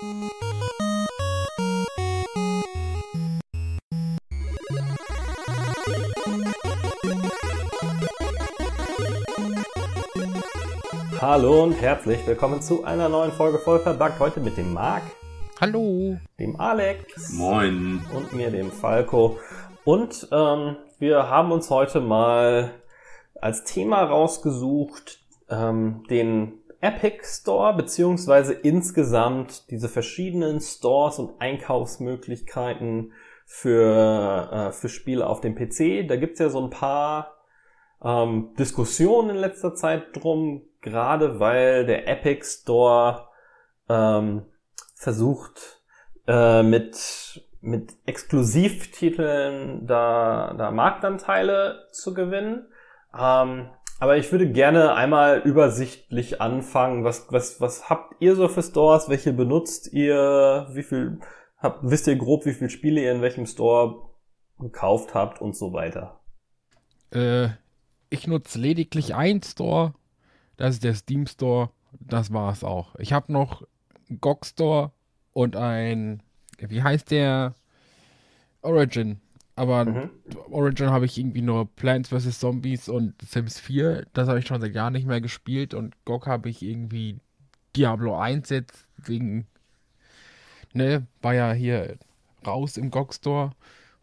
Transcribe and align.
Hallo 0.00 0.30
und 11.64 11.74
herzlich 11.74 12.26
willkommen 12.26 12.62
zu 12.62 12.84
einer 12.84 13.10
neuen 13.10 13.32
Folge 13.32 13.58
voll 13.58 13.80
verbuggt. 13.80 14.18
Heute 14.20 14.40
mit 14.40 14.56
dem 14.56 14.72
Marc. 14.72 15.02
Hallo. 15.60 16.16
Dem 16.38 16.58
Alex. 16.58 17.34
Moin. 17.34 18.02
Und 18.14 18.32
mir, 18.32 18.50
dem 18.50 18.72
Falco. 18.72 19.36
Und 19.84 20.28
ähm, 20.32 20.76
wir 20.98 21.28
haben 21.28 21.52
uns 21.52 21.68
heute 21.68 22.00
mal 22.00 22.70
als 23.38 23.64
Thema 23.64 24.02
rausgesucht, 24.04 25.18
ähm, 25.50 26.04
den 26.08 26.59
Epic 26.80 27.24
Store, 27.24 27.74
beziehungsweise 27.74 28.52
insgesamt 28.54 29.70
diese 29.70 29.88
verschiedenen 29.88 30.60
Stores 30.60 31.18
und 31.18 31.40
Einkaufsmöglichkeiten 31.40 33.12
für, 33.44 34.50
äh, 34.52 34.72
für 34.72 34.88
Spiele 34.88 35.26
auf 35.26 35.40
dem 35.40 35.54
PC. 35.54 36.06
Da 36.08 36.16
gibt's 36.16 36.38
ja 36.38 36.48
so 36.48 36.62
ein 36.62 36.70
paar 36.70 37.36
ähm, 38.02 38.54
Diskussionen 38.58 39.30
in 39.30 39.36
letzter 39.36 39.74
Zeit 39.74 40.16
drum, 40.16 40.62
gerade 40.80 41.40
weil 41.40 41.84
der 41.84 42.08
Epic 42.08 42.44
Store 42.46 43.28
ähm, 43.88 44.46
versucht 44.94 45.82
äh, 46.26 46.62
mit 46.62 47.44
mit 47.60 47.92
Exklusivtiteln 48.06 49.86
da, 49.86 50.54
da 50.56 50.70
Marktanteile 50.70 51.86
zu 51.92 52.14
gewinnen. 52.14 52.66
Ähm, 53.18 53.68
aber 54.00 54.16
ich 54.16 54.32
würde 54.32 54.50
gerne 54.50 54.94
einmal 54.94 55.40
übersichtlich 55.40 56.40
anfangen. 56.40 57.04
Was, 57.04 57.26
was, 57.30 57.60
was 57.60 57.90
habt 57.90 58.16
ihr 58.20 58.34
so 58.34 58.48
für 58.48 58.62
Stores? 58.62 59.10
Welche 59.10 59.34
benutzt 59.34 59.92
ihr? 59.92 60.66
Wie 60.72 60.82
viel 60.82 61.20
habt, 61.58 61.80
wisst 61.82 62.06
ihr 62.06 62.16
grob, 62.16 62.46
wie 62.46 62.54
viele 62.54 62.70
Spiele 62.70 63.02
ihr 63.02 63.12
in 63.12 63.20
welchem 63.20 63.44
Store 63.44 64.08
gekauft 64.58 65.14
habt 65.14 65.42
und 65.42 65.54
so 65.54 65.74
weiter? 65.74 66.18
Äh, 67.12 67.50
ich 68.08 68.26
nutze 68.26 68.58
lediglich 68.58 69.14
einen 69.14 69.42
Store. 69.42 69.92
Das 70.56 70.74
ist 70.74 70.84
der 70.84 70.94
Steam 70.94 71.26
Store. 71.26 71.68
Das 71.92 72.32
war 72.32 72.52
es 72.52 72.64
auch. 72.64 72.96
Ich 72.96 73.12
habe 73.12 73.30
noch 73.30 73.66
GOG 74.20 74.46
Store 74.46 74.92
und 75.34 75.56
ein, 75.56 76.22
wie 76.58 76.82
heißt 76.82 77.10
der? 77.10 77.54
Origin. 78.62 79.20
Aber 79.60 79.84
mhm. 79.84 80.10
Origin 80.48 80.88
habe 80.88 81.04
ich 81.04 81.18
irgendwie 81.18 81.42
nur 81.42 81.68
Plants 81.76 82.08
vs. 82.08 82.38
Zombies 82.38 82.88
und 82.88 83.20
Sims 83.20 83.60
4. 83.60 84.06
Das 84.14 84.26
habe 84.26 84.38
ich 84.38 84.46
schon 84.46 84.58
seit 84.58 84.74
Jahren 84.74 84.94
nicht 84.94 85.06
mehr 85.06 85.20
gespielt. 85.20 85.74
Und 85.74 86.02
GOG 86.06 86.28
habe 86.28 86.48
ich 86.48 86.62
irgendwie 86.62 87.18
Diablo 87.76 88.18
1 88.18 88.48
jetzt 88.48 88.86
wegen, 88.96 89.46
ne, 90.72 91.06
war 91.20 91.34
ja 91.34 91.52
hier 91.52 91.98
raus 92.46 92.78
im 92.78 92.90
GOG 92.90 93.12
Store. 93.12 93.50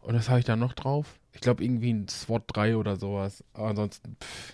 Und 0.00 0.14
das 0.14 0.28
habe 0.28 0.38
ich 0.38 0.44
dann 0.44 0.60
noch 0.60 0.74
drauf. 0.74 1.18
Ich 1.32 1.40
glaube 1.40 1.64
irgendwie 1.64 1.92
ein 1.92 2.06
SWAT 2.06 2.44
3 2.46 2.76
oder 2.76 2.94
sowas. 2.94 3.42
Aber 3.52 3.70
ansonsten 3.70 4.16
pff, 4.22 4.52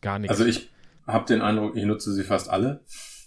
gar 0.00 0.18
nichts. 0.20 0.30
Also 0.30 0.46
ich 0.46 0.70
habe 1.06 1.26
den 1.26 1.42
Eindruck, 1.42 1.76
ich 1.76 1.84
nutze 1.84 2.14
sie 2.14 2.24
fast 2.24 2.48
alle. 2.48 2.80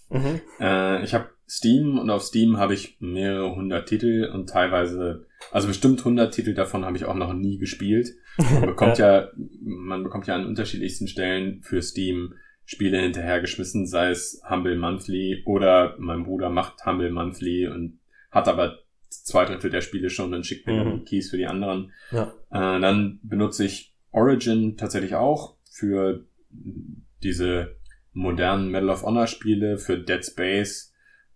Mhm. 0.09 0.41
Äh, 0.59 1.03
ich 1.03 1.13
habe 1.13 1.29
Steam 1.50 1.98
und 1.98 2.09
auf 2.09 2.23
Steam 2.23 2.58
habe 2.58 2.73
ich 2.73 2.98
mehrere 3.00 3.56
hundert 3.56 3.88
Titel 3.88 4.30
und 4.34 4.50
teilweise, 4.50 5.26
also 5.52 5.67
bestimmt 5.67 6.03
hundert 6.03 6.34
Titel 6.34 6.53
davon 6.53 6.84
habe 6.84 6.98
ich 6.98 7.06
auch 7.06 7.16
noch 7.16 7.34
nie 7.34 7.58
gespielt. 7.58 8.09
Man 8.38 8.62
bekommt 8.66 8.98
ja, 8.98 9.30
man 9.62 10.03
bekommt 10.03 10.28
ja 10.28 10.36
an 10.36 10.45
unterschiedlichsten 10.45 11.08
Stellen 11.08 11.62
für 11.62 11.81
Steam 11.81 12.34
Spiele 12.66 13.00
hinterhergeschmissen, 13.00 13.88
sei 13.88 14.09
es 14.09 14.42
Humble 14.50 14.75
Monthly 14.75 15.44
oder 15.45 15.95
mein 16.00 16.25
Bruder 16.25 16.50
macht 16.50 16.86
Humble 16.86 17.12
Monthly 17.12 17.68
und 17.68 18.00
hat 18.30 18.50
aber 18.50 18.80
zwei 19.09 19.45
Drittel 19.45 19.70
der 19.70 19.80
Spiele 19.80 20.09
schon 20.09 20.34
und 20.34 20.45
schickt 20.45 20.68
mir 20.68 20.84
mhm. 20.84 21.06
Keys 21.06 21.30
für 21.30 21.38
die 21.38 21.48
anderen. 21.48 21.94
Ja. 22.12 22.34
Äh, 22.52 22.81
dann 22.81 23.20
benutze 23.23 23.64
ich 23.64 23.95
Origin 24.12 24.75
tatsächlich 24.75 25.16
auch 25.16 25.56
für 25.72 26.25
diese 27.24 27.78
modernen 28.12 28.69
Medal 28.69 28.90
of 28.90 29.03
Honor 29.03 29.28
Spiele, 29.28 29.78
für 29.78 29.97
Dead 29.97 30.25
Space, 30.25 30.87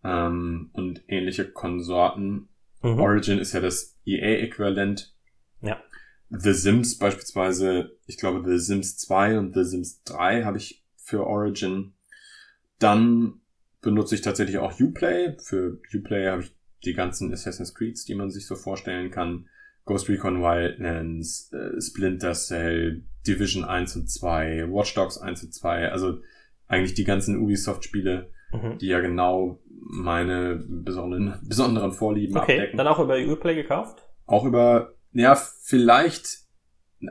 ähm, 0.03 0.69
und 0.73 1.03
ähnliche 1.07 1.45
Konsorten. 1.45 2.49
Mhm. 2.81 2.99
Origin 2.99 3.39
ist 3.39 3.53
ja 3.53 3.59
das 3.59 3.97
EA-Äquivalent. 4.05 5.13
Ja. 5.61 5.81
The 6.29 6.53
Sims 6.53 6.97
beispielsweise, 6.97 7.97
ich 8.07 8.17
glaube 8.17 8.43
The 8.49 8.57
Sims 8.57 8.97
2 8.97 9.37
und 9.37 9.53
The 9.53 9.63
Sims 9.63 10.03
3 10.03 10.43
habe 10.43 10.57
ich 10.57 10.83
für 10.95 11.27
Origin. 11.27 11.93
Dann 12.79 13.41
benutze 13.81 14.15
ich 14.15 14.21
tatsächlich 14.21 14.57
auch 14.57 14.79
Uplay. 14.79 15.35
Für 15.39 15.79
Uplay 15.93 16.27
habe 16.27 16.43
ich 16.43 16.55
die 16.85 16.93
ganzen 16.93 17.31
Assassin's 17.33 17.75
Creeds, 17.75 18.05
die 18.05 18.15
man 18.15 18.31
sich 18.31 18.47
so 18.47 18.55
vorstellen 18.55 19.11
kann. 19.11 19.47
Ghost 19.85 20.09
Recon 20.09 20.41
Wildlands, 20.41 21.51
äh, 21.53 21.81
Splinter 21.81 22.33
Cell, 22.33 23.03
Division 23.27 23.63
1 23.63 23.95
und 23.95 24.09
2, 24.09 24.67
Watch 24.69 24.93
Dogs 24.93 25.17
1 25.17 25.43
und 25.43 25.53
2, 25.53 25.89
also 25.89 26.21
eigentlich 26.67 26.93
die 26.93 27.03
ganzen 27.03 27.37
Ubisoft-Spiele, 27.37 28.31
mhm. 28.53 28.77
die 28.77 28.87
ja 28.87 28.99
genau 28.99 29.59
meine 29.81 30.63
besonderen, 30.67 31.39
besonderen 31.43 31.91
Vorlieben 31.91 32.37
okay, 32.37 32.53
abdecken. 32.53 32.77
Dann 32.77 32.87
auch 32.87 32.99
über 32.99 33.17
Uplay 33.17 33.55
gekauft? 33.55 34.07
Auch 34.25 34.45
über, 34.45 34.93
ja, 35.11 35.35
vielleicht, 35.35 36.39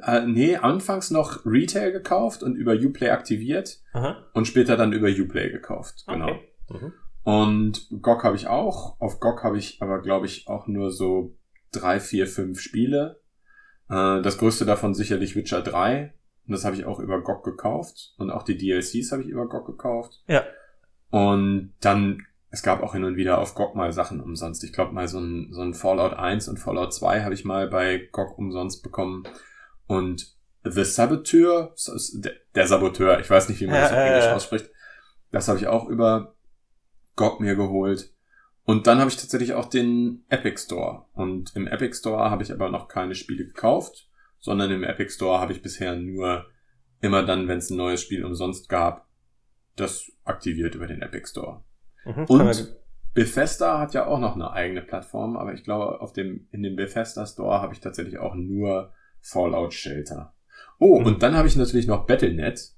äh, 0.05 0.25
nee, 0.27 0.57
anfangs 0.57 1.11
noch 1.11 1.45
Retail 1.45 1.93
gekauft 1.93 2.43
und 2.43 2.55
über 2.55 2.73
Uplay 2.73 3.11
aktiviert 3.11 3.81
Aha. 3.93 4.25
und 4.33 4.47
später 4.47 4.77
dann 4.77 4.93
über 4.93 5.09
Uplay 5.09 5.51
gekauft, 5.51 6.05
genau. 6.07 6.31
Okay. 6.31 6.49
Mhm. 6.71 6.93
Und 7.23 7.89
GOG 8.01 8.25
habe 8.25 8.37
ich 8.37 8.47
auch. 8.47 8.99
Auf 9.01 9.21
GOG 9.21 9.43
habe 9.43 9.59
ich 9.59 9.83
aber, 9.83 10.01
glaube 10.01 10.27
ich, 10.27 10.49
auch 10.49 10.67
nur 10.67 10.91
so 10.91 11.37
drei, 11.73 12.01
vier, 12.01 12.27
fünf 12.27 12.61
Spiele. 12.61 13.21
Äh, 13.89 14.23
das 14.23 14.39
größte 14.39 14.65
davon 14.65 14.95
sicherlich 14.95 15.37
Witcher 15.37 15.61
3. 15.61 16.15
Und 16.47 16.53
das 16.53 16.65
habe 16.65 16.77
ich 16.77 16.85
auch 16.87 16.99
über 16.99 17.21
GOG 17.23 17.45
gekauft. 17.45 18.15
Und 18.19 18.31
auch 18.31 18.43
die 18.43 18.57
DLCs 18.57 19.13
habe 19.13 19.23
ich 19.23 19.29
über 19.29 19.49
GOG 19.49 19.67
gekauft. 19.67 20.23
Ja. 20.27 20.45
Und 21.11 21.75
dann 21.81 22.27
es 22.51 22.63
gab 22.63 22.83
auch 22.83 22.95
hin 22.95 23.05
und 23.05 23.17
wieder 23.17 23.39
auf 23.39 23.55
GOG 23.55 23.77
mal 23.77 23.93
Sachen 23.93 24.21
umsonst. 24.21 24.65
Ich 24.65 24.73
glaube 24.73 24.93
mal 24.93 25.07
so 25.07 25.21
ein, 25.21 25.53
so 25.53 25.63
ein 25.63 25.75
Fallout 25.75 26.15
1 26.15 26.49
und 26.49 26.59
Fallout 26.59 26.93
2 26.93 27.23
habe 27.23 27.35
ich 27.35 27.45
mal 27.45 27.69
bei 27.69 28.09
GOG 28.11 28.37
umsonst 28.39 28.83
bekommen. 28.83 29.23
Und 29.87 30.37
The 30.65 30.85
Saboteur, 30.85 31.75
der 32.55 32.67
Saboteur, 32.67 33.21
ich 33.21 33.31
weiß 33.31 33.49
nicht, 33.49 33.61
wie 33.61 33.67
man 33.67 33.77
das 33.77 33.93
auf 33.93 33.99
Englisch 33.99 34.27
ausspricht, 34.27 34.71
das 35.31 35.47
habe 35.47 35.59
ich 35.59 35.69
auch 35.69 35.89
über 35.89 36.35
GOG 37.15 37.41
mir 37.41 37.55
geholt. 37.55 38.13
Und 38.65 38.87
dann 38.87 38.99
habe 38.99 39.11
ich 39.11 39.17
tatsächlich 39.17 39.55
auch 39.55 39.67
den 39.67 40.25
Epic 40.29 40.61
Store. 40.61 41.07
Und 41.13 41.55
im 41.55 41.69
Epic 41.69 41.97
Store 41.97 42.31
habe 42.31 42.43
ich 42.43 42.53
aber 42.53 42.69
noch 42.69 42.89
keine 42.89 43.15
Spiele 43.15 43.47
gekauft, 43.47 44.09
sondern 44.41 44.73
im 44.73 44.83
Epic 44.83 45.13
Store 45.13 45.41
habe 45.41 45.53
ich 45.53 45.63
bisher 45.63 45.95
nur 45.95 46.47
immer 47.01 47.25
dann, 47.25 47.47
wenn 47.47 47.59
es 47.59 47.71
ein 47.71 47.77
neues 47.77 48.03
Spiel 48.03 48.25
umsonst 48.25 48.69
gab, 48.69 49.09
das 49.77 50.11
aktiviert 50.25 50.75
über 50.75 50.87
den 50.87 51.01
Epic 51.01 51.29
Store. 51.29 51.63
Mhm, 52.05 52.25
und 52.25 52.77
Bethesda 53.13 53.79
hat 53.79 53.95
ja 53.95 54.07
auch 54.07 54.19
noch 54.19 54.35
eine 54.35 54.53
eigene 54.53 54.83
Plattform, 54.83 55.37
aber 55.37 55.53
ich 55.53 55.65
glaube, 55.65 56.01
auf 56.01 56.13
dem, 56.13 56.49
in 56.53 56.63
dem 56.63 56.77
Bethesda 56.77 57.27
Store 57.27 57.61
habe 57.61 57.73
ich 57.75 57.81
tatsächlich 57.81 58.19
auch 58.19 58.35
nur 58.35 58.93
Fallout 59.21 59.75
Shelter. 59.75 60.35
Oh, 60.79 61.01
mhm. 61.01 61.07
und 61.07 61.23
dann 61.23 61.37
habe 61.37 61.49
ich 61.49 61.57
natürlich 61.57 61.87
noch 61.87 62.07
Battlenet. 62.07 62.73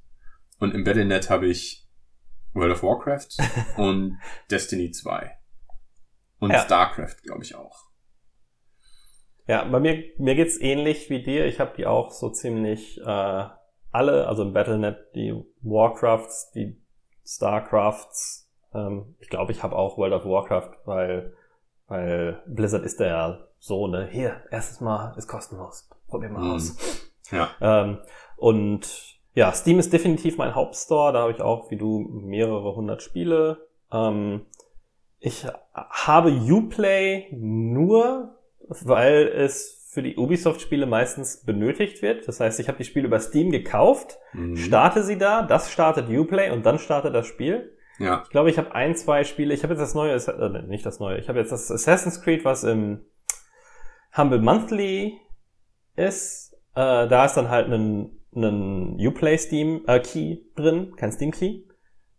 Und 0.59 0.75
im 0.75 0.85
Battlenet 0.85 1.29
habe 1.29 1.47
ich 1.47 1.89
World 2.55 2.73
of 2.73 2.83
Warcraft 2.83 3.29
und 3.77 4.19
Destiny 4.51 4.91
2. 4.91 5.39
Und 6.39 6.51
ja. 6.51 6.61
StarCraft, 6.61 7.23
glaube 7.23 7.45
ich, 7.45 7.55
auch. 7.55 7.93
Ja, 9.47 9.65
bei 9.65 9.81
mir, 9.81 10.05
mir 10.19 10.35
geht's 10.35 10.59
ähnlich 10.61 11.11
wie 11.11 11.23
dir. 11.23 11.47
Ich 11.47 11.61
habe 11.61 11.75
die 11.77 11.87
auch 11.87 12.11
so 12.11 12.31
ziemlich 12.31 13.01
äh, 13.01 13.45
alle, 13.93 14.27
also 14.27 14.43
im 14.43 14.53
Battlenet 14.53 14.99
die 15.15 15.35
Warcrafts, 15.61 16.51
die 16.53 16.81
StarCrafts, 17.25 18.42
ähm, 18.75 19.15
ich 19.21 19.29
glaube, 19.29 19.53
ich 19.53 19.63
habe 19.63 19.77
auch 19.77 19.99
World 19.99 20.15
of 20.15 20.25
Warcraft, 20.25 20.71
weil, 20.85 21.35
weil 21.89 22.43
Blizzard 22.47 22.85
ist 22.85 23.01
ja 23.01 23.39
so, 23.59 23.87
ne, 23.87 24.09
hier, 24.11 24.43
erstes 24.51 24.81
Mal 24.81 25.15
ist 25.17 25.29
kostenlos, 25.29 25.89
probier 26.09 26.31
mal 26.31 26.43
mhm. 26.43 26.51
aus. 26.53 27.11
Ja. 27.31 27.49
Ähm, 27.61 27.99
und 28.37 29.21
ja, 29.35 29.53
Steam 29.53 29.79
ist 29.79 29.93
definitiv 29.93 30.37
mein 30.37 30.55
Hauptstore, 30.55 31.13
da 31.13 31.21
habe 31.21 31.33
ich 31.33 31.41
auch, 31.41 31.71
wie 31.71 31.77
du, 31.77 32.01
mehrere 32.01 32.75
hundert 32.75 33.03
Spiele. 33.03 33.69
Ähm, 33.91 34.47
ich 35.21 35.47
habe 35.75 36.31
Uplay 36.31 37.29
nur, 37.33 38.35
weil 38.69 39.29
es 39.29 39.89
für 39.93 40.03
die 40.03 40.17
Ubisoft-Spiele 40.17 40.87
meistens 40.87 41.45
benötigt 41.45 42.03
wird. 42.03 42.27
Das 42.27 42.41
heißt, 42.41 42.59
ich 42.61 42.69
habe 42.69 42.79
die 42.79 42.85
Spiele 42.85 43.07
über 43.07 43.21
Steam 43.21 43.51
gekauft, 43.51 44.19
mhm. 44.33 44.57
starte 44.57 45.03
sie 45.03 45.19
da, 45.19 45.43
das 45.43 45.71
startet 45.71 46.09
Uplay 46.09 46.51
und 46.51 46.65
dann 46.67 46.79
startet 46.79 47.15
das 47.15 47.27
Spiel. 47.27 47.77
Ja. 47.99 48.23
Ich 48.25 48.31
glaube, 48.31 48.51
ich 48.51 48.59
habe 48.59 48.75
ein, 48.75 48.97
zwei 48.97 49.25
Spiele. 49.25 49.55
Ich 49.55 49.63
habe 49.63 49.75
jetzt 49.75 49.81
das 49.81 49.95
neue, 49.95 50.15
äh, 50.15 50.63
nicht 50.67 50.85
das 50.87 50.99
neue. 50.99 51.19
Ich 51.19 51.29
habe 51.29 51.39
jetzt 51.39 51.53
das 51.53 51.71
Assassin's 51.71 52.23
Creed, 52.23 52.45
was 52.45 52.65
im 52.65 53.05
Humble 54.17 54.41
Monthly 54.41 55.19
ist. 55.97 56.55
Äh, 56.75 57.09
da 57.09 57.25
ist 57.25 57.35
dann 57.35 57.51
halt 57.51 57.69
ein, 57.71 58.19
ein 58.35 58.97
Uplay 58.99 59.37
Steam 59.37 59.83
äh, 59.87 60.01
Key 60.01 60.39
drin, 60.57 60.95
kein 60.97 61.13
Steam 61.13 61.31
Key. 61.31 61.65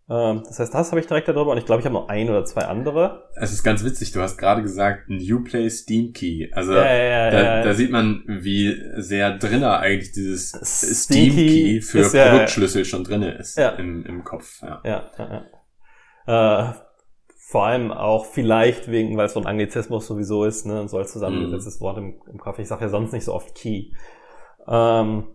Ähm, 0.10 0.44
das 0.46 0.60
heißt, 0.60 0.74
das 0.74 0.92
habe 0.92 1.00
ich 1.00 1.08
direkt 1.08 1.28
darüber 1.28 1.52
und 1.52 1.58
ich 1.58 1.66
glaube, 1.66 1.80
ich 1.80 1.86
habe 1.86 1.94
noch 1.94 2.10
ein 2.10 2.30
oder 2.30 2.44
zwei 2.46 2.64
andere. 2.66 3.30
Es 3.36 3.52
ist 3.52 3.64
ganz 3.64 3.84
witzig, 3.84 4.12
du 4.12 4.22
hast 4.22 4.38
gerade 4.38 4.62
gesagt, 4.62 5.10
New 5.10 5.44
Play 5.44 5.70
Steam 5.70 6.14
Key. 6.14 6.50
Also 6.52 6.74
Ja, 6.74 6.86
ja, 6.86 7.04
ja, 7.04 7.32
da, 7.32 7.64
da 7.64 7.74
sieht 7.74 7.90
man, 7.90 8.24
wie 8.28 8.78
sehr 8.98 9.38
drinne 9.38 9.78
eigentlich 9.80 10.12
dieses 10.12 10.52
Steam 10.52 11.32
Steam 11.32 11.36
Key 11.36 11.82
für 11.82 12.00
ist 12.00 12.12
Produktschlüssel 12.12 12.86
schon 12.86 13.04
drinne 13.04 13.38
ist 13.38 13.58
im, 13.58 14.06
im 14.06 14.24
Kopf. 14.24 14.62
Ja, 14.62 14.82
ja, 14.84 15.12
ja. 15.18 15.46
Äh, 16.26 16.66
vor 17.54 17.66
allem 17.66 17.92
auch 17.92 18.26
vielleicht 18.26 18.90
wegen, 18.90 19.16
weil 19.16 19.28
es 19.28 19.34
so 19.34 19.40
ein 19.40 19.46
Anglizismus 19.46 20.08
sowieso 20.08 20.44
ist, 20.46 20.66
ne, 20.66 20.88
so 20.88 20.98
als 20.98 21.12
zusammengesetztes 21.12 21.82
Wort 21.82 21.98
im, 21.98 22.22
im 22.32 22.40
Kopf. 22.40 22.58
Ich 22.58 22.68
sage 22.68 22.86
ja 22.86 22.90
sonst 22.90 23.12
nicht 23.12 23.26
so 23.26 23.34
oft 23.34 23.54
Key. 23.54 23.92
Ähm, 24.68 25.28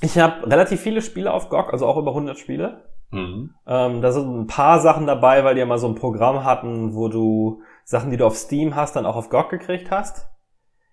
ich 0.00 0.16
habe 0.18 0.50
relativ 0.50 0.80
viele 0.80 1.02
Spiele 1.02 1.32
auf 1.32 1.48
GOG, 1.48 1.72
also 1.72 1.86
auch 1.86 1.96
über 1.96 2.12
100 2.12 2.38
Spiele. 2.38 2.84
Mhm. 3.10 3.54
Ähm, 3.66 4.00
da 4.00 4.12
sind 4.12 4.40
ein 4.40 4.46
paar 4.46 4.80
Sachen 4.80 5.06
dabei, 5.06 5.44
weil 5.44 5.54
die 5.54 5.60
ja 5.60 5.66
mal 5.66 5.78
so 5.78 5.88
ein 5.88 5.96
Programm 5.96 6.44
hatten, 6.44 6.94
wo 6.94 7.08
du 7.08 7.62
Sachen, 7.84 8.10
die 8.10 8.16
du 8.16 8.26
auf 8.26 8.36
Steam 8.36 8.76
hast, 8.76 8.96
dann 8.96 9.06
auch 9.06 9.16
auf 9.16 9.28
GOG 9.28 9.50
gekriegt 9.50 9.90
hast. 9.90 10.28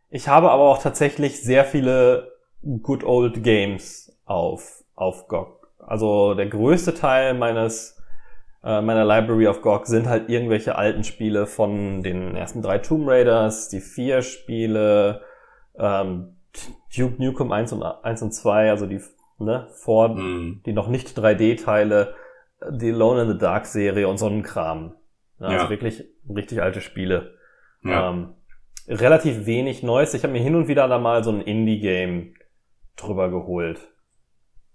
Ich 0.10 0.28
habe 0.28 0.52
aber 0.52 0.64
auch 0.64 0.80
tatsächlich 0.80 1.42
sehr 1.42 1.66
viele 1.66 2.32
Good 2.82 3.04
Old 3.04 3.44
Games 3.44 4.18
auf, 4.26 4.84
auf 4.96 5.28
GOG. 5.28 5.68
Also 5.80 6.34
der 6.34 6.48
größte 6.48 6.94
Teil 6.94 7.36
meines 7.36 7.95
äh, 8.66 8.82
meiner 8.82 9.06
Library 9.06 9.48
auf 9.48 9.62
GOG 9.62 9.86
sind 9.88 10.08
halt 10.10 10.28
irgendwelche 10.30 10.76
alten 10.78 11.04
Spiele 11.04 11.46
von 11.48 12.02
den 12.04 12.36
ersten 12.36 12.62
drei 12.62 12.80
Tomb 12.80 13.08
Raiders, 13.08 13.70
die 13.70 13.80
vier 13.80 14.22
Spiele, 14.22 15.22
ähm, 15.78 16.36
Duke 16.98 17.22
Nukem 17.24 17.52
1 17.52 17.74
und, 17.74 17.84
1 17.84 18.22
und 18.22 18.32
2, 18.34 18.70
also 18.72 18.86
die 18.88 19.02
ne, 19.38 19.68
vor 19.74 20.10
Mhm. 20.16 20.62
die 20.66 20.74
noch 20.74 20.88
nicht 20.88 21.18
3D-Teile, 21.18 22.16
die 22.72 22.92
Alone 22.92 23.24
in 23.24 23.32
the 23.34 23.38
Dark 23.38 23.66
Serie 23.66 24.08
und 24.08 24.18
so 24.18 24.28
einen 24.28 24.44
Kram. 24.44 24.96
Ja, 25.40 25.48
Also 25.48 25.66
Ja. 25.66 25.70
wirklich 25.70 26.06
richtig 26.34 26.62
alte 26.62 26.80
Spiele. 26.82 27.34
Ja. 27.84 28.10
Ähm, 28.12 28.34
relativ 28.88 29.46
wenig 29.46 29.84
Neues. 29.84 30.14
Ich 30.14 30.24
habe 30.24 30.32
mir 30.34 30.40
hin 30.42 30.56
und 30.56 30.68
wieder 30.70 30.88
da 30.88 30.98
mal 30.98 31.24
so 31.24 31.32
ein 31.32 31.42
Indie-Game 31.42 32.34
drüber 32.96 33.30
geholt. 33.30 33.80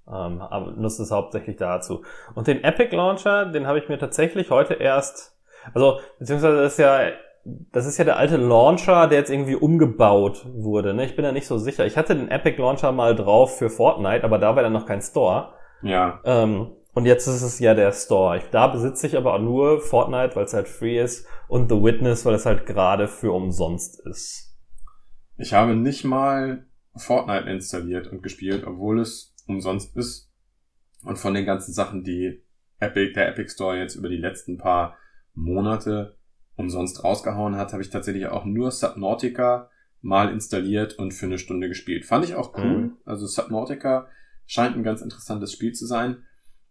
Ähm, 0.07 0.41
aber 0.41 0.73
nutze 0.73 1.03
es 1.03 1.11
hauptsächlich 1.11 1.57
dazu. 1.57 2.03
Und 2.35 2.47
den 2.47 2.65
Epic 2.65 2.95
Launcher, 2.95 3.47
den 3.47 3.67
habe 3.67 3.79
ich 3.79 3.89
mir 3.89 3.99
tatsächlich 3.99 4.51
heute 4.51 4.75
erst, 4.75 5.39
also 5.75 6.01
beziehungsweise 6.19 6.63
das 6.63 6.73
ist 6.73 6.79
ja, 6.79 7.11
das 7.45 7.87
ist 7.87 7.99
ja 7.99 8.05
der 8.05 8.19
alte 8.19 8.37
Launcher, 8.37 9.07
der 9.07 9.19
jetzt 9.19 9.31
irgendwie 9.31 9.55
umgebaut 9.55 10.47
wurde. 10.53 10.95
Ne? 10.95 11.05
Ich 11.05 11.17
bin 11.17 11.25
da 11.25 11.33
nicht 11.33 11.47
so 11.47 11.59
sicher. 11.59 11.87
Ich 11.87 11.97
hatte 11.97 12.15
den 12.15 12.29
Epic 12.29 12.61
Launcher 12.61 12.93
mal 12.93 13.15
drauf 13.15 13.59
für 13.59 13.71
Fortnite, 13.71 14.25
aber 14.25 14.39
da 14.39 14.57
war 14.57 14.63
dann 14.63 14.73
noch 14.73 14.87
kein 14.87 15.01
Store. 15.01 15.55
ja. 15.83 16.21
Ähm, 16.25 16.73
und 16.93 17.07
jetzt 17.07 17.27
ist 17.29 17.43
es 17.43 17.59
ja 17.61 17.75
der 17.75 17.93
Store. 17.93 18.39
Ich, 18.39 18.45
da 18.51 18.67
besitze 18.67 19.07
ich 19.07 19.17
aber 19.17 19.35
auch 19.35 19.41
nur 19.41 19.81
Fortnite, 19.81 20.35
weil 20.35 20.45
es 20.45 20.55
halt 20.55 20.69
free 20.69 21.01
ist 21.01 21.27
und 21.47 21.71
The 21.71 21.81
Witness, 21.83 22.27
weil 22.27 22.35
es 22.35 22.47
halt 22.47 22.67
gerade 22.67 23.07
für 23.07 23.33
umsonst 23.33 24.05
ist. 24.07 24.57
Ich 25.37 25.55
habe 25.55 25.77
nicht 25.77 26.05
mal 26.05 26.67
Fortnite 26.97 27.49
installiert 27.49 28.09
und 28.09 28.23
gespielt, 28.23 28.67
obwohl 28.67 29.01
es 29.01 29.30
umsonst 29.51 29.97
ist. 29.97 30.31
Und 31.05 31.19
von 31.19 31.35
den 31.35 31.47
ganzen 31.47 31.73
Sachen, 31.73 32.05
die 32.05 32.43
Epic, 32.79 33.13
der 33.15 33.29
Epic 33.29 33.53
Store 33.53 33.79
jetzt 33.79 33.95
über 33.95 34.09
die 34.09 34.17
letzten 34.17 34.59
paar 34.59 34.97
Monate 35.35 36.17
umsonst 36.57 37.05
rausgehauen 37.05 37.57
hat, 37.57 37.73
habe 37.73 37.83
ich 37.83 37.91
tatsächlich 37.91 38.27
auch 38.27 38.45
nur 38.45 38.71
Subnautica 38.71 39.71
mal 40.03 40.33
installiert 40.33 40.99
und 40.99 41.13
für 41.13 41.27
eine 41.27 41.39
Stunde 41.39 41.69
gespielt. 41.69 42.05
Fand 42.05 42.25
ich 42.25 42.35
auch 42.35 42.57
cool. 42.57 42.79
Mhm. 42.79 42.97
Also 43.05 43.27
Subnautica 43.27 44.09
scheint 44.47 44.77
ein 44.77 44.83
ganz 44.83 45.01
interessantes 45.01 45.53
Spiel 45.53 45.73
zu 45.73 45.87
sein. 45.87 46.25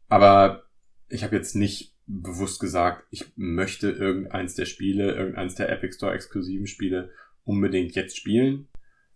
Aber 0.08 0.64
ich 1.10 1.24
habe 1.24 1.36
jetzt 1.36 1.56
nicht 1.56 1.96
bewusst 2.08 2.60
gesagt, 2.60 3.06
ich 3.12 3.32
möchte 3.36 3.92
irgendeins 3.92 4.56
der 4.56 4.66
Spiele, 4.66 5.14
irgendeins 5.14 5.56
der 5.56 5.70
Epic 5.70 5.96
Store 5.96 6.14
exklusiven 6.14 6.66
Spiele 6.66 7.12
unbedingt 7.44 7.96
jetzt 7.96 8.18
spielen. 8.18 8.68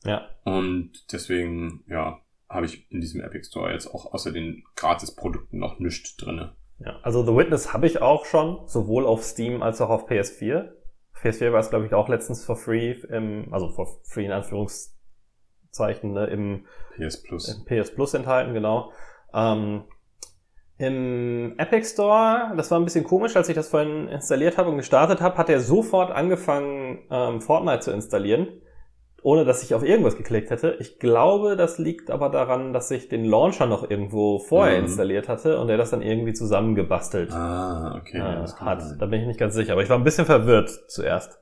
Ja. 0.03 0.29
Und 0.43 1.11
deswegen, 1.11 1.83
ja, 1.87 2.19
habe 2.49 2.65
ich 2.65 2.91
in 2.91 3.01
diesem 3.01 3.21
Epic 3.21 3.45
Store 3.47 3.71
jetzt 3.71 3.87
auch 3.87 4.13
außer 4.13 4.31
den 4.31 4.63
Gratis-Produkten 4.75 5.57
noch 5.57 5.79
nichts 5.79 6.15
drinne. 6.17 6.55
ja. 6.79 6.99
Also 7.01 7.23
The 7.25 7.35
Witness 7.35 7.73
habe 7.73 7.87
ich 7.87 8.01
auch 8.01 8.25
schon, 8.25 8.67
sowohl 8.67 9.05
auf 9.05 9.23
Steam 9.23 9.63
als 9.63 9.81
auch 9.81 9.89
auf 9.89 10.09
PS4. 10.09 10.69
Auf 11.13 11.23
PS4 11.23 11.51
war 11.51 11.59
es, 11.59 11.69
glaube 11.69 11.85
ich, 11.85 11.93
auch 11.93 12.09
letztens 12.09 12.43
for 12.45 12.55
free, 12.55 12.91
im, 13.09 13.53
also 13.53 13.69
for 13.69 13.87
free 14.03 14.25
in 14.25 14.31
Anführungszeichen, 14.31 16.11
ne, 16.11 16.27
im 16.27 16.65
PS 16.95 17.23
Plus. 17.23 17.47
im 17.49 17.65
PS 17.65 17.93
Plus 17.95 18.13
enthalten, 18.13 18.53
genau. 18.53 18.91
Ähm, 19.33 19.85
Im 20.77 21.55
Epic 21.57 21.87
Store, 21.87 22.53
das 22.57 22.69
war 22.71 22.79
ein 22.79 22.83
bisschen 22.83 23.03
komisch, 23.03 23.35
als 23.35 23.47
ich 23.49 23.55
das 23.55 23.69
vorhin 23.69 24.07
installiert 24.09 24.57
habe 24.57 24.69
und 24.69 24.77
gestartet 24.77 25.21
habe, 25.21 25.37
hat 25.37 25.49
er 25.49 25.59
sofort 25.59 26.11
angefangen, 26.11 26.99
ähm, 27.09 27.41
Fortnite 27.41 27.79
zu 27.79 27.91
installieren, 27.91 28.61
ohne 29.23 29.45
dass 29.45 29.63
ich 29.63 29.73
auf 29.73 29.83
irgendwas 29.83 30.17
geklickt 30.17 30.49
hätte. 30.51 30.75
Ich 30.79 30.99
glaube, 30.99 31.55
das 31.55 31.79
liegt 31.79 32.11
aber 32.11 32.29
daran, 32.29 32.73
dass 32.73 32.91
ich 32.91 33.09
den 33.09 33.25
Launcher 33.25 33.65
noch 33.65 33.89
irgendwo 33.89 34.37
vorher 34.39 34.77
Mhm. 34.79 34.85
installiert 34.85 35.27
hatte 35.29 35.59
und 35.59 35.69
er 35.69 35.77
das 35.77 35.89
dann 35.91 36.01
irgendwie 36.01 36.33
zusammengebastelt 36.33 37.31
Ah, 37.31 37.95
okay. 37.97 38.17
äh, 38.19 38.47
hat. 38.47 38.81
sein. 38.81 38.99
Da 38.99 39.05
bin 39.05 39.21
ich 39.21 39.27
nicht 39.27 39.39
ganz 39.39 39.53
sicher, 39.55 39.73
aber 39.73 39.81
ich 39.83 39.89
war 39.89 39.97
ein 39.97 40.03
bisschen 40.03 40.25
verwirrt 40.25 40.69
zuerst. 40.87 41.39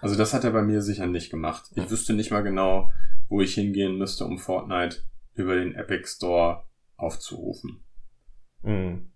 Also 0.00 0.16
das 0.16 0.34
hat 0.34 0.44
er 0.44 0.50
bei 0.50 0.62
mir 0.62 0.82
sicher 0.82 1.06
nicht 1.06 1.30
gemacht. 1.30 1.70
Ich 1.74 1.90
wüsste 1.90 2.12
nicht 2.14 2.30
mal 2.30 2.42
genau, 2.42 2.90
wo 3.28 3.40
ich 3.40 3.54
hingehen 3.54 3.96
müsste, 3.96 4.24
um 4.24 4.38
Fortnite 4.38 4.96
über 5.34 5.54
den 5.54 5.74
Epic 5.74 6.06
Store 6.08 6.64
aufzurufen. 6.96 7.84
Mhm. 8.62 9.12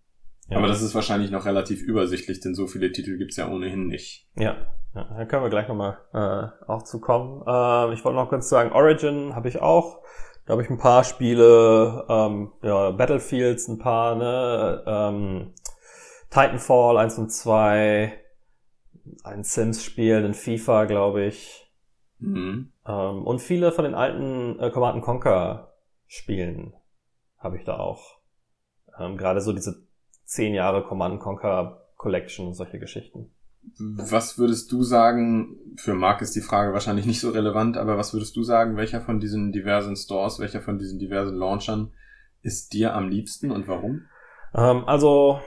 Ja. 0.48 0.58
Aber 0.58 0.68
das 0.68 0.82
ist 0.82 0.94
wahrscheinlich 0.94 1.30
noch 1.30 1.46
relativ 1.46 1.82
übersichtlich, 1.82 2.40
denn 2.40 2.54
so 2.54 2.66
viele 2.66 2.92
Titel 2.92 3.16
gibt's 3.16 3.36
ja 3.36 3.48
ohnehin 3.48 3.86
nicht. 3.86 4.28
Ja, 4.36 4.56
ja 4.94 5.04
da 5.16 5.24
können 5.24 5.42
wir 5.42 5.50
gleich 5.50 5.68
nochmal 5.68 5.98
äh, 6.12 6.70
auch 6.70 6.82
zu 6.82 7.00
kommen. 7.00 7.42
Ähm, 7.46 7.92
ich 7.92 8.04
wollte 8.04 8.16
noch 8.16 8.28
kurz 8.28 8.48
sagen, 8.48 8.72
Origin 8.72 9.34
habe 9.34 9.48
ich 9.48 9.60
auch. 9.60 10.02
Da 10.46 10.52
habe 10.52 10.62
ich 10.62 10.68
ein 10.68 10.78
paar 10.78 11.04
Spiele, 11.04 12.04
ähm, 12.08 12.52
ja, 12.62 12.90
Battlefields 12.90 13.68
ein 13.68 13.78
paar, 13.78 14.14
ne, 14.14 14.84
ähm, 14.86 15.54
Titanfall 16.28 16.98
1 16.98 17.18
und 17.18 17.32
2, 17.32 18.12
ein 19.22 19.44
Sims-Spiel, 19.44 20.22
ein 20.22 20.34
FIFA, 20.34 20.84
glaube 20.84 21.24
ich. 21.24 21.72
Mhm. 22.18 22.72
Ähm, 22.86 23.26
und 23.26 23.40
viele 23.40 23.72
von 23.72 23.84
den 23.84 23.94
alten 23.94 24.58
äh, 24.58 24.70
Command 24.70 25.02
Conquer 25.02 25.72
Spielen 26.06 26.74
habe 27.38 27.56
ich 27.56 27.64
da 27.64 27.78
auch. 27.78 28.18
Ähm, 28.98 29.16
Gerade 29.16 29.40
so 29.40 29.52
diese 29.52 29.83
10 30.24 30.54
Jahre 30.54 30.84
Command 30.84 31.20
Conquer 31.20 31.88
Collection 31.96 32.46
und 32.46 32.54
solche 32.54 32.78
Geschichten. 32.78 33.30
Was 33.78 34.38
würdest 34.38 34.70
du 34.72 34.82
sagen, 34.82 35.56
für 35.76 35.94
Marc 35.94 36.20
ist 36.20 36.36
die 36.36 36.42
Frage 36.42 36.72
wahrscheinlich 36.72 37.06
nicht 37.06 37.20
so 37.20 37.30
relevant, 37.30 37.76
aber 37.76 37.96
was 37.96 38.12
würdest 38.12 38.36
du 38.36 38.42
sagen, 38.42 38.76
welcher 38.76 39.00
von 39.00 39.20
diesen 39.20 39.52
diversen 39.52 39.96
Stores, 39.96 40.38
welcher 40.38 40.60
von 40.60 40.78
diesen 40.78 40.98
diversen 40.98 41.36
Launchern 41.36 41.92
ist 42.42 42.74
dir 42.74 42.94
am 42.94 43.08
liebsten 43.08 43.50
und 43.50 43.66
warum? 43.66 44.02
Ähm, 44.54 44.84
also 44.86 45.40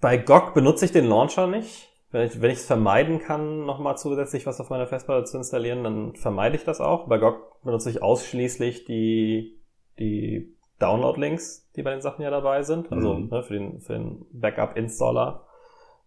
bei 0.00 0.18
GOG 0.18 0.54
benutze 0.54 0.84
ich 0.84 0.92
den 0.92 1.06
Launcher 1.06 1.46
nicht. 1.46 1.88
Wenn 2.10 2.26
ich 2.26 2.40
wenn 2.40 2.50
ich 2.50 2.58
es 2.58 2.66
vermeiden 2.66 3.20
kann, 3.20 3.64
nochmal 3.64 3.96
zusätzlich 3.96 4.44
was 4.44 4.60
auf 4.60 4.70
meiner 4.70 4.86
Festplatte 4.86 5.24
zu 5.24 5.36
installieren, 5.36 5.84
dann 5.84 6.14
vermeide 6.16 6.56
ich 6.56 6.64
das 6.64 6.80
auch. 6.80 7.08
Bei 7.08 7.18
GOG 7.18 7.62
benutze 7.62 7.90
ich 7.90 8.02
ausschließlich 8.02 8.84
die, 8.84 9.60
die 9.98 10.53
Download-Links, 10.78 11.70
die 11.76 11.82
bei 11.82 11.90
den 11.90 12.00
Sachen 12.00 12.22
ja 12.22 12.30
dabei 12.30 12.62
sind. 12.62 12.90
Also 12.92 13.14
Mhm. 13.14 13.28
ne, 13.30 13.42
für 13.42 13.54
den, 13.54 13.80
für 13.80 13.92
den 13.94 14.26
Backup-Installer. 14.32 15.46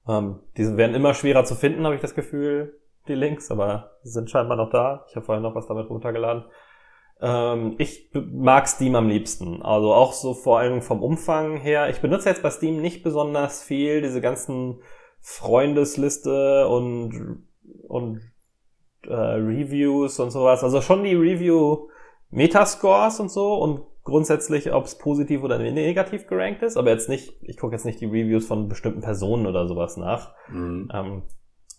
Ähm, 0.07 0.39
diese 0.55 0.77
werden 0.77 0.95
immer 0.95 1.13
schwerer 1.13 1.43
zu 1.45 1.55
finden, 1.55 1.85
habe 1.85 1.95
ich 1.95 2.01
das 2.01 2.15
Gefühl, 2.15 2.79
die 3.07 3.15
Links, 3.15 3.51
aber 3.51 3.91
sind 4.03 4.29
scheinbar 4.29 4.57
noch 4.57 4.69
da. 4.69 5.05
Ich 5.09 5.15
habe 5.15 5.25
vorhin 5.25 5.43
noch 5.43 5.55
was 5.55 5.67
damit 5.67 5.89
runtergeladen. 5.89 6.45
Ähm, 7.21 7.75
ich 7.77 8.11
mag 8.13 8.67
Steam 8.67 8.95
am 8.95 9.07
liebsten. 9.09 9.61
Also 9.61 9.93
auch 9.93 10.13
so 10.13 10.33
vor 10.33 10.59
allem 10.59 10.81
vom 10.81 11.01
Umfang 11.01 11.57
her. 11.57 11.89
Ich 11.89 11.99
benutze 12.01 12.29
jetzt 12.29 12.43
bei 12.43 12.49
Steam 12.51 12.81
nicht 12.81 13.03
besonders 13.03 13.63
viel 13.63 14.01
diese 14.01 14.21
ganzen 14.21 14.81
Freundesliste 15.21 16.67
und, 16.67 17.43
und 17.87 18.21
äh, 19.03 19.13
Reviews 19.13 20.19
und 20.19 20.31
sowas. 20.31 20.63
Also 20.63 20.81
schon 20.81 21.03
die 21.03 21.15
Review 21.15 21.87
Metascores 22.29 23.19
und 23.19 23.31
so 23.31 23.55
und 23.55 23.81
grundsätzlich, 24.07 24.73
ob 24.73 24.85
es 24.85 24.97
positiv 24.97 25.43
oder 25.43 25.59
negativ 25.59 26.27
gerankt 26.27 26.63
ist, 26.63 26.77
aber 26.77 26.89
jetzt 26.89 27.09
nicht, 27.09 27.35
ich 27.41 27.57
gucke 27.57 27.75
jetzt 27.75 27.85
nicht 27.85 27.99
die 27.99 28.05
Reviews 28.05 28.47
von 28.47 28.69
bestimmten 28.69 29.01
Personen 29.01 29.45
oder 29.45 29.67
sowas 29.67 29.97
nach. 29.97 30.33
Mhm. 30.49 30.89
Ähm, 30.93 31.23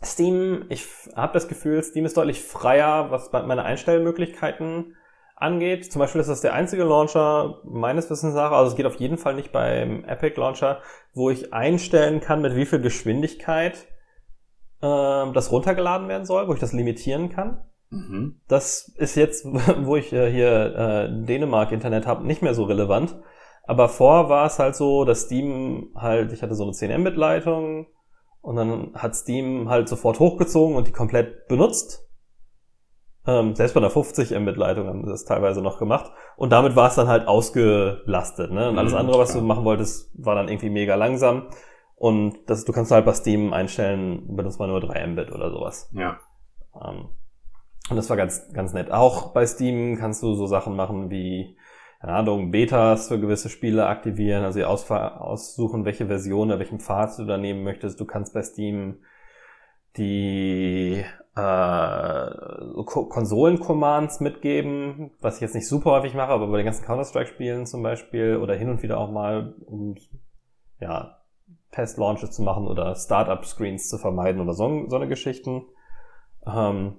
Steam, 0.05 0.67
ich 0.69 0.87
habe 1.17 1.33
das 1.33 1.49
Gefühl, 1.49 1.83
Steam 1.83 2.05
ist 2.05 2.17
deutlich 2.17 2.41
freier, 2.41 3.11
was 3.11 3.33
meine 3.33 3.65
Einstellmöglichkeiten 3.65 4.95
angeht. 5.35 5.91
Zum 5.91 6.01
Beispiel 6.01 6.21
ist 6.21 6.29
das 6.29 6.43
der 6.43 6.53
einzige 6.53 6.85
Launcher 6.85 7.61
meines 7.65 8.11
Wissens 8.11 8.35
nach, 8.35 8.53
also 8.53 8.71
es 8.71 8.77
geht 8.77 8.87
auf 8.87 8.97
jeden 8.97 9.19
Fall 9.19 9.35
nicht 9.35 9.51
beim 9.51 10.05
Epic 10.05 10.39
Launcher, 10.39 10.83
wo 11.15 11.31
ich 11.31 11.53
einstellen 11.53 12.21
kann, 12.21 12.43
mit 12.43 12.55
wie 12.55 12.67
viel 12.67 12.81
Geschwindigkeit 12.81 13.87
ähm, 14.83 15.33
das 15.33 15.51
runtergeladen 15.51 16.09
werden 16.09 16.27
soll, 16.27 16.47
wo 16.47 16.53
ich 16.53 16.61
das 16.61 16.73
limitieren 16.73 17.31
kann. 17.31 17.65
Mhm. 17.91 18.41
Das 18.49 18.93
ist 18.97 19.15
jetzt, 19.17 19.45
wo 19.85 19.97
ich 19.97 20.13
äh, 20.13 20.31
hier 20.31 20.75
äh, 20.77 21.25
Dänemark 21.27 21.73
Internet 21.73 22.07
habe, 22.07 22.27
nicht 22.27 22.43
mehr 22.43 22.55
so 22.55 22.65
relevant. 22.65 23.17
Aber 23.65 23.89
vor 23.89 24.29
war 24.29 24.47
es 24.47 24.59
halt 24.59 24.77
so, 24.77 25.05
dass 25.05 25.23
Steam 25.23 25.91
halt, 25.95 26.33
ich 26.33 26.43
hatte 26.43 26.55
so 26.55 26.63
eine 26.65 26.73
10 26.73 27.01
Mbit 27.03 27.17
Leitung 27.17 27.87
und 28.41 28.57
dann 28.57 28.93
hat 28.95 29.15
Steam 29.15 29.69
halt 29.69 29.89
sofort 29.89 30.21
hochgezogen 30.21 30.77
und 30.77 30.87
die 30.89 30.93
komplett 30.93 31.49
benutzt. 31.49 32.05
Ähm, 33.27 33.55
selbst 33.55 33.75
bei 33.75 33.81
einer 33.81 33.91
50 33.91 34.31
Mbit 34.39 34.57
Leitung 34.57 34.87
haben 34.87 35.05
sie 35.05 35.11
das 35.11 35.25
teilweise 35.27 35.61
noch 35.61 35.79
gemacht. 35.79 36.11
Und 36.37 36.51
damit 36.51 36.77
war 36.77 36.89
es 36.89 36.95
dann 36.95 37.09
halt 37.09 37.29
ausgelastet. 37.29 38.51
Ne? 38.53 38.71
Und 38.71 38.79
alles 38.79 38.95
Mhm, 38.95 38.99
andere, 39.01 39.19
was 39.19 39.33
klar. 39.33 39.43
du 39.43 39.47
machen 39.47 39.65
wolltest, 39.65 40.11
war 40.15 40.35
dann 40.35 40.49
irgendwie 40.49 40.71
mega 40.71 40.95
langsam. 40.95 41.49
Und 41.95 42.39
das, 42.47 42.65
du 42.65 42.73
kannst 42.73 42.91
halt 42.91 43.05
bei 43.05 43.13
Steam 43.13 43.53
einstellen, 43.53 44.35
benutzt 44.35 44.59
mal 44.59 44.69
nur 44.69 44.81
3 44.81 45.07
Mbit 45.09 45.31
oder 45.33 45.51
sowas. 45.51 45.91
Ja. 45.93 46.19
Ähm, 46.83 47.09
und 47.91 47.97
das 47.97 48.11
war 48.11 48.17
ganz, 48.17 48.53
ganz 48.53 48.73
nett. 48.73 48.91
Auch 48.91 49.33
bei 49.33 49.47
Steam 49.47 49.97
kannst 49.97 50.23
du 50.23 50.35
so 50.35 50.47
Sachen 50.47 50.77
machen 50.77 51.11
wie, 51.11 51.57
keine 52.01 52.15
Ahnung, 52.15 52.51
Betas 52.51 53.09
für 53.09 53.19
gewisse 53.19 53.49
Spiele 53.49 53.87
aktivieren, 53.87 54.45
also 54.45 54.63
aussuchen, 54.65 55.85
welche 55.85 56.07
Version 56.07 56.49
oder 56.49 56.59
welchen 56.59 56.81
Pfad 56.81 57.19
du 57.19 57.25
da 57.25 57.39
nehmen 57.39 57.65
möchtest. 57.65 57.99
Du 58.01 58.05
kannst 58.05 58.35
bei 58.35 58.43
Steam 58.43 58.99
die 59.97 61.05
äh, 61.35 62.31
so 62.75 62.85
Ko- 62.85 63.07
Konsolen-Commands 63.07 64.21
mitgeben, 64.21 65.13
was 65.21 65.37
ich 65.37 65.41
jetzt 65.41 65.55
nicht 65.55 65.67
super 65.69 65.93
häufig 65.93 66.15
mache, 66.15 66.31
aber 66.31 66.47
bei 66.49 66.59
den 66.59 66.67
ganzen 66.67 66.85
Counter-Strike-Spielen 66.85 67.67
zum 67.67 67.83
Beispiel 67.83 68.37
oder 68.37 68.55
hin 68.55 68.69
und 68.69 68.83
wieder 68.83 68.99
auch 68.99 69.11
mal, 69.11 69.55
um 69.67 69.97
ja, 70.81 71.19
Test-Launches 71.73 72.31
zu 72.31 72.43
machen 72.43 72.67
oder 72.67 72.95
Startup-Screens 72.95 73.89
zu 73.89 73.99
vermeiden 73.99 74.41
oder 74.41 74.53
so, 74.53 74.89
so 74.89 74.97
eine 74.97 75.09
Geschichten. 75.09 75.63
Ähm, 76.47 76.99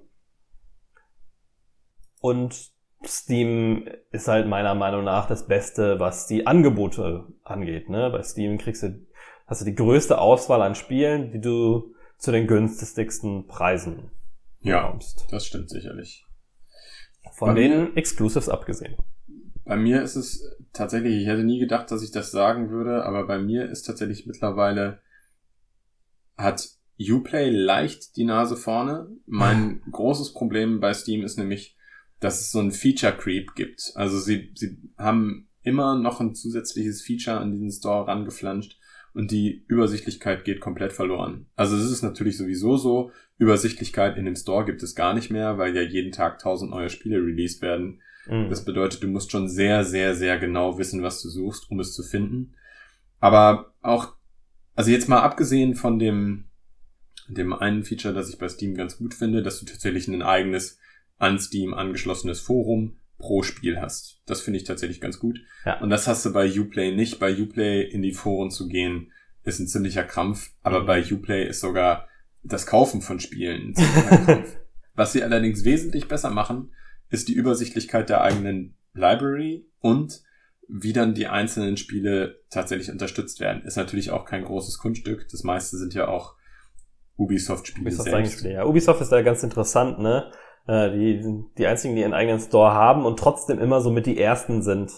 und 2.20 2.70
Steam 3.04 3.88
ist 4.12 4.28
halt 4.28 4.46
meiner 4.46 4.74
Meinung 4.74 5.04
nach 5.04 5.26
das 5.26 5.46
Beste, 5.46 5.98
was 6.00 6.26
die 6.26 6.46
Angebote 6.46 7.26
angeht. 7.44 7.88
Ne? 7.88 8.10
Bei 8.10 8.22
Steam 8.22 8.58
kriegst 8.58 8.82
du, 8.82 9.06
hast 9.46 9.62
du 9.62 9.64
die 9.64 9.74
größte 9.74 10.18
Auswahl 10.18 10.60
an 10.62 10.74
Spielen, 10.74 11.32
die 11.32 11.40
du 11.40 11.94
zu 12.18 12.30
den 12.30 12.46
günstigsten 12.46 13.46
Preisen 13.46 14.10
Ja, 14.60 14.82
bekommst. 14.84 15.26
das 15.30 15.46
stimmt 15.46 15.70
sicherlich. 15.70 16.26
Von 17.32 17.54
Bei 17.54 17.60
den 17.60 17.96
Exclusives 17.96 18.48
abgesehen. 18.50 18.96
Bei 19.64 19.76
mir 19.76 20.02
ist 20.02 20.16
es 20.16 20.42
tatsächlich, 20.72 21.22
ich 21.22 21.26
hätte 21.26 21.44
nie 21.44 21.58
gedacht, 21.58 21.90
dass 21.90 22.02
ich 22.02 22.10
das 22.10 22.30
sagen 22.30 22.70
würde, 22.70 23.04
aber 23.04 23.26
bei 23.26 23.38
mir 23.38 23.70
ist 23.70 23.82
tatsächlich 23.82 24.26
mittlerweile, 24.26 25.00
hat 26.36 26.68
Uplay 26.98 27.48
leicht 27.50 28.16
die 28.16 28.24
Nase 28.24 28.56
vorne. 28.56 29.08
Mein 29.26 29.80
großes 29.90 30.34
Problem 30.34 30.80
bei 30.80 30.92
Steam 30.92 31.22
ist 31.22 31.38
nämlich, 31.38 31.76
dass 32.20 32.40
es 32.40 32.52
so 32.52 32.60
ein 32.60 32.70
Feature 32.70 33.16
Creep 33.16 33.54
gibt. 33.54 33.92
Also 33.94 34.18
sie, 34.18 34.52
sie 34.54 34.78
haben 34.96 35.48
immer 35.62 35.98
noch 35.98 36.20
ein 36.20 36.34
zusätzliches 36.34 37.02
Feature 37.02 37.38
an 37.38 37.52
diesen 37.52 37.72
Store 37.72 38.06
rangeflanscht 38.06 38.78
und 39.12 39.30
die 39.30 39.64
Übersichtlichkeit 39.66 40.44
geht 40.44 40.60
komplett 40.60 40.92
verloren. 40.92 41.46
Also 41.56 41.76
es 41.76 41.90
ist 41.90 42.02
natürlich 42.02 42.36
sowieso 42.36 42.76
so, 42.76 43.10
Übersichtlichkeit 43.38 44.16
in 44.16 44.26
dem 44.26 44.36
Store 44.36 44.64
gibt 44.64 44.82
es 44.82 44.94
gar 44.94 45.14
nicht 45.14 45.30
mehr, 45.30 45.58
weil 45.58 45.74
ja 45.74 45.82
jeden 45.82 46.12
Tag 46.12 46.38
tausend 46.38 46.70
neue 46.70 46.90
Spiele 46.90 47.16
released 47.16 47.62
werden. 47.62 48.02
Mhm. 48.26 48.48
Das 48.50 48.64
bedeutet, 48.64 49.02
du 49.02 49.08
musst 49.08 49.32
schon 49.32 49.48
sehr, 49.48 49.84
sehr, 49.84 50.14
sehr 50.14 50.38
genau 50.38 50.78
wissen, 50.78 51.02
was 51.02 51.22
du 51.22 51.28
suchst, 51.28 51.70
um 51.70 51.80
es 51.80 51.94
zu 51.94 52.02
finden. 52.02 52.54
Aber 53.18 53.72
auch, 53.80 54.14
also 54.74 54.90
jetzt 54.90 55.08
mal 55.08 55.20
abgesehen 55.20 55.74
von 55.74 55.98
dem, 55.98 56.44
dem 57.28 57.52
einen 57.52 57.84
Feature, 57.84 58.14
das 58.14 58.28
ich 58.28 58.38
bei 58.38 58.48
Steam 58.48 58.74
ganz 58.74 58.98
gut 58.98 59.14
finde, 59.14 59.42
dass 59.42 59.60
du 59.60 59.66
tatsächlich 59.66 60.06
ein 60.08 60.22
eigenes 60.22 60.78
an 61.20 61.38
Steam 61.38 61.72
angeschlossenes 61.74 62.40
Forum 62.40 62.96
pro 63.18 63.42
Spiel 63.44 63.80
hast. 63.80 64.20
Das 64.26 64.40
finde 64.40 64.58
ich 64.58 64.64
tatsächlich 64.64 65.00
ganz 65.00 65.20
gut. 65.20 65.38
Ja. 65.64 65.78
Und 65.80 65.90
das 65.90 66.08
hast 66.08 66.24
du 66.26 66.32
bei 66.32 66.50
Uplay 66.58 66.90
nicht. 66.96 67.20
Bei 67.20 67.32
Uplay 67.32 67.82
in 67.82 68.02
die 68.02 68.12
Foren 68.14 68.50
zu 68.50 68.66
gehen, 68.66 69.12
ist 69.44 69.60
ein 69.60 69.68
ziemlicher 69.68 70.02
Krampf. 70.04 70.50
Aber 70.62 70.80
Mhm. 70.80 70.86
bei 70.86 71.04
Uplay 71.12 71.46
ist 71.46 71.60
sogar 71.60 72.08
das 72.42 72.66
Kaufen 72.66 73.02
von 73.02 73.20
Spielen 73.20 73.68
ein 73.68 73.74
ziemlicher 73.74 74.16
Krampf. 74.24 74.56
Was 74.94 75.12
sie 75.12 75.22
allerdings 75.22 75.64
wesentlich 75.64 76.08
besser 76.08 76.30
machen, 76.30 76.72
ist 77.10 77.28
die 77.28 77.34
Übersichtlichkeit 77.34 78.08
der 78.08 78.22
eigenen 78.22 78.74
Library 78.94 79.66
und 79.80 80.22
wie 80.68 80.92
dann 80.92 81.14
die 81.14 81.26
einzelnen 81.26 81.76
Spiele 81.76 82.40
tatsächlich 82.48 82.90
unterstützt 82.90 83.40
werden. 83.40 83.62
Ist 83.64 83.76
natürlich 83.76 84.10
auch 84.12 84.24
kein 84.24 84.44
großes 84.44 84.78
Kunststück. 84.78 85.26
Das 85.30 85.42
meiste 85.42 85.76
sind 85.76 85.92
ja 85.94 86.08
auch 86.08 86.36
Ubisoft-Spiele 87.16 87.86
Ubisoft, 87.88 88.08
selbst. 88.10 88.44
ja. 88.44 88.64
Ubisoft 88.64 89.00
ist 89.02 89.10
da 89.12 89.20
ganz 89.22 89.42
interessant, 89.42 89.98
ne? 89.98 90.30
Äh, 90.68 90.90
Die, 90.90 91.44
die 91.58 91.66
einzigen, 91.66 91.94
die 91.96 92.02
ihren 92.02 92.14
eigenen 92.14 92.40
Store 92.40 92.72
haben 92.72 93.04
und 93.06 93.18
trotzdem 93.18 93.58
immer 93.58 93.80
so 93.80 93.90
mit 93.90 94.06
die 94.06 94.20
ersten 94.20 94.62
sind, 94.62 94.92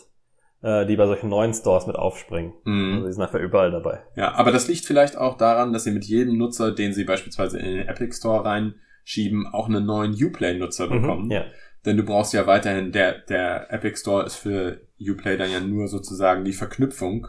äh, 0.62 0.86
die 0.86 0.96
bei 0.96 1.06
solchen 1.06 1.28
neuen 1.28 1.54
Stores 1.54 1.86
mit 1.86 1.96
aufspringen. 1.96 2.52
Mhm. 2.64 2.92
Also 2.94 3.06
die 3.06 3.12
sind 3.12 3.22
einfach 3.22 3.38
überall 3.40 3.70
dabei. 3.70 4.00
Ja, 4.16 4.32
aber 4.34 4.52
das 4.52 4.68
liegt 4.68 4.84
vielleicht 4.84 5.16
auch 5.16 5.36
daran, 5.36 5.72
dass 5.72 5.84
sie 5.84 5.90
mit 5.92 6.04
jedem 6.04 6.36
Nutzer, 6.38 6.72
den 6.72 6.92
sie 6.92 7.04
beispielsweise 7.04 7.58
in 7.58 7.76
den 7.76 7.88
Epic 7.88 8.14
Store 8.16 8.44
reinschieben, 8.44 9.46
auch 9.52 9.68
einen 9.68 9.86
neuen 9.86 10.12
Uplay-Nutzer 10.12 10.88
bekommen. 10.88 11.26
Mhm, 11.26 11.30
ja. 11.32 11.44
Denn 11.84 11.96
du 11.96 12.04
brauchst 12.04 12.32
ja 12.32 12.46
weiterhin, 12.46 12.92
der, 12.92 13.18
der 13.28 13.72
Epic 13.72 13.96
Store 13.98 14.24
ist 14.24 14.36
für 14.36 14.82
Uplay 15.00 15.36
dann 15.36 15.50
ja 15.50 15.58
nur 15.58 15.88
sozusagen 15.88 16.44
die 16.44 16.52
Verknüpfung 16.52 17.26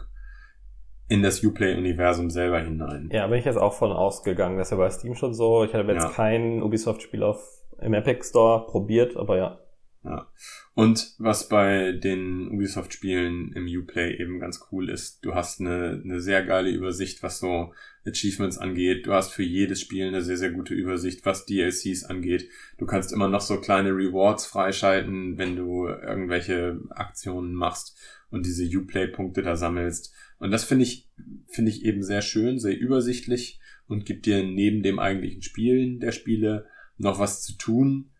in 1.08 1.22
das 1.22 1.44
Uplay-Universum 1.44 2.30
selber 2.30 2.60
hinein. 2.60 3.08
ja, 3.12 3.26
bin 3.26 3.38
ich 3.38 3.44
jetzt 3.44 3.58
auch 3.58 3.74
von 3.74 3.90
ausgegangen. 3.92 4.56
Das 4.56 4.68
ist 4.68 4.70
ja 4.72 4.76
bei 4.78 4.88
Steam 4.90 5.14
schon 5.16 5.34
so. 5.34 5.64
Ich 5.64 5.74
habe 5.74 5.92
jetzt 5.92 6.04
Ja. 6.04 6.10
kein 6.10 6.62
Ubisoft-Spiel 6.62 7.22
auf 7.22 7.42
im 7.80 7.94
Epic 7.94 8.24
Store 8.24 8.66
probiert, 8.66 9.16
aber 9.16 9.36
ja. 9.36 9.60
Ja. 10.04 10.30
Und 10.74 11.14
was 11.18 11.48
bei 11.48 11.92
den 11.92 12.48
Ubisoft-Spielen 12.50 13.52
im 13.52 13.66
Uplay 13.66 14.20
eben 14.20 14.38
ganz 14.38 14.66
cool 14.70 14.90
ist, 14.90 15.24
du 15.24 15.34
hast 15.34 15.60
eine, 15.60 16.02
eine 16.04 16.20
sehr 16.20 16.44
geile 16.44 16.68
Übersicht, 16.70 17.22
was 17.22 17.38
so 17.38 17.72
Achievements 18.06 18.58
angeht. 18.58 19.06
Du 19.06 19.14
hast 19.14 19.32
für 19.32 19.42
jedes 19.42 19.80
Spiel 19.80 20.06
eine 20.06 20.20
sehr, 20.20 20.36
sehr 20.36 20.50
gute 20.50 20.74
Übersicht, 20.74 21.24
was 21.24 21.46
DLCs 21.46 22.04
angeht. 22.04 22.50
Du 22.76 22.84
kannst 22.84 23.12
immer 23.12 23.28
noch 23.28 23.40
so 23.40 23.58
kleine 23.60 23.90
Rewards 23.90 24.44
freischalten, 24.44 25.38
wenn 25.38 25.56
du 25.56 25.86
irgendwelche 25.86 26.80
Aktionen 26.90 27.54
machst 27.54 27.96
und 28.30 28.44
diese 28.44 28.66
Uplay-Punkte 28.66 29.40
da 29.40 29.56
sammelst. 29.56 30.12
Und 30.38 30.50
das 30.50 30.64
finde 30.64 30.84
ich, 30.84 31.08
finde 31.48 31.70
ich 31.70 31.84
eben 31.84 32.02
sehr 32.02 32.20
schön, 32.20 32.58
sehr 32.58 32.78
übersichtlich 32.78 33.58
und 33.86 34.04
gibt 34.04 34.26
dir 34.26 34.42
neben 34.42 34.82
dem 34.82 34.98
eigentlichen 34.98 35.40
Spielen 35.40 36.00
der 36.00 36.12
Spiele 36.12 36.66
noch 36.96 37.18
was 37.18 37.42
zu 37.42 37.56
tun, 37.56 38.10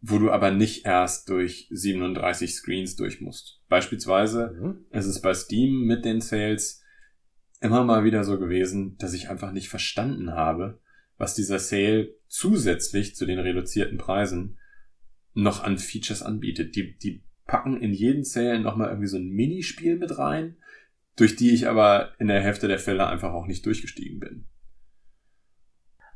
wo 0.00 0.18
du 0.18 0.30
aber 0.30 0.50
nicht 0.50 0.84
erst 0.84 1.28
durch 1.28 1.66
37 1.70 2.54
Screens 2.54 2.96
durch 2.96 3.20
musst. 3.20 3.60
Beispielsweise 3.68 4.56
Mhm. 4.60 4.86
ist 4.90 5.06
es 5.06 5.20
bei 5.20 5.34
Steam 5.34 5.86
mit 5.86 6.04
den 6.04 6.20
Sales 6.20 6.82
immer 7.60 7.82
mal 7.84 8.04
wieder 8.04 8.22
so 8.22 8.38
gewesen, 8.38 8.96
dass 8.98 9.14
ich 9.14 9.28
einfach 9.28 9.50
nicht 9.52 9.68
verstanden 9.68 10.30
habe, 10.30 10.80
was 11.16 11.34
dieser 11.34 11.58
Sale 11.58 12.14
zusätzlich 12.28 13.16
zu 13.16 13.26
den 13.26 13.40
reduzierten 13.40 13.98
Preisen 13.98 14.58
noch 15.34 15.64
an 15.64 15.78
Features 15.78 16.22
anbietet. 16.22 16.76
Die, 16.76 16.96
die 16.98 17.24
packen 17.46 17.80
in 17.80 17.92
jeden 17.92 18.22
Sale 18.22 18.60
nochmal 18.60 18.88
irgendwie 18.90 19.08
so 19.08 19.16
ein 19.16 19.28
Minispiel 19.30 19.96
mit 19.96 20.16
rein, 20.18 20.56
durch 21.16 21.34
die 21.34 21.50
ich 21.50 21.66
aber 21.66 22.12
in 22.20 22.28
der 22.28 22.40
Hälfte 22.40 22.68
der 22.68 22.78
Fälle 22.78 23.08
einfach 23.08 23.32
auch 23.32 23.46
nicht 23.48 23.66
durchgestiegen 23.66 24.20
bin. 24.20 24.46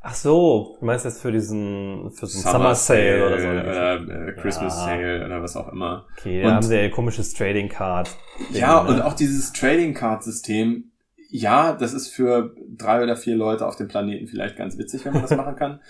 Ach 0.05 0.15
so, 0.15 0.77
du 0.81 0.85
meinst 0.87 1.05
jetzt 1.05 1.21
für 1.23 1.31
diesen, 1.31 2.11
für 2.11 2.27
so 2.27 2.39
einen 2.49 2.57
Summer, 2.57 2.75
Sale 2.75 3.27
oder 3.27 3.39
so. 3.41 3.49
oder 3.49 4.29
äh, 4.29 4.33
Christmas 4.33 4.75
Ja. 4.77 4.85
Sale 4.87 5.25
oder 5.25 5.43
was 5.43 5.57
auch 5.57 5.69
immer. 5.73 6.07
Okay, 6.19 6.43
Und- 6.43 6.49
da 6.49 6.55
haben 6.57 6.63
sie 6.63 6.75
ja 6.75 6.83
ihr 6.83 6.91
komisches 6.91 7.33
Trading 7.35 7.69
Card. 7.69 8.11
Ja, 8.51 8.83
ne? 8.83 8.89
und 8.91 9.01
auch 9.03 9.13
dieses 9.15 9.53
Trading 9.53 9.95
Card 9.95 10.25
System, 10.25 10.91
ja, 11.31 11.73
das 11.73 11.93
ist 11.95 12.09
für 12.09 12.55
drei 12.77 13.03
oder 13.03 13.17
vier 13.17 13.37
Leute 13.37 13.67
auf 13.67 13.77
dem 13.77 13.87
Planeten 13.89 14.27
vielleicht 14.27 14.57
ganz 14.57 14.77
witzig, 14.77 15.05
wenn 15.05 15.13
man 15.13 15.23
das 15.23 15.31
machen 15.37 15.57
kann. 15.57 15.81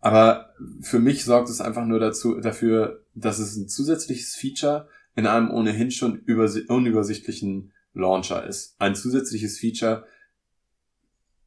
Aber 0.00 0.50
für 0.82 0.98
mich 0.98 1.24
sorgt 1.24 1.48
es 1.48 1.60
einfach 1.60 1.86
nur 1.86 1.98
dazu, 1.98 2.40
dafür, 2.40 3.00
dass 3.14 3.38
es 3.38 3.56
ein 3.56 3.68
zusätzliches 3.68 4.34
Feature 4.36 4.88
in 5.16 5.26
einem 5.26 5.50
ohnehin 5.50 5.90
schon 5.90 6.18
übersi- 6.26 6.66
unübersichtlichen 6.68 7.72
Launcher 7.94 8.44
ist. 8.46 8.74
Ein 8.78 8.94
zusätzliches 8.94 9.58
Feature, 9.58 10.04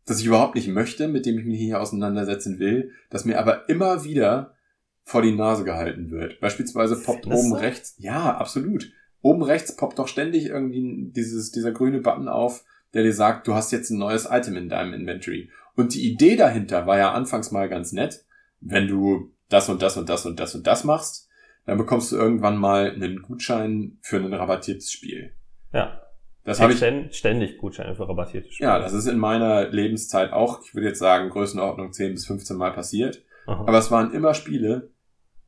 das 0.05 0.19
ich 0.19 0.25
überhaupt 0.25 0.55
nicht 0.55 0.67
möchte, 0.67 1.07
mit 1.07 1.25
dem 1.25 1.39
ich 1.39 1.45
mich 1.45 1.59
hier 1.59 1.81
auseinandersetzen 1.81 2.59
will, 2.59 2.91
das 3.09 3.25
mir 3.25 3.39
aber 3.39 3.67
immer 3.69 4.03
wieder 4.03 4.55
vor 5.03 5.21
die 5.21 5.35
Nase 5.35 5.63
gehalten 5.63 6.11
wird. 6.11 6.39
Beispielsweise 6.39 6.95
poppt 7.01 7.23
Findest 7.23 7.43
oben 7.43 7.53
du? 7.53 7.59
rechts, 7.59 7.95
ja, 7.97 8.37
absolut. 8.37 8.91
Oben 9.21 9.43
rechts 9.43 9.75
poppt 9.75 9.99
doch 9.99 10.07
ständig 10.07 10.45
irgendwie 10.45 11.11
dieses, 11.11 11.51
dieser 11.51 11.71
grüne 11.71 12.01
Button 12.01 12.27
auf, 12.27 12.63
der 12.93 13.03
dir 13.03 13.13
sagt, 13.13 13.47
du 13.47 13.55
hast 13.55 13.71
jetzt 13.71 13.89
ein 13.89 13.97
neues 13.97 14.27
Item 14.29 14.55
in 14.55 14.69
deinem 14.69 14.93
Inventory. 14.93 15.49
Und 15.75 15.93
die 15.93 16.09
Idee 16.09 16.35
dahinter 16.35 16.87
war 16.87 16.97
ja 16.97 17.11
anfangs 17.11 17.51
mal 17.51 17.67
ganz 17.67 17.91
nett. 17.91 18.25
Wenn 18.61 18.87
du 18.87 19.31
das 19.49 19.69
und 19.69 19.81
das 19.81 19.97
und 19.97 20.09
das 20.09 20.25
und 20.25 20.39
das 20.39 20.55
und 20.55 20.65
das 20.65 20.83
machst, 20.83 21.27
dann 21.65 21.77
bekommst 21.77 22.11
du 22.11 22.15
irgendwann 22.15 22.57
mal 22.57 22.91
einen 22.91 23.21
Gutschein 23.21 23.97
für 24.01 24.17
ein 24.17 24.33
rabattiertes 24.33 24.91
Spiel. 24.91 25.33
Ja. 25.73 26.01
Das 26.45 26.61
habe 26.61 26.73
ich 26.73 26.77
Ständ- 26.79 27.13
ständig 27.13 27.57
Gutscheine 27.57 27.95
für 27.95 28.07
rabattierte 28.07 28.51
Spiele. 28.51 28.69
ja, 28.69 28.79
das 28.79 28.93
ist 28.93 29.07
in 29.07 29.17
meiner 29.17 29.67
Lebenszeit 29.69 30.31
auch, 30.31 30.61
ich 30.63 30.73
würde 30.75 30.87
jetzt 30.87 30.99
sagen, 30.99 31.29
Größenordnung 31.29 31.91
10 31.91 32.13
bis 32.13 32.25
15 32.27 32.55
Mal 32.55 32.71
passiert. 32.71 33.23
Aha. 33.47 33.63
Aber 33.67 33.77
es 33.79 33.89
waren 33.91 34.13
immer 34.13 34.33
Spiele, 34.33 34.89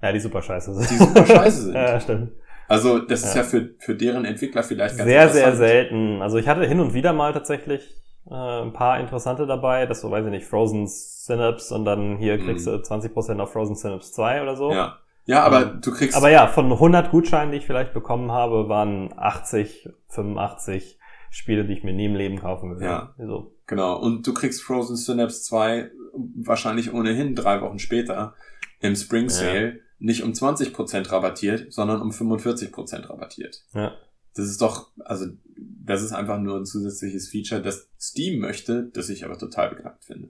ja, 0.02 0.12
die 0.12 0.20
super 0.20 0.42
scheiße 0.42 0.74
sind. 0.74 0.90
die 0.90 0.96
super 0.96 1.26
scheiße 1.26 1.62
sind. 1.66 1.74
ja, 1.76 2.00
stimmt. 2.00 2.32
Also 2.68 3.00
das 3.00 3.24
ist 3.24 3.36
Ja. 3.36 3.42
ja 3.42 3.48
für, 3.48 3.70
für 3.80 3.96
deren 3.96 4.26
Entwickler 4.26 4.62
vielleicht 4.64 4.98
ganz 4.98 5.08
Sehr, 5.10 5.30
sehr 5.30 5.56
selten. 5.56 6.22
Also 6.22 6.38
ich 6.38 6.48
hatte 6.48 6.66
hin 6.68 6.80
und 6.80 6.94
wieder 6.94 7.14
mal 7.14 7.32
tatsächlich 7.32 7.82
äh, 8.30 8.34
ein 8.34 8.74
paar 8.74 9.00
interessante 9.00 9.46
dabei, 9.48 9.86
das 9.86 10.02
so, 10.02 10.12
weiß 10.12 10.26
ich 10.26 10.32
nicht, 10.32 10.46
Frozen 10.46 10.86
Synapse 10.88 11.74
und 11.74 11.86
dann 11.86 12.18
hier 12.18 12.38
kriegst 12.38 12.68
Mhm. 12.68 12.72
du 12.72 12.78
20% 12.80 13.40
auf 13.40 13.54
Frozen 13.54 13.76
Synapse 13.76 14.12
2 14.12 14.42
oder 14.42 14.56
so. 14.58 14.72
Ja. 14.72 14.98
Ja, 15.28 15.44
aber 15.44 15.66
du 15.66 15.92
kriegst 15.92 16.16
Aber 16.16 16.30
ja, 16.30 16.48
von 16.48 16.72
100 16.72 17.12
Gutscheinen, 17.12 17.52
die 17.52 17.58
ich 17.58 17.66
vielleicht 17.66 17.94
bekommen 17.94 18.32
habe, 18.32 18.70
waren 18.70 19.14
80, 19.18 19.90
85 20.08 20.98
Spiele, 21.30 21.66
die 21.66 21.74
ich 21.74 21.84
mir 21.84 21.94
nie 21.94 22.06
im 22.06 22.16
Leben 22.16 22.40
kaufen 22.40 22.70
würde. 22.70 22.86
Ja. 22.86 23.14
So. 23.18 23.54
Genau, 23.68 24.00
und 24.00 24.26
du 24.26 24.34
kriegst 24.34 24.64
Frozen 24.64 24.96
Synapse 24.96 25.44
2 25.44 25.92
wahrscheinlich 26.38 26.94
ohnehin 26.94 27.36
drei 27.36 27.62
Wochen 27.62 27.78
später 27.78 28.36
im 28.80 28.96
Spring 28.96 29.30
Sale 29.30 29.82
nicht 30.00 30.24
um 30.24 30.32
20% 30.32 31.12
rabattiert, 31.12 31.74
sondern 31.74 32.02
um 32.02 32.12
45% 32.12 33.10
rabattiert. 33.10 33.66
Ja. 33.74 33.96
Das 34.34 34.46
ist 34.46 34.62
doch, 34.62 34.92
also 35.04 35.26
das 35.58 36.04
ist 36.04 36.14
einfach 36.14 36.40
nur 36.40 36.58
ein 36.58 36.66
zusätzliches 36.66 37.30
Feature, 37.30 37.62
das 37.62 37.90
Steam 38.00 38.40
möchte, 38.40 38.86
das 38.94 39.10
ich 39.10 39.26
aber 39.26 39.38
total 39.38 39.72
beknackt 39.72 40.06
finde. 40.06 40.30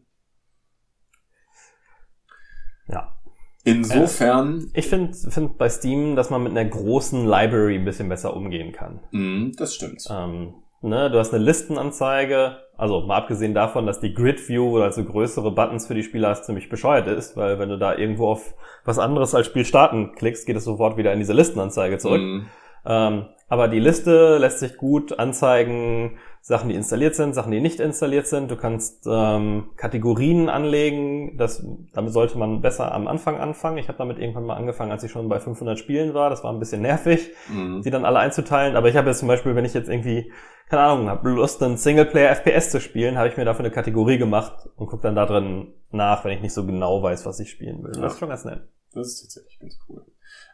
Ja. 2.87 3.17
Insofern, 3.67 4.71
Ich 4.73 4.87
finde 4.87 5.13
find 5.13 5.57
bei 5.57 5.69
Steam, 5.69 6.15
dass 6.15 6.29
man 6.29 6.43
mit 6.43 6.51
einer 6.51 6.65
großen 6.65 7.25
Library 7.25 7.75
ein 7.75 7.85
bisschen 7.85 8.09
besser 8.09 8.35
umgehen 8.35 8.71
kann. 8.71 8.99
mh, 9.11 9.51
das 9.57 9.75
stimmt. 9.75 10.03
Ähm, 10.09 10.53
ne, 10.81 11.09
du 11.11 11.19
hast 11.19 11.33
eine 11.33 11.43
Listenanzeige, 11.43 12.57
also 12.77 13.01
mal 13.01 13.17
abgesehen 13.17 13.53
davon, 13.53 13.85
dass 13.85 13.99
die 13.99 14.13
Grid 14.13 14.47
View, 14.47 14.77
also 14.79 15.03
größere 15.03 15.51
Buttons 15.51 15.87
für 15.87 15.95
die 15.95 16.03
Spieler 16.03 16.29
hast, 16.29 16.45
ziemlich 16.45 16.69
bescheuert 16.69 17.07
ist, 17.07 17.35
weil 17.37 17.59
wenn 17.59 17.69
du 17.69 17.77
da 17.77 17.95
irgendwo 17.95 18.27
auf 18.27 18.53
was 18.85 18.99
anderes 18.99 19.33
als 19.35 19.47
Spiel 19.47 19.65
starten 19.65 20.13
klickst, 20.15 20.45
geht 20.45 20.55
es 20.55 20.63
sofort 20.63 20.97
wieder 20.97 21.11
in 21.13 21.19
diese 21.19 21.33
Listenanzeige 21.33 21.97
zurück. 21.97 22.21
Mh, 22.21 22.45
Ähm, 22.85 23.25
aber 23.49 23.67
die 23.67 23.79
Liste 23.79 24.37
lässt 24.37 24.59
sich 24.59 24.77
gut 24.77 25.19
anzeigen, 25.19 26.17
Sachen, 26.47 26.69
die 26.69 26.75
installiert 26.75 27.13
sind, 27.13 27.33
Sachen, 27.35 27.51
die 27.51 27.59
nicht 27.59 27.81
installiert 27.81 28.25
sind. 28.25 28.49
Du 28.49 28.55
kannst 28.55 29.05
ähm, 29.05 29.71
Kategorien 29.75 30.47
anlegen. 30.47 31.35
Das, 31.37 31.61
damit 31.91 32.13
sollte 32.13 32.37
man 32.37 32.61
besser 32.61 32.93
am 32.93 33.09
Anfang 33.09 33.35
anfangen. 33.35 33.77
Ich 33.79 33.89
habe 33.89 33.97
damit 33.97 34.17
irgendwann 34.17 34.45
mal 34.45 34.55
angefangen, 34.55 34.93
als 34.93 35.03
ich 35.03 35.11
schon 35.11 35.27
bei 35.27 35.41
500 35.41 35.77
Spielen 35.77 36.13
war. 36.13 36.29
Das 36.29 36.45
war 36.45 36.53
ein 36.53 36.59
bisschen 36.59 36.81
nervig, 36.81 37.31
mh. 37.53 37.81
die 37.81 37.89
dann 37.89 38.05
alle 38.05 38.19
einzuteilen. 38.19 38.77
Aber 38.77 38.87
ich 38.87 38.95
habe 38.95 39.09
jetzt 39.09 39.19
zum 39.19 39.27
Beispiel, 39.27 39.57
wenn 39.57 39.65
ich 39.65 39.73
jetzt 39.73 39.89
irgendwie, 39.89 40.31
keine 40.69 40.83
Ahnung, 40.83 41.09
habe 41.09 41.29
Lust, 41.31 41.61
einen 41.61 41.75
Singleplayer-FPS 41.75 42.69
zu 42.69 42.79
spielen, 42.79 43.17
habe 43.17 43.27
ich 43.27 43.35
mir 43.35 43.43
dafür 43.43 43.65
eine 43.65 43.73
Kategorie 43.73 44.17
gemacht 44.17 44.69
und 44.77 44.87
gucke 44.87 45.03
dann 45.03 45.15
da 45.15 45.25
drin 45.25 45.73
nach, 45.91 46.23
wenn 46.23 46.31
ich 46.31 46.41
nicht 46.41 46.53
so 46.53 46.65
genau 46.65 47.03
weiß, 47.03 47.25
was 47.25 47.41
ich 47.41 47.49
spielen 47.49 47.83
will. 47.83 47.91
Das 47.91 48.13
ist 48.13 48.19
schon 48.19 48.29
ganz 48.29 48.45
nett. 48.45 48.61
Das 48.93 49.07
ist 49.07 49.21
tatsächlich 49.21 49.59
ganz 49.59 49.77
cool. 49.89 50.05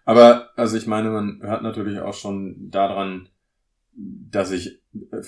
Aber, 0.06 0.50
also 0.56 0.76
ich 0.76 0.88
meine, 0.88 1.12
man 1.12 1.40
hört 1.44 1.62
natürlich 1.62 2.00
auch 2.00 2.16
schon 2.16 2.72
daran, 2.72 3.30
dass 3.96 4.50
ich 4.50 4.82
äh, 5.12 5.22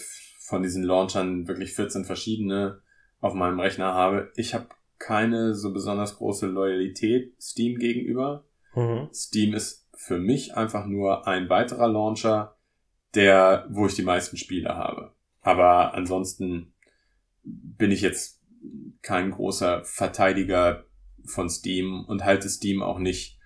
von 0.45 0.61
diesen 0.61 0.83
Launchern 0.83 1.47
wirklich 1.47 1.73
14 1.73 2.05
verschiedene 2.05 2.81
auf 3.19 3.33
meinem 3.33 3.59
Rechner 3.59 3.93
habe. 3.93 4.31
Ich 4.35 4.53
habe 4.53 4.67
keine 4.99 5.55
so 5.55 5.73
besonders 5.73 6.17
große 6.17 6.45
Loyalität 6.45 7.33
Steam 7.41 7.79
gegenüber. 7.79 8.45
Mhm. 8.75 9.09
Steam 9.11 9.55
ist 9.55 9.89
für 9.95 10.19
mich 10.19 10.55
einfach 10.55 10.85
nur 10.85 11.27
ein 11.27 11.49
weiterer 11.49 11.87
Launcher, 11.87 12.57
der, 13.15 13.65
wo 13.69 13.87
ich 13.87 13.95
die 13.95 14.03
meisten 14.03 14.37
Spiele 14.37 14.75
habe. 14.75 15.13
Aber 15.41 15.95
ansonsten 15.95 16.73
bin 17.43 17.91
ich 17.91 18.01
jetzt 18.01 18.41
kein 19.01 19.31
großer 19.31 19.83
Verteidiger 19.83 20.85
von 21.25 21.49
Steam 21.49 22.05
und 22.05 22.23
halte 22.23 22.49
Steam 22.49 22.83
auch 22.83 22.99
nicht 22.99 23.39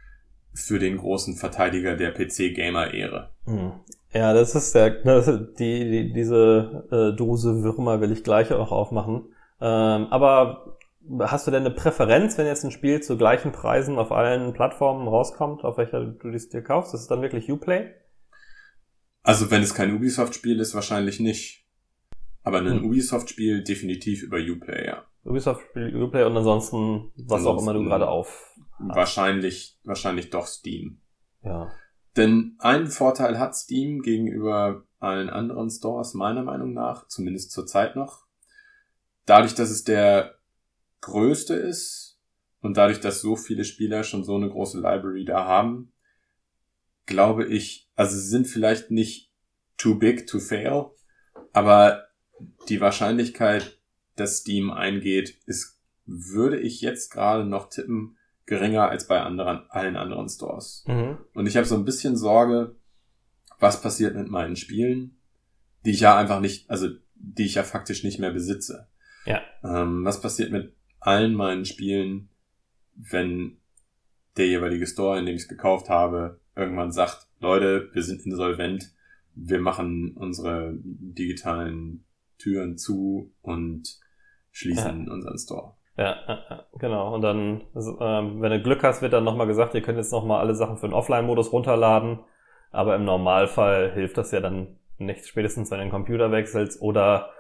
für 0.54 0.80
den 0.80 0.98
großen 0.98 1.38
Verteidiger 1.38 1.96
der 1.96 2.12
PC-Gamer-Ehre. 2.12 3.32
Hm. 3.46 3.72
Ja, 4.12 4.34
das 4.34 4.56
ist 4.56 4.74
der, 4.74 5.06
ist 5.06 5.60
die, 5.60 5.90
die, 5.92 6.14
diese 6.14 6.88
äh, 6.92 7.16
Dose 7.16 7.64
Würmer 7.64 8.02
will 8.02 8.12
ich 8.12 8.24
gleich 8.24 8.52
auch 8.52 8.72
aufmachen. 8.72 9.34
Ähm, 9.62 10.08
aber 10.10 10.78
hast 11.20 11.46
du 11.48 11.52
denn 11.52 11.66
eine 11.66 11.74
Präferenz, 11.76 12.38
wenn 12.38 12.48
jetzt 12.48 12.64
ein 12.64 12.72
Spiel 12.72 13.02
zu 13.02 13.18
gleichen 13.18 13.52
Preisen 13.52 13.98
auf 14.00 14.12
allen 14.12 14.54
Plattformen 14.54 15.08
rauskommt, 15.08 15.64
auf 15.64 15.78
welcher 15.78 16.04
du 16.06 16.30
es 16.30 16.50
dir 16.50 16.64
kaufst? 16.64 16.94
Ist 16.94 17.02
es 17.02 17.08
dann 17.08 17.22
wirklich 17.22 17.52
Uplay? 17.52 17.92
Also 19.24 19.52
wenn 19.52 19.62
es 19.62 19.74
kein 19.76 19.94
Ubisoft-Spiel 19.96 20.60
ist, 20.60 20.74
wahrscheinlich 20.74 21.20
nicht. 21.20 21.66
Aber 22.44 22.60
ein 22.60 22.80
Hm. 22.80 22.86
Ubisoft-Spiel 22.86 23.64
definitiv 23.64 24.24
über 24.24 24.38
Uplay, 24.38 24.88
ja. 24.88 25.04
Ubisoft 25.26 25.62
spielt 25.70 25.94
Uplay 25.94 26.24
und 26.24 26.36
ansonsten, 26.38 27.12
was 27.28 27.46
auch 27.46 27.62
immer 27.62 27.74
du 27.74 27.80
Ansonsten- 27.80 27.90
gerade 27.90 28.08
auf. 28.08 28.56
Wahrscheinlich, 28.80 29.78
wahrscheinlich 29.84 30.30
doch 30.30 30.48
Steam. 30.48 31.00
Ja. 31.44 31.70
Denn 32.20 32.56
einen 32.60 32.88
Vorteil 32.88 33.40
hat 33.40 33.56
Steam 33.56 34.02
gegenüber 34.02 34.84
allen 35.00 35.30
anderen 35.30 35.70
Stores, 35.70 36.14
meiner 36.14 36.44
Meinung 36.44 36.74
nach, 36.74 37.08
zumindest 37.08 37.52
zurzeit 37.52 37.96
noch. 37.96 38.26
Dadurch, 39.26 39.56
dass 39.56 39.70
es 39.70 39.86
der 39.86 40.38
größte 41.00 41.54
ist 41.54 42.20
und 42.60 42.76
dadurch, 42.76 43.00
dass 43.00 43.22
so 43.22 43.38
viele 43.38 43.64
Spieler 43.64 44.04
schon 44.04 44.26
so 44.26 44.36
eine 44.36 44.50
große 44.50 44.82
Library 44.82 45.24
da 45.24 45.46
haben, 45.46 45.94
glaube 47.06 47.46
ich, 47.46 47.90
also 47.96 48.18
sie 48.18 48.28
sind 48.28 48.48
vielleicht 48.48 48.92
nicht 48.92 49.32
too 49.78 49.96
big 49.96 50.28
to 50.28 50.40
fail, 50.40 50.88
aber 51.54 52.10
die 52.68 52.82
Wahrscheinlichkeit, 52.82 53.80
dass 54.18 54.40
Steam 54.40 54.72
eingeht, 54.72 55.38
ist, 55.46 55.80
würde 56.06 56.60
ich 56.60 56.82
jetzt 56.82 57.12
gerade 57.12 57.46
noch 57.46 57.70
tippen, 57.70 58.18
geringer 58.50 58.90
als 58.90 59.08
bei 59.08 59.22
anderen, 59.22 59.70
allen 59.70 59.96
anderen 59.96 60.28
Stores. 60.28 60.84
Mhm. 60.88 61.20
Und 61.34 61.48
ich 61.48 61.56
habe 61.56 61.68
so 61.68 61.76
ein 61.76 61.86
bisschen 61.86 62.18
Sorge, 62.18 62.76
was 63.60 63.82
passiert 63.82 64.16
mit 64.16 64.28
meinen 64.28 64.56
Spielen, 64.56 65.18
die 65.86 65.92
ich 65.92 66.00
ja 66.00 66.18
einfach 66.18 66.40
nicht, 66.40 66.70
also 66.70 66.90
die 67.14 67.46
ich 67.46 67.56
ja 67.56 67.64
faktisch 67.64 68.04
nicht 68.04 68.20
mehr 68.20 68.32
besitze. 68.32 68.88
Ja. 69.26 69.42
Ähm, 69.64 70.04
was 70.04 70.20
passiert 70.20 70.52
mit 70.52 70.74
allen 71.00 71.36
meinen 71.36 71.66
Spielen, 71.66 72.30
wenn 72.96 73.58
der 74.36 74.48
jeweilige 74.48 74.88
Store, 74.88 75.20
in 75.20 75.28
dem 75.28 75.36
ich 75.36 75.44
es 75.44 75.48
gekauft 75.48 75.90
habe, 75.90 76.40
irgendwann 76.56 76.92
sagt, 76.92 77.28
Leute, 77.40 77.90
wir 77.94 78.02
sind 78.02 78.26
insolvent, 78.26 78.92
wir 79.36 79.60
machen 79.60 80.18
unsere 80.18 80.74
digitalen 80.82 82.04
Türen 82.40 82.78
zu 82.78 83.32
und 83.42 84.00
schließen 84.52 85.08
unseren 85.08 85.38
Store. 85.38 85.76
Ja, 86.00 86.16
ja, 86.30 86.40
ja, 86.50 86.64
genau. 86.78 87.14
Und 87.14 87.22
dann, 87.22 87.62
ähm, 87.76 88.42
wenn 88.42 88.52
du 88.52 88.62
Glück 88.62 88.84
hast, 88.84 89.02
wird 89.02 89.12
dann 89.12 89.26
nochmal 89.26 89.48
gesagt, 89.48 89.76
ihr 89.76 89.82
könnt 89.82 89.98
jetzt 89.98 90.14
nochmal 90.14 90.40
alle 90.40 90.56
Sachen 90.56 90.78
für 90.78 90.88
den 90.88 90.94
Offline-Modus 90.94 91.52
runterladen. 91.52 92.20
Aber 92.72 92.96
im 92.96 93.04
Normalfall 93.04 93.92
hilft 93.92 94.18
das 94.18 94.32
ja 94.32 94.40
dann 94.40 94.78
nicht, 94.98 95.28
spätestens 95.28 95.72
wenn 95.72 95.80
du 95.80 95.86
den 95.86 95.92
Computer 95.92 96.32
wechselst 96.32 96.82
oder 96.82 97.32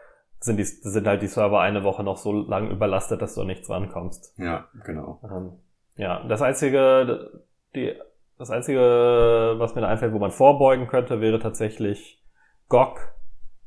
sind, 0.42 0.58
die, 0.58 0.66
sind 0.66 1.08
halt 1.08 1.22
die 1.22 1.28
Server 1.28 1.62
eine 1.62 1.86
Woche 1.86 2.04
noch 2.04 2.18
so 2.18 2.34
lang 2.34 2.70
überlastet, 2.70 3.22
dass 3.22 3.36
du 3.36 3.42
an 3.42 3.48
nichts 3.48 3.70
rankommst. 3.70 4.38
Ja, 4.38 4.68
genau. 4.84 5.22
Ähm, 5.24 5.54
ja, 5.96 6.22
das 6.28 6.42
einzige, 6.42 7.42
die, 7.76 7.94
das 8.38 8.50
einzige, 8.50 9.56
was 9.58 9.74
mir 9.74 9.82
da 9.82 9.88
einfällt, 9.88 10.14
wo 10.14 10.20
man 10.20 10.32
vorbeugen 10.32 10.88
könnte, 10.88 11.22
wäre 11.22 11.40
tatsächlich 11.40 12.22
GOG, 12.68 13.00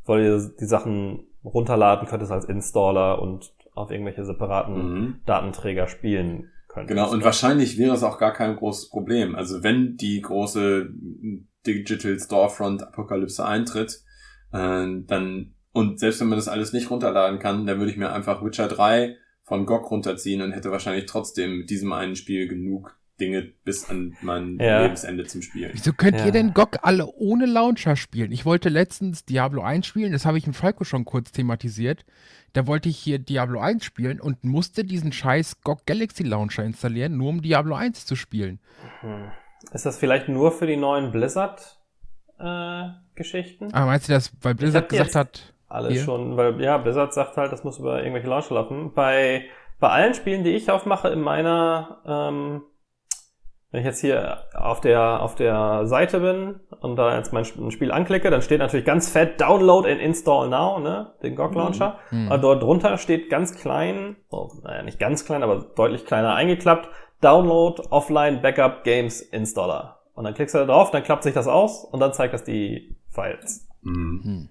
weil 0.05 0.23
ihr 0.23 0.51
die 0.61 0.67
Sachen 0.67 1.29
runterladen 1.45 2.07
könntest 2.09 2.33
als 2.33 2.45
Installer 2.45 3.21
und 3.23 3.55
auf 3.75 3.91
irgendwelche 3.91 4.25
separaten 4.25 4.75
Mhm. 4.75 5.21
Datenträger 5.27 5.89
spielen 5.89 6.51
könntest. 6.69 6.89
Genau, 6.97 7.11
und 7.11 7.25
wahrscheinlich 7.25 7.79
wäre 7.79 7.95
es 7.95 8.03
auch 8.03 8.19
gar 8.19 8.33
kein 8.33 8.57
großes 8.57 8.91
Problem. 8.91 9.35
Also 9.35 9.63
wenn 9.63 9.97
die 9.97 10.21
große 10.21 10.91
Digital 11.67 12.19
Storefront 12.19 12.83
Apokalypse 12.83 13.45
eintritt, 13.45 14.03
äh, 14.53 14.87
dann, 15.07 15.55
und 15.73 15.99
selbst 16.01 16.21
wenn 16.21 16.29
man 16.29 16.39
das 16.39 16.49
alles 16.49 16.73
nicht 16.73 16.91
runterladen 16.91 17.39
kann, 17.39 17.67
dann 17.67 17.79
würde 17.79 17.91
ich 17.91 17.97
mir 17.97 18.13
einfach 18.13 18.45
Witcher 18.45 18.69
3 18.69 19.17
von 19.45 19.67
GOG 19.67 19.91
runterziehen 19.91 20.43
und 20.43 20.53
hätte 20.53 20.71
wahrscheinlich 20.71 21.07
trotzdem 21.07 21.59
mit 21.59 21.71
diesem 21.71 21.93
einen 21.93 22.17
Spiel 22.17 22.49
genug 22.49 22.97
Dinge 23.23 23.53
bis 23.65 23.89
an 23.89 24.17
mein 24.21 24.59
Ja. 24.61 24.83
Lebensende 24.83 25.25
zum 25.25 25.41
Spielen. 25.43 25.71
Wieso 25.73 25.93
könnt 25.93 26.19
Ja. 26.19 26.27
ihr 26.27 26.33
denn 26.33 26.53
GOG 26.53 26.79
alle 26.83 27.07
ohne 27.07 27.47
Launcher 27.47 27.97
spielen? 27.97 28.33
Ich 28.33 28.45
wollte 28.45 28.69
letztens 28.69 29.25
Diablo 29.25 29.63
1 29.63 29.87
spielen, 29.87 30.13
das 30.13 30.27
habe 30.27 30.37
ich 30.39 30.47
im 30.47 30.55
Falco 30.55 30.85
schon 30.85 31.05
kurz 31.05 31.33
thematisiert. 31.33 32.05
Da 32.53 32.67
wollte 32.67 32.89
ich 32.91 32.99
hier 32.99 33.19
Diablo 33.19 33.61
1 33.61 33.83
spielen 33.85 34.21
und 34.21 34.45
musste 34.45 34.85
diesen 34.85 35.13
scheiß 35.13 35.63
GOG 35.63 35.87
Galaxy 35.87 36.23
Launcher 36.25 36.65
installieren, 36.65 37.17
nur 37.17 37.31
um 37.31 37.41
Diablo 37.41 37.75
1 37.77 38.05
zu 38.05 38.15
spielen. 38.17 38.59
Hm. 39.01 39.31
Ist 39.73 39.87
das 39.87 39.97
vielleicht 39.97 40.29
nur 40.29 40.53
für 40.53 40.67
die 40.67 40.77
neuen 40.77 41.13
Blizzard-Geschichten? 41.13 43.73
Aber 43.73 43.87
meinst 43.87 44.09
du 44.09 44.13
das, 44.13 44.33
weil 44.43 44.55
Blizzard 44.55 44.89
gesagt 44.89 45.15
hat, 45.15 45.55
Alles 45.69 45.93
Hier. 45.95 46.03
schon, 46.03 46.37
weil 46.37 46.61
ja, 46.61 46.77
Blizzard 46.77 47.15
sagt 47.15 47.39
halt, 47.39 47.51
das 47.51 47.65
muss 47.65 47.79
über 47.79 48.01
irgendwelche 48.01 48.29
Launcher 48.29 48.55
laufen. 48.57 48.93
Bei, 48.93 49.47
bei 49.81 49.89
allen 49.89 50.13
Spielen, 50.13 50.45
die 50.45 50.51
ich 50.51 50.71
aufmache 50.71 51.09
in 51.09 51.23
meiner, 51.23 52.03
ähm, 52.05 52.63
wenn 53.73 53.81
ich 53.81 53.87
jetzt 53.87 54.01
hier 54.01 54.39
auf 54.55 54.81
der, 54.81 55.23
auf 55.23 55.35
der 55.35 55.87
Seite 55.87 56.21
bin 56.21 56.61
und 56.81 56.97
da 56.97 57.17
jetzt 57.17 57.33
mein 57.33 57.43
Sp- 57.49 57.59
ein 57.59 57.71
Spiel 57.71 57.91
anklicke, 57.91 58.31
dann 58.31 58.43
steht 58.43 58.59
natürlich 58.59 58.85
ganz 58.85 59.09
fett 59.09 59.41
Download 59.41 59.91
and 59.91 60.01
Install 60.01 60.49
Now, 60.51 60.79
ne, 60.79 61.15
den 61.23 61.35
GOG 61.35 61.55
Launcher. 61.55 61.99
Hm. 62.11 62.31
Und 62.31 62.43
dort 62.43 62.63
drunter 62.63 62.99
steht 62.99 63.31
ganz 63.31 63.55
klein, 63.55 64.17
oh, 64.31 64.51
naja, 64.63 64.83
nicht 64.83 64.99
ganz 64.99 65.25
klein, 65.25 65.43
aber 65.43 65.57
deutlich 65.75 66.05
kleiner 66.05 66.35
eingeklappt, 66.35 66.91
Download 67.23 67.83
Offline 67.91 68.43
Backup 68.43 68.85
Games 68.85 69.23
Installer. 69.23 70.01
Und 70.15 70.25
dann 70.25 70.35
klickst 70.35 70.55
du 70.55 70.59
da 70.59 70.67
drauf, 70.67 70.91
dann 70.91 71.03
klappt 71.03 71.23
sich 71.23 71.33
das 71.33 71.49
aus 71.49 71.85
und 71.85 71.99
dann 71.99 72.13
zeigt 72.13 72.35
das 72.35 72.45
die 72.45 72.95
Files. 73.09 73.67
Mhm. 73.81 74.21
Hm. 74.23 74.49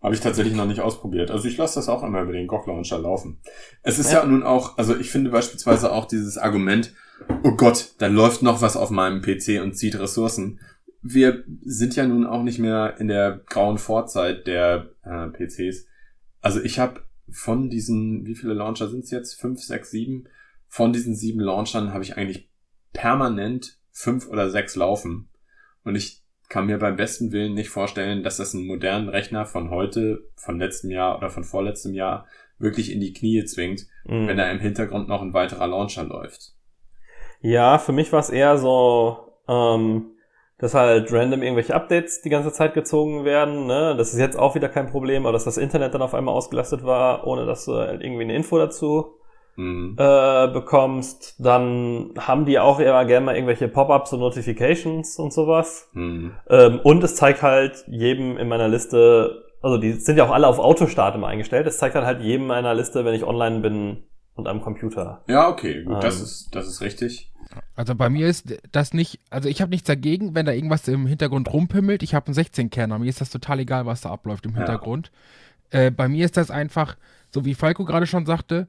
Habe 0.00 0.14
ich 0.14 0.20
tatsächlich 0.20 0.54
noch 0.54 0.66
nicht 0.66 0.80
ausprobiert. 0.80 1.32
Also 1.32 1.48
ich 1.48 1.56
lasse 1.56 1.80
das 1.80 1.88
auch 1.88 2.04
immer 2.04 2.22
über 2.22 2.32
den 2.32 2.46
GOG 2.46 2.68
Launcher 2.68 2.98
laufen. 2.98 3.40
Es 3.82 3.98
ist 3.98 4.12
ja. 4.12 4.20
Ja. 4.20 4.26
nun 4.26 4.44
auch, 4.44 4.78
also 4.78 4.96
ich 4.96 5.10
finde 5.10 5.30
beispielsweise 5.30 5.90
auch 5.90 6.04
dieses 6.04 6.38
Argument, 6.38 6.94
oh 7.42 7.52
Gott, 7.56 7.94
da 7.98 8.06
läuft 8.06 8.42
noch 8.42 8.62
was 8.62 8.76
auf 8.76 8.90
meinem 8.90 9.20
PC 9.22 9.62
und 9.62 9.74
zieht 9.74 9.98
Ressourcen. 9.98 10.60
Wir 11.02 11.44
sind 11.62 11.96
ja 11.96 12.06
nun 12.06 12.26
auch 12.26 12.42
nicht 12.42 12.58
mehr 12.58 12.96
in 12.98 13.08
der 13.08 13.40
grauen 13.46 13.78
Vorzeit 13.78 14.46
der 14.46 14.90
äh, 15.04 15.28
PCs. 15.28 15.86
Also 16.40 16.60
ich 16.62 16.78
habe 16.78 17.02
von 17.30 17.70
diesen, 17.70 18.26
wie 18.26 18.34
viele 18.34 18.54
Launcher 18.54 18.88
sind 18.88 19.04
es 19.04 19.10
jetzt? 19.10 19.40
Fünf, 19.40 19.60
sechs, 19.62 19.90
sieben? 19.90 20.24
Von 20.66 20.92
diesen 20.92 21.14
sieben 21.14 21.40
Launchern 21.40 21.92
habe 21.92 22.02
ich 22.02 22.16
eigentlich 22.16 22.48
permanent 22.92 23.78
fünf 23.90 24.28
oder 24.28 24.50
sechs 24.50 24.76
laufen. 24.76 25.28
Und 25.84 25.94
ich 25.94 26.22
kann 26.48 26.66
mir 26.66 26.78
beim 26.78 26.96
besten 26.96 27.32
Willen 27.32 27.54
nicht 27.54 27.68
vorstellen, 27.68 28.22
dass 28.22 28.38
das 28.38 28.54
einen 28.54 28.66
modernen 28.66 29.08
Rechner 29.08 29.44
von 29.46 29.70
heute, 29.70 30.24
von 30.36 30.58
letztem 30.58 30.90
Jahr 30.90 31.18
oder 31.18 31.30
von 31.30 31.44
vorletztem 31.44 31.94
Jahr 31.94 32.26
wirklich 32.58 32.90
in 32.90 33.00
die 33.00 33.12
Knie 33.12 33.44
zwingt, 33.44 33.86
Mhm. 34.04 34.26
wenn 34.26 34.36
da 34.36 34.50
im 34.50 34.58
Hintergrund 34.58 35.08
noch 35.08 35.22
ein 35.22 35.34
weiterer 35.34 35.66
Launcher 35.68 36.04
läuft. 36.04 36.54
Ja, 37.40 37.78
für 37.78 37.92
mich 37.92 38.12
war 38.12 38.20
es 38.20 38.30
eher 38.30 38.58
so, 38.58 39.18
ähm, 39.48 40.12
dass 40.58 40.74
halt 40.74 41.12
random 41.12 41.42
irgendwelche 41.42 41.74
Updates 41.74 42.20
die 42.22 42.30
ganze 42.30 42.52
Zeit 42.52 42.74
gezogen 42.74 43.24
werden. 43.24 43.66
Ne? 43.66 43.94
Das 43.96 44.12
ist 44.12 44.18
jetzt 44.18 44.38
auch 44.38 44.54
wieder 44.54 44.68
kein 44.68 44.90
Problem, 44.90 45.24
aber 45.24 45.32
dass 45.32 45.44
das 45.44 45.56
Internet 45.56 45.94
dann 45.94 46.02
auf 46.02 46.14
einmal 46.14 46.34
ausgelastet 46.34 46.84
war, 46.84 47.26
ohne 47.26 47.46
dass 47.46 47.64
du 47.64 47.74
halt 47.74 48.02
irgendwie 48.02 48.22
eine 48.24 48.34
Info 48.34 48.58
dazu 48.58 49.14
Mhm. 49.58 49.96
äh, 49.98 50.46
bekommst. 50.52 51.34
Dann 51.44 52.14
haben 52.16 52.46
die 52.46 52.60
auch 52.60 52.78
immer 52.78 53.04
gerne 53.04 53.26
mal 53.26 53.34
irgendwelche 53.34 53.66
Pop-ups 53.66 54.12
und 54.12 54.20
Notifications 54.20 55.18
und 55.18 55.32
sowas. 55.32 55.90
Mhm. 55.94 56.32
Ähm, 56.48 56.80
und 56.84 57.02
es 57.02 57.16
zeigt 57.16 57.42
halt 57.42 57.84
jedem 57.88 58.38
in 58.38 58.46
meiner 58.46 58.68
Liste, 58.68 59.42
also 59.60 59.76
die 59.76 59.92
sind 59.92 60.16
ja 60.16 60.26
auch 60.26 60.30
alle 60.30 60.46
auf 60.46 60.60
Autostart 60.60 61.16
immer 61.16 61.26
eingestellt. 61.26 61.66
Es 61.66 61.78
zeigt 61.78 61.96
dann 61.96 62.06
halt 62.06 62.20
jedem 62.20 62.42
in 62.42 62.48
meiner 62.48 62.72
Liste, 62.72 63.04
wenn 63.04 63.14
ich 63.14 63.24
online 63.24 63.58
bin 63.58 64.04
und 64.38 64.46
am 64.48 64.60
Computer. 64.62 65.22
Ja, 65.26 65.48
okay, 65.48 65.84
gut, 65.84 66.02
das 66.02 66.18
Ähm. 66.18 66.24
ist, 66.24 66.54
das 66.54 66.66
ist 66.68 66.80
richtig. 66.80 67.30
Also 67.74 67.94
bei 67.94 68.08
mir 68.10 68.28
ist 68.28 68.56
das 68.72 68.92
nicht, 68.92 69.20
also 69.30 69.48
ich 69.48 69.60
habe 69.60 69.70
nichts 69.70 69.86
dagegen, 69.86 70.34
wenn 70.34 70.46
da 70.46 70.52
irgendwas 70.52 70.86
im 70.88 71.06
Hintergrund 71.06 71.52
rumpimmelt. 71.52 72.02
Ich 72.02 72.14
habe 72.14 72.26
einen 72.26 72.34
16-Kerner, 72.36 72.98
mir 72.98 73.08
ist 73.08 73.20
das 73.20 73.30
total 73.30 73.60
egal, 73.60 73.86
was 73.86 74.00
da 74.02 74.10
abläuft 74.10 74.44
im 74.46 74.52
Ja. 74.52 74.58
Hintergrund. 74.58 75.10
Äh, 75.70 75.90
bei 75.90 76.08
mir 76.08 76.24
ist 76.24 76.36
das 76.36 76.50
einfach, 76.50 76.96
so 77.30 77.44
wie 77.44 77.54
Falco 77.54 77.84
gerade 77.84 78.06
schon 78.06 78.26
sagte, 78.26 78.68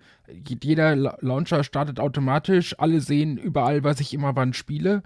jeder 0.61 0.95
La 0.95 1.17
Launcher 1.21 1.63
startet 1.63 1.99
automatisch, 1.99 2.75
alle 2.79 2.99
sehen 3.01 3.37
überall, 3.37 3.83
was 3.83 3.99
ich 3.99 4.13
immer 4.13 4.35
wann 4.35 4.53
spiele. 4.53 5.03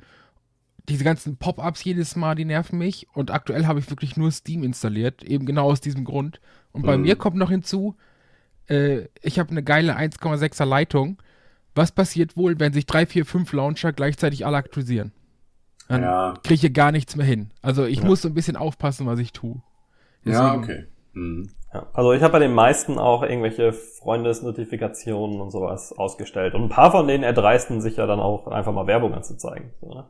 Diese 0.89 1.03
ganzen 1.03 1.37
Pop-ups 1.37 1.83
jedes 1.83 2.15
Mal, 2.15 2.35
die 2.35 2.45
nerven 2.45 2.77
mich. 2.77 3.07
Und 3.13 3.31
aktuell 3.31 3.65
habe 3.67 3.79
ich 3.79 3.89
wirklich 3.89 4.17
nur 4.17 4.31
Steam 4.31 4.63
installiert, 4.63 5.23
eben 5.23 5.45
genau 5.45 5.65
aus 5.71 5.81
diesem 5.81 6.03
Grund. 6.03 6.41
Und 6.73 6.83
bei 6.85 6.97
Mhm. 6.97 7.03
mir 7.03 7.15
kommt 7.15 7.37
noch 7.37 7.49
hinzu, 7.49 7.95
äh, 8.67 9.07
ich 9.21 9.39
habe 9.39 9.51
eine 9.51 9.63
geile 9.63 9.95
1,6er 9.97 10.65
Leitung. 10.65 11.21
Was 11.75 11.91
passiert 11.91 12.37
wohl, 12.37 12.59
wenn 12.59 12.71
sich 12.73 12.85
drei, 12.85 13.05
vier, 13.05 13.25
fünf 13.25 13.51
Launcher 13.53 13.93
gleichzeitig 13.93 14.45
alle 14.45 14.57
aktualisieren? 14.57 15.11
Dann 15.89 16.01
Ja, 16.03 16.33
kriege 16.43 16.53
ich 16.55 16.61
hier 16.61 16.69
gar 16.69 16.91
nichts 16.91 17.15
mehr 17.15 17.25
hin. 17.25 17.51
Also 17.61 17.85
ich 17.85 17.99
Ja. 17.99 18.05
muss 18.05 18.21
so 18.21 18.27
ein 18.29 18.33
bisschen 18.33 18.55
aufpassen, 18.55 19.05
was 19.07 19.19
ich 19.19 19.31
tue. 19.33 19.61
ja, 20.23 20.55
Deswegen- 20.55 20.63
okay. 20.63 20.85
Mhm. 21.13 21.49
Ja, 21.73 21.89
also 21.93 22.13
ich 22.13 22.21
habe 22.21 22.33
bei 22.33 22.39
den 22.39 22.53
meisten 22.53 22.99
auch 22.99 23.23
irgendwelche 23.23 23.73
Freundesnotifikationen 23.73 25.41
und 25.41 25.51
sowas 25.51 25.91
ausgestellt. 25.93 26.53
Und 26.53 26.63
ein 26.63 26.69
paar 26.69 26.91
von 26.91 27.07
denen 27.07 27.23
erdreisten 27.23 27.81
sich 27.81 27.97
ja 27.97 28.05
dann 28.05 28.19
auch 28.19 28.47
einfach 28.47 28.73
mal 28.73 28.87
Werbung 28.87 29.13
anzuzeigen. 29.13 29.71
So, 29.81 29.89
ne? 29.89 30.09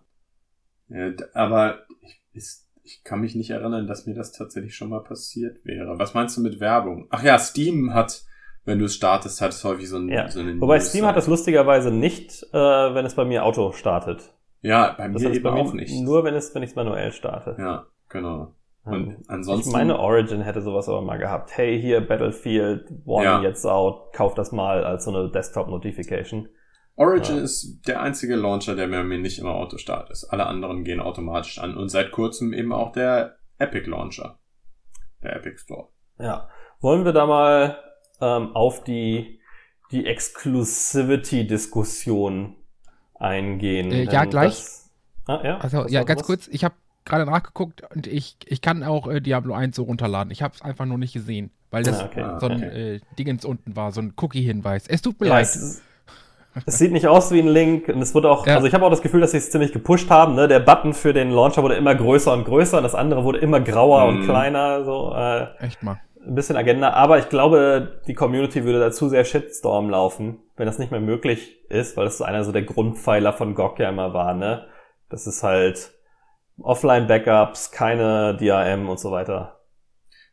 Ja, 0.90 1.26
aber 1.34 1.80
ich, 2.02 2.22
ist, 2.34 2.70
ich 2.84 3.04
kann 3.04 3.22
mich 3.22 3.36
nicht 3.36 3.50
erinnern, 3.50 3.88
dass 3.88 4.06
mir 4.06 4.14
das 4.14 4.32
tatsächlich 4.34 4.76
schon 4.76 4.90
mal 4.90 5.04
passiert 5.04 5.64
wäre. 5.66 5.98
Was 5.98 6.14
meinst 6.14 6.38
du 6.38 6.42
mit 6.42 6.60
Werbung? 6.60 7.08
Ach 7.10 7.24
ja, 7.24 7.40
Steam 7.40 7.94
hat, 7.94 8.24
wenn 8.66 8.80
du 8.80 8.86
es 8.86 8.96
startest, 8.96 9.42
hat 9.42 9.52
es 9.52 9.64
häufig 9.64 9.90
so, 9.90 9.98
ein, 9.98 10.10
Ja. 10.10 10.30
so 10.30 10.40
einen 10.40 10.60
Wobei 10.62 10.78
News- 10.78 10.90
Steam 10.90 11.06
hat 11.06 11.16
das 11.18 11.28
lustigerweise 11.28 11.92
nicht, 11.92 12.44
äh, 12.52 12.58
wenn 12.58 13.06
es 13.06 13.16
bei 13.16 13.26
mir 13.26 13.44
Auto 13.46 13.72
startet. 13.72 14.34
Ja, 14.62 14.94
bei 14.98 15.08
Das 15.10 15.22
mir 15.22 15.28
heißt 15.30 15.36
eben 15.38 15.44
bei 15.44 15.52
mir 15.52 15.62
auch 15.62 15.74
nicht. 15.74 15.94
nur, 16.04 16.24
wenn 16.24 16.34
es 16.36 16.54
wenn 16.56 16.64
ich 16.64 16.70
es 16.72 16.76
manuell 16.76 17.12
starte. 17.12 17.56
Ja, 17.60 17.86
genau. 18.10 18.56
Und 18.86 19.24
ansonsten. 19.30 19.70
Ich 19.70 19.74
meine, 19.74 19.98
Origin 19.98 20.42
hätte 20.42 20.62
sowas 20.62 20.90
aber 20.90 21.02
mal 21.02 21.18
gehabt. 21.18 21.56
Hey, 21.58 21.80
hier 21.82 22.06
Battlefield 22.06 22.86
One 23.06 23.24
Ja. 23.24 23.42
jetzt 23.42 23.66
out, 23.66 24.12
kauf 24.14 24.34
das 24.34 24.52
mal 24.52 24.84
als 24.84 25.06
so 25.06 25.12
eine 25.16 25.30
Desktop-Notification. 25.32 26.50
Origin 26.96 27.38
Ja. 27.38 27.44
ist 27.44 27.82
der 27.88 28.02
einzige 28.02 28.36
Launcher, 28.36 28.76
der 28.76 28.88
bei 28.88 29.04
mir 29.04 29.18
nicht 29.18 29.40
immer 29.40 29.56
Autostart 29.56 30.10
ist. 30.12 30.26
Alle 30.26 30.46
anderen 30.46 30.84
gehen 30.84 31.00
automatisch 31.00 31.60
an. 31.60 31.76
Und 31.78 31.90
seit 31.90 32.12
kurzem 32.12 32.54
eben 32.54 32.72
auch 32.74 32.92
der 32.92 33.38
Epic 33.58 33.90
Launcher. 33.90 34.38
Der 35.24 35.36
Epic 35.38 35.58
Store. 35.60 35.88
Ja. 36.20 36.50
Wollen 36.82 37.06
wir 37.06 37.14
da 37.14 37.26
mal 37.26 37.78
ähm, 38.24 38.56
auf 38.56 38.84
die, 38.84 39.40
die 39.92 40.06
Exclusivity-Diskussion 40.06 42.56
eingehen? 43.20 43.92
Äh, 43.92 44.04
ja, 44.04 44.26
gleich. 44.26 44.54
Das, 44.56 44.90
ah, 45.28 45.40
ja, 45.44 45.58
Also 45.58 45.88
ja, 45.88 46.04
ganz 46.04 46.22
was? 46.22 46.28
kurz, 46.28 46.48
ich 46.50 46.64
habe 46.64 46.76
gerade 47.06 47.26
nachgeguckt 47.26 47.84
und 47.94 48.08
ich, 48.08 48.38
ich 48.46 48.62
kann 48.62 48.84
auch 48.84 49.08
äh, 49.08 49.20
Diablo 49.22 49.54
1 49.54 49.76
so 49.76 49.84
runterladen. 49.84 50.32
Ich 50.32 50.42
habe 50.42 50.54
es 50.56 50.62
einfach 50.62 50.86
nur 50.86 50.98
nicht 50.98 51.14
gesehen, 51.14 51.52
weil 51.70 51.84
das 51.84 52.00
Ah, 52.00 52.06
okay. 52.06 52.26
So 52.40 52.48
ein 52.48 52.64
okay. 52.64 52.96
äh, 52.96 53.00
Dingens 53.20 53.44
unten 53.46 53.76
war, 53.76 53.92
so 53.92 54.02
ein 54.02 54.14
Cookie-Hinweis. 54.16 54.88
Es 54.88 55.02
tut 55.02 55.20
mir 55.20 55.28
Ja, 55.28 55.34
leid. 55.34 55.46
es, 55.46 55.82
es 56.66 56.78
sieht 56.78 56.92
nicht 56.94 57.08
aus 57.08 57.32
wie 57.32 57.40
ein 57.42 57.48
Link 57.48 57.90
und 57.90 58.02
es 58.02 58.16
wurde 58.16 58.30
auch, 58.30 58.48
Ja. 58.48 58.56
also 58.56 58.68
ich 58.68 58.74
habe 58.74 58.86
auch 58.86 58.90
das 58.90 59.02
Gefühl, 59.02 59.20
dass 59.22 59.32
sie 59.32 59.38
es 59.38 59.52
ziemlich 59.52 59.74
gepusht 59.74 60.10
haben. 60.10 60.36
Ne? 60.36 60.48
Der 60.48 60.60
Button 60.62 60.94
für 60.94 61.12
den 61.12 61.32
Launcher 61.32 61.62
wurde 61.64 61.76
immer 61.76 61.94
größer 61.96 62.32
und 62.32 62.46
größer 62.46 62.78
und 62.78 62.84
das 62.84 62.96
andere 62.96 63.24
wurde 63.26 63.40
immer 63.40 63.60
grauer 63.60 64.06
und 64.06 64.22
Mhm. 64.22 64.26
kleiner. 64.26 64.86
So 64.86 65.14
äh, 65.14 65.48
Echt 65.66 65.84
mal. 65.84 66.00
Ein 66.26 66.36
bisschen 66.36 66.58
Agenda. 66.58 66.92
Aber 66.92 67.20
ich 67.20 67.30
glaube, 67.30 68.02
die 68.08 68.14
Community 68.14 68.64
würde 68.64 68.80
dazu 68.80 69.10
sehr 69.10 69.26
Shitstorm 69.26 69.90
laufen, 69.90 70.40
wenn 70.56 70.66
das 70.66 70.80
nicht 70.80 70.92
mehr 70.92 71.02
möglich 71.02 71.58
ist, 71.70 71.98
weil 71.98 72.06
das 72.06 72.18
so 72.18 72.24
einer 72.24 72.44
so 72.44 72.52
der 72.52 72.64
Grundpfeiler 72.64 73.34
von 73.34 73.56
GOG 73.56 73.80
ja 73.80 73.90
immer 73.90 74.14
war. 74.14 74.34
Ne? 74.34 74.68
Das 75.10 75.28
ist 75.28 75.44
halt 75.44 75.92
Offline-Backups, 76.62 77.72
keine 77.72 78.38
DRM 78.38 78.90
und 78.90 79.00
so 79.00 79.12
weiter. 79.12 79.60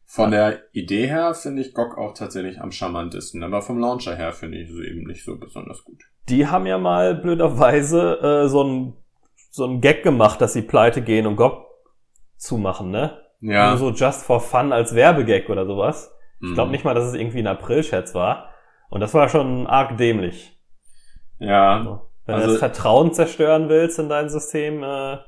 Von 0.05 0.33
der 0.33 0.59
Idee 0.73 1.07
her 1.07 1.35
finde 1.35 1.63
ich 1.63 1.73
GOG 1.73 1.97
auch 1.97 2.15
tatsächlich 2.15 2.61
am 2.61 2.73
charmantesten, 2.73 3.45
aber 3.45 3.63
vom 3.63 3.79
Launcher 3.79 4.17
her 4.17 4.33
finde 4.33 4.59
ich 4.59 4.69
es 4.69 4.77
eben 4.77 5.05
nicht 5.05 5.25
so 5.25 5.39
besonders 5.39 5.85
gut. 5.85 6.03
Die 6.29 6.49
haben 6.49 6.67
ja 6.67 6.79
mal 6.79 7.15
blöderweise 7.15 8.45
äh, 8.45 8.49
so 8.49 8.65
ein 8.65 8.97
so 9.53 9.67
ein 9.67 9.81
Gag 9.81 10.03
gemacht, 10.03 10.41
dass 10.41 10.53
sie 10.53 10.63
pleite 10.63 11.03
gehen 11.03 11.27
und 11.27 11.37
GOG 11.37 11.65
zumachen, 12.37 12.91
ne? 12.91 13.21
Ja. 13.41 13.71
Nur 13.71 13.79
so 13.79 13.91
just 13.91 14.23
for 14.25 14.41
fun 14.41 14.73
als 14.73 14.95
Werbegag 14.95 15.49
oder 15.49 15.67
sowas. 15.67 16.15
Ich 16.41 16.51
mhm. 16.51 16.55
glaube 16.55 16.71
nicht 16.71 16.85
mal, 16.85 16.95
dass 16.95 17.05
es 17.05 17.15
irgendwie 17.15 17.41
ein 17.41 17.47
April-Scherz 17.47 18.15
war. 18.15 18.51
Und 18.91 19.01
das 19.01 19.15
war 19.15 19.29
schon 19.29 19.67
arg 19.67 19.97
dämlich. 19.97 20.59
Ja. 21.39 21.83
So. 21.85 22.01
Wenn 22.27 22.35
Also- 22.37 22.47
du 22.47 22.53
das 22.53 22.59
Vertrauen 22.61 23.13
zerstören 23.13 23.69
willst 23.69 23.99
in 23.99 24.09
dein 24.09 24.29
System. 24.29 24.83
Äh 24.83 25.19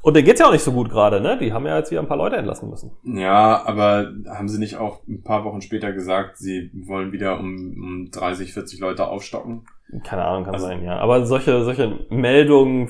und 0.00 0.14
denen 0.14 0.24
geht's 0.26 0.40
ja 0.40 0.46
auch 0.46 0.52
nicht 0.52 0.62
so 0.62 0.72
gut 0.72 0.88
gerade, 0.90 1.20
ne? 1.20 1.36
Die 1.38 1.52
haben 1.52 1.66
ja 1.66 1.76
jetzt 1.76 1.90
wieder 1.90 2.00
ein 2.00 2.08
paar 2.08 2.16
Leute 2.16 2.36
entlassen 2.36 2.70
müssen. 2.70 2.92
Ja, 3.04 3.64
aber 3.66 4.12
haben 4.28 4.48
sie 4.48 4.58
nicht 4.58 4.76
auch 4.76 5.06
ein 5.08 5.22
paar 5.24 5.44
Wochen 5.44 5.60
später 5.60 5.92
gesagt, 5.92 6.38
sie 6.38 6.70
wollen 6.86 7.12
wieder 7.12 7.38
um, 7.38 7.56
um 7.82 8.08
30, 8.10 8.54
40 8.54 8.80
Leute 8.80 9.08
aufstocken? 9.08 9.66
Keine 10.04 10.24
Ahnung, 10.24 10.44
kann 10.44 10.54
Also- 10.54 10.66
sein, 10.66 10.82
ja. 10.84 10.98
Aber 10.98 11.26
solche, 11.26 11.64
solche 11.64 12.06
Meldungen 12.10 12.88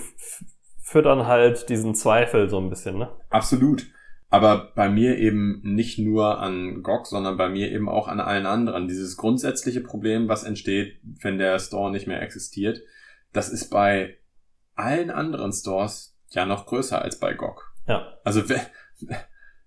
füttern 0.83 1.27
halt 1.27 1.69
diesen 1.71 1.95
Zweifel 1.95 2.49
so 2.49 2.59
ein 2.59 2.69
bisschen, 2.71 2.99
ne? 2.99 3.09
Absolut. 3.31 3.87
Aber 4.31 4.73
bei 4.75 4.91
mir 4.91 5.17
eben 5.17 5.61
nicht 5.63 5.99
nur 5.99 6.39
an 6.39 6.83
GOG, 6.83 7.07
sondern 7.07 7.39
bei 7.39 7.49
mir 7.49 7.71
eben 7.73 7.89
auch 7.89 8.09
an 8.09 8.21
allen 8.21 8.45
anderen. 8.45 8.87
Dieses 8.87 9.17
grundsätzliche 9.17 9.81
Problem, 9.81 10.29
was 10.29 10.45
entsteht, 10.45 11.01
wenn 11.03 11.39
der 11.39 11.59
Store 11.59 11.91
nicht 11.91 12.07
mehr 12.07 12.21
existiert, 12.21 12.83
das 13.33 13.49
ist 13.49 13.71
bei 13.71 14.19
allen 14.75 15.11
anderen 15.11 15.53
Stores 15.53 16.17
ja 16.31 16.45
noch 16.45 16.67
größer 16.67 17.01
als 17.01 17.19
bei 17.19 17.33
GOG. 17.33 17.73
Ja. 17.87 18.19
Also 18.23 18.43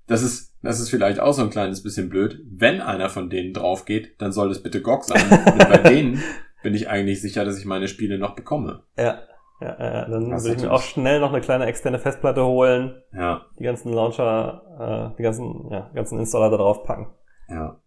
das 0.08 0.22
ist, 0.22 0.56
das 0.62 0.80
ist 0.80 0.90
vielleicht 0.90 1.20
auch 1.20 1.34
so 1.34 1.42
ein 1.42 1.50
kleines 1.50 1.82
bisschen 1.82 2.10
blöd. 2.10 2.40
Wenn 2.46 2.82
einer 2.82 3.10
von 3.10 3.30
denen 3.30 3.54
drauf 3.54 3.86
geht, 3.86 4.22
dann 4.22 4.32
soll 4.32 4.52
es 4.52 4.62
bitte 4.62 4.82
GOG 4.82 5.06
sein. 5.06 5.24
Und 5.30 5.70
bei 5.70 5.78
denen 5.90 6.22
bin 6.62 6.76
ich 6.76 6.88
eigentlich 6.88 7.22
sicher, 7.22 7.46
dass 7.46 7.58
ich 7.58 7.66
meine 7.66 7.88
Spiele 7.88 8.20
noch 8.20 8.36
bekomme. 8.36 8.84
Ja. 8.96 9.24
Ja, 9.62 9.76
ja, 9.80 10.06
dann 10.10 10.30
Das 10.32 10.44
würde 10.44 10.56
ich 10.58 10.64
mir 10.64 10.72
auch 10.74 10.82
schnell 10.82 11.20
noch 11.20 11.30
eine 11.32 11.40
kleine 11.42 11.66
externe 11.68 12.00
Festplatte 12.00 12.44
holen, 12.46 13.02
Ja, 13.14 13.46
die 13.60 13.64
ganzen 13.64 13.94
Launcher, 13.94 15.12
äh, 15.14 15.18
die 15.18 15.24
ganzen, 15.24 15.70
ja, 15.72 15.90
ganzen 15.94 16.18
Installer 16.20 16.50
da 16.50 16.58
drauf 16.58 16.84
packen. 16.84 17.08
ja. 17.50 17.78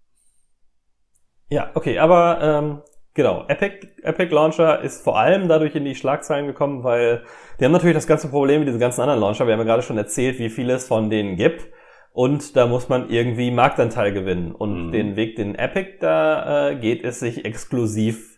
Ja, 1.50 1.70
okay, 1.74 1.98
aber 1.98 2.38
ähm, 2.40 2.82
genau, 3.12 3.44
Epic, 3.48 3.86
Epic 4.02 4.32
Launcher 4.34 4.80
ist 4.80 5.04
vor 5.04 5.18
allem 5.18 5.46
dadurch 5.46 5.74
in 5.74 5.84
die 5.84 5.94
Schlagzeilen 5.94 6.46
gekommen, 6.46 6.82
weil 6.84 7.22
die 7.60 7.64
haben 7.64 7.72
natürlich 7.72 7.94
das 7.94 8.06
ganze 8.06 8.28
Problem 8.28 8.62
wie 8.62 8.64
diese 8.64 8.78
ganzen 8.78 9.02
anderen 9.02 9.20
Launcher. 9.20 9.46
Wir 9.46 9.52
haben 9.52 9.60
ja 9.60 9.66
gerade 9.66 9.82
schon 9.82 9.98
erzählt, 9.98 10.38
wie 10.38 10.48
viel 10.48 10.70
es 10.70 10.88
von 10.88 11.10
denen 11.10 11.36
gibt. 11.36 11.66
Und 12.12 12.56
da 12.56 12.66
muss 12.66 12.88
man 12.88 13.10
irgendwie 13.10 13.50
Marktanteil 13.50 14.12
gewinnen. 14.12 14.52
Und 14.54 14.86
Mhm. 14.86 14.92
den 14.92 15.16
Weg, 15.16 15.36
den 15.36 15.54
Epic 15.54 15.98
da 16.00 16.70
äh, 16.70 16.76
geht, 16.76 17.02
ist 17.02 17.20
sich 17.20 17.44
exklusiv 17.44 18.33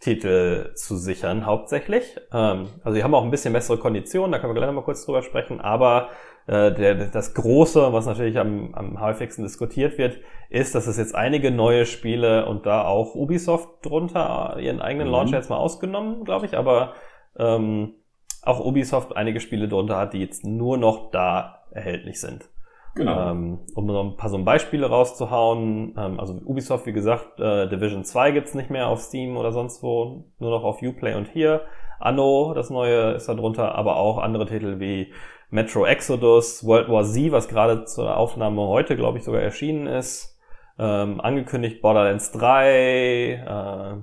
Titel 0.00 0.72
zu 0.74 0.96
sichern, 0.96 1.46
hauptsächlich. 1.46 2.16
Ähm, 2.32 2.68
also 2.82 2.96
die 2.96 3.04
haben 3.04 3.14
auch 3.14 3.22
ein 3.22 3.30
bisschen 3.30 3.52
bessere 3.52 3.78
Konditionen, 3.78 4.32
da 4.32 4.38
können 4.38 4.54
wir 4.54 4.58
gleich 4.58 4.68
noch 4.68 4.74
mal 4.74 4.84
kurz 4.84 5.04
drüber 5.04 5.22
sprechen, 5.22 5.60
aber 5.60 6.08
äh, 6.46 6.72
der, 6.72 6.94
das 7.06 7.34
Große, 7.34 7.92
was 7.92 8.06
natürlich 8.06 8.38
am, 8.38 8.74
am 8.74 9.00
häufigsten 9.00 9.42
diskutiert 9.42 9.98
wird, 9.98 10.18
ist, 10.48 10.74
dass 10.74 10.86
es 10.86 10.96
jetzt 10.96 11.14
einige 11.14 11.50
neue 11.50 11.84
Spiele 11.84 12.46
und 12.46 12.64
da 12.64 12.84
auch 12.84 13.14
Ubisoft 13.14 13.68
drunter, 13.82 14.56
ihren 14.58 14.80
eigenen 14.80 15.08
mhm. 15.08 15.12
Launcher 15.12 15.36
jetzt 15.36 15.50
mal 15.50 15.58
ausgenommen, 15.58 16.24
glaube 16.24 16.46
ich, 16.46 16.56
aber 16.56 16.94
ähm, 17.38 17.94
auch 18.42 18.64
Ubisoft 18.64 19.14
einige 19.14 19.38
Spiele 19.40 19.68
drunter 19.68 19.98
hat, 19.98 20.14
die 20.14 20.20
jetzt 20.20 20.44
nur 20.44 20.78
noch 20.78 21.10
da 21.10 21.66
erhältlich 21.72 22.20
sind. 22.20 22.48
Genau. 22.94 23.30
Ähm, 23.30 23.60
um 23.74 23.86
noch 23.86 24.04
ein 24.04 24.16
paar 24.16 24.30
so 24.30 24.42
Beispiele 24.42 24.86
rauszuhauen, 24.86 25.94
ähm, 25.96 26.18
also 26.18 26.34
Ubisoft, 26.44 26.86
wie 26.86 26.92
gesagt, 26.92 27.38
äh, 27.38 27.68
Division 27.68 28.04
2 28.04 28.32
gibt's 28.32 28.54
nicht 28.54 28.70
mehr 28.70 28.88
auf 28.88 29.00
Steam 29.00 29.36
oder 29.36 29.52
sonst 29.52 29.82
wo, 29.82 30.24
nur 30.38 30.50
noch 30.50 30.64
auf 30.64 30.82
Uplay 30.82 31.14
und 31.14 31.28
hier. 31.28 31.62
Anno, 32.00 32.52
das 32.54 32.70
neue, 32.70 33.12
ist 33.12 33.28
da 33.28 33.34
drunter, 33.34 33.74
aber 33.74 33.96
auch 33.96 34.18
andere 34.18 34.46
Titel 34.46 34.80
wie 34.80 35.12
Metro 35.50 35.84
Exodus, 35.84 36.64
World 36.64 36.88
War 36.88 37.04
Z, 37.04 37.30
was 37.32 37.48
gerade 37.48 37.84
zur 37.84 38.16
Aufnahme 38.16 38.62
heute, 38.62 38.96
glaube 38.96 39.18
ich, 39.18 39.24
sogar 39.24 39.42
erschienen 39.42 39.86
ist. 39.86 40.38
Ähm, 40.78 41.20
angekündigt 41.20 41.82
Borderlands 41.82 42.32
3, 42.32 43.32
äh, 43.34 44.02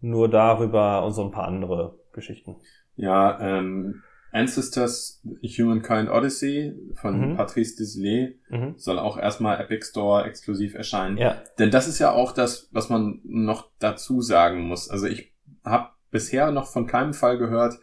nur 0.00 0.28
darüber 0.28 1.04
und 1.04 1.12
so 1.12 1.24
ein 1.24 1.30
paar 1.30 1.48
andere 1.48 1.98
Geschichten. 2.12 2.56
Ja, 2.96 3.40
ähm, 3.40 4.02
Ancestors 4.32 5.22
Humankind 5.42 6.08
Odyssey 6.10 6.74
von 6.94 7.32
mhm. 7.32 7.36
Patrice 7.36 7.76
Desilets 7.76 8.38
mhm. 8.48 8.74
soll 8.76 8.98
auch 8.98 9.18
erstmal 9.18 9.60
Epic 9.60 9.86
Store 9.86 10.24
exklusiv 10.24 10.74
erscheinen. 10.74 11.18
Ja. 11.18 11.42
Denn 11.58 11.70
das 11.70 11.86
ist 11.86 11.98
ja 11.98 12.12
auch 12.12 12.32
das, 12.32 12.68
was 12.72 12.88
man 12.88 13.20
noch 13.24 13.70
dazu 13.78 14.22
sagen 14.22 14.62
muss. 14.62 14.88
Also 14.88 15.06
ich 15.06 15.32
habe 15.64 15.90
bisher 16.10 16.50
noch 16.50 16.66
von 16.66 16.86
keinem 16.86 17.12
Fall 17.12 17.36
gehört, 17.36 17.74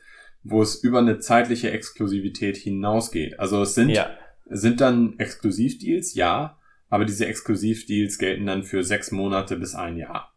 wo 0.44 0.62
es 0.62 0.76
über 0.84 1.00
eine 1.00 1.20
zeitliche 1.20 1.72
Exklusivität 1.72 2.58
hinausgeht. 2.58 3.40
Also 3.40 3.62
es 3.62 3.76
sind, 3.76 3.90
ja. 3.90 4.10
sind 4.46 4.82
dann 4.82 5.20
Exklusivdeals, 5.20 6.16
ja, 6.16 6.58
aber 6.90 7.06
diese 7.06 7.28
Exklusivdeals 7.28 8.18
gelten 8.18 8.48
dann 8.48 8.64
für 8.64 8.84
sechs 8.84 9.12
Monate 9.12 9.56
bis 9.58 9.76
ein 9.76 9.98
Jahr. 9.98 10.34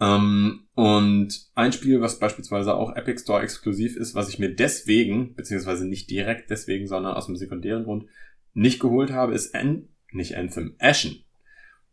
Ähm, 0.00 0.66
und 0.74 1.50
ein 1.54 1.72
Spiel, 1.72 2.00
was 2.00 2.18
beispielsweise 2.18 2.74
auch 2.74 2.96
Epic 2.96 3.20
Store 3.20 3.42
exklusiv 3.42 3.96
ist, 3.96 4.14
was 4.14 4.28
ich 4.28 4.38
mir 4.38 4.54
deswegen, 4.54 5.34
beziehungsweise 5.34 5.86
nicht 5.86 6.10
direkt 6.10 6.50
deswegen, 6.50 6.86
sondern 6.86 7.14
aus 7.14 7.26
dem 7.26 7.36
sekundären 7.36 7.84
Grund 7.84 8.06
nicht 8.54 8.80
geholt 8.80 9.12
habe, 9.12 9.34
ist 9.34 9.54
An 9.54 9.88
nicht 10.12 10.36
Anthem, 10.36 10.74
Ashen. 10.78 11.24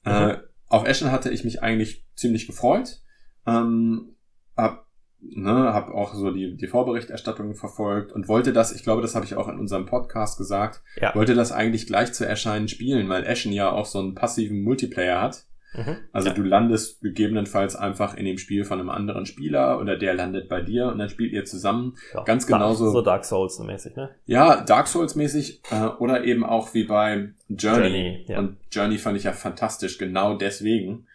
Mhm. 0.05 0.11
Äh, 0.11 0.37
auf 0.69 0.87
Ashen 0.87 1.11
hatte 1.11 1.29
ich 1.29 1.43
mich 1.43 1.61
eigentlich 1.61 2.05
ziemlich 2.15 2.47
gefreut. 2.47 3.01
Ähm, 3.45 4.15
hab 4.55 4.87
ne, 5.19 5.73
habe 5.73 5.93
auch 5.93 6.13
so 6.13 6.31
die, 6.31 6.55
die 6.55 6.67
Vorberichterstattung 6.67 7.55
verfolgt 7.55 8.11
und 8.11 8.27
wollte 8.27 8.53
das, 8.53 8.73
ich 8.73 8.83
glaube, 8.83 9.01
das 9.01 9.15
habe 9.15 9.25
ich 9.25 9.35
auch 9.35 9.47
in 9.47 9.59
unserem 9.59 9.85
Podcast 9.85 10.37
gesagt, 10.37 10.81
ja. 10.99 11.13
wollte 11.15 11.35
das 11.35 11.51
eigentlich 11.51 11.87
gleich 11.87 12.13
zu 12.13 12.25
erscheinen 12.25 12.67
spielen, 12.67 13.09
weil 13.09 13.27
Ashen 13.27 13.51
ja 13.51 13.71
auch 13.71 13.85
so 13.85 13.99
einen 13.99 14.15
passiven 14.15 14.63
Multiplayer 14.63 15.21
hat. 15.21 15.45
Mhm. 15.73 15.97
Also 16.11 16.29
ja. 16.29 16.33
du 16.33 16.43
landest 16.43 17.01
gegebenenfalls 17.01 17.75
einfach 17.75 18.15
in 18.15 18.25
dem 18.25 18.37
Spiel 18.37 18.63
von 18.63 18.79
einem 18.79 18.89
anderen 18.89 19.25
Spieler 19.25 19.79
oder 19.79 19.97
der 19.97 20.13
landet 20.13 20.49
bei 20.49 20.61
dir 20.61 20.87
und 20.87 20.97
dann 20.97 21.09
spielt 21.09 21.33
ihr 21.33 21.45
zusammen. 21.45 21.95
Ja. 22.13 22.23
Ganz 22.23 22.47
genauso. 22.47 22.89
So 22.91 23.01
Dark 23.01 23.25
Souls 23.25 23.59
mäßig, 23.59 23.95
ne? 23.95 24.15
Ja, 24.25 24.61
Dark 24.61 24.87
Souls 24.87 25.15
mäßig 25.15 25.61
äh, 25.71 25.87
oder 25.99 26.23
eben 26.23 26.43
auch 26.45 26.73
wie 26.73 26.85
bei 26.85 27.33
Journey. 27.49 27.87
Journey 27.87 28.25
ja. 28.27 28.39
Und 28.39 28.57
Journey 28.71 28.97
fand 28.97 29.17
ich 29.17 29.23
ja 29.23 29.33
fantastisch, 29.33 29.97
genau 29.97 30.35
deswegen. 30.35 31.07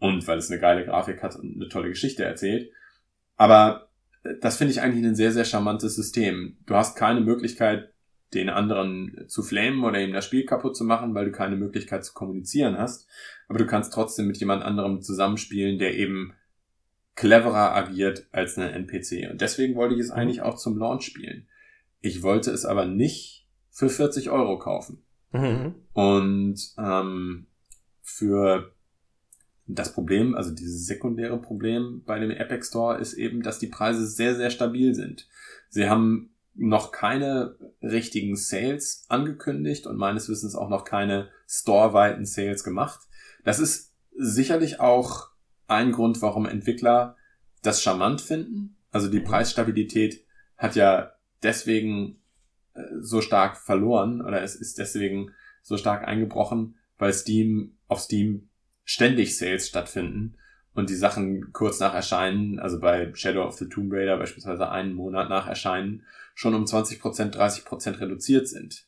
Und 0.00 0.26
weil 0.28 0.38
es 0.38 0.50
eine 0.50 0.60
geile 0.60 0.84
Grafik 0.84 1.22
hat 1.22 1.36
und 1.36 1.56
eine 1.56 1.68
tolle 1.68 1.88
Geschichte 1.88 2.24
erzählt. 2.24 2.70
Aber 3.36 3.88
das 4.40 4.56
finde 4.56 4.72
ich 4.72 4.80
eigentlich 4.80 5.04
ein 5.04 5.14
sehr, 5.14 5.32
sehr 5.32 5.44
charmantes 5.44 5.94
System. 5.94 6.56
Du 6.66 6.74
hast 6.74 6.96
keine 6.96 7.20
Möglichkeit, 7.20 7.92
den 8.34 8.50
anderen 8.50 9.24
zu 9.28 9.42
flamen 9.42 9.84
oder 9.84 10.00
ihm 10.00 10.12
das 10.12 10.26
Spiel 10.26 10.44
kaputt 10.44 10.76
zu 10.76 10.84
machen, 10.84 11.14
weil 11.14 11.26
du 11.26 11.32
keine 11.32 11.56
Möglichkeit 11.56 12.04
zu 12.04 12.12
kommunizieren 12.12 12.76
hast. 12.76 13.08
Aber 13.48 13.58
du 13.58 13.66
kannst 13.66 13.92
trotzdem 13.92 14.26
mit 14.26 14.36
jemand 14.38 14.62
anderem 14.62 15.00
zusammenspielen, 15.00 15.78
der 15.78 15.94
eben 15.96 16.34
cleverer 17.14 17.74
agiert 17.74 18.28
als 18.30 18.58
ein 18.58 18.70
NPC. 18.70 19.30
Und 19.30 19.40
deswegen 19.40 19.74
wollte 19.74 19.94
ich 19.94 20.00
es 20.00 20.08
mhm. 20.08 20.14
eigentlich 20.14 20.42
auch 20.42 20.56
zum 20.56 20.78
Launch 20.78 21.04
spielen. 21.04 21.48
Ich 22.00 22.22
wollte 22.22 22.50
es 22.50 22.64
aber 22.64 22.84
nicht 22.84 23.48
für 23.70 23.88
40 23.88 24.30
Euro 24.30 24.58
kaufen. 24.58 25.02
Mhm. 25.32 25.74
Und 25.94 26.60
ähm, 26.78 27.46
für 28.02 28.72
das 29.66 29.92
Problem, 29.92 30.34
also 30.34 30.54
dieses 30.54 30.86
sekundäre 30.86 31.40
Problem 31.40 32.02
bei 32.06 32.18
dem 32.18 32.30
Epic 32.30 32.66
Store 32.66 32.98
ist 32.98 33.14
eben, 33.14 33.42
dass 33.42 33.58
die 33.58 33.66
Preise 33.66 34.06
sehr, 34.06 34.34
sehr 34.34 34.50
stabil 34.50 34.94
sind. 34.94 35.28
Sie 35.68 35.88
haben 35.88 36.30
noch 36.58 36.92
keine 36.92 37.56
richtigen 37.82 38.36
Sales 38.36 39.04
angekündigt 39.08 39.86
und 39.86 39.96
meines 39.96 40.28
Wissens 40.28 40.56
auch 40.56 40.68
noch 40.68 40.84
keine 40.84 41.30
storeweiten 41.46 42.24
Sales 42.24 42.64
gemacht. 42.64 43.00
Das 43.44 43.60
ist 43.60 43.94
sicherlich 44.16 44.80
auch 44.80 45.28
ein 45.68 45.92
Grund, 45.92 46.20
warum 46.20 46.46
Entwickler 46.46 47.16
das 47.62 47.82
charmant 47.82 48.20
finden. 48.20 48.76
Also 48.90 49.08
die 49.08 49.20
mhm. 49.20 49.24
Preisstabilität 49.24 50.24
hat 50.56 50.74
ja 50.74 51.12
deswegen 51.42 52.20
äh, 52.74 52.82
so 53.00 53.20
stark 53.20 53.56
verloren 53.56 54.20
oder 54.20 54.42
es 54.42 54.56
ist 54.56 54.78
deswegen 54.78 55.30
so 55.62 55.76
stark 55.76 56.06
eingebrochen, 56.06 56.76
weil 56.98 57.12
Steam 57.12 57.76
auf 57.86 58.00
Steam 58.00 58.48
ständig 58.84 59.36
Sales 59.36 59.68
stattfinden 59.68 60.36
und 60.74 60.90
die 60.90 60.94
Sachen 60.94 61.52
kurz 61.52 61.80
nach 61.80 61.94
Erscheinen, 61.94 62.58
also 62.58 62.80
bei 62.80 63.12
Shadow 63.14 63.44
of 63.44 63.54
the 63.54 63.68
Tomb 63.68 63.92
Raider 63.92 64.16
beispielsweise 64.16 64.70
einen 64.70 64.94
Monat 64.94 65.28
nach 65.28 65.46
Erscheinen, 65.46 66.04
schon 66.38 66.54
um 66.54 66.66
20%, 66.66 67.32
30% 67.32 68.00
reduziert 68.00 68.46
sind. 68.46 68.86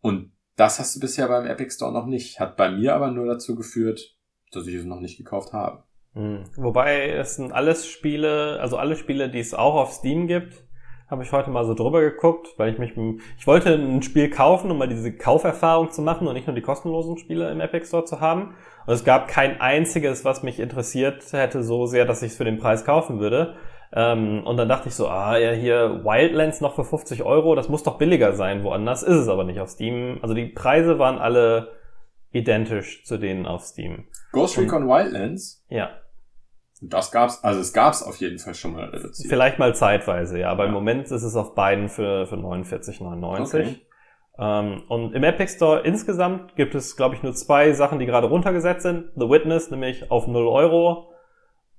Und 0.00 0.32
das 0.56 0.78
hast 0.78 0.96
du 0.96 1.00
bisher 1.00 1.28
beim 1.28 1.46
Epic 1.46 1.74
Store 1.74 1.92
noch 1.92 2.06
nicht. 2.06 2.40
Hat 2.40 2.56
bei 2.56 2.70
mir 2.70 2.94
aber 2.94 3.10
nur 3.10 3.26
dazu 3.26 3.54
geführt, 3.54 4.16
dass 4.52 4.66
ich 4.66 4.76
es 4.76 4.86
noch 4.86 5.00
nicht 5.00 5.18
gekauft 5.18 5.52
habe. 5.52 5.82
Hm. 6.14 6.44
Wobei 6.56 7.10
es 7.10 7.36
sind 7.36 7.52
alles 7.52 7.86
Spiele, 7.86 8.58
also 8.58 8.78
alle 8.78 8.96
Spiele, 8.96 9.30
die 9.30 9.40
es 9.40 9.52
auch 9.52 9.74
auf 9.74 9.92
Steam 9.92 10.26
gibt, 10.26 10.64
habe 11.10 11.22
ich 11.22 11.32
heute 11.32 11.50
mal 11.50 11.66
so 11.66 11.74
drüber 11.74 12.00
geguckt, 12.00 12.48
weil 12.56 12.72
ich 12.72 12.78
mich, 12.78 12.92
ich 13.38 13.46
wollte 13.46 13.74
ein 13.74 14.00
Spiel 14.00 14.30
kaufen, 14.30 14.70
um 14.70 14.78
mal 14.78 14.88
diese 14.88 15.14
Kauferfahrung 15.14 15.90
zu 15.90 16.00
machen 16.00 16.26
und 16.26 16.32
nicht 16.32 16.46
nur 16.46 16.56
die 16.56 16.62
kostenlosen 16.62 17.18
Spiele 17.18 17.50
im 17.50 17.60
Epic 17.60 17.84
Store 17.84 18.06
zu 18.06 18.20
haben. 18.20 18.54
Und 18.86 18.94
es 18.94 19.04
gab 19.04 19.28
kein 19.28 19.60
einziges, 19.60 20.24
was 20.24 20.42
mich 20.42 20.58
interessiert 20.58 21.22
hätte 21.32 21.62
so 21.62 21.84
sehr, 21.84 22.06
dass 22.06 22.22
ich 22.22 22.32
es 22.32 22.38
für 22.38 22.46
den 22.46 22.56
Preis 22.56 22.86
kaufen 22.86 23.20
würde. 23.20 23.56
Ähm, 23.94 24.46
und 24.46 24.56
dann 24.56 24.68
dachte 24.68 24.88
ich 24.88 24.94
so, 24.94 25.08
ah, 25.08 25.36
ja, 25.36 25.52
hier 25.52 26.02
Wildlands 26.04 26.60
noch 26.60 26.74
für 26.74 26.84
50 26.84 27.24
Euro, 27.24 27.54
das 27.54 27.68
muss 27.68 27.82
doch 27.82 27.98
billiger 27.98 28.32
sein, 28.32 28.64
woanders 28.64 29.02
ist 29.02 29.16
es 29.16 29.28
aber 29.28 29.44
nicht 29.44 29.60
auf 29.60 29.68
Steam. 29.68 30.18
Also 30.22 30.34
die 30.34 30.46
Preise 30.46 30.98
waren 30.98 31.18
alle 31.18 31.72
identisch 32.30 33.04
zu 33.04 33.18
denen 33.18 33.46
auf 33.46 33.62
Steam. 33.64 34.06
Ghost 34.32 34.58
Recon 34.58 34.88
Wildlands? 34.88 35.64
Ja. 35.68 35.90
Das 36.80 37.12
gab's, 37.12 37.44
also 37.44 37.60
es 37.60 37.72
gab's 37.72 38.02
auf 38.02 38.16
jeden 38.16 38.38
Fall 38.38 38.54
schon 38.54 38.72
mal 38.72 38.86
reduziert. 38.86 39.28
Vielleicht 39.28 39.58
mal 39.58 39.74
zeitweise, 39.74 40.38
ja, 40.38 40.50
aber 40.50 40.64
ja. 40.64 40.68
im 40.68 40.74
Moment 40.74 41.04
ist 41.10 41.22
es 41.22 41.36
auf 41.36 41.54
beiden 41.54 41.88
für, 41.88 42.26
für 42.26 42.36
49,99. 42.36 43.44
Okay. 43.44 43.76
Ähm, 44.38 44.82
und 44.88 45.14
im 45.14 45.22
Epic 45.22 45.52
Store 45.52 45.80
insgesamt 45.80 46.56
gibt 46.56 46.74
es, 46.74 46.96
glaube 46.96 47.14
ich, 47.14 47.22
nur 47.22 47.34
zwei 47.34 47.72
Sachen, 47.72 47.98
die 47.98 48.06
gerade 48.06 48.26
runtergesetzt 48.26 48.82
sind. 48.82 49.10
The 49.14 49.28
Witness, 49.28 49.70
nämlich 49.70 50.10
auf 50.10 50.26
0 50.26 50.46
Euro. 50.48 51.11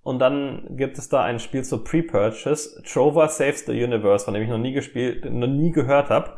Und 0.04 0.20
dann 0.20 0.76
gibt 0.76 0.98
es 0.98 1.08
da 1.08 1.24
ein 1.24 1.40
Spiel 1.40 1.64
zur 1.64 1.84
Pre-Purchase, 1.84 2.84
Trover 2.84 3.30
Saves 3.30 3.66
the 3.66 3.72
Universe, 3.72 4.26
von 4.26 4.34
dem 4.34 4.44
ich 4.44 4.50
noch 4.50 4.58
nie 4.58 4.74
gespielt, 4.74 5.24
noch 5.26 5.48
nie 5.48 5.72
gehört 5.72 6.10
habe, 6.10 6.38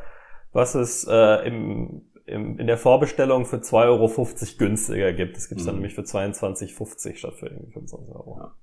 was 0.53 0.75
es 0.75 1.05
äh, 1.09 1.47
im, 1.47 2.03
im, 2.25 2.59
in 2.59 2.67
der 2.67 2.77
Vorbestellung 2.77 3.45
für 3.45 3.57
2,50 3.57 3.85
Euro 3.85 4.57
günstiger 4.59 5.13
gibt. 5.13 5.35
Das 5.35 5.49
gibt 5.49 5.61
es 5.61 5.65
mhm. 5.65 5.69
dann 5.69 5.75
nämlich 5.77 5.95
für 5.95 6.03
22,50 6.03 7.15
statt 7.15 7.33
für 7.33 7.47
irgendwie 7.47 7.71
25 7.71 8.15
Euro. 8.15 8.37
Ja. 8.39 8.55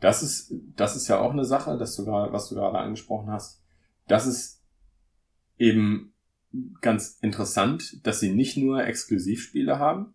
Das 0.00 0.22
ist, 0.22 0.54
das 0.76 0.94
ist 0.94 1.08
ja 1.08 1.18
auch 1.18 1.32
eine 1.32 1.44
Sache, 1.44 1.76
dass 1.76 1.96
du 1.96 2.04
gerade, 2.04 2.32
was 2.32 2.48
du 2.48 2.54
gerade 2.54 2.78
angesprochen 2.78 3.30
hast. 3.30 3.60
Das 4.06 4.26
ist 4.26 4.62
eben 5.58 6.14
ganz 6.80 7.18
interessant, 7.22 8.06
dass 8.06 8.20
sie 8.20 8.32
nicht 8.32 8.56
nur 8.56 8.84
Exklusivspiele 8.84 9.80
haben, 9.80 10.14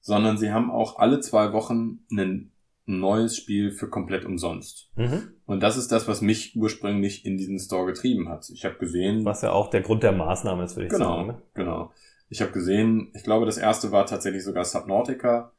sondern 0.00 0.38
sie 0.38 0.50
haben 0.50 0.70
auch 0.70 0.98
alle 0.98 1.20
zwei 1.20 1.52
Wochen 1.52 2.06
ein 2.10 2.52
neues 2.86 3.36
Spiel 3.36 3.70
für 3.72 3.88
komplett 3.88 4.24
umsonst. 4.24 4.90
Mhm. 4.96 5.34
Und 5.46 5.62
das 5.62 5.76
ist 5.76 5.92
das, 5.92 6.08
was 6.08 6.22
mich 6.22 6.56
ursprünglich 6.56 7.24
in 7.24 7.36
diesen 7.36 7.58
Store 7.58 7.86
getrieben 7.86 8.28
hat. 8.28 8.48
Ich 8.50 8.64
habe 8.64 8.76
gesehen. 8.76 9.24
Was 9.24 9.42
ja 9.42 9.52
auch 9.52 9.70
der 9.70 9.82
Grund 9.82 10.02
der 10.02 10.12
Maßnahme 10.12 10.64
ist, 10.64 10.76
würde 10.76 10.86
ich 10.86 10.92
genau, 10.92 11.16
sagen. 11.16 11.26
Ne? 11.28 11.42
Genau. 11.54 11.92
Ich 12.28 12.40
habe 12.40 12.52
gesehen, 12.52 13.10
ich 13.14 13.24
glaube, 13.24 13.46
das 13.46 13.58
erste 13.58 13.92
war 13.92 14.06
tatsächlich 14.06 14.44
sogar 14.44 14.64
Subnautica. 14.64 15.52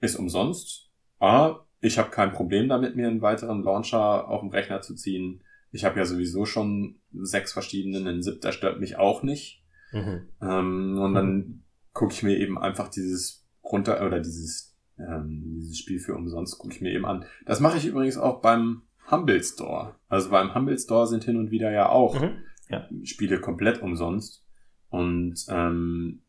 Ist 0.00 0.16
umsonst. 0.16 0.90
A, 1.18 1.66
ich 1.80 1.98
habe 1.98 2.10
kein 2.10 2.32
Problem 2.32 2.68
damit, 2.68 2.96
mir 2.96 3.08
einen 3.08 3.22
weiteren 3.22 3.62
Launcher 3.62 4.28
auf 4.28 4.40
dem 4.40 4.50
Rechner 4.50 4.80
zu 4.80 4.94
ziehen. 4.94 5.42
Ich 5.70 5.84
habe 5.84 5.98
ja 5.98 6.04
sowieso 6.04 6.44
schon 6.44 7.00
sechs 7.12 7.52
verschiedene, 7.52 8.08
ein 8.08 8.22
siebter 8.22 8.52
stört 8.52 8.80
mich 8.80 8.96
auch 8.96 9.22
nicht. 9.22 9.64
Mhm. 9.92 10.28
Ähm, 10.40 10.98
und 10.98 11.14
dann 11.14 11.34
mhm. 11.34 11.62
gucke 11.92 12.12
ich 12.12 12.22
mir 12.22 12.38
eben 12.38 12.58
einfach 12.58 12.88
dieses 12.88 13.46
runter 13.62 14.04
oder 14.04 14.20
dieses 14.20 14.67
ähm, 14.98 15.56
dieses 15.56 15.78
Spiel 15.78 15.98
für 15.98 16.14
umsonst 16.14 16.58
gucke 16.58 16.74
ich 16.74 16.80
mir 16.80 16.92
eben 16.92 17.06
an. 17.06 17.24
Das 17.46 17.60
mache 17.60 17.78
ich 17.78 17.86
übrigens 17.86 18.18
auch 18.18 18.40
beim 18.40 18.82
Humble 19.10 19.42
Store. 19.42 19.96
Also 20.08 20.30
beim 20.30 20.54
Humble 20.54 20.78
Store 20.78 21.06
sind 21.06 21.24
hin 21.24 21.36
und 21.36 21.50
wieder 21.50 21.70
ja 21.70 21.88
auch 21.88 22.20
Mhm, 22.20 22.42
ja. 22.68 22.88
Spiele 23.04 23.40
komplett 23.40 23.82
umsonst. 23.82 24.44
Und 24.90 25.44
ähm, 25.48 26.22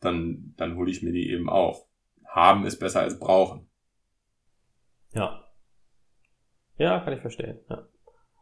dann, 0.00 0.54
dann 0.56 0.76
hole 0.76 0.90
ich 0.90 1.02
mir 1.02 1.12
die 1.12 1.30
eben 1.30 1.48
auch. 1.48 1.86
Haben 2.26 2.66
ist 2.66 2.78
besser 2.78 3.00
als 3.00 3.18
brauchen. 3.18 3.68
Ja. 5.12 5.44
Ja, 6.78 7.00
kann 7.00 7.14
ich 7.14 7.20
verstehen. 7.20 7.58
Ja. 7.70 7.86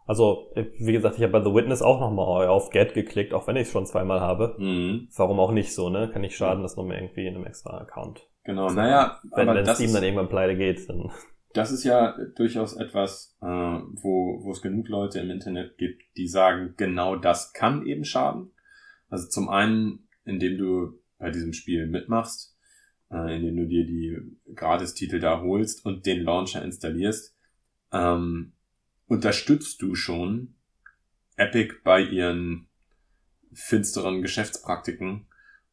Also, 0.07 0.53
wie 0.55 0.93
gesagt, 0.93 1.17
ich 1.17 1.23
habe 1.23 1.33
bei 1.33 1.43
The 1.43 1.55
Witness 1.55 1.81
auch 1.81 1.99
nochmal 1.99 2.49
auf 2.49 2.71
Get 2.71 2.93
geklickt, 2.93 3.33
auch 3.33 3.47
wenn 3.47 3.57
ich 3.57 3.63
es 3.63 3.73
schon 3.73 3.87
zweimal 3.87 4.21
habe. 4.21 4.57
Mhm. 4.59 5.09
Warum 5.17 5.41
auch 5.41 5.53
nicht 5.53 5.73
so, 5.73 5.89
ne? 5.89 6.11
Kann 6.11 6.21
nicht 6.21 6.37
schaden, 6.37 6.63
das 6.63 6.77
nochmal 6.77 6.97
irgendwie 6.97 7.27
in 7.27 7.37
einem 7.37 7.47
extra 7.47 7.79
Account. 7.79 8.29
Genau, 8.45 8.71
naja, 8.71 9.21
Wenn, 9.23 9.49
aber 9.49 9.59
wenn 9.59 9.65
das 9.65 9.77
Steam 9.77 9.89
ist, 9.89 9.95
dann 9.95 10.05
irgendwann 10.05 10.29
pleite 10.29 10.57
geht, 10.57 10.89
dann. 10.89 11.11
das 11.55 11.73
ist 11.73 11.85
ja 11.85 12.17
durchaus 12.37 12.77
etwas, 12.77 13.37
äh, 13.41 13.47
wo, 13.47 14.45
wo 14.45 14.53
es 14.53 14.61
genug 14.61 14.89
Leute 14.89 15.21
im 15.21 15.31
Internet 15.31 15.79
gibt, 15.79 16.03
die 16.17 16.29
sagen, 16.29 16.75
genau 16.77 17.17
das 17.17 17.53
kann 17.55 17.87
eben 17.87 18.05
schaden. 18.05 18.51
Also 19.09 19.29
zum 19.29 19.49
einen, 19.49 20.09
indem 20.25 20.59
du 20.59 21.01
bei 21.19 21.31
diesem 21.31 21.55
Spiel 21.55 21.87
mitmachst, 21.87 22.55
äh, 23.11 23.37
indem 23.37 23.57
du 23.57 23.67
dir 23.67 23.87
die 23.87 24.19
Gratistitel 24.55 25.21
da 25.21 25.41
holst 25.41 25.87
und 25.87 26.05
den 26.05 26.23
Launcher 26.23 26.63
installierst, 26.63 27.35
ähm, 27.93 28.53
unterstützt 29.07 29.81
du 29.81 29.95
schon 29.95 30.55
Epic 31.37 31.77
bei 31.83 32.03
ihren 32.03 32.69
finsteren 33.53 34.21
Geschäftspraktiken 34.21 35.27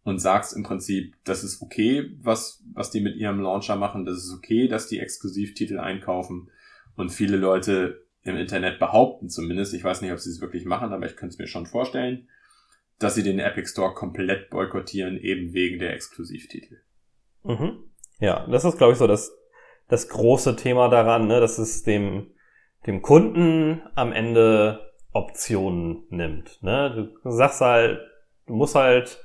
und 0.03 0.19
sagst 0.19 0.55
im 0.55 0.63
Prinzip, 0.63 1.15
das 1.23 1.43
ist 1.43 1.61
okay, 1.61 2.11
was, 2.21 2.63
was 2.73 2.91
die 2.91 3.01
mit 3.01 3.15
ihrem 3.15 3.39
Launcher 3.39 3.75
machen, 3.75 4.05
das 4.05 4.17
ist 4.17 4.33
okay, 4.33 4.67
dass 4.67 4.87
die 4.87 4.99
Exklusivtitel 4.99 5.79
einkaufen 5.79 6.49
und 6.95 7.09
viele 7.09 7.37
Leute 7.37 8.05
im 8.23 8.35
Internet 8.35 8.79
behaupten 8.79 9.29
zumindest, 9.29 9.73
ich 9.73 9.83
weiß 9.83 10.01
nicht, 10.01 10.11
ob 10.11 10.19
sie 10.19 10.29
es 10.29 10.41
wirklich 10.41 10.65
machen, 10.65 10.93
aber 10.93 11.05
ich 11.05 11.15
könnte 11.15 11.33
es 11.33 11.39
mir 11.39 11.47
schon 11.47 11.65
vorstellen, 11.65 12.27
dass 12.99 13.15
sie 13.15 13.23
den 13.23 13.39
Epic 13.39 13.67
Store 13.69 13.93
komplett 13.93 14.49
boykottieren, 14.49 15.17
eben 15.17 15.53
wegen 15.53 15.79
der 15.79 15.93
Exklusivtitel. 15.93 16.81
Mhm. 17.43 17.83
Ja, 18.19 18.45
das 18.47 18.65
ist, 18.65 18.77
glaube 18.77 18.93
ich, 18.93 18.99
so 18.99 19.07
das, 19.07 19.35
das 19.87 20.07
große 20.07 20.55
Thema 20.55 20.87
daran, 20.89 21.27
ne, 21.27 21.39
dass 21.39 21.57
es 21.57 21.81
dem, 21.83 22.31
dem 22.85 23.01
Kunden 23.01 23.81
am 23.95 24.11
Ende 24.11 24.91
Optionen 25.13 26.03
nimmt. 26.09 26.61
Ne? 26.61 27.11
Du 27.23 27.31
sagst 27.31 27.61
halt, 27.61 27.99
du 28.45 28.53
musst 28.53 28.75
halt 28.75 29.23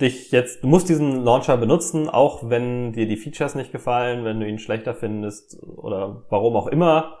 dich 0.00 0.30
jetzt, 0.30 0.62
du 0.62 0.68
musst 0.68 0.88
diesen 0.88 1.24
Launcher 1.24 1.56
benutzen, 1.56 2.08
auch 2.08 2.48
wenn 2.50 2.92
dir 2.92 3.06
die 3.06 3.16
Features 3.16 3.54
nicht 3.54 3.72
gefallen, 3.72 4.24
wenn 4.24 4.40
du 4.40 4.46
ihn 4.46 4.58
schlechter 4.58 4.94
findest 4.94 5.62
oder 5.62 6.24
warum 6.28 6.56
auch 6.56 6.66
immer, 6.66 7.18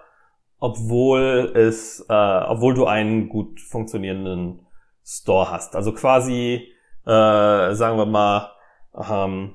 obwohl 0.58 1.52
es, 1.54 2.04
äh, 2.08 2.12
obwohl 2.12 2.74
du 2.74 2.86
einen 2.86 3.28
gut 3.28 3.60
funktionierenden 3.60 4.66
Store 5.04 5.50
hast. 5.50 5.74
Also 5.74 5.92
quasi, 5.92 6.72
äh, 7.06 7.74
sagen 7.74 7.96
wir 7.96 8.06
mal, 8.06 8.50
ähm, 8.94 9.54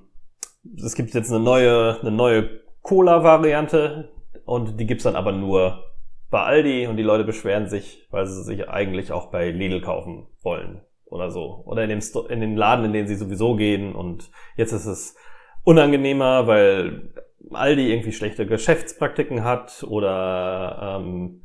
es 0.84 0.96
gibt 0.96 1.14
jetzt 1.14 1.32
eine 1.32 1.44
neue, 1.44 2.00
eine 2.02 2.12
neue 2.12 2.62
Cola-Variante 2.82 4.12
und 4.46 4.80
die 4.80 4.88
gibt's 4.88 5.04
dann 5.04 5.16
aber 5.16 5.32
nur 5.32 5.84
bei 6.32 6.42
Aldi 6.42 6.88
und 6.88 6.98
die 6.98 7.04
Leute 7.04 7.24
beschweren 7.24 7.68
sich, 7.68 8.08
weil 8.10 8.26
sie 8.26 8.44
sich 8.44 8.70
eigentlich 8.70 9.12
auch 9.12 9.30
bei 9.32 9.52
Lidl 9.52 9.82
kaufen 9.82 10.28
wollen 10.42 10.82
oder 11.12 11.30
so. 11.32 11.62
Oder 11.66 11.84
in 11.84 11.90
dem, 11.90 12.02
Sto 12.02 12.26
in 12.28 12.42
dem 12.42 12.56
Laden, 12.56 12.86
in 12.86 12.94
den 12.94 13.08
sie 13.08 13.16
sowieso 13.16 13.56
gehen 13.56 13.94
und 13.96 14.32
jetzt 14.56 14.72
ist 14.72 14.86
es 14.86 15.16
unangenehmer, 15.64 16.48
weil 16.48 17.14
Aldi 17.52 17.92
irgendwie 17.92 18.12
schlechte 18.14 18.46
Geschäftspraktiken 18.48 19.44
hat 19.44 19.84
oder 19.84 21.00
ähm, 21.02 21.44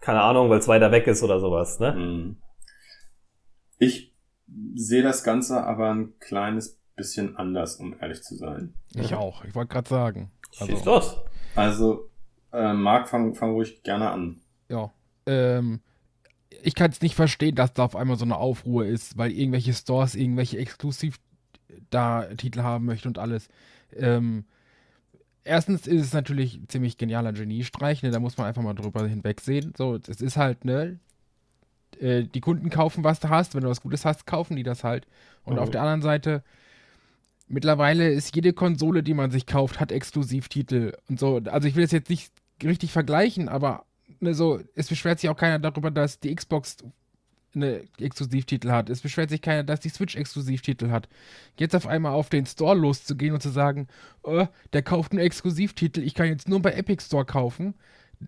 keine 0.00 0.22
Ahnung, 0.22 0.50
weil 0.50 0.58
es 0.58 0.68
weiter 0.68 0.90
weg 0.92 1.06
ist 1.06 1.22
oder 1.22 1.40
sowas, 1.40 1.78
ne? 1.80 1.92
Mhm. 1.92 2.36
Ich 3.78 4.12
sehe 4.74 5.02
das 5.02 5.24
Ganze 5.24 5.64
aber 5.64 5.90
ein 5.92 6.18
kleines 6.20 6.80
bisschen 6.96 7.36
anders, 7.36 7.76
um 7.76 7.96
ehrlich 8.00 8.22
zu 8.22 8.36
sein. 8.36 8.74
Ich 8.94 9.10
Mhm. 9.12 9.16
auch. 9.18 9.44
Ich 9.44 9.54
wollte 9.54 9.72
gerade 9.72 9.88
sagen. 9.88 10.30
Schieß 10.52 10.70
Also, 10.70 10.90
los. 10.90 11.20
Also, 11.56 12.10
äh, 12.52 12.72
Marc, 12.72 13.08
fang, 13.08 13.34
fang 13.34 13.52
ruhig 13.52 13.82
gerne 13.82 14.10
an. 14.10 14.40
ja. 14.68 14.92
Ähm, 15.26 15.80
ich 16.62 16.74
kann 16.74 16.90
es 16.90 17.00
nicht 17.00 17.14
verstehen, 17.14 17.54
dass 17.54 17.72
da 17.72 17.84
auf 17.84 17.96
einmal 17.96 18.16
so 18.16 18.24
eine 18.24 18.36
Aufruhr 18.36 18.86
ist, 18.86 19.16
weil 19.18 19.32
irgendwelche 19.32 19.72
Stores 19.72 20.14
irgendwelche 20.14 20.58
exklusiv 20.58 21.18
da 21.90 22.24
Titel 22.36 22.62
haben 22.62 22.84
möchten 22.84 23.08
und 23.08 23.18
alles. 23.18 23.48
Ähm, 23.94 24.44
erstens 25.44 25.86
ist 25.86 26.02
es 26.02 26.12
natürlich 26.12 26.56
ein 26.56 26.68
ziemlich 26.68 26.96
genialer 26.98 27.32
Geniestreich, 27.32 28.02
ne? 28.02 28.10
da 28.10 28.20
muss 28.20 28.36
man 28.36 28.46
einfach 28.46 28.62
mal 28.62 28.74
drüber 28.74 29.06
hinwegsehen. 29.06 29.72
So, 29.76 29.96
es 29.96 30.20
ist 30.20 30.36
halt, 30.36 30.64
ne, 30.64 30.98
äh, 32.00 32.24
die 32.24 32.40
Kunden 32.40 32.70
kaufen, 32.70 33.04
was 33.04 33.20
du 33.20 33.28
hast, 33.28 33.54
wenn 33.54 33.62
du 33.62 33.68
was 33.68 33.80
Gutes 33.80 34.04
hast, 34.04 34.26
kaufen 34.26 34.56
die 34.56 34.62
das 34.62 34.84
halt. 34.84 35.06
Und 35.44 35.54
Mhm. 35.54 35.58
auf 35.60 35.70
der 35.70 35.82
anderen 35.82 36.02
Seite, 36.02 36.42
mittlerweile 37.48 38.10
ist 38.10 38.34
jede 38.34 38.52
Konsole, 38.52 39.02
die 39.02 39.14
man 39.14 39.30
sich 39.30 39.46
kauft, 39.46 39.80
hat 39.80 39.92
Exklusivtitel 39.92 40.92
und 41.08 41.18
so. 41.20 41.40
Also 41.46 41.68
ich 41.68 41.74
will 41.74 41.82
das 41.82 41.92
jetzt 41.92 42.10
nicht 42.10 42.32
richtig 42.62 42.92
vergleichen, 42.92 43.48
aber 43.48 43.84
ne, 44.24 44.34
so, 44.34 44.60
es 44.74 44.88
beschwert 44.88 45.20
sich 45.20 45.30
auch 45.30 45.36
keiner 45.36 45.58
darüber, 45.58 45.90
dass 45.90 46.18
die 46.20 46.34
Xbox 46.34 46.78
eine 47.54 47.82
Exklusivtitel 48.00 48.70
hat. 48.72 48.90
Es 48.90 49.00
beschwert 49.00 49.30
sich 49.30 49.40
keiner, 49.40 49.62
dass 49.62 49.78
die 49.78 49.88
Switch 49.88 50.16
Exklusivtitel 50.16 50.90
hat. 50.90 51.08
Jetzt 51.56 51.76
auf 51.76 51.86
einmal 51.86 52.12
auf 52.12 52.28
den 52.28 52.46
Store 52.46 52.76
loszugehen 52.76 53.32
und 53.32 53.40
zu 53.42 53.50
sagen, 53.50 53.86
oh, 54.24 54.46
der 54.72 54.82
kauft 54.82 55.12
einen 55.12 55.20
Exklusivtitel, 55.20 56.00
ich 56.02 56.14
kann 56.14 56.26
jetzt 56.26 56.48
nur 56.48 56.60
bei 56.60 56.72
Epic 56.72 57.04
Store 57.04 57.24
kaufen, 57.24 57.74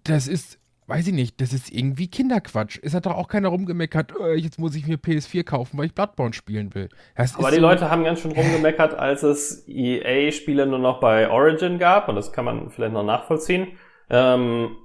das 0.04 0.28
ist, 0.28 0.58
weiß 0.86 1.08
ich 1.08 1.12
nicht, 1.12 1.40
das 1.40 1.52
ist 1.52 1.72
irgendwie 1.72 2.06
Kinderquatsch. 2.06 2.78
Es 2.82 2.94
hat 2.94 3.06
doch 3.06 3.14
auch 3.16 3.26
keiner 3.26 3.48
rumgemeckert, 3.48 4.14
oh, 4.16 4.28
jetzt 4.28 4.60
muss 4.60 4.76
ich 4.76 4.86
mir 4.86 4.96
PS4 4.96 5.42
kaufen, 5.42 5.76
weil 5.76 5.86
ich 5.86 5.94
Bloodborne 5.94 6.32
spielen 6.32 6.72
will. 6.76 6.88
Das 7.16 7.34
Aber 7.34 7.50
die 7.50 7.56
so- 7.56 7.62
Leute 7.62 7.90
haben 7.90 8.04
ganz 8.04 8.20
schön 8.20 8.30
rumgemeckert, 8.30 8.94
als 8.94 9.24
es 9.24 9.66
EA-Spiele 9.66 10.66
nur 10.68 10.78
noch 10.78 11.00
bei 11.00 11.28
Origin 11.28 11.80
gab, 11.80 12.08
und 12.08 12.14
das 12.14 12.32
kann 12.32 12.44
man 12.44 12.70
vielleicht 12.70 12.92
noch 12.92 13.02
nachvollziehen. 13.02 13.72
Ähm, 14.08 14.76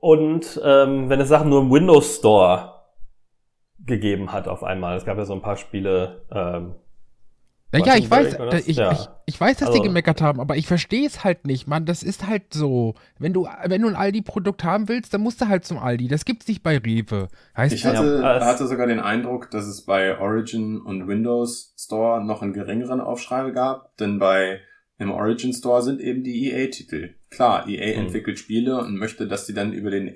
und 0.00 0.60
ähm, 0.64 1.08
wenn 1.08 1.20
es 1.20 1.28
Sachen 1.28 1.48
nur 1.50 1.60
im 1.60 1.70
Windows 1.70 2.16
Store 2.18 2.74
gegeben 3.86 4.32
hat 4.32 4.46
auf 4.48 4.62
einmal. 4.62 4.96
Es 4.96 5.04
gab 5.04 5.16
ja 5.16 5.24
so 5.24 5.32
ein 5.34 5.42
paar 5.42 5.56
Spiele. 5.56 6.22
Ähm, 6.30 6.74
Ja, 7.72 7.78
ja, 7.78 7.86
Watching 7.86 8.02
ich 8.02 8.10
weiß, 8.10 8.36
da- 8.36 8.52
ich, 8.58 8.76
Ja. 8.76 8.92
ich, 8.92 9.08
ich 9.26 9.40
weiß, 9.40 9.58
dass 9.58 9.68
Also- 9.68 9.80
die 9.80 9.86
gemeckert 9.86 10.20
haben, 10.20 10.40
aber 10.40 10.56
ich 10.56 10.66
verstehe 10.66 11.06
es 11.06 11.22
halt 11.22 11.46
nicht, 11.46 11.68
Mann. 11.68 11.86
Das 11.86 12.02
ist 12.02 12.26
halt 12.26 12.52
so. 12.52 12.94
Wenn 13.18 13.32
du, 13.32 13.46
wenn 13.64 13.80
du 13.82 13.88
ein 13.88 13.94
Aldi-Produkt 13.94 14.64
haben 14.64 14.88
willst, 14.88 15.14
dann 15.14 15.20
musst 15.20 15.40
du 15.40 15.46
halt 15.46 15.64
zum 15.64 15.78
Aldi. 15.78 16.08
Das 16.08 16.24
gibt's 16.24 16.48
nicht 16.48 16.62
bei 16.64 16.78
Rewe. 16.78 17.28
Heißt 17.56 17.72
Ich 17.72 17.86
hatte, 17.86 18.20
Ja, 18.22 18.44
hatte 18.44 18.66
sogar 18.66 18.88
den 18.88 18.98
Eindruck, 19.00 19.50
dass 19.52 19.66
es 19.66 19.86
bei 19.86 20.18
Origin 20.18 20.80
und 20.80 21.06
Windows 21.06 21.72
Store 21.78 22.24
noch 22.24 22.42
einen 22.42 22.52
geringeren 22.54 23.00
Aufschrei 23.00 23.50
gab, 23.52 23.96
denn 23.98 24.18
bei 24.18 24.60
im 25.00 25.10
Origin 25.10 25.52
Store 25.52 25.82
sind 25.82 26.00
eben 26.00 26.22
die 26.22 26.50
EA-Titel. 26.52 27.14
Klar, 27.30 27.66
EA 27.68 27.96
Mhm. 27.98 28.06
entwickelt 28.06 28.38
Spiele 28.38 28.78
und 28.78 28.96
möchte, 28.98 29.26
dass 29.26 29.46
die 29.46 29.54
dann 29.54 29.72
über 29.72 29.90
den 29.90 30.08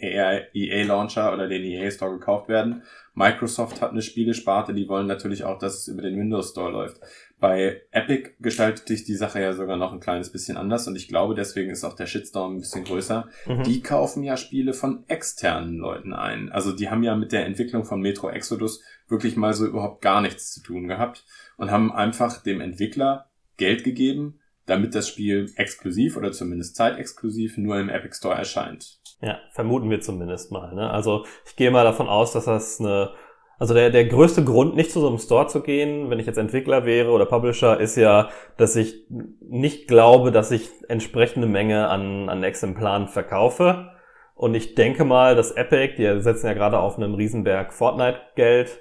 EA-Launcher 0.52 1.32
oder 1.32 1.48
den 1.48 1.62
EA 1.62 1.90
Store 1.90 2.12
gekauft 2.12 2.48
werden. 2.48 2.82
Microsoft 3.14 3.80
hat 3.80 3.92
eine 3.92 4.02
Spielesparte, 4.02 4.74
die 4.74 4.88
wollen 4.88 5.06
natürlich 5.06 5.44
auch, 5.44 5.58
dass 5.58 5.78
es 5.78 5.88
über 5.88 6.02
den 6.02 6.18
Windows 6.18 6.50
Store 6.50 6.70
läuft. 6.72 7.00
Bei 7.38 7.82
Epic 7.92 8.30
gestaltet 8.40 8.88
sich 8.88 9.04
die 9.04 9.14
Sache 9.14 9.40
ja 9.40 9.52
sogar 9.52 9.76
noch 9.76 9.92
ein 9.92 10.00
kleines 10.00 10.32
bisschen 10.32 10.56
anders 10.56 10.86
und 10.88 10.96
ich 10.96 11.08
glaube, 11.08 11.34
deswegen 11.34 11.70
ist 11.70 11.84
auch 11.84 11.94
der 11.94 12.06
Shitstorm 12.06 12.56
ein 12.56 12.60
bisschen 12.60 12.84
größer. 12.84 13.28
mhm. 13.46 13.62
Die 13.62 13.82
kaufen 13.82 14.22
ja 14.24 14.36
Spiele 14.36 14.72
von 14.72 15.04
externen 15.08 15.78
Leuten 15.78 16.12
ein. 16.12 16.50
Also 16.50 16.72
die 16.72 16.90
haben 16.90 17.02
ja 17.04 17.14
mit 17.14 17.32
der 17.32 17.46
Entwicklung 17.46 17.84
von 17.84 18.00
Metro 18.00 18.28
Exodus 18.30 18.82
wirklich 19.08 19.36
mal 19.36 19.52
so 19.54 19.66
überhaupt 19.66 20.02
gar 20.02 20.20
nichts 20.20 20.52
zu 20.52 20.62
tun 20.62 20.88
gehabt 20.88 21.24
und 21.56 21.70
haben 21.70 21.92
einfach 21.92 22.42
dem 22.42 22.60
Entwickler 22.60 23.30
Geld 23.56 23.84
gegeben, 23.84 24.40
damit 24.66 24.94
das 24.94 25.08
Spiel 25.08 25.50
exklusiv 25.56 26.16
oder 26.16 26.32
zumindest 26.32 26.76
zeitexklusiv 26.76 27.58
nur 27.58 27.78
im 27.78 27.88
Epic 27.88 28.16
Store 28.16 28.34
erscheint. 28.34 28.98
Ja, 29.20 29.38
vermuten 29.52 29.90
wir 29.90 30.00
zumindest 30.00 30.52
mal. 30.52 30.74
Ne? 30.74 30.90
Also 30.90 31.24
ich 31.46 31.56
gehe 31.56 31.70
mal 31.70 31.84
davon 31.84 32.08
aus, 32.08 32.32
dass 32.32 32.46
das 32.46 32.80
eine, 32.80 33.10
also 33.58 33.74
der, 33.74 33.90
der 33.90 34.06
größte 34.06 34.44
Grund, 34.44 34.74
nicht 34.74 34.90
zu 34.90 35.00
so 35.00 35.08
einem 35.08 35.18
Store 35.18 35.46
zu 35.46 35.62
gehen, 35.62 36.10
wenn 36.10 36.18
ich 36.18 36.26
jetzt 36.26 36.38
Entwickler 36.38 36.84
wäre 36.84 37.10
oder 37.10 37.26
Publisher, 37.26 37.78
ist 37.78 37.96
ja, 37.96 38.28
dass 38.56 38.76
ich 38.76 39.06
nicht 39.40 39.88
glaube, 39.88 40.32
dass 40.32 40.50
ich 40.50 40.70
entsprechende 40.88 41.46
Menge 41.46 41.88
an, 41.88 42.28
an 42.28 42.42
Exemplaren 42.42 43.08
verkaufe. 43.08 43.90
Und 44.34 44.54
ich 44.54 44.74
denke 44.74 45.04
mal, 45.04 45.36
dass 45.36 45.52
Epic, 45.52 45.94
die 45.96 46.20
setzen 46.20 46.46
ja 46.46 46.54
gerade 46.54 46.80
auf 46.80 46.96
einem 46.96 47.14
Riesenberg 47.14 47.72
Fortnite-Geld, 47.72 48.80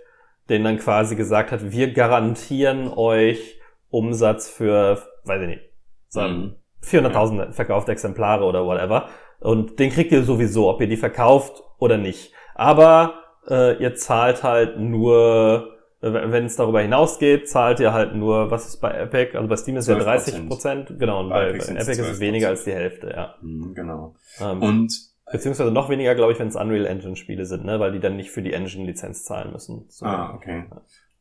denen 0.49 0.65
dann 0.65 0.79
quasi 0.79 1.15
gesagt 1.15 1.51
hat, 1.51 1.71
wir 1.71 1.93
garantieren 1.93 2.87
euch 2.89 3.59
Umsatz 3.89 4.49
für, 4.49 5.03
weiß 5.23 5.41
ich 5.43 5.47
nicht, 5.47 5.72
sagen, 6.13 6.35
Mhm. 6.35 6.55
400.000 6.83 7.53
verkaufte 7.53 7.91
Exemplare 7.91 8.43
oder 8.43 8.65
whatever. 8.65 9.07
Und 9.39 9.79
den 9.79 9.89
kriegt 9.89 10.11
ihr 10.11 10.23
sowieso, 10.23 10.69
ob 10.69 10.81
ihr 10.81 10.87
die 10.87 10.97
verkauft 10.97 11.63
oder 11.79 11.97
nicht. 11.97 12.33
Aber 12.55 13.13
äh, 13.49 13.81
ihr 13.81 13.95
zahlt 13.95 14.43
halt 14.43 14.79
nur 14.79 15.69
wenn 16.05 16.43
es 16.45 16.57
darüber 16.57 16.81
hinausgeht, 16.81 17.47
zahlt 17.47 17.79
ihr 17.79 17.93
halt 17.93 18.13
nur, 18.13 18.51
was 18.51 18.67
ist 18.67 18.81
bei 18.81 18.91
Epic? 18.91 19.37
Also 19.37 19.47
bei 19.47 19.55
Steam 19.55 19.77
ist 19.77 19.87
ja 19.87 19.95
30 19.95 20.49
Prozent, 20.49 20.99
genau, 20.99 21.21
und 21.21 21.29
bei, 21.29 21.45
bei 21.45 21.49
Epic, 21.51 21.71
Epic 21.71 21.91
ist 21.91 21.99
es 21.99 22.19
weniger 22.19 22.49
als 22.49 22.65
die 22.65 22.73
Hälfte, 22.73 23.09
ja. 23.15 23.35
Mhm, 23.41 23.73
genau. 23.73 24.15
Ähm, 24.41 24.61
Und 24.61 24.93
beziehungsweise 25.31 25.71
noch 25.71 25.89
weniger, 25.89 26.13
glaube 26.13 26.33
ich, 26.33 26.39
wenn 26.39 26.49
es 26.49 26.57
Unreal 26.57 26.85
Engine 26.87 27.15
Spiele 27.15 27.45
sind, 27.45 27.63
ne, 27.63 27.79
weil 27.79 27.93
die 27.93 28.01
dann 28.01 28.17
nicht 28.17 28.31
für 28.31 28.41
die 28.41 28.51
Engine 28.51 28.85
Lizenz 28.85 29.23
zahlen 29.23 29.53
müssen. 29.53 29.85
So. 29.87 30.05
Ah, 30.05 30.33
okay. 30.35 30.65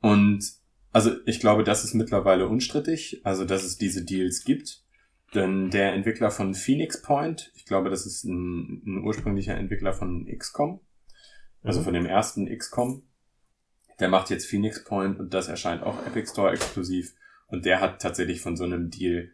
Und 0.01 0.45
also 0.91 1.13
ich 1.27 1.39
glaube, 1.39 1.63
das 1.63 1.85
ist 1.85 1.95
mittlerweile 1.95 2.49
unstrittig, 2.49 3.21
also 3.23 3.45
dass 3.45 3.63
es 3.63 3.79
diese 3.79 4.05
Deals 4.05 4.43
gibt. 4.45 4.82
Denn 5.35 5.71
der 5.71 5.95
Entwickler 5.95 6.31
von 6.31 6.55
Phoenix 6.55 7.01
Point, 7.01 7.53
ich 7.55 7.65
glaube, 7.65 7.89
das 7.89 8.05
ist 8.07 8.25
ein, 8.25 8.83
ein 8.87 9.05
ursprünglicher 9.05 9.57
Entwickler 9.57 9.93
von 9.95 10.27
XCOM, 10.27 10.81
also 11.63 11.81
Mhm. 11.81 11.85
von 11.85 11.95
dem 11.95 12.07
ersten 12.07 12.47
XCOM, 12.47 13.03
der 14.01 14.09
macht 14.09 14.31
jetzt 14.31 14.47
Phoenix 14.47 14.85
Point 14.85 15.19
und 15.19 15.33
das 15.33 15.49
erscheint 15.49 15.83
auch 15.83 16.07
Epic 16.07 16.31
Store 16.31 16.53
exklusiv. 16.53 17.15
Und 17.47 17.67
der 17.67 17.81
hat 17.81 18.01
tatsächlich 18.01 18.41
von 18.41 18.57
so 18.57 18.65
einem 18.65 18.91
Deal 18.91 19.31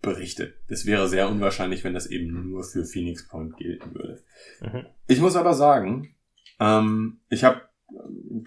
berichtet. 0.00 0.54
Das 0.68 0.86
wäre 0.86 1.08
sehr 1.08 1.28
unwahrscheinlich, 1.28 1.82
wenn 1.84 1.94
das 1.94 2.06
eben 2.06 2.48
nur 2.48 2.62
für 2.62 2.84
Phoenix 2.84 3.26
Point 3.26 3.56
gelten 3.56 3.94
würde. 3.94 4.22
Mhm. 4.60 4.86
Ich 5.08 5.20
muss 5.20 5.36
aber 5.36 5.52
sagen, 5.52 6.14
ähm, 6.60 7.20
ich 7.28 7.44
habe 7.44 7.62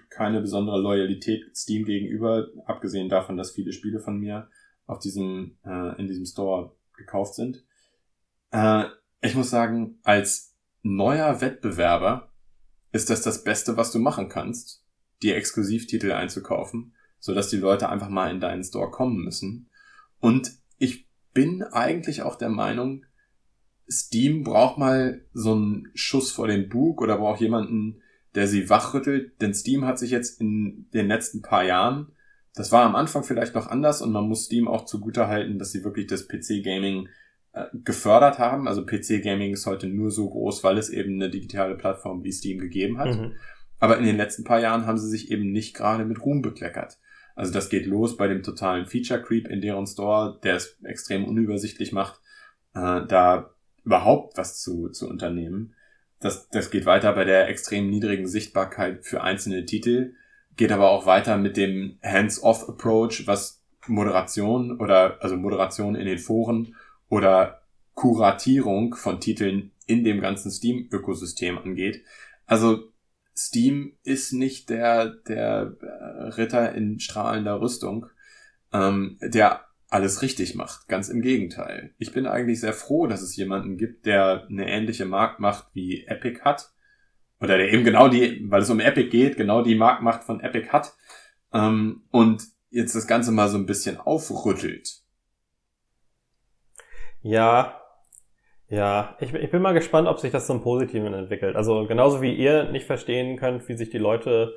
keine 0.08 0.40
besondere 0.40 0.80
Loyalität 0.80 1.56
Steam 1.56 1.84
gegenüber, 1.84 2.48
abgesehen 2.66 3.08
davon, 3.08 3.36
dass 3.36 3.52
viele 3.52 3.72
Spiele 3.72 4.00
von 4.00 4.18
mir 4.18 4.48
auf 4.86 4.98
diesem, 4.98 5.56
äh, 5.64 6.00
in 6.00 6.08
diesem 6.08 6.24
Store 6.26 6.74
gekauft 7.00 7.34
sind. 7.34 7.64
Äh, 8.52 8.84
ich 9.20 9.34
muss 9.34 9.50
sagen, 9.50 9.98
als 10.02 10.54
neuer 10.82 11.40
Wettbewerber 11.40 12.32
ist 12.92 13.10
das 13.10 13.22
das 13.22 13.44
Beste, 13.44 13.76
was 13.76 13.92
du 13.92 13.98
machen 13.98 14.28
kannst, 14.28 14.84
die 15.22 15.32
Exklusivtitel 15.32 16.12
einzukaufen, 16.12 16.94
so 17.18 17.34
dass 17.34 17.48
die 17.48 17.58
Leute 17.58 17.88
einfach 17.88 18.08
mal 18.08 18.30
in 18.30 18.40
deinen 18.40 18.64
Store 18.64 18.90
kommen 18.90 19.24
müssen. 19.24 19.68
Und 20.20 20.52
ich 20.78 21.08
bin 21.32 21.62
eigentlich 21.62 22.22
auch 22.22 22.36
der 22.36 22.48
Meinung, 22.48 23.04
Steam 23.88 24.44
braucht 24.44 24.78
mal 24.78 25.24
so 25.32 25.52
einen 25.52 25.88
Schuss 25.94 26.30
vor 26.30 26.46
den 26.46 26.68
Bug 26.68 27.02
oder 27.02 27.18
braucht 27.18 27.40
jemanden, 27.40 28.02
der 28.34 28.46
sie 28.46 28.70
wachrüttelt, 28.70 29.40
denn 29.40 29.54
Steam 29.54 29.84
hat 29.84 29.98
sich 29.98 30.12
jetzt 30.12 30.40
in 30.40 30.88
den 30.94 31.08
letzten 31.08 31.42
paar 31.42 31.64
Jahren, 31.64 32.12
das 32.54 32.72
war 32.72 32.84
am 32.84 32.96
Anfang 32.96 33.22
vielleicht 33.22 33.54
noch 33.54 33.68
anders 33.68 34.02
und 34.02 34.12
man 34.12 34.28
muss 34.28 34.44
Steam 34.44 34.68
auch 34.68 34.84
zugute 34.84 35.28
halten, 35.28 35.58
dass 35.58 35.72
sie 35.72 35.84
wirklich 35.84 36.06
das 36.06 36.26
PC-Gaming 36.26 37.08
äh, 37.52 37.66
gefördert 37.72 38.38
haben. 38.38 38.66
Also 38.66 38.84
PC-Gaming 38.84 39.52
ist 39.52 39.66
heute 39.66 39.86
nur 39.86 40.10
so 40.10 40.28
groß, 40.28 40.64
weil 40.64 40.78
es 40.78 40.90
eben 40.90 41.14
eine 41.14 41.30
digitale 41.30 41.76
Plattform 41.76 42.24
wie 42.24 42.32
Steam 42.32 42.58
gegeben 42.58 42.98
hat. 42.98 43.16
Mhm. 43.16 43.34
Aber 43.78 43.98
in 43.98 44.04
den 44.04 44.16
letzten 44.16 44.44
paar 44.44 44.60
Jahren 44.60 44.86
haben 44.86 44.98
sie 44.98 45.08
sich 45.08 45.30
eben 45.30 45.52
nicht 45.52 45.74
gerade 45.74 46.04
mit 46.04 46.24
Ruhm 46.24 46.42
bekleckert. 46.42 46.98
Also 47.34 47.52
das 47.52 47.70
geht 47.70 47.86
los 47.86 48.16
bei 48.16 48.28
dem 48.28 48.42
totalen 48.42 48.86
Feature 48.86 49.22
Creep 49.22 49.48
in 49.48 49.60
deren 49.60 49.86
Store, 49.86 50.38
der 50.42 50.56
es 50.56 50.78
extrem 50.84 51.24
unübersichtlich 51.24 51.92
macht, 51.92 52.20
äh, 52.74 53.06
da 53.06 53.54
überhaupt 53.84 54.36
was 54.36 54.60
zu, 54.60 54.90
zu 54.90 55.08
unternehmen. 55.08 55.74
Das, 56.18 56.48
das 56.50 56.70
geht 56.70 56.84
weiter 56.84 57.14
bei 57.14 57.24
der 57.24 57.48
extrem 57.48 57.88
niedrigen 57.88 58.26
Sichtbarkeit 58.26 59.06
für 59.06 59.22
einzelne 59.22 59.64
Titel, 59.64 60.14
geht 60.56 60.72
aber 60.72 60.90
auch 60.90 61.06
weiter 61.06 61.36
mit 61.36 61.56
dem 61.56 61.98
Hands-off-Approach, 62.02 63.26
was 63.26 63.62
Moderation 63.86 64.78
oder 64.78 65.22
also 65.22 65.36
Moderation 65.36 65.94
in 65.94 66.06
den 66.06 66.18
Foren 66.18 66.76
oder 67.08 67.62
Kuratierung 67.94 68.94
von 68.94 69.20
Titeln 69.20 69.72
in 69.86 70.04
dem 70.04 70.20
ganzen 70.20 70.50
Steam-Ökosystem 70.50 71.58
angeht. 71.58 72.04
Also 72.46 72.90
Steam 73.36 73.96
ist 74.02 74.32
nicht 74.32 74.70
der, 74.70 75.08
der 75.08 75.76
äh, 75.80 76.22
Ritter 76.28 76.74
in 76.74 77.00
strahlender 77.00 77.60
Rüstung, 77.60 78.06
ähm, 78.72 79.18
der 79.22 79.64
alles 79.88 80.22
richtig 80.22 80.54
macht. 80.54 80.88
Ganz 80.88 81.08
im 81.08 81.20
Gegenteil. 81.22 81.94
Ich 81.98 82.12
bin 82.12 82.26
eigentlich 82.26 82.60
sehr 82.60 82.72
froh, 82.72 83.06
dass 83.06 83.22
es 83.22 83.36
jemanden 83.36 83.76
gibt, 83.76 84.06
der 84.06 84.46
eine 84.48 84.70
ähnliche 84.70 85.04
Marktmacht 85.04 85.68
wie 85.74 86.04
Epic 86.06 86.42
hat. 86.42 86.72
Oder 87.40 87.56
der 87.56 87.72
eben 87.72 87.84
genau 87.84 88.08
die, 88.08 88.44
weil 88.50 88.62
es 88.62 88.70
um 88.70 88.80
Epic 88.80 89.08
geht, 89.08 89.36
genau 89.36 89.62
die 89.62 89.74
Marktmacht 89.74 90.24
von 90.24 90.40
Epic 90.40 90.68
hat. 90.68 90.92
Ähm, 91.52 92.02
und 92.10 92.42
jetzt 92.70 92.94
das 92.94 93.06
Ganze 93.06 93.32
mal 93.32 93.48
so 93.48 93.56
ein 93.56 93.66
bisschen 93.66 93.98
aufrüttelt. 93.98 95.00
Ja, 97.22 97.80
ja, 98.68 99.16
ich, 99.18 99.34
ich 99.34 99.50
bin 99.50 99.62
mal 99.62 99.74
gespannt, 99.74 100.06
ob 100.06 100.20
sich 100.20 100.30
das 100.30 100.46
zum 100.46 100.62
Positiven 100.62 101.12
entwickelt. 101.12 101.56
Also 101.56 101.86
genauso 101.86 102.22
wie 102.22 102.32
ihr 102.32 102.70
nicht 102.70 102.86
verstehen 102.86 103.36
könnt, 103.36 103.68
wie 103.68 103.74
sich 103.74 103.90
die 103.90 103.98
Leute 103.98 104.54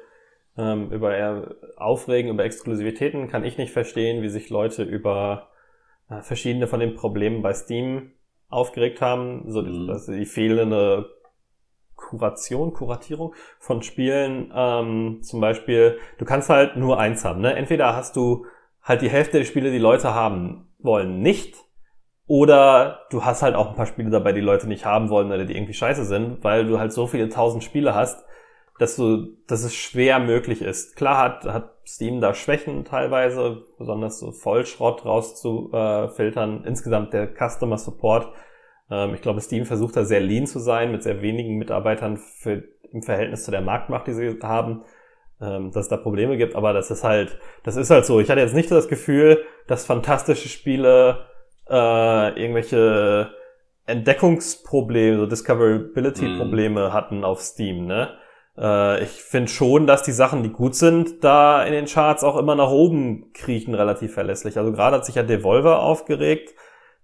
ähm, 0.56 0.92
über 0.92 1.16
eher 1.16 1.56
aufregen, 1.78 2.30
über 2.30 2.46
Exklusivitäten, 2.46 3.28
kann 3.28 3.44
ich 3.44 3.58
nicht 3.58 3.74
verstehen, 3.74 4.22
wie 4.22 4.30
sich 4.30 4.52
Leute 4.52 4.84
über 4.84 5.50
äh, 6.10 6.22
verschiedene 6.22 6.68
von 6.68 6.80
den 6.80 6.94
Problemen 6.94 7.42
bei 7.42 7.54
Steam 7.54 8.12
aufgeregt 8.50 9.02
haben. 9.02 9.52
So 9.52 9.64
Mhm. 9.64 9.88
dass 9.88 10.06
die 10.06 10.26
fehlende 10.26 11.10
Kuration, 11.96 12.74
Kuratierung 12.74 13.34
von 13.60 13.82
Spielen. 13.82 14.52
Ähm, 14.56 15.20
zum 15.22 15.41
Beispiel, 15.41 15.98
du 16.18 16.26
kannst 16.26 16.50
halt 16.50 16.76
nur 16.76 17.00
eins 17.00 17.26
haben. 17.26 17.41
Ne? 17.41 17.56
Entweder 17.56 17.96
hast 17.96 18.16
du 18.16 18.46
halt 18.82 19.02
die 19.02 19.10
Hälfte 19.10 19.38
der 19.38 19.46
Spiele, 19.46 19.72
die 19.72 19.80
Leute 19.80 20.14
haben 20.14 20.74
wollen, 20.80 21.20
nicht. 21.20 21.56
Oder 22.26 23.02
du 23.10 23.26
hast 23.26 23.41
halt 23.41 23.56
auch 23.56 23.70
ein 23.70 23.76
paar 23.76 23.86
Spiele 23.86 24.10
dabei, 24.10 24.32
die 24.32 24.41
Leute 24.41 24.68
nicht 24.68 24.86
haben 24.86 25.10
wollen 25.10 25.28
oder 25.28 25.46
die 25.46 25.56
irgendwie 25.56 25.74
scheiße 25.74 26.06
sind, 26.06 26.44
weil 26.44 26.66
du 26.66 26.80
halt 26.80 26.94
so 26.94 27.08
viele 27.08 27.30
tausend 27.30 27.64
Spiele 27.64 27.94
hast, 27.94 28.26
dass 28.80 28.96
du, 28.96 29.28
dass 29.48 29.64
es 29.64 29.76
schwer 29.76 30.20
möglich 30.20 30.62
ist. 30.62 30.96
Klar 30.96 31.18
hat, 31.18 31.46
hat 31.46 31.74
Steam 31.86 32.22
da 32.22 32.34
Schwächen 32.34 32.86
teilweise, 32.86 33.64
besonders 33.78 34.20
so 34.20 34.32
Vollschrott 34.32 35.06
rauszufiltern. 35.06 36.64
Insgesamt 36.64 37.14
der 37.14 37.28
Customer 37.28 37.78
Support. 37.78 38.30
Ähm, 38.94 39.16
ich 39.16 39.22
glaube, 39.22 39.41
Steam 39.41 39.66
versucht 39.66 39.96
da 39.96 40.06
sehr 40.06 40.22
lean 40.22 40.46
zu 40.46 40.60
sein, 40.60 40.91
mit 40.91 41.04
sehr 41.04 41.22
wenigen 41.22 41.58
Mitarbeitern 41.58 42.18
für, 42.18 42.64
im 42.91 43.02
Verhältnis 43.02 43.44
zu 43.44 43.52
der 43.52 43.62
Marktmacht, 43.62 44.06
die 44.08 44.14
sie 44.14 44.39
haben, 44.44 44.84
ähm, 45.41 45.72
dass 45.72 45.86
es 45.86 45.89
da 45.89 45.98
Probleme 45.98 46.38
gibt. 46.38 46.56
Aber 46.56 46.74
das 46.74 46.91
ist 46.91 47.04
halt, 47.04 47.38
das 47.64 47.76
ist 47.76 47.89
halt 47.89 48.06
so. 48.06 48.20
Ich 48.20 48.30
hatte 48.30 48.41
jetzt 48.41 48.56
nicht 48.56 48.70
das 48.70 48.88
Gefühl, 48.88 49.44
dass 49.68 49.86
fantastische 49.86 50.50
Spiele 50.50 51.26
äh, 51.70 52.39
irgendwelche 52.39 53.32
Entdeckungsprobleme, 53.86 55.18
so 55.18 55.26
Discoverability-Probleme 55.26 56.94
hatten 56.94 57.24
auf 57.24 57.41
Steam, 57.41 57.86
ne? 57.86 58.18
Äh, 58.58 59.04
ich 59.04 59.10
finde 59.10 59.50
schon, 59.50 59.88
dass 59.88 60.04
die 60.04 60.12
Sachen, 60.12 60.44
die 60.44 60.52
gut 60.52 60.76
sind, 60.76 61.24
da 61.24 61.64
in 61.64 61.74
den 61.74 61.86
Charts 61.86 62.24
auch 62.24 62.38
immer 62.38 62.56
nach 62.56 62.70
oben 62.70 63.34
kriechen, 63.34 63.74
relativ 63.74 64.14
verlässlich. 64.14 64.58
Also 64.58 64.72
gerade 64.72 64.98
hat 64.98 65.06
sich 65.06 65.16
ja 65.16 65.24
Devolver 65.24 65.82
aufgeregt, 65.82 66.54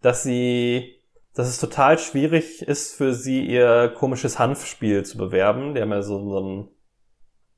dass 0.01 0.23
sie, 0.23 0.98
dass 1.39 1.47
es 1.47 1.59
total 1.59 1.97
schwierig 1.97 2.61
ist 2.61 2.95
für 2.95 3.13
sie, 3.13 3.45
ihr 3.45 3.93
komisches 3.95 4.37
Hanfspiel 4.39 5.03
zu 5.05 5.17
bewerben. 5.17 5.73
Die 5.73 5.81
haben 5.81 5.91
ja 5.91 6.01
so, 6.01 6.29
so 6.29 6.39
ein 6.39 6.67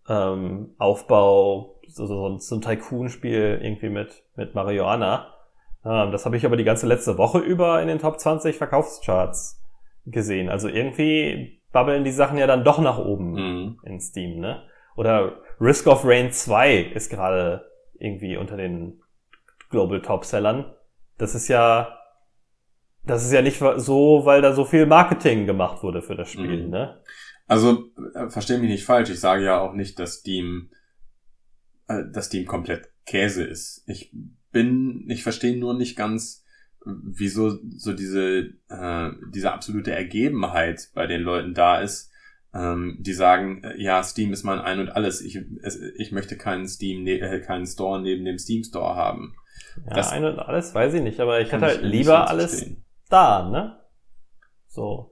ähm, 0.09 0.75
Aufbau, 0.77 1.79
so, 1.87 2.05
so, 2.05 2.27
ein- 2.29 2.39
so 2.39 2.55
ein 2.55 2.61
Tycoon-Spiel 2.61 3.59
irgendwie 3.61 3.89
mit, 3.89 4.23
mit 4.35 4.55
Marihuana. 4.55 5.33
Ähm, 5.85 6.11
das 6.11 6.25
habe 6.25 6.37
ich 6.37 6.45
aber 6.45 6.57
die 6.57 6.63
ganze 6.63 6.87
letzte 6.87 7.17
Woche 7.17 7.39
über 7.39 7.81
in 7.81 7.87
den 7.87 7.99
Top 7.99 8.19
20 8.19 8.55
Verkaufscharts 8.57 9.61
gesehen. 10.05 10.49
Also 10.49 10.67
irgendwie 10.67 11.61
babbeln 11.71 12.03
die 12.03 12.11
Sachen 12.11 12.37
ja 12.37 12.47
dann 12.47 12.63
doch 12.63 12.79
nach 12.79 12.97
oben 12.97 13.31
Mhm. 13.33 13.79
in 13.83 13.99
Steam, 13.99 14.39
ne? 14.39 14.63
Oder 14.95 15.37
Risk 15.59 15.87
of 15.87 16.03
Rain 16.05 16.31
2 16.31 16.77
ist 16.77 17.09
gerade 17.09 17.65
irgendwie 17.97 18.35
unter 18.37 18.57
den 18.57 19.01
Global 19.69 20.01
Top 20.01 20.25
Sellern. 20.25 20.73
Das 21.17 21.33
ist 21.33 21.47
ja, 21.47 21.97
das 23.03 23.25
ist 23.25 23.31
ja 23.31 23.41
nicht 23.41 23.59
so, 23.77 24.21
weil 24.25 24.41
da 24.41 24.53
so 24.53 24.65
viel 24.65 24.85
Marketing 24.85 25.45
gemacht 25.45 25.83
wurde 25.83 26.01
für 26.01 26.15
das 26.15 26.29
Spiel, 26.29 26.65
Mhm. 26.65 26.69
ne? 26.69 27.01
Also, 27.47 27.89
äh, 28.15 28.29
versteh 28.29 28.57
mich 28.57 28.69
nicht 28.69 28.85
falsch, 28.85 29.09
ich 29.09 29.19
sage 29.19 29.43
ja 29.43 29.59
auch 29.59 29.73
nicht, 29.73 29.99
dass 29.99 30.15
Steam, 30.19 30.69
äh, 31.87 32.03
dass 32.13 32.27
Steam 32.27 32.45
komplett 32.45 32.89
Käse 33.05 33.43
ist. 33.43 33.83
Ich 33.87 34.13
bin, 34.51 35.05
ich 35.09 35.23
verstehe 35.23 35.57
nur 35.57 35.73
nicht 35.73 35.97
ganz, 35.97 36.45
wieso 36.85 37.59
so 37.77 37.93
diese, 37.93 38.53
äh, 38.69 39.09
diese 39.33 39.51
absolute 39.53 39.91
Ergebenheit 39.91 40.89
bei 40.93 41.07
den 41.07 41.21
Leuten 41.21 41.53
da 41.53 41.79
ist, 41.81 42.09
ähm, 42.53 42.97
die 42.99 43.13
sagen, 43.13 43.63
äh, 43.63 43.81
ja, 43.81 44.01
Steam 44.03 44.33
ist 44.33 44.43
mein 44.43 44.59
Ein 44.59 44.79
und 44.79 44.89
Alles. 44.89 45.21
Ich, 45.21 45.39
es, 45.61 45.79
ich 45.97 46.11
möchte 46.11 46.37
keinen 46.37 46.67
Steam, 46.67 47.03
ne, 47.03 47.19
äh, 47.19 47.39
keinen 47.41 47.65
Store 47.65 48.01
neben 48.01 48.25
dem 48.25 48.37
Steam 48.37 48.63
Store 48.63 48.95
haben. 48.95 49.35
Ja, 49.87 49.95
Das- 49.95 50.11
ein 50.11 50.25
und 50.25 50.39
alles 50.39 50.73
weiß 50.73 50.93
ich 50.95 51.01
nicht, 51.01 51.19
aber 51.19 51.39
ich 51.41 51.51
hätte 51.51 51.65
halt 51.65 51.81
lieber 51.83 52.29
alles 52.29 52.51
verstehen. 52.51 52.83
Da, 53.11 53.49
ne? 53.49 53.79
So, 54.67 55.11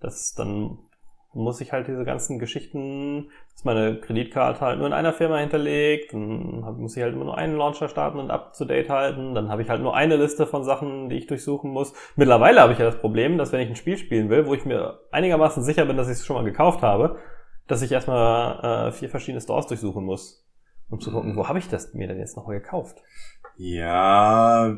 das 0.00 0.34
dann 0.34 0.78
muss 1.32 1.60
ich 1.60 1.72
halt 1.72 1.86
diese 1.86 2.04
ganzen 2.04 2.40
Geschichten, 2.40 3.30
dass 3.52 3.64
meine 3.64 4.00
Kreditkarte 4.00 4.60
halt 4.60 4.78
nur 4.78 4.88
in 4.88 4.92
einer 4.92 5.12
Firma 5.12 5.38
hinterlegt, 5.38 6.12
dann 6.12 6.60
muss 6.78 6.96
ich 6.96 7.02
halt 7.02 7.14
immer 7.14 7.24
nur 7.24 7.38
einen 7.38 7.56
Launcher 7.56 7.88
starten 7.88 8.18
und 8.18 8.32
up 8.32 8.52
to 8.54 8.64
date 8.64 8.88
halten, 8.88 9.34
dann 9.34 9.48
habe 9.48 9.62
ich 9.62 9.70
halt 9.70 9.80
nur 9.80 9.94
eine 9.94 10.16
Liste 10.16 10.46
von 10.46 10.64
Sachen, 10.64 11.08
die 11.08 11.16
ich 11.18 11.28
durchsuchen 11.28 11.70
muss. 11.70 11.94
Mittlerweile 12.16 12.60
habe 12.60 12.72
ich 12.72 12.80
ja 12.80 12.84
das 12.84 12.98
Problem, 12.98 13.38
dass 13.38 13.52
wenn 13.52 13.60
ich 13.60 13.68
ein 13.68 13.76
Spiel 13.76 13.96
spielen 13.96 14.28
will, 14.28 14.46
wo 14.46 14.54
ich 14.54 14.64
mir 14.64 15.00
einigermaßen 15.12 15.62
sicher 15.62 15.84
bin, 15.84 15.96
dass 15.96 16.08
ich 16.08 16.14
es 16.14 16.26
schon 16.26 16.34
mal 16.34 16.44
gekauft 16.44 16.82
habe, 16.82 17.16
dass 17.68 17.82
ich 17.82 17.92
erstmal 17.92 18.88
äh, 18.88 18.92
vier 18.92 19.08
verschiedene 19.08 19.40
Stores 19.40 19.68
durchsuchen 19.68 20.04
muss. 20.04 20.44
um 20.88 20.98
zu 20.98 21.12
gucken, 21.12 21.36
wo 21.36 21.46
habe 21.46 21.60
ich 21.60 21.68
das 21.68 21.94
mir 21.94 22.08
denn 22.08 22.18
jetzt 22.18 22.36
noch 22.36 22.48
mal 22.48 22.58
gekauft? 22.58 23.00
Ja, 23.62 24.74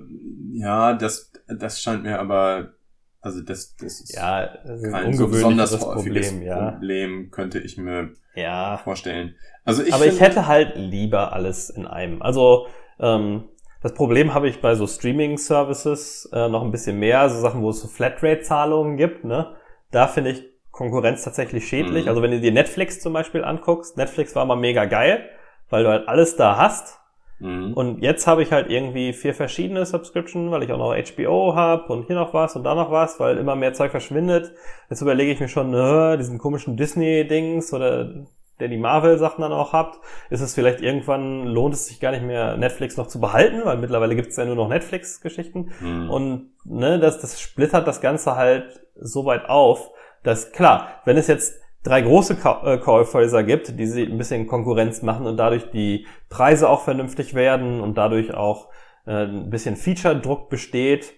ja, 0.54 0.92
das, 0.94 1.30
das 1.46 1.80
scheint 1.80 2.02
mir 2.02 2.18
aber, 2.18 2.72
also 3.20 3.40
das, 3.40 3.76
das 3.76 4.00
ist 4.00 4.12
Ja, 4.16 4.46
das 4.64 4.80
ist 4.80 4.86
ein 4.86 5.04
kein 5.04 5.14
so 5.14 5.28
besonders 5.28 5.70
häufiges 5.80 6.30
Problem, 6.30 6.42
ja. 6.42 6.70
Problem, 6.72 7.30
könnte 7.30 7.60
ich 7.60 7.78
mir 7.78 8.10
Ja, 8.34 8.78
vorstellen. 8.78 9.36
Also 9.64 9.84
ich 9.84 9.94
aber 9.94 10.06
ich 10.06 10.14
finde- 10.14 10.24
hätte 10.30 10.46
halt 10.48 10.72
lieber 10.76 11.32
alles 11.32 11.70
in 11.70 11.86
einem. 11.86 12.22
Also 12.22 12.66
ähm, 12.98 13.44
das 13.82 13.94
Problem 13.94 14.34
habe 14.34 14.48
ich 14.48 14.60
bei 14.60 14.74
so 14.74 14.88
Streaming-Services 14.88 16.30
äh, 16.32 16.48
noch 16.48 16.62
ein 16.64 16.72
bisschen 16.72 16.98
mehr, 16.98 17.28
so 17.28 17.38
Sachen, 17.40 17.62
wo 17.62 17.70
es 17.70 17.80
so 17.80 17.86
Flatrate-Zahlungen 17.86 18.96
gibt. 18.96 19.22
Ne? 19.24 19.54
Da 19.92 20.08
finde 20.08 20.30
ich 20.30 20.44
Konkurrenz 20.72 21.22
tatsächlich 21.22 21.68
schädlich. 21.68 22.04
Mhm. 22.04 22.08
Also 22.08 22.20
wenn 22.22 22.32
du 22.32 22.40
dir 22.40 22.50
Netflix 22.50 22.98
zum 23.00 23.12
Beispiel 23.12 23.44
anguckst, 23.44 23.96
Netflix 23.96 24.34
war 24.34 24.44
mal 24.44 24.56
mega 24.56 24.86
geil, 24.86 25.28
weil 25.70 25.84
du 25.84 25.90
halt 25.90 26.08
alles 26.08 26.34
da 26.34 26.56
hast. 26.56 26.98
Mhm. 27.42 27.74
Und 27.74 28.02
jetzt 28.02 28.26
habe 28.26 28.42
ich 28.42 28.52
halt 28.52 28.70
irgendwie 28.70 29.12
vier 29.12 29.34
verschiedene 29.34 29.84
Subscription, 29.84 30.50
weil 30.50 30.62
ich 30.62 30.72
auch 30.72 30.78
noch 30.78 30.94
HBO 30.94 31.54
habe 31.54 31.92
und 31.92 32.06
hier 32.06 32.16
noch 32.16 32.32
was 32.32 32.54
und 32.54 32.64
da 32.64 32.74
noch 32.74 32.90
was, 32.90 33.18
weil 33.18 33.36
immer 33.36 33.56
mehr 33.56 33.72
Zeug 33.72 33.90
verschwindet. 33.90 34.52
Jetzt 34.88 35.02
überlege 35.02 35.32
ich 35.32 35.40
mir 35.40 35.48
schon, 35.48 35.74
äh, 35.74 36.16
diesen 36.16 36.38
komischen 36.38 36.76
Disney-Dings 36.76 37.74
oder 37.74 38.26
der 38.60 38.68
die 38.68 38.78
Marvel-Sachen 38.78 39.42
dann 39.42 39.52
auch 39.52 39.72
habt, 39.72 39.98
ist 40.30 40.40
es 40.40 40.54
vielleicht 40.54 40.80
irgendwann, 40.80 41.46
lohnt 41.46 41.74
es 41.74 41.86
sich 41.86 41.98
gar 41.98 42.12
nicht 42.12 42.22
mehr, 42.22 42.56
Netflix 42.56 42.96
noch 42.96 43.08
zu 43.08 43.20
behalten, 43.20 43.62
weil 43.64 43.78
mittlerweile 43.78 44.14
gibt 44.14 44.28
es 44.28 44.36
ja 44.36 44.44
nur 44.44 44.54
noch 44.54 44.68
Netflix-Geschichten. 44.68 45.72
Mhm. 45.80 46.10
Und 46.10 46.50
ne, 46.64 47.00
das, 47.00 47.20
das 47.20 47.40
splittert 47.40 47.88
das 47.88 48.00
Ganze 48.00 48.36
halt 48.36 48.84
so 48.94 49.24
weit 49.24 49.48
auf, 49.48 49.90
dass 50.22 50.52
klar, 50.52 51.00
wenn 51.04 51.16
es 51.16 51.26
jetzt 51.26 51.61
drei 51.82 52.02
große 52.02 52.36
Ka 52.36 52.62
äh, 52.64 53.44
gibt, 53.44 53.78
die 53.78 53.86
sie 53.86 54.04
ein 54.04 54.18
bisschen 54.18 54.46
Konkurrenz 54.46 55.02
machen 55.02 55.26
und 55.26 55.36
dadurch 55.36 55.70
die 55.70 56.06
Preise 56.28 56.68
auch 56.68 56.82
vernünftig 56.82 57.34
werden 57.34 57.80
und 57.80 57.98
dadurch 57.98 58.34
auch 58.34 58.68
äh, 59.06 59.24
ein 59.24 59.50
bisschen 59.50 59.76
Feature-Druck 59.76 60.48
besteht, 60.48 61.14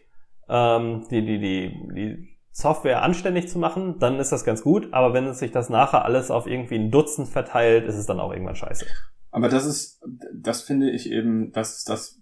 ähm, 0.48 1.06
die, 1.10 1.24
die, 1.24 1.38
die, 1.38 1.88
die 1.94 2.28
Software 2.50 3.02
anständig 3.02 3.48
zu 3.48 3.58
machen, 3.58 3.98
dann 3.98 4.18
ist 4.18 4.30
das 4.30 4.44
ganz 4.44 4.62
gut. 4.62 4.92
Aber 4.92 5.12
wenn 5.12 5.26
es 5.26 5.40
sich 5.40 5.50
das 5.50 5.70
nachher 5.70 6.04
alles 6.04 6.30
auf 6.30 6.46
irgendwie 6.46 6.76
ein 6.76 6.90
Dutzend 6.90 7.28
verteilt, 7.28 7.86
ist 7.86 7.96
es 7.96 8.06
dann 8.06 8.20
auch 8.20 8.32
irgendwann 8.32 8.54
scheiße. 8.54 8.86
Aber 9.32 9.48
das 9.48 9.66
ist, 9.66 10.00
das 10.32 10.62
finde 10.62 10.90
ich 10.90 11.10
eben, 11.10 11.50
das 11.52 11.78
ist 11.78 11.88
das, 11.88 12.20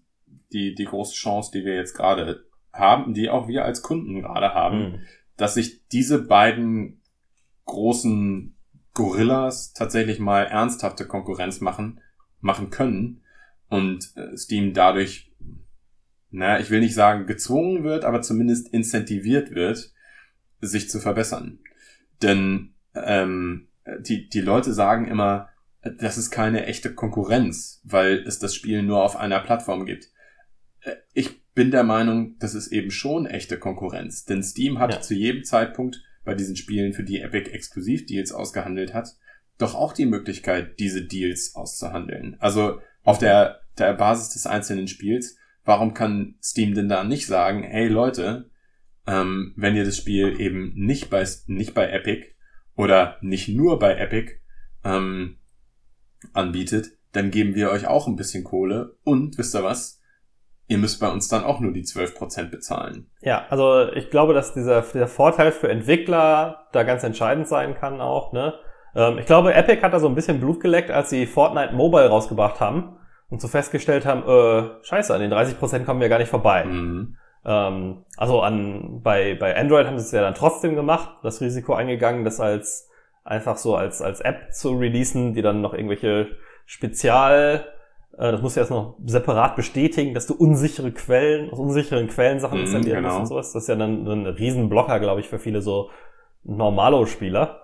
die, 0.52 0.74
die 0.74 0.84
große 0.84 1.14
Chance, 1.14 1.50
die 1.52 1.64
wir 1.64 1.76
jetzt 1.76 1.94
gerade 1.94 2.44
haben, 2.72 3.12
die 3.12 3.28
auch 3.28 3.48
wir 3.48 3.66
als 3.66 3.82
Kunden 3.82 4.22
gerade 4.22 4.54
haben, 4.54 4.78
Mhm. 4.78 4.98
dass 5.36 5.54
sich 5.54 5.86
diese 5.88 6.22
beiden 6.26 7.01
großen 7.64 8.56
Gorillas 8.94 9.72
tatsächlich 9.72 10.18
mal 10.18 10.42
ernsthafte 10.42 11.06
Konkurrenz 11.06 11.60
machen, 11.60 12.00
machen 12.40 12.70
können 12.70 13.22
und 13.68 14.12
äh, 14.16 14.36
Steam 14.36 14.74
dadurch, 14.74 15.32
naja, 16.30 16.60
ich 16.60 16.70
will 16.70 16.80
nicht 16.80 16.94
sagen 16.94 17.26
gezwungen 17.26 17.84
wird, 17.84 18.04
aber 18.04 18.22
zumindest 18.22 18.68
incentiviert 18.68 19.52
wird, 19.52 19.92
sich 20.60 20.90
zu 20.90 21.00
verbessern. 21.00 21.58
Denn 22.20 22.74
ähm, 22.94 23.68
die, 24.00 24.28
die 24.28 24.40
Leute 24.40 24.72
sagen 24.72 25.06
immer, 25.08 25.48
das 25.98 26.18
ist 26.18 26.30
keine 26.30 26.66
echte 26.66 26.94
Konkurrenz, 26.94 27.80
weil 27.84 28.22
es 28.26 28.38
das 28.38 28.54
Spiel 28.54 28.82
nur 28.82 29.02
auf 29.02 29.16
einer 29.16 29.40
Plattform 29.40 29.86
gibt. 29.86 30.10
Äh, 30.80 30.96
Ich 31.12 31.42
bin 31.54 31.70
der 31.70 31.82
Meinung, 31.82 32.38
das 32.38 32.54
ist 32.54 32.68
eben 32.68 32.90
schon 32.90 33.26
echte 33.26 33.58
Konkurrenz, 33.58 34.24
denn 34.24 34.42
Steam 34.42 34.78
hat 34.78 34.94
Ja. 34.94 35.00
zu 35.00 35.14
jedem 35.14 35.44
Zeitpunkt 35.44 36.02
bei 36.24 36.34
diesen 36.34 36.56
Spielen, 36.56 36.92
für 36.92 37.04
die 37.04 37.20
Epic 37.20 37.50
Exklusivdeals 37.50 38.32
ausgehandelt 38.32 38.94
hat, 38.94 39.16
doch 39.58 39.74
auch 39.74 39.92
die 39.92 40.06
Möglichkeit, 40.06 40.78
diese 40.78 41.04
Deals 41.04 41.54
auszuhandeln. 41.54 42.36
Also 42.38 42.80
auf 43.04 43.18
der, 43.18 43.60
der 43.78 43.94
Basis 43.94 44.30
des 44.30 44.46
einzelnen 44.46 44.88
Spiels, 44.88 45.36
warum 45.64 45.94
kann 45.94 46.34
Steam 46.42 46.74
denn 46.74 46.88
da 46.88 47.04
nicht 47.04 47.26
sagen, 47.26 47.62
hey 47.62 47.88
Leute, 47.88 48.50
ähm, 49.06 49.52
wenn 49.56 49.76
ihr 49.76 49.84
das 49.84 49.96
Spiel 49.96 50.40
eben 50.40 50.72
nicht 50.74 51.10
bei, 51.10 51.26
nicht 51.46 51.74
bei 51.74 51.88
Epic 51.90 52.28
oder 52.76 53.18
nicht 53.20 53.48
nur 53.48 53.78
bei 53.78 53.96
Epic 53.96 54.34
ähm, 54.84 55.38
anbietet, 56.32 56.92
dann 57.12 57.30
geben 57.30 57.54
wir 57.54 57.70
euch 57.70 57.86
auch 57.86 58.06
ein 58.06 58.16
bisschen 58.16 58.44
Kohle 58.44 58.96
und 59.04 59.38
wisst 59.38 59.54
ihr 59.54 59.64
was? 59.64 60.01
Ihr 60.72 60.78
müsst 60.78 61.00
bei 61.00 61.10
uns 61.10 61.28
dann 61.28 61.44
auch 61.44 61.60
nur 61.60 61.70
die 61.70 61.82
12% 61.82 62.50
bezahlen. 62.50 63.10
Ja, 63.20 63.44
also 63.50 63.92
ich 63.92 64.08
glaube, 64.08 64.32
dass 64.32 64.54
dieser, 64.54 64.80
dieser 64.80 65.06
Vorteil 65.06 65.52
für 65.52 65.68
Entwickler 65.68 66.66
da 66.72 66.82
ganz 66.82 67.04
entscheidend 67.04 67.46
sein 67.46 67.74
kann 67.74 68.00
auch. 68.00 68.32
Ne? 68.32 68.54
Ähm, 68.96 69.18
ich 69.18 69.26
glaube, 69.26 69.52
Epic 69.52 69.82
hat 69.82 69.92
da 69.92 70.00
so 70.00 70.08
ein 70.08 70.14
bisschen 70.14 70.40
Blut 70.40 70.60
geleckt, 70.60 70.90
als 70.90 71.10
sie 71.10 71.26
Fortnite 71.26 71.74
Mobile 71.74 72.08
rausgebracht 72.08 72.58
haben 72.58 72.96
und 73.28 73.42
so 73.42 73.48
festgestellt 73.48 74.06
haben, 74.06 74.22
äh, 74.22 74.82
scheiße, 74.82 75.14
an 75.14 75.20
den 75.20 75.30
30% 75.30 75.84
kommen 75.84 76.00
wir 76.00 76.08
gar 76.08 76.18
nicht 76.18 76.30
vorbei. 76.30 76.64
Mhm. 76.64 77.18
Ähm, 77.44 78.06
also 78.16 78.40
an, 78.40 79.02
bei, 79.02 79.34
bei 79.34 79.54
Android 79.54 79.86
haben 79.86 79.98
sie 79.98 80.06
es 80.06 80.12
ja 80.12 80.22
dann 80.22 80.34
trotzdem 80.34 80.74
gemacht, 80.74 81.18
das 81.22 81.42
Risiko 81.42 81.74
eingegangen, 81.74 82.24
das 82.24 82.40
als 82.40 82.88
einfach 83.24 83.58
so 83.58 83.76
als, 83.76 84.00
als 84.00 84.22
App 84.22 84.54
zu 84.54 84.78
releasen, 84.78 85.34
die 85.34 85.42
dann 85.42 85.60
noch 85.60 85.74
irgendwelche 85.74 86.28
Spezial, 86.64 87.66
das 88.30 88.42
musst 88.42 88.56
du 88.56 88.60
erst 88.60 88.70
noch 88.70 88.96
separat 89.04 89.56
bestätigen, 89.56 90.14
dass 90.14 90.26
du 90.26 90.34
unsichere 90.34 90.92
Quellen, 90.92 91.50
aus 91.50 91.58
unsicheren 91.58 92.06
Quellen 92.08 92.38
Sachen 92.38 92.58
Mhm, 92.58 92.64
installieren 92.64 93.02
genau. 93.02 93.08
musst 93.08 93.20
und 93.20 93.26
sowas. 93.26 93.52
Das 93.52 93.64
ist 93.64 93.68
ja 93.68 93.74
dann 93.74 94.06
ein 94.06 94.26
Riesenblocker, 94.26 95.00
glaube 95.00 95.20
ich, 95.20 95.28
für 95.28 95.38
viele 95.38 95.62
so 95.62 95.90
Normalo-Spieler. 96.44 97.62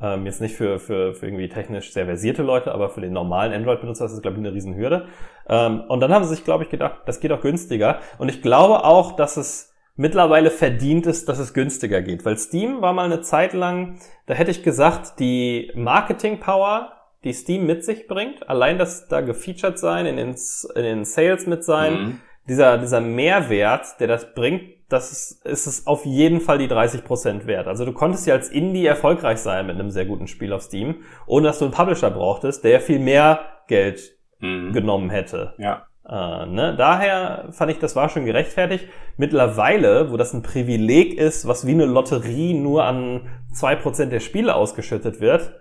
Ähm, 0.00 0.24
jetzt 0.24 0.40
nicht 0.40 0.56
für, 0.56 0.78
für, 0.78 1.14
für 1.14 1.26
irgendwie 1.26 1.48
technisch 1.48 1.92
sehr 1.92 2.06
versierte 2.06 2.42
Leute, 2.42 2.72
aber 2.72 2.88
für 2.88 3.00
den 3.02 3.12
normalen 3.12 3.52
Android-Benutzer 3.52 4.06
ist 4.06 4.12
das, 4.12 4.22
glaube 4.22 4.38
ich, 4.38 4.44
eine 4.44 4.54
Riesenhürde. 4.54 5.06
Ähm, 5.48 5.82
und 5.88 6.00
dann 6.00 6.12
haben 6.12 6.24
sie 6.24 6.30
sich, 6.34 6.44
glaube 6.44 6.64
ich, 6.64 6.70
gedacht, 6.70 7.02
das 7.06 7.20
geht 7.20 7.32
auch 7.32 7.40
günstiger. 7.42 7.98
Und 8.18 8.28
ich 8.30 8.40
glaube 8.40 8.84
auch, 8.84 9.12
dass 9.16 9.36
es 9.36 9.74
mittlerweile 9.96 10.50
verdient 10.50 11.06
ist, 11.06 11.28
dass 11.28 11.38
es 11.38 11.52
günstiger 11.52 12.00
geht. 12.00 12.24
Weil 12.24 12.38
Steam 12.38 12.80
war 12.80 12.94
mal 12.94 13.04
eine 13.04 13.20
Zeit 13.20 13.52
lang, 13.52 13.98
da 14.26 14.34
hätte 14.34 14.50
ich 14.50 14.62
gesagt, 14.62 15.20
die 15.20 15.70
Marketing-Power, 15.74 16.92
die 17.24 17.32
Steam 17.32 17.66
mit 17.66 17.84
sich 17.84 18.06
bringt, 18.06 18.48
allein 18.48 18.78
das 18.78 19.08
da 19.08 19.20
gefeatured 19.20 19.78
sein, 19.78 20.06
in 20.06 20.16
den, 20.16 20.34
in 20.74 20.82
den 20.82 21.04
Sales 21.04 21.46
mit 21.46 21.64
sein, 21.64 21.92
Mhm. 21.92 22.20
dieser, 22.48 22.78
dieser 22.78 23.00
Mehrwert, 23.00 24.00
der 24.00 24.08
das 24.08 24.32
bringt, 24.34 24.62
das 24.88 25.12
ist, 25.12 25.46
ist 25.46 25.66
es 25.66 25.86
auf 25.86 26.04
jeden 26.04 26.40
Fall 26.40 26.58
die 26.58 26.66
30% 26.66 27.46
wert. 27.46 27.68
Also 27.68 27.84
du 27.84 27.92
konntest 27.92 28.26
ja 28.26 28.34
als 28.34 28.48
Indie 28.48 28.86
erfolgreich 28.86 29.38
sein 29.38 29.66
mit 29.66 29.76
einem 29.76 29.90
sehr 29.90 30.04
guten 30.06 30.26
Spiel 30.26 30.52
auf 30.52 30.62
Steam, 30.62 31.02
ohne 31.26 31.46
dass 31.48 31.58
du 31.60 31.66
einen 31.66 31.74
Publisher 31.74 32.10
brauchtest, 32.10 32.64
der 32.64 32.80
viel 32.80 32.98
mehr 32.98 33.40
Geld 33.68 34.16
Mhm. 34.40 34.72
genommen 34.72 35.10
hätte. 35.10 35.52
Ja. 35.58 35.86
Äh, 36.08 36.46
ne? 36.46 36.74
Daher 36.76 37.48
fand 37.52 37.70
ich, 37.70 37.78
das 37.78 37.94
war 37.94 38.08
schon 38.08 38.24
gerechtfertigt. 38.24 38.88
Mittlerweile, 39.18 40.10
wo 40.10 40.16
das 40.16 40.32
ein 40.32 40.42
Privileg 40.42 41.16
ist, 41.18 41.46
was 41.46 41.66
wie 41.66 41.72
eine 41.72 41.84
Lotterie 41.84 42.54
nur 42.54 42.84
an 42.84 43.28
2% 43.54 44.10
der 44.10 44.20
Spiele 44.20 44.54
ausgeschüttet 44.54 45.20
wird, 45.20 45.52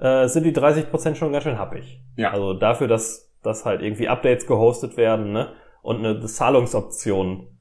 äh, 0.00 0.26
sind 0.28 0.44
die 0.44 0.52
30% 0.54 1.14
schon 1.14 1.32
ganz 1.32 1.44
schön 1.44 1.58
happig. 1.58 2.00
Ja. 2.16 2.30
Also 2.32 2.54
dafür, 2.54 2.88
dass, 2.88 3.32
dass 3.42 3.64
halt 3.64 3.82
irgendwie 3.82 4.08
Updates 4.08 4.46
gehostet 4.46 4.96
werden 4.96 5.32
ne? 5.32 5.52
und 5.82 5.98
eine 6.04 6.20
Zahlungsoption 6.26 7.58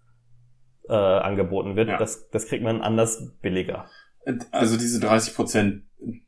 äh, 0.88 0.94
angeboten 0.94 1.76
wird, 1.76 1.90
Ja. 1.90 1.98
das, 1.98 2.30
das 2.30 2.48
kriegt 2.48 2.64
man 2.64 2.82
anders 2.82 3.34
billiger. 3.42 3.86
Also 4.52 4.78
diese 4.78 5.00
30 5.00 5.36
Prozent, 5.36 5.84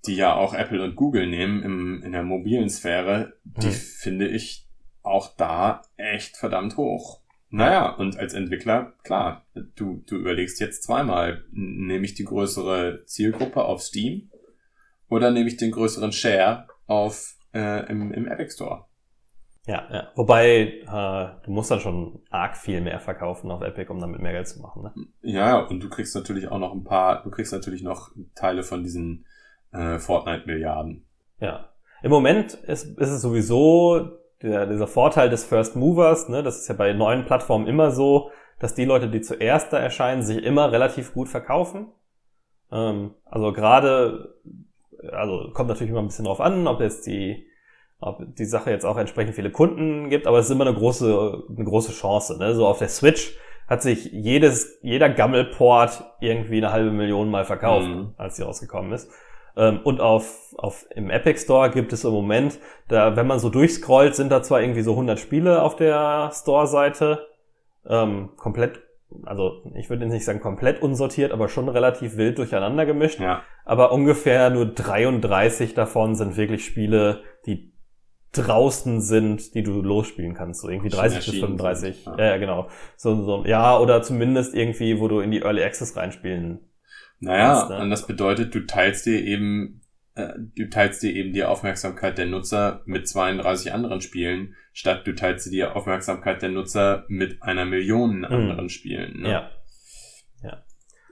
die 0.06 0.16
ja 0.16 0.34
auch 0.36 0.54
Apple 0.54 0.84
und 0.84 0.96
Google 0.96 1.28
nehmen 1.28 1.64
im, 1.64 2.04
in 2.04 2.12
der 2.12 2.24
mobilen 2.24 2.70
Sphäre, 2.70 3.34
die 3.44 3.68
Mhm. 3.68 3.72
finde 3.72 4.28
ich 4.28 4.68
auch 5.04 5.36
da 5.36 5.82
echt 5.98 6.38
verdammt 6.38 6.78
hoch. 6.78 7.22
Naja, 7.50 7.90
und 7.96 8.18
als 8.18 8.34
Entwickler, 8.34 8.94
klar, 9.04 9.46
du, 9.76 10.04
du 10.08 10.16
überlegst 10.16 10.60
jetzt 10.62 10.84
zweimal, 10.84 11.44
nehme 11.52 12.06
ich 12.06 12.14
die 12.14 12.24
größere 12.24 13.04
Zielgruppe 13.06 13.64
auf 13.66 13.82
Steam 13.82 14.30
oder 15.12 15.30
nehme 15.30 15.48
ich 15.48 15.58
den 15.58 15.72
größeren 15.72 16.12
Share 16.12 16.68
auf 16.88 17.36
äh, 17.54 17.88
im, 17.92 18.12
im 18.14 18.28
Epic 18.28 18.54
Store? 18.54 18.86
Ja, 19.68 19.88
ja. 19.92 20.08
Wobei, 20.16 20.82
äh, 20.88 21.46
du 21.46 21.52
musst 21.52 21.70
dann 21.70 21.82
schon 21.82 22.22
arg 22.32 22.58
viel 22.58 22.82
mehr 22.82 23.00
verkaufen 23.00 23.52
auf 23.52 23.62
Epic, 23.62 23.92
um 23.92 24.00
damit 24.00 24.22
mehr 24.22 24.32
Geld 24.32 24.48
zu 24.48 24.60
machen. 24.60 24.84
Ne? 24.84 24.94
Ja, 25.22 25.60
und 25.60 25.84
du 25.84 25.90
kriegst 25.90 26.16
natürlich 26.16 26.48
auch 26.48 26.58
noch 26.58 26.74
ein 26.74 26.84
paar, 26.84 27.24
du 27.24 27.30
kriegst 27.30 27.54
natürlich 27.54 27.84
noch 27.84 28.10
Teile 28.34 28.64
von 28.64 28.84
diesen 28.84 29.26
äh, 29.72 30.00
Fortnite-Milliarden. 30.00 31.06
Ja. 31.40 31.70
Im 32.02 32.10
Moment 32.10 32.56
ist, 32.56 32.98
ist 32.98 33.10
es 33.10 33.22
sowieso 33.22 34.18
der, 34.42 34.66
dieser 34.66 34.88
Vorteil 34.88 35.30
des 35.30 35.46
First 35.46 35.76
Movers, 35.76 36.30
ne? 36.30 36.42
das 36.42 36.58
ist 36.58 36.68
ja 36.68 36.74
bei 36.74 36.94
neuen 36.94 37.26
Plattformen 37.26 37.68
immer 37.68 37.92
so, 37.92 38.32
dass 38.60 38.74
die 38.74 38.86
Leute, 38.86 39.10
die 39.10 39.22
zuerst 39.22 39.72
da 39.74 39.78
erscheinen, 39.78 40.24
sich 40.24 40.44
immer 40.44 40.72
relativ 40.72 41.14
gut 41.14 41.30
verkaufen. 41.30 41.92
Ähm, 42.72 43.14
also 43.26 43.54
gerade, 43.54 44.36
also 45.12 45.50
kommt 45.54 45.70
natürlich 45.70 45.92
immer 45.92 46.02
ein 46.02 46.08
bisschen 46.08 46.26
drauf 46.26 46.42
an, 46.42 46.68
ob 46.68 46.80
jetzt 46.82 47.06
die, 47.08 47.46
ob 48.00 48.20
die 48.36 48.46
Sache 48.46 48.72
jetzt 48.72 48.86
auch 48.86 48.98
entsprechend 48.98 49.36
viele 49.36 49.52
Kunden 49.52 50.10
gibt, 50.10 50.28
aber 50.28 50.40
es 50.40 50.46
ist 50.46 50.52
immer 50.52 50.66
eine 50.66 50.76
große, 50.76 51.44
eine 51.56 51.66
große 51.66 51.92
Chance. 51.94 52.38
Ne? 52.40 52.54
So 52.56 52.68
auf 52.68 52.80
der 52.80 52.90
Switch 52.90 53.36
hat 53.68 53.82
sich 53.82 54.06
jedes, 54.12 54.80
jeder 54.82 55.10
Gammelport 55.10 56.04
irgendwie 56.20 56.58
eine 56.58 56.72
halbe 56.74 56.92
Million 56.92 57.30
mal 57.30 57.46
verkauft, 57.46 57.88
Mhm. 57.88 58.14
als 58.18 58.36
sie 58.36 58.44
rausgekommen 58.44 58.92
ist. 58.92 59.10
Ähm, 59.56 59.80
und 59.84 60.02
auf, 60.02 60.54
auf, 60.58 60.86
im 60.96 61.10
Epic 61.10 61.40
Store 61.42 61.70
gibt 61.70 61.94
es 61.94 62.04
im 62.04 62.12
Moment, 62.12 62.60
da, 62.88 63.16
wenn 63.16 63.28
man 63.28 63.40
so 63.40 63.50
durchscrollt, 63.50 64.16
sind 64.16 64.32
da 64.32 64.42
zwar 64.44 64.62
irgendwie 64.62 64.82
so 64.82 64.92
100 64.92 65.20
Spiele 65.20 65.62
auf 65.62 65.76
der 65.76 66.32
Store-Seite, 66.34 67.28
ähm, 67.88 68.30
komplett, 68.38 68.82
also 69.24 69.64
ich 69.76 69.90
würde 69.90 70.06
nicht 70.08 70.26
sagen 70.26 70.40
komplett 70.40 70.82
unsortiert, 70.82 71.32
aber 71.32 71.50
schon 71.50 71.70
relativ 71.70 72.18
wild 72.18 72.38
durcheinander 72.38 72.86
gemischt. 72.86 73.20
Ja. 73.20 73.44
Aber 73.66 73.92
ungefähr 73.92 74.50
nur 74.50 74.66
33 74.66 75.74
davon 75.74 76.16
sind 76.16 76.38
wirklich 76.38 76.66
Spiele, 76.66 77.24
die 77.46 77.72
draußen 78.34 79.02
sind, 79.02 79.54
die 79.56 79.64
du 79.64 79.82
losspielen 79.82 80.34
kannst. 80.34 80.62
So 80.62 80.70
irgendwie 80.70 80.90
Schon 80.90 81.00
30 81.00 81.18
bis 81.18 81.28
erschienen 81.28 81.58
35. 81.58 82.04
sind, 82.04 82.18
Ja. 82.18 82.26
ja. 82.26 82.38
genau. 82.38 82.70
So, 82.96 83.24
so, 83.24 83.44
ja, 83.46 83.78
oder 83.78 84.02
zumindest 84.02 84.56
irgendwie, 84.56 85.00
wo 85.00 85.08
du 85.08 85.20
in 85.20 85.32
die 85.32 85.42
Early 85.42 85.64
Access 85.64 85.96
reinspielen. 85.98 86.60
Naja, 87.20 87.54
Kannst, 87.54 87.70
ne? 87.70 87.80
und 87.82 87.90
das 87.92 88.08
bedeutet, 88.08 88.56
du 88.56 88.66
teilst 88.66 89.06
dir 89.06 89.22
eben, 89.22 89.81
du 90.56 90.70
teilst 90.70 91.04
dir 91.04 91.14
eben 91.14 91.34
die 91.34 91.44
Aufmerksamkeit 91.44 92.18
der 92.18 92.26
Nutzer 92.28 92.82
mit 92.86 93.08
32 93.08 93.74
anderen 93.74 94.02
Spielen, 94.02 94.56
statt 94.74 95.02
du 95.06 95.14
teilst 95.14 95.48
dir 95.48 95.52
die 95.52 95.64
Aufmerksamkeit 95.66 96.42
der 96.42 96.50
Nutzer 96.50 97.06
mit 97.08 97.42
einer 97.44 97.66
Million 97.66 98.26
anderen 98.26 98.70
Spielen. 98.70 99.22
Ne? 99.22 99.30
Ja. 99.30 99.50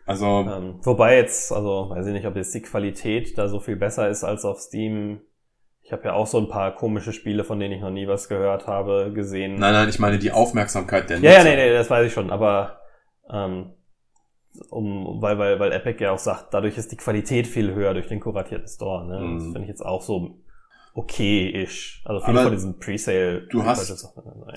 Also, 0.05 0.25
Ähm, 0.25 0.79
wobei 0.81 1.17
jetzt, 1.17 1.51
also 1.51 1.91
weiß 1.91 2.07
ich 2.07 2.13
nicht, 2.13 2.25
ob 2.25 2.35
jetzt 2.35 2.53
die 2.55 2.63
Qualität 2.63 3.37
da 3.37 3.47
so 3.47 3.59
viel 3.59 3.75
besser 3.75 4.09
ist 4.09 4.23
als 4.23 4.43
auf 4.43 4.59
Steam. 4.59 5.21
Ich 5.83 5.91
habe 5.91 6.05
ja 6.05 6.13
auch 6.13 6.25
so 6.25 6.39
ein 6.39 6.49
paar 6.49 6.73
komische 6.75 7.13
Spiele, 7.13 7.43
von 7.43 7.59
denen 7.59 7.75
ich 7.75 7.81
noch 7.81 7.91
nie 7.91 8.07
was 8.07 8.27
gehört 8.27 8.65
habe, 8.65 9.11
gesehen. 9.13 9.59
nein, 9.59 9.73
nein, 9.73 9.87
ich 9.87 9.99
meine 9.99 10.17
die 10.17 10.31
Aufmerksamkeit 10.31 11.11
der 11.11 11.19
Ja, 11.19 11.29
Nutzer. 11.37 11.49
ja, 11.49 11.55
nee, 11.55 11.63
nee, 11.67 11.73
das 11.73 11.91
weiß 11.91 12.07
ich 12.07 12.13
schon, 12.13 12.31
aber 12.31 12.79
ähm, 13.31 13.73
um, 14.69 15.21
weil, 15.21 15.37
weil, 15.39 15.59
weil 15.59 15.71
Epic 15.71 16.03
ja 16.03 16.11
auch 16.11 16.19
sagt, 16.19 16.53
dadurch 16.53 16.77
ist 16.77 16.91
die 16.91 16.97
Qualität 16.97 17.47
viel 17.47 17.73
höher 17.73 17.93
durch 17.93 18.07
den 18.07 18.19
kuratierten 18.19 18.67
Store. 18.67 19.05
Ne? 19.07 19.35
Das 19.35 19.43
Mhm. 19.43 19.51
finde 19.53 19.61
ich 19.63 19.67
jetzt 19.69 19.85
auch 19.85 20.01
so 20.01 20.37
okay-ish. 20.93 22.01
Also 22.05 22.25
viele 22.25 22.43
von 22.43 22.51
diesen 22.51 22.79
Presale. 22.79 23.47
du 23.49 23.63
hast- 23.63 24.05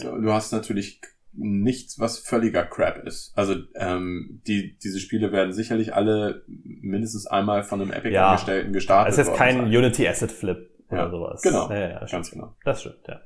Ja. 0.02 0.10
Du 0.18 0.32
hast 0.32 0.52
natürlich 0.52 1.00
nichts, 1.34 1.98
was 1.98 2.18
völliger 2.18 2.64
Crap 2.64 3.06
ist. 3.06 3.32
Also 3.36 3.54
ähm, 3.76 4.42
die 4.46 4.76
diese 4.82 5.00
Spiele 5.00 5.32
werden 5.32 5.52
sicherlich 5.52 5.94
alle 5.94 6.42
mindestens 6.46 7.26
einmal 7.26 7.62
von 7.62 7.80
einem 7.80 7.90
Ja. 7.90 7.96
Epic-Angestellten 7.96 8.72
gestartet 8.72 9.12
Es 9.14 9.18
ist 9.18 9.28
worden 9.28 9.38
kein 9.38 9.56
sein. 9.56 9.66
Unity 9.76 10.06
Asset 10.08 10.30
Flip 10.32 10.68
oder 10.90 11.04
Ja, 11.04 11.10
sowas. 11.10 11.42
genau. 11.42 11.70
Ja, 11.70 11.78
ja, 11.78 11.88
ja. 11.88 12.04
Ganz 12.04 12.30
genau. 12.30 12.54
Das 12.64 12.80
stimmt, 12.82 12.98
ja. 13.08 13.20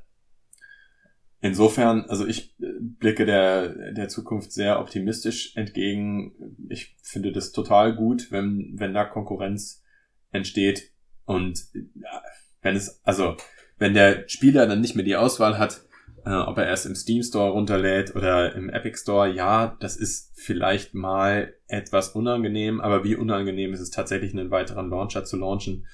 Insofern, 1.39 2.05
also 2.05 2.25
ich 2.25 2.59
äh, 2.59 2.65
blicke 2.79 3.25
der, 3.25 3.91
der 3.93 4.07
Zukunft 4.07 4.51
sehr 4.51 4.79
optimistisch 4.79 5.55
entgegen. 5.55 6.33
Ich 6.69 6.95
finde 7.01 7.31
das 7.31 7.51
total 7.51 7.95
gut, 7.95 8.31
wenn, 8.31 8.73
wenn 8.77 8.93
da 8.93 9.05
Konkurrenz 9.05 9.83
entsteht 10.31 10.91
und 11.25 11.59
ja, 11.73 12.21
wenn 12.61 12.75
es, 12.75 13.01
also 13.03 13.37
wenn 13.77 13.93
der 13.93 14.27
Spieler 14.27 14.65
dann 14.65 14.81
nicht 14.81 14.95
mehr 14.95 15.05
die 15.05 15.15
Auswahl 15.15 15.59
hat, 15.59 15.81
äh, 16.25 16.33
ob 16.33 16.57
er 16.57 16.65
erst 16.65 16.85
im 16.85 16.95
Steam 16.95 17.21
Store 17.21 17.51
runterlädt 17.51 18.15
oder 18.15 18.55
im 18.55 18.69
Epic 18.69 18.97
Store, 18.97 19.31
ja, 19.31 19.77
das 19.79 19.95
ist 19.95 20.31
vielleicht 20.35 20.93
mal 20.93 21.53
etwas 21.67 22.09
unangenehm, 22.09 22.81
aber 22.81 23.03
wie 23.03 23.15
unangenehm 23.15 23.73
ist 23.73 23.79
es 23.79 23.91
tatsächlich, 23.91 24.33
einen 24.33 24.51
weiteren 24.51 24.89
Launcher 24.89 25.23
zu 25.23 25.37
launchen? 25.37 25.85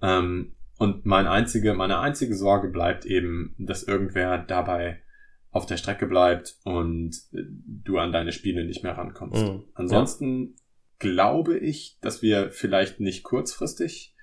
Ähm, 0.00 0.56
und 0.78 1.06
mein 1.06 1.26
einzige, 1.26 1.74
meine 1.74 1.98
einzige 1.98 2.34
Sorge 2.34 2.68
bleibt 2.68 3.06
eben, 3.06 3.54
dass 3.58 3.82
irgendwer 3.82 4.38
dabei 4.38 5.02
auf 5.50 5.66
der 5.66 5.78
Strecke 5.78 6.06
bleibt 6.06 6.56
und 6.64 7.16
äh, 7.32 7.42
du 7.84 7.98
an 7.98 8.12
deine 8.12 8.32
Spiele 8.32 8.64
nicht 8.64 8.82
mehr 8.82 8.96
rankommst. 8.96 9.42
Mhm. 9.42 9.64
Ansonsten 9.74 10.56
glaube 10.98 11.58
ich, 11.58 11.98
dass 12.00 12.22
wir 12.22 12.50
vielleicht 12.50 13.00
nicht 13.00 13.22
kurzfristig, 13.22 14.14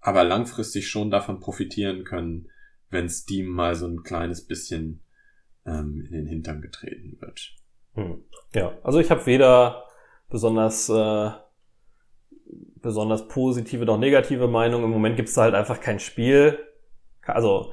aber 0.00 0.24
langfristig 0.24 0.88
schon 0.88 1.10
davon 1.10 1.38
profitieren 1.40 2.04
können, 2.04 2.48
wenn 2.90 3.08
Steam 3.08 3.46
mal 3.46 3.74
so 3.76 3.86
ein 3.86 4.02
kleines 4.02 4.46
bisschen 4.46 5.02
ähm, 5.64 6.04
in 6.06 6.12
den 6.12 6.26
Hintern 6.26 6.60
getreten 6.60 7.16
wird. 7.20 7.54
Hm. 7.94 8.24
Ja, 8.54 8.76
also 8.82 8.98
ich 8.98 9.10
habe 9.10 9.26
weder 9.26 9.84
besonders 10.28 10.88
äh, 10.88 11.30
besonders 12.82 13.28
positive 13.28 13.84
noch 13.84 13.98
negative 13.98 14.48
Meinung. 14.48 14.84
Im 14.84 14.90
Moment 14.90 15.16
gibt 15.16 15.28
es 15.28 15.34
da 15.34 15.42
halt 15.42 15.54
einfach 15.54 15.80
kein 15.80 16.00
Spiel. 16.00 16.58
Also 17.24 17.72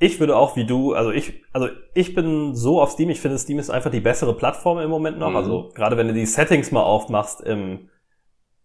ich 0.00 0.20
würde 0.20 0.36
auch 0.36 0.56
wie 0.56 0.64
du, 0.64 0.94
also 0.94 1.10
ich, 1.10 1.42
also 1.52 1.68
ich 1.94 2.14
bin 2.14 2.54
so 2.54 2.80
auf 2.80 2.90
Steam, 2.90 3.10
ich 3.10 3.20
finde 3.20 3.38
Steam 3.38 3.58
ist 3.58 3.70
einfach 3.70 3.90
die 3.90 4.00
bessere 4.00 4.34
Plattform 4.34 4.78
im 4.78 4.90
Moment 4.90 5.18
noch. 5.18 5.30
Mhm. 5.30 5.36
Also 5.36 5.70
gerade 5.74 5.96
wenn 5.96 6.08
du 6.08 6.14
die 6.14 6.26
Settings 6.26 6.70
mal 6.70 6.82
aufmachst 6.82 7.40
im, 7.40 7.88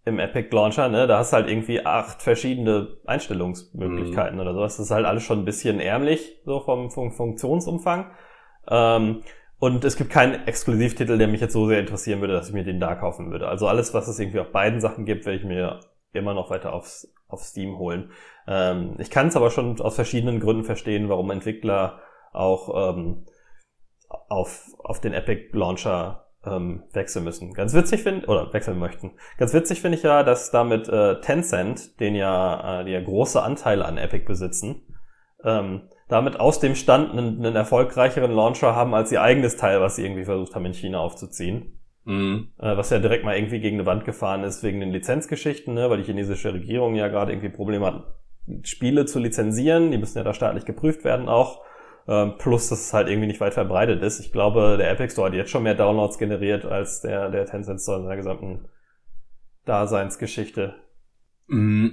im 0.06 0.20
Epic 0.20 0.50
Launcher, 0.52 0.90
ne, 0.90 1.08
da 1.08 1.20
hast 1.20 1.34
du 1.34 1.38
halt 1.38 1.50
irgendwie 1.50 1.86
acht 1.86 2.22
verschiedene 2.22 2.98
Einstellungsmöglichkeiten 3.06 4.40
oder 4.40 4.54
sowas. 4.54 4.78
Das 4.78 4.88
ist 4.88 4.92
halt 4.92 5.06
alles 5.06 5.24
schon 5.24 5.40
ein 5.40 5.46
bisschen 5.46 5.80
ärmlich, 5.80 6.40
so 6.46 6.60
vom, 6.60 6.92
vom 6.92 7.12
Funktionsumfang. 7.12 8.12
Ähm, 8.68 9.24
und 9.64 9.86
es 9.86 9.96
gibt 9.96 10.10
keinen 10.10 10.46
Exklusivtitel, 10.46 11.18
der 11.18 11.30
mich 11.30 11.40
jetzt 11.40 11.54
so 11.54 11.70
sehr 11.70 11.80
interessieren 11.80 12.20
würde, 12.20 12.34
dass 12.34 12.50
ich 12.50 12.54
mir 12.54 12.66
den 12.66 12.82
da 12.82 12.96
kaufen 12.96 13.32
würde. 13.32 13.48
Also 13.48 13.66
alles, 13.66 13.94
was 13.94 14.10
es 14.10 14.20
irgendwie 14.20 14.42
auf 14.42 14.52
beiden 14.52 14.82
Sachen 14.82 15.06
gibt, 15.06 15.26
werde 15.26 15.40
ich 15.40 15.46
mir 15.46 15.80
immer 16.12 16.34
noch 16.34 16.50
weiter 16.50 16.74
aufs, 16.74 17.14
auf 17.30 17.44
Steam 17.44 17.78
holen. 17.78 18.12
Ähm, 18.46 18.96
ich 18.98 19.10
kann 19.10 19.30
es 19.30 19.38
aber 19.38 19.52
schon 19.52 19.80
aus 19.80 19.96
verschiedenen 19.96 20.42
Gründen 20.42 20.66
verstehen, 20.66 21.08
warum 21.08 21.32
Entwickler 21.32 22.02
auch 22.34 22.92
ähm, 22.94 23.26
auf, 24.28 24.66
auf 24.80 25.00
den 25.00 25.14
Epic 25.14 25.58
Launcher 25.58 26.28
ähm, 26.46 26.84
wechseln 26.92 27.24
müssen. 27.24 27.54
Ganz 27.54 27.74
witzig 27.74 28.04
finde, 28.04 28.28
oder 28.28 28.52
wechseln 28.52 28.78
möchten. 28.78 29.14
Ganz 29.38 29.54
witzig 29.54 29.80
finde 29.80 29.98
ich 29.98 30.04
ja, 30.04 30.24
dass 30.24 30.52
damit 30.52 30.90
äh, 30.90 31.22
Tencent, 31.22 32.02
den 32.02 32.16
ja, 32.16 32.82
äh, 32.82 32.84
die 32.84 32.92
ja 32.92 33.02
große 33.02 33.42
Anteile 33.42 33.86
an 33.86 33.98
Epic 33.98 34.26
besitzen, 34.26 34.94
ähm, 35.46 35.88
damit 36.08 36.40
aus 36.40 36.60
dem 36.60 36.76
Stand 36.76 37.12
einen, 37.12 37.44
einen 37.44 37.56
erfolgreicheren 37.56 38.32
Launcher 38.32 38.76
haben 38.76 38.94
als 38.94 39.12
ihr 39.12 39.22
eigenes 39.22 39.58
Teil, 39.58 39.82
was 39.82 39.96
sie 39.96 40.04
irgendwie 40.04 40.26
versucht 40.26 40.56
haben 40.56 40.66
in 40.66 40.74
China 40.74 41.00
aufzuziehen. 41.00 41.80
Mhm. 42.06 42.50
Äh, 42.60 42.76
was 42.76 42.90
ja 42.90 43.00
direkt 43.00 43.24
mal 43.24 43.36
irgendwie 43.36 43.60
gegen 43.60 43.78
eine 43.78 43.86
Wand 43.86 44.06
gefahren 44.06 44.44
ist 44.44 44.64
wegen 44.64 44.80
den 44.80 44.92
Lizenzgeschichten, 44.92 45.74
ne? 45.74 45.90
weil 45.90 45.98
die 45.98 46.04
chinesische 46.04 46.54
Regierung 46.54 46.96
ja 46.96 47.08
gerade 47.08 47.32
irgendwie 47.32 47.50
Probleme 47.50 47.86
hat, 47.86 48.04
Spiele 48.64 49.06
zu 49.06 49.20
lizenzieren. 49.20 49.92
Die 49.92 49.98
müssen 49.98 50.18
ja 50.18 50.24
da 50.24 50.34
staatlich 50.34 50.66
geprüft 50.66 51.04
werden 51.04 51.30
auch. 51.30 51.62
Ähm, 52.06 52.34
plus, 52.38 52.68
dass 52.68 52.82
es 52.82 52.94
halt 52.94 53.08
irgendwie 53.08 53.28
nicht 53.28 53.40
weit 53.40 53.54
verbreitet 53.54 54.02
ist. 54.04 54.20
Ich 54.20 54.34
glaube, 54.34 54.76
der 54.78 54.92
Epic 54.92 55.14
Store 55.14 55.30
hat 55.30 55.36
jetzt 55.36 55.52
schon 55.52 55.64
mehr 55.64 55.76
Downloads 55.76 56.18
generiert 56.18 56.66
als 56.66 57.00
der, 57.00 57.30
der 57.30 57.46
Tencent 57.46 57.80
Store 57.80 58.00
in 58.00 58.04
seiner 58.04 58.18
gesamten 58.18 58.68
Daseinsgeschichte. 59.66 60.76
Mm, 61.48 61.92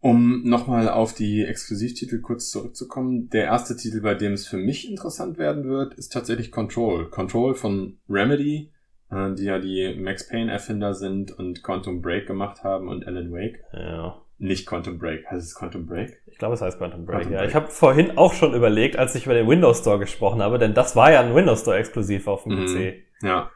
Um 0.00 0.42
nochmal 0.44 0.88
auf 0.88 1.12
die 1.12 1.42
Exklusivtitel 1.44 2.20
kurz 2.20 2.50
zurückzukommen, 2.50 3.30
der 3.30 3.44
erste 3.46 3.76
Titel, 3.76 4.00
bei 4.00 4.14
dem 4.14 4.32
es 4.32 4.46
für 4.46 4.56
mich 4.56 4.88
interessant 4.88 5.38
werden 5.38 5.64
wird, 5.68 5.94
ist 5.94 6.12
tatsächlich 6.12 6.52
Control. 6.52 7.10
Control 7.10 7.54
von 7.56 7.98
Remedy, 8.08 8.70
äh, 9.10 9.34
die 9.34 9.44
ja 9.44 9.58
die 9.58 9.96
Max 10.00 10.28
Payne 10.28 10.52
Erfinder 10.52 10.94
sind 10.94 11.32
und 11.32 11.64
Quantum 11.64 12.00
Break 12.00 12.28
gemacht 12.28 12.62
haben 12.62 12.86
und 12.88 13.06
Alan 13.08 13.32
Wake. 13.32 13.58
Ja. 13.72 14.22
Nicht 14.40 14.66
Quantum 14.68 15.00
Break, 15.00 15.26
heißt 15.28 15.44
es 15.44 15.54
Quantum 15.56 15.86
Break? 15.86 16.22
Ich 16.26 16.38
glaube, 16.38 16.54
es 16.54 16.60
heißt 16.62 16.78
Quantum 16.78 17.04
Break. 17.04 17.22
Quantum 17.22 17.32
ja. 17.32 17.38
Break. 17.40 17.48
Ich 17.48 17.54
habe 17.56 17.66
vorhin 17.66 18.16
auch 18.16 18.34
schon 18.34 18.54
überlegt, 18.54 18.96
als 18.96 19.16
ich 19.16 19.24
über 19.26 19.34
den 19.34 19.48
Windows 19.48 19.80
Store 19.80 19.98
gesprochen 19.98 20.40
habe, 20.42 20.58
denn 20.60 20.74
das 20.74 20.94
war 20.94 21.10
ja 21.10 21.20
ein 21.22 21.34
Windows 21.34 21.62
Store 21.62 21.76
exklusiv 21.76 22.28
auf 22.28 22.44
dem 22.44 22.52
Mhm. 22.52 22.66
PC. 22.66 22.94
Ja. 23.22 23.50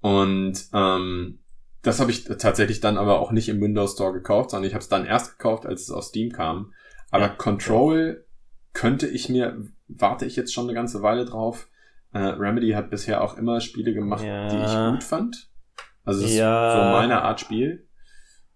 Und 0.00 0.68
ähm, 0.72 1.40
das 1.82 2.00
habe 2.00 2.10
ich 2.10 2.24
tatsächlich 2.24 2.80
dann 2.80 2.98
aber 2.98 3.20
auch 3.20 3.32
nicht 3.32 3.48
im 3.48 3.60
Windows 3.60 3.92
Store 3.94 4.12
gekauft, 4.12 4.50
sondern 4.50 4.66
ich 4.68 4.74
habe 4.74 4.82
es 4.82 4.88
dann 4.88 5.06
erst 5.06 5.38
gekauft, 5.38 5.66
als 5.66 5.82
es 5.82 5.90
auf 5.90 6.04
Steam 6.04 6.32
kam. 6.32 6.72
Aber 7.10 7.24
Ja. 7.26 7.28
Control 7.34 8.24
könnte 8.72 9.06
ich 9.06 9.28
mir, 9.28 9.56
warte 9.88 10.26
ich 10.26 10.36
jetzt 10.36 10.52
schon 10.52 10.64
eine 10.64 10.74
ganze 10.74 11.02
Weile 11.02 11.24
drauf. 11.24 11.68
Äh, 12.12 12.18
Remedy 12.18 12.70
hat 12.72 12.90
bisher 12.90 13.22
auch 13.22 13.36
immer 13.38 13.60
Spiele 13.60 13.92
gemacht, 13.94 14.24
Ja. 14.24 14.48
die 14.48 14.56
ich 14.56 14.92
gut 14.94 15.04
fand. 15.04 15.50
Also 16.04 16.24
es 16.24 16.34
Ja. 16.34 16.68
ist 16.68 16.74
so 16.74 16.80
meine 16.92 17.22
Art 17.22 17.40
Spiel. 17.40 17.86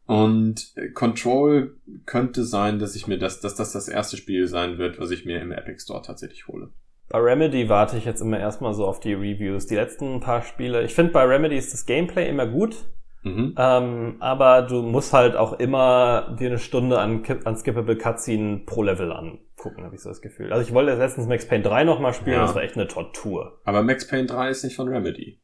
Und 0.07 0.73
äh, 0.77 0.89
Control 0.91 1.77
könnte 2.05 2.45
sein, 2.45 2.79
dass 2.81 2.97
ich 2.97 3.07
mir 3.07 3.19
das, 3.19 3.41
dass 3.41 3.55
das 3.55 3.73
das 3.73 3.87
erste 3.89 4.17
Spiel 4.17 4.49
sein 4.49 4.79
wird, 4.79 4.99
was 4.99 5.11
ich 5.13 5.25
mir 5.25 5.41
im 5.41 5.53
Epic 5.53 5.81
Store 5.83 6.03
tatsächlich 6.03 6.49
hole. 6.49 6.71
Bei 7.09 7.19
Remedy 7.19 7.69
warte 7.69 7.97
ich 7.97 8.05
jetzt 8.05 8.21
immer 8.21 8.39
erstmal 8.39 8.75
so 8.75 8.87
auf 8.87 9.01
die 9.01 9.15
Reviews. 9.15 9.67
Die 9.67 9.75
letzten 9.77 10.21
paar 10.21 10.43
Spiele, 10.43 10.83
ich 10.85 10.95
finde 10.95 11.13
bei 11.13 11.25
Remedy 11.25 11.57
ist 11.57 11.73
das 11.73 11.87
Gameplay 11.87 12.29
immer 12.29 12.47
gut, 12.47 12.77
Mhm. 13.23 13.55
ähm, 13.59 14.17
aber 14.21 14.63
du 14.63 14.81
musst 14.83 15.13
halt 15.13 15.37
auch 15.37 15.53
immer 15.59 16.35
dir 16.41 16.49
eine 16.49 16.59
Stunde 16.59 16.99
an, 17.01 17.23
an 17.45 17.57
Skippable 17.57 17.97
Cutscene 17.99 18.63
pro 18.65 18.83
Level 18.83 19.13
angucken, 19.13 19.85
habe 19.85 19.95
ich 19.95 20.01
so 20.01 20.09
das 20.09 20.23
Gefühl. 20.23 20.53
Also 20.53 20.67
ich 20.67 20.73
wollte 20.73 20.95
letztens 20.95 21.27
Max 21.29 21.47
Payne 21.47 21.63
3 21.63 21.85
nochmal 21.85 22.15
spielen, 22.15 22.37
Ja. 22.37 22.43
das 22.43 22.55
war 22.55 22.63
echt 22.63 22.77
eine 22.77 22.89
Tortur. 22.89 23.61
Aber 23.65 23.83
Max 23.83 24.09
Payne 24.09 24.27
3 24.27 24.49
ist 24.49 24.65
nicht 24.65 24.75
von 24.77 24.89
Remedy. 24.89 25.39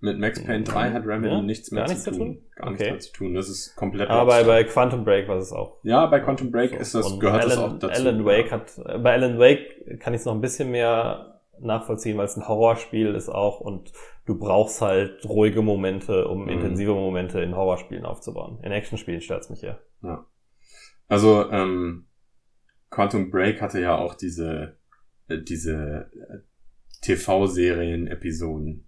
Mit 0.00 0.18
Max 0.20 0.44
Payne 0.44 0.62
3 0.62 0.92
hat 0.92 1.06
Remedy 1.06 1.34
Ja? 1.34 1.42
nichts 1.42 1.72
mehr 1.72 1.80
Gar 1.80 1.86
zu, 1.88 1.92
nichts 1.94 2.04
zu 2.04 2.10
tun. 2.12 2.18
tun? 2.18 2.42
Gar 2.54 2.66
nichts 2.70 2.82
Okay. 2.82 2.90
mehr 2.92 3.00
zu 3.00 3.12
tun. 3.12 3.34
Das 3.34 3.48
ist 3.48 3.74
komplett 3.74 4.10
Aber 4.10 4.26
bei, 4.26 4.44
bei 4.44 4.64
Quantum 4.64 5.04
Break 5.04 5.26
war 5.26 5.38
es 5.38 5.52
auch. 5.52 5.78
Ja, 5.82 6.06
bei 6.06 6.20
Quantum 6.20 6.52
Break 6.52 6.70
So. 6.70 6.76
ist 6.76 6.94
das, 6.94 7.12
Und 7.12 7.18
gehört 7.20 7.42
Alan, 7.44 7.48
das 7.48 7.58
auch 7.58 7.78
dazu. 7.80 8.02
Alan 8.06 8.24
Wake 8.24 8.52
hat, 8.52 8.78
äh, 8.84 8.98
bei 8.98 9.12
Alan 9.14 9.38
Wake 9.40 9.98
kann 9.98 10.14
ich 10.14 10.20
es 10.20 10.24
noch 10.26 10.34
ein 10.34 10.40
bisschen 10.40 10.70
mehr 10.70 11.37
nachvollziehen, 11.60 12.16
weil 12.16 12.26
es 12.26 12.36
ein 12.36 12.46
Horrorspiel 12.48 13.14
ist 13.14 13.28
auch 13.28 13.60
und 13.60 13.92
du 14.26 14.38
brauchst 14.38 14.80
halt 14.80 15.24
ruhige 15.24 15.62
Momente, 15.62 16.28
um 16.28 16.42
Mhm. 16.44 16.48
intensive 16.50 16.92
Momente 16.94 17.40
in 17.40 17.56
Horrorspielen 17.56 18.04
aufzubauen. 18.04 18.58
In 18.62 18.72
Actionspielen 18.72 19.20
stört's 19.20 19.50
mich 19.50 19.62
ja. 19.62 19.78
Also, 21.08 21.50
ähm, 21.50 22.06
Quantum 22.90 23.30
Break 23.30 23.60
hatte 23.60 23.80
ja 23.80 23.96
auch 23.96 24.14
diese, 24.14 24.76
äh, 25.28 25.38
diese 25.42 26.10
äh, 26.14 26.38
TV-Serien-Episoden. 27.48 28.84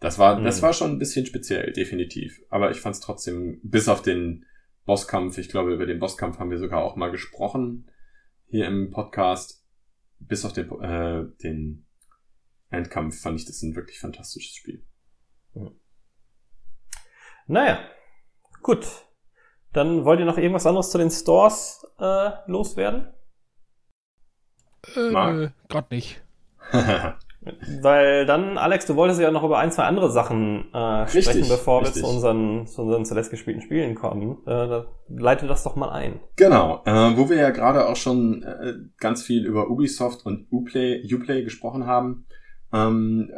Das 0.00 0.18
war, 0.18 0.40
das 0.42 0.58
Mhm. 0.58 0.62
war 0.62 0.72
schon 0.72 0.90
ein 0.92 0.98
bisschen 0.98 1.24
speziell, 1.26 1.72
definitiv. 1.72 2.42
Aber 2.50 2.70
ich 2.70 2.80
fand 2.80 2.94
es 2.94 3.00
trotzdem, 3.00 3.60
bis 3.62 3.88
auf 3.88 4.02
den 4.02 4.44
Bosskampf, 4.84 5.38
ich 5.38 5.48
glaube, 5.48 5.72
über 5.72 5.86
den 5.86 5.98
Bosskampf 5.98 6.38
haben 6.38 6.50
wir 6.50 6.58
sogar 6.58 6.82
auch 6.82 6.96
mal 6.96 7.10
gesprochen 7.10 7.88
hier 8.46 8.66
im 8.66 8.90
Podcast. 8.90 9.64
Bis 10.20 10.44
auf 10.44 10.52
den, 10.52 10.70
äh, 10.80 11.24
den 11.42 11.86
Endkampf 12.76 13.20
fand 13.20 13.40
ich 13.40 13.46
das 13.46 13.62
ein 13.62 13.74
wirklich 13.74 13.98
fantastisches 13.98 14.54
Spiel. 14.54 14.84
Naja, 17.46 17.78
gut. 18.62 18.86
Dann 19.72 20.04
wollt 20.04 20.20
ihr 20.20 20.26
noch 20.26 20.38
irgendwas 20.38 20.66
anderes 20.66 20.90
zu 20.90 20.98
den 20.98 21.10
Stores 21.10 21.84
äh, 21.98 22.30
loswerden? 22.46 23.12
Äh, 24.94 25.10
Marc. 25.10 25.52
grad 25.68 25.90
nicht. 25.90 26.22
Weil 27.82 28.24
dann, 28.24 28.56
Alex, 28.56 28.86
du 28.86 28.96
wolltest 28.96 29.20
ja 29.20 29.30
noch 29.30 29.44
über 29.44 29.58
ein, 29.58 29.70
zwei 29.70 29.84
andere 29.84 30.10
Sachen 30.10 30.72
äh, 30.72 30.78
Richtig, 30.78 31.24
sprechen, 31.24 31.48
bevor 31.48 31.82
richtig. 31.82 31.96
wir 31.96 32.08
zu 32.08 32.14
unseren, 32.14 32.66
zu 32.66 32.82
unseren 32.82 33.04
zuletzt 33.04 33.30
gespielten 33.30 33.60
Spielen 33.60 33.94
kommen. 33.94 34.38
Äh, 34.46 34.68
da, 34.68 34.86
leite 35.08 35.46
das 35.46 35.62
doch 35.62 35.76
mal 35.76 35.90
ein. 35.90 36.20
Genau, 36.36 36.82
äh, 36.86 37.16
wo 37.16 37.28
wir 37.28 37.36
ja 37.36 37.50
gerade 37.50 37.86
auch 37.88 37.96
schon 37.96 38.42
äh, 38.42 38.74
ganz 38.98 39.22
viel 39.22 39.44
über 39.44 39.68
Ubisoft 39.68 40.24
und 40.24 40.46
Uplay, 40.50 41.02
Uplay 41.12 41.42
gesprochen 41.42 41.86
haben. 41.86 42.26
Ähm, 42.74 43.30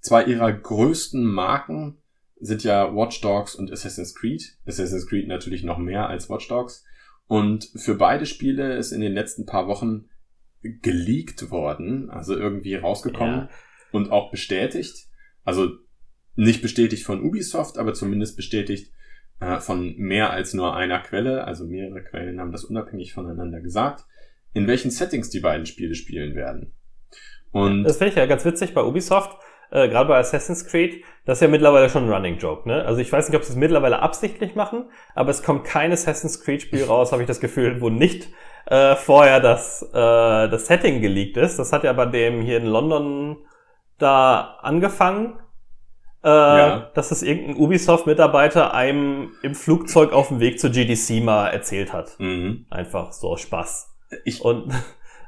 zwei 0.00 0.24
ihrer 0.24 0.52
größten 0.52 1.24
Marken 1.24 1.98
sind 2.40 2.62
ja 2.62 2.94
Watch 2.94 3.20
Dogs 3.20 3.54
und 3.54 3.70
Assassin's 3.72 4.14
Creed. 4.14 4.56
Assassin's 4.64 5.06
Creed 5.08 5.26
natürlich 5.26 5.64
noch 5.64 5.78
mehr 5.78 6.08
als 6.08 6.30
Watch 6.30 6.48
Dogs. 6.48 6.84
Und 7.26 7.68
für 7.74 7.96
beide 7.96 8.26
Spiele 8.26 8.76
ist 8.76 8.92
in 8.92 9.00
den 9.00 9.12
letzten 9.12 9.44
paar 9.44 9.66
Wochen 9.66 10.08
geleakt 10.62 11.50
worden, 11.50 12.10
also 12.10 12.36
irgendwie 12.36 12.74
rausgekommen 12.76 13.34
Ja. 13.34 13.48
und 13.92 14.10
auch 14.10 14.30
bestätigt. 14.30 15.08
Also 15.44 15.70
nicht 16.36 16.62
bestätigt 16.62 17.04
von 17.04 17.22
Ubisoft, 17.22 17.78
aber 17.78 17.94
zumindest 17.94 18.36
bestätigt 18.36 18.92
äh, 19.40 19.60
von 19.60 19.96
mehr 19.96 20.30
als 20.30 20.54
nur 20.54 20.74
einer 20.76 21.00
Quelle. 21.00 21.44
Also 21.44 21.66
mehrere 21.66 22.02
Quellen 22.02 22.40
haben 22.40 22.52
das 22.52 22.64
unabhängig 22.64 23.12
voneinander 23.12 23.60
gesagt, 23.60 24.04
in 24.54 24.66
welchen 24.66 24.90
Settings 24.90 25.30
die 25.30 25.40
beiden 25.40 25.66
Spiele 25.66 25.94
spielen 25.94 26.34
werden. 26.34 26.72
Und 27.52 27.84
Das 27.84 27.96
finde 27.98 28.10
ich 28.10 28.16
ja 28.16 28.26
ganz 28.26 28.44
witzig 28.44 28.74
bei 28.74 28.82
Ubisoft, 28.82 29.36
äh, 29.70 29.88
gerade 29.88 30.08
bei 30.08 30.18
Assassin's 30.18 30.66
Creed, 30.66 31.04
das 31.26 31.38
ist 31.38 31.42
ja 31.42 31.48
mittlerweile 31.48 31.90
schon 31.90 32.04
ein 32.06 32.12
Running 32.12 32.38
Joke, 32.38 32.68
ne? 32.68 32.84
Also 32.84 33.00
ich 33.00 33.12
weiß 33.12 33.28
nicht, 33.28 33.36
ob 33.36 33.44
sie 33.44 33.52
es 33.52 33.56
mittlerweile 33.56 34.00
absichtlich 34.00 34.54
machen, 34.54 34.90
aber 35.14 35.30
es 35.30 35.42
kommt 35.42 35.64
kein 35.64 35.92
Assassin's 35.92 36.42
Creed 36.42 36.62
Spiel 36.62 36.84
raus, 36.88 37.12
habe 37.12 37.22
ich 37.22 37.28
das 37.28 37.40
Gefühl, 37.40 37.80
wo 37.80 37.90
nicht 37.90 38.28
äh, 38.66 38.96
vorher 38.96 39.40
das, 39.40 39.82
äh, 39.82 39.94
das 40.48 40.66
Setting 40.66 41.00
geleakt 41.00 41.36
ist. 41.36 41.58
Das 41.58 41.72
hat 41.72 41.84
ja 41.84 41.92
bei 41.92 42.06
dem 42.06 42.40
hier 42.42 42.58
in 42.58 42.66
London 42.66 43.36
da 43.98 44.58
angefangen. 44.62 45.38
Äh, 46.24 46.28
Ja. 46.28 46.90
dass 46.94 47.12
es 47.12 47.22
irgendein 47.22 47.56
Ubisoft-Mitarbeiter 47.56 48.74
einem 48.74 49.30
im 49.42 49.54
Flugzeug 49.54 50.12
auf 50.12 50.28
dem 50.28 50.40
Weg 50.40 50.58
zur 50.58 50.70
GDC 50.70 51.22
mal 51.22 51.46
erzählt 51.48 51.92
hat. 51.92 52.18
mhm. 52.18 52.66
Einfach 52.70 53.12
so 53.12 53.36
Spaß. 53.36 53.94
ich, 54.24 54.40
Und, 54.42 54.72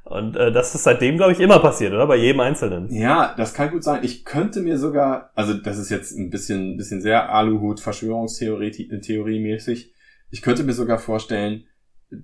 und 0.04 0.36
äh, 0.36 0.50
das 0.50 0.74
ist 0.74 0.84
seitdem, 0.84 1.16
glaube 1.16 1.32
ich, 1.32 1.40
immer 1.40 1.58
passiert, 1.58 1.92
oder? 1.92 2.06
Bei 2.06 2.16
jedem 2.16 2.40
Einzelnen. 2.40 2.92
Ja, 2.92 3.34
das 3.36 3.54
kann 3.54 3.70
gut 3.70 3.84
sein. 3.84 4.00
Ich 4.02 4.24
könnte 4.24 4.60
mir 4.60 4.78
sogar, 4.78 5.30
also 5.34 5.54
das 5.54 5.78
ist 5.78 5.90
jetzt 5.90 6.12
ein 6.16 6.30
bisschen, 6.30 6.76
bisschen 6.76 7.00
sehr 7.00 7.30
Aluhut 7.32 7.80
Verschwörungstheorie 7.80 8.70
Theorie 9.00 9.40
mäßig. 9.40 9.92
Ich 10.30 10.42
könnte 10.42 10.64
mir 10.64 10.72
sogar 10.72 10.98
vorstellen, 10.98 11.64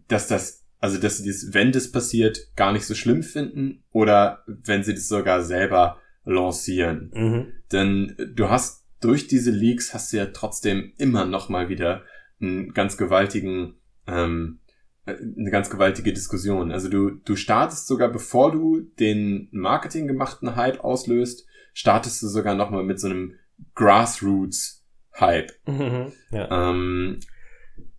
dass 0.09 0.29
das, 0.29 0.64
also 0.81 0.99
dass 0.99 1.18
sie 1.18 1.29
das, 1.29 1.53
wenn 1.53 1.72
das 1.72 1.93
passiert, 1.93 2.39
gar 2.57 2.72
nicht 2.72 2.87
so 2.87 2.95
schlimm 2.95 3.22
finden 3.22 3.85
oder 3.93 4.43
wenn 4.47 4.83
sie 4.83 4.95
das 4.95 5.09
sogar 5.09 5.43
selber 5.43 5.99
lancieren. 6.24 7.11
Mhm. 7.14 7.53
Denn 7.72 8.16
du 8.35 8.49
hast 8.51 8.85
durch 9.01 9.29
diese 9.29 9.51
Leaks 9.51 9.95
hast 9.95 10.12
du 10.12 10.16
ja 10.16 10.27
trotzdem 10.27 10.93
immer 10.99 11.24
noch 11.24 11.49
mal 11.49 11.68
wieder 11.68 12.03
einen 12.41 12.72
ganz 12.74 12.97
gewaltigen, 12.97 13.74
ähm, 14.07 14.61
äh, 14.66 14.66
eine 15.07 15.50
ganz 15.50 15.70
gewaltige 15.70 16.12
Diskussion. 16.12 16.72
Also 16.72 16.88
du, 16.88 17.11
du 17.11 17.36
startest 17.36 17.86
sogar, 17.86 18.09
bevor 18.09 18.52
du 18.52 18.80
den 18.98 19.48
Marketing 19.52 20.09
gemachten 20.09 20.57
Hype 20.57 20.80
auslöst, 20.80 21.46
startest 21.72 22.22
du 22.22 22.28
sogar 22.28 22.54
noch 22.54 22.70
mal 22.70 22.82
mit 22.82 22.98
so 23.00 23.09
einem 23.09 23.34
Grassroots 23.74 24.84
Hype. 25.18 25.52
Mhm. 25.66 26.12
Ja. 26.30 26.70
Ähm, 26.70 27.20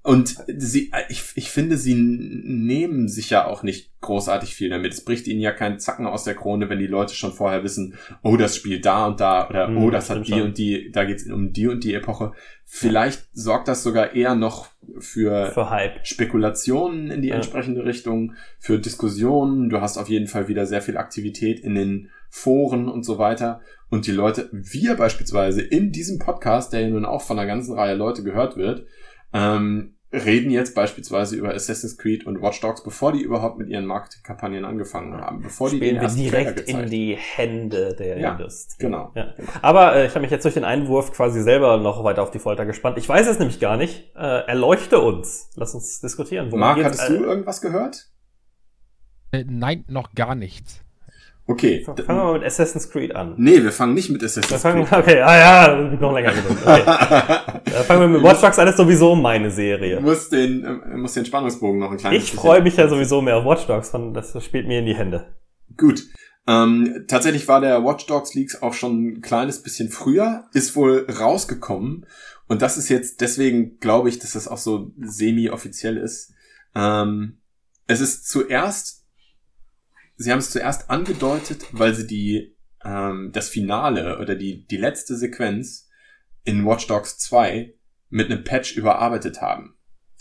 und 0.07 0.37
sie, 0.57 0.89
ich, 1.09 1.23
ich 1.35 1.49
finde, 1.51 1.75
sie 1.77 1.93
nehmen 1.93 3.09
sich 3.09 3.29
ja 3.29 3.45
auch 3.45 3.61
nicht 3.61 3.91
großartig 3.99 4.55
viel 4.55 4.69
damit. 4.69 4.93
Es 4.93 5.03
bricht 5.03 5.27
ihnen 5.27 5.41
ja 5.41 5.51
keinen 5.51 5.79
Zacken 5.79 6.05
aus 6.07 6.23
der 6.23 6.33
Krone, 6.35 6.69
wenn 6.69 6.79
die 6.79 6.87
Leute 6.87 7.13
schon 7.13 7.33
vorher 7.33 7.63
wissen, 7.65 7.95
oh, 8.23 8.37
das 8.37 8.55
spielt 8.55 8.85
da 8.85 9.07
und 9.07 9.19
da 9.19 9.49
oder 9.49 9.67
Hm, 9.67 9.77
oh, 9.77 9.89
das 9.89 10.09
hat 10.09 10.25
die 10.25 10.31
schon. 10.31 10.41
und 10.43 10.57
die, 10.57 10.91
da 10.93 11.03
geht's 11.03 11.29
um 11.29 11.51
die 11.51 11.67
und 11.67 11.83
die 11.83 11.93
Epoche. 11.93 12.31
Vielleicht 12.63 13.27
sorgt 13.33 13.67
das 13.67 13.83
sogar 13.83 14.13
eher 14.15 14.33
noch 14.35 14.67
für 14.99 15.47
Für 15.47 15.69
Hype. 15.69 16.07
Spekulationen 16.07 17.11
in 17.11 17.21
die 17.21 17.27
Ja. 17.29 17.35
entsprechende 17.35 17.83
Richtung, 17.83 18.33
für 18.59 18.79
Diskussionen. 18.79 19.69
Du 19.69 19.81
hast 19.81 19.97
auf 19.97 20.07
jeden 20.07 20.27
Fall 20.27 20.47
wieder 20.47 20.65
sehr 20.65 20.81
viel 20.81 20.95
Aktivität 20.95 21.59
in 21.59 21.75
den 21.75 22.09
Foren 22.29 22.87
und 22.87 23.03
so 23.03 23.17
weiter. 23.17 23.59
Und 23.89 24.07
die 24.07 24.11
Leute, 24.13 24.47
wir 24.53 24.95
beispielsweise 24.95 25.61
in 25.61 25.91
diesem 25.91 26.17
Podcast, 26.17 26.71
der 26.71 26.79
ja 26.81 26.89
nun 26.89 27.03
auch 27.05 27.23
von 27.23 27.37
einer 27.37 27.47
ganzen 27.47 27.73
Reihe 27.77 27.95
Leute 27.95 28.23
gehört 28.23 28.55
wird, 28.55 28.85
ähm, 29.33 29.95
reden 30.11 30.51
jetzt 30.51 30.73
beispielsweise 30.73 31.35
über 31.35 31.53
Assassin's 31.53 31.97
Creed 31.97 32.25
und 32.25 32.41
Watch 32.41 32.61
Dogs, 32.61 32.81
bevor 32.83 33.11
die 33.11 33.21
überhaupt 33.21 33.57
mit 33.57 33.67
ihren 33.67 33.85
Marketingkampagnen 33.85 34.63
angefangen 34.63 35.13
haben, 35.19 35.41
bevor 35.41 35.69
die 35.69 35.77
Spielen 35.77 35.99
den 35.99 36.15
wir 36.15 36.29
Trailer 36.31 36.53
direkt 36.53 36.69
in 36.69 36.89
die 36.89 37.17
Hände 37.17 37.93
der 37.93 38.17
Ja, 38.17 38.31
Industrie. 38.31 38.85
Genau. 38.85 39.11
Ja. 39.15 39.33
Aber 39.61 39.95
äh, 39.95 40.05
ich 40.05 40.11
habe 40.11 40.21
mich 40.21 40.31
jetzt 40.31 40.45
durch 40.45 40.53
den 40.53 40.63
Einwurf 40.63 41.11
quasi 41.11 41.41
selber 41.41 41.77
noch 41.77 42.03
weiter 42.03 42.23
auf 42.23 42.31
die 42.31 42.39
Folter 42.39 42.65
gespannt. 42.65 42.97
Ich 42.97 43.07
weiß 43.07 43.27
es 43.27 43.39
nämlich 43.39 43.59
gar 43.59 43.75
nicht. 43.75 44.15
Äh, 44.15 44.47
erleuchte 44.47 44.99
uns. 44.99 45.49
Lass 45.55 45.75
uns 45.75 45.99
diskutieren. 45.99 46.49
Marc, 46.57 46.83
hattest 46.83 47.09
du 47.09 47.15
irgendwas 47.15 47.61
gehört? 47.61 48.07
Äh, 49.31 49.43
nein, 49.45 49.83
noch 49.89 50.13
gar 50.13 50.35
nichts. 50.35 50.85
Okay. 51.49 51.81
Fangen 51.85 51.97
wir 52.07 52.13
mal 52.15 52.33
mit 52.33 52.43
Assassin's 52.43 52.89
Creed 52.89 53.15
an. 53.15 53.35
Nee, 53.37 53.63
wir 53.63 53.71
fangen 53.71 53.93
nicht 53.93 54.09
mit 54.09 54.21
Assassin's 54.21 54.61
fangen, 54.61 54.85
Creed 54.85 54.99
okay, 54.99 55.21
ah 55.21 55.37
ja, 55.37 55.77
das 55.81 55.91
wird 55.91 56.01
noch 56.01 56.13
länger 56.13 56.33
gedrückt. 56.33 56.61
Okay. 56.65 56.83
Dann 57.73 57.83
fangen 57.85 58.01
wir 58.01 58.07
mit 58.09 58.23
Watch 58.23 58.41
Dogs 58.41 58.59
an, 58.59 58.67
ist 58.67 58.77
sowieso 58.77 59.15
meine 59.15 59.49
Serie. 59.49 59.99
musst 60.01 60.31
den, 60.33 60.63
äh, 60.65 60.97
musst 60.97 61.15
den 61.15 61.25
Spannungsbogen 61.25 61.79
noch 61.79 61.91
ein 61.91 61.97
kleines 61.97 62.23
Ich 62.23 62.31
freue 62.33 62.61
mich 62.61 62.75
ja 62.77 62.87
sowieso 62.89 63.21
mehr 63.21 63.37
auf 63.37 63.45
Watch 63.45 63.65
Dogs, 63.65 63.89
von- 63.89 64.13
das 64.13 64.41
spielt 64.43 64.67
mir 64.67 64.79
in 64.79 64.85
die 64.85 64.95
Hände. 64.95 65.35
Gut. 65.77 66.03
Ähm, 66.47 67.05
tatsächlich 67.07 67.47
war 67.47 67.59
der 67.61 67.83
Watch 67.83 68.05
Dogs 68.07 68.33
Leaks 68.33 68.61
auch 68.61 68.73
schon 68.73 69.05
ein 69.07 69.21
kleines 69.21 69.61
bisschen 69.63 69.89
früher, 69.89 70.45
ist 70.53 70.75
wohl 70.75 71.05
rausgekommen. 71.09 72.05
Und 72.47 72.61
das 72.61 72.77
ist 72.77 72.87
jetzt, 72.89 73.19
deswegen 73.21 73.79
glaube 73.79 74.07
ich, 74.09 74.19
dass 74.19 74.31
das 74.33 74.47
auch 74.47 74.57
so 74.57 74.91
semi-offiziell 74.97 75.97
ist. 75.97 76.33
Ähm, 76.75 77.37
es 77.87 77.99
ist 78.01 78.27
zuerst, 78.29 78.96
sie 80.17 80.31
haben 80.31 80.39
es 80.39 80.51
zuerst 80.51 80.89
angedeutet, 80.89 81.65
weil 81.71 81.93
sie 81.93 82.07
die, 82.07 82.55
ähm, 82.83 83.31
das 83.33 83.49
Finale 83.49 84.19
oder 84.19 84.35
die, 84.35 84.65
die 84.67 84.77
letzte 84.77 85.15
Sequenz 85.15 85.89
in 86.43 86.65
Watch 86.65 86.87
Dogs 86.87 87.17
2 87.19 87.73
mit 88.09 88.29
einem 88.31 88.43
Patch 88.43 88.75
überarbeitet 88.75 89.41
haben. 89.41 89.75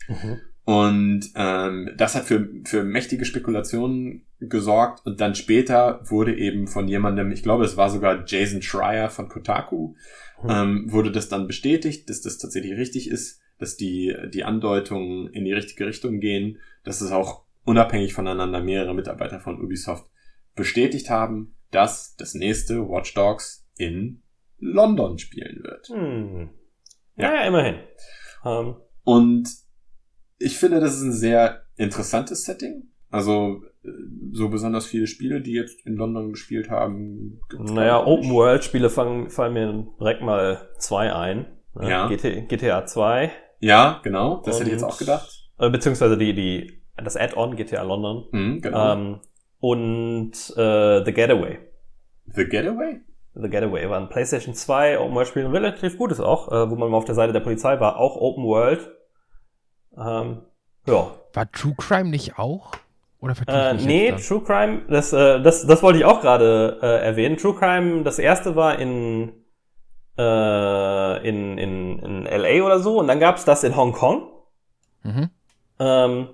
Mhm. 0.08 0.40
Und 0.64 1.30
ähm, 1.36 1.90
das 1.96 2.14
hat 2.16 2.24
für, 2.24 2.48
für 2.64 2.82
mächtige 2.82 3.24
Spekulationen 3.24 4.26
gesorgt. 4.40 5.06
Und 5.06 5.20
dann 5.20 5.36
später 5.36 6.00
wurde 6.04 6.36
eben 6.36 6.66
von 6.66 6.88
jemandem, 6.88 7.30
ich 7.30 7.44
glaube, 7.44 7.64
es 7.64 7.76
war 7.76 7.88
sogar 7.88 8.24
Jason 8.26 8.62
Schreier 8.62 9.08
von 9.08 9.28
Kotaku, 9.28 9.94
Hm. 10.40 10.50
ähm, 10.50 10.92
wurde 10.92 11.12
das 11.12 11.28
dann 11.28 11.46
bestätigt, 11.46 12.08
dass 12.10 12.20
das 12.20 12.38
tatsächlich 12.38 12.76
richtig 12.76 13.10
ist, 13.10 13.40
dass 13.58 13.76
die, 13.76 14.14
die 14.32 14.44
Andeutungen 14.44 15.28
in 15.28 15.44
die 15.44 15.52
richtige 15.52 15.86
Richtung 15.86 16.20
gehen, 16.20 16.58
dass 16.84 17.00
es 17.00 17.10
auch 17.10 17.45
unabhängig 17.66 18.14
voneinander 18.14 18.62
mehrere 18.62 18.94
Mitarbeiter 18.94 19.40
von 19.40 19.60
Ubisoft 19.62 20.06
bestätigt 20.54 21.10
haben, 21.10 21.56
dass 21.70 22.16
das 22.16 22.34
nächste 22.34 22.88
Watch 22.88 23.12
Dogs 23.14 23.68
in 23.76 24.22
London 24.58 25.18
spielen 25.18 25.62
wird. 25.62 25.88
Hm. 25.88 26.50
Ja. 27.16 27.30
Naja, 27.30 27.46
immerhin. 27.46 27.76
Ähm, 28.44 28.76
Und 29.04 29.48
ich 30.38 30.56
finde, 30.58 30.80
das 30.80 30.96
ist 30.96 31.02
ein 31.02 31.12
sehr 31.12 31.62
interessantes 31.76 32.44
Setting. 32.44 32.88
Also 33.10 33.62
äh, 33.84 33.88
so 34.32 34.48
besonders 34.48 34.86
viele 34.86 35.06
Spiele, 35.06 35.40
die 35.40 35.52
jetzt 35.52 35.86
in 35.86 35.94
London 35.94 36.30
gespielt 36.32 36.70
haben. 36.70 37.40
naja, 37.52 37.98
glaube 37.98 38.02
ich 38.02 38.06
Open 38.12 38.20
nicht. 38.20 38.32
World 38.32 38.64
Spiele 38.64 38.90
fallen, 38.90 39.30
fallen 39.30 39.52
mir 39.54 39.86
direkt 40.00 40.22
mal 40.22 40.68
zwei 40.78 41.12
ein. 41.12 41.46
Ne? 41.74 41.90
Ja. 41.90 42.08
GT, 42.08 42.48
GTA 42.48 42.86
2. 42.86 43.30
Ja, 43.60 44.00
genau. 44.02 44.42
Das 44.44 44.56
hätte 44.58 44.68
ich 44.70 44.72
jetzt 44.74 44.82
Und- 44.82 44.90
auch 44.90 44.98
gedacht. 44.98 45.42
Äh, 45.58 45.70
beziehungsweise 45.70 46.18
die, 46.18 46.34
die, 46.34 46.75
das 47.02 47.16
Add-on 47.16 47.56
GTA 47.56 47.82
London. 47.82 48.24
Mhm, 48.32 48.60
genau. 48.62 48.92
Ähm, 48.92 49.20
und 49.60 50.32
äh, 50.56 51.04
The 51.04 51.12
Getaway. 51.12 51.58
The 52.26 52.44
Getaway? 52.44 53.00
The 53.34 53.48
Getaway 53.50 53.88
war 53.88 54.00
ein 54.00 54.08
PlayStation 54.08 54.54
2 54.54 54.98
Open 54.98 55.14
World 55.14 55.28
Spiel, 55.28 55.44
ein 55.44 55.50
relativ 55.50 55.98
gutes 55.98 56.20
auch, 56.20 56.50
äh, 56.50 56.70
wo 56.70 56.76
man 56.76 56.90
mal 56.90 56.96
auf 56.96 57.04
der 57.04 57.14
Seite 57.14 57.32
der 57.32 57.40
Polizei 57.40 57.78
war, 57.80 57.96
auch 57.98 58.16
Open 58.16 58.44
World. 58.44 58.90
Ähm, 59.98 60.42
Ja. 60.86 61.12
War 61.32 61.52
True 61.52 61.74
Crime 61.76 62.08
nicht 62.10 62.38
auch? 62.38 62.72
Oder 63.20 63.34
Äh, 63.48 63.74
nee, 63.74 64.12
True 64.12 64.42
Crime, 64.42 64.82
das, 64.88 65.12
äh, 65.12 65.40
das, 65.42 65.66
das 65.66 65.82
wollte 65.82 65.98
ich 65.98 66.04
auch 66.04 66.20
gerade 66.20 66.78
äh, 66.82 67.04
erwähnen. 67.04 67.36
True 67.36 67.54
Crime, 67.54 68.04
das 68.04 68.18
erste 68.18 68.56
war 68.56 68.78
in, 68.78 69.32
äh, 70.18 71.28
in, 71.28 71.58
in, 71.58 71.98
in 71.98 72.24
LA 72.24 72.64
oder 72.64 72.78
so 72.78 72.98
und 72.98 73.08
dann 73.08 73.20
gab's 73.20 73.44
das 73.44 73.64
in 73.64 73.74
Hongkong. 73.76 74.30
Mhm. 75.02 75.30
Ähm, 75.78 76.28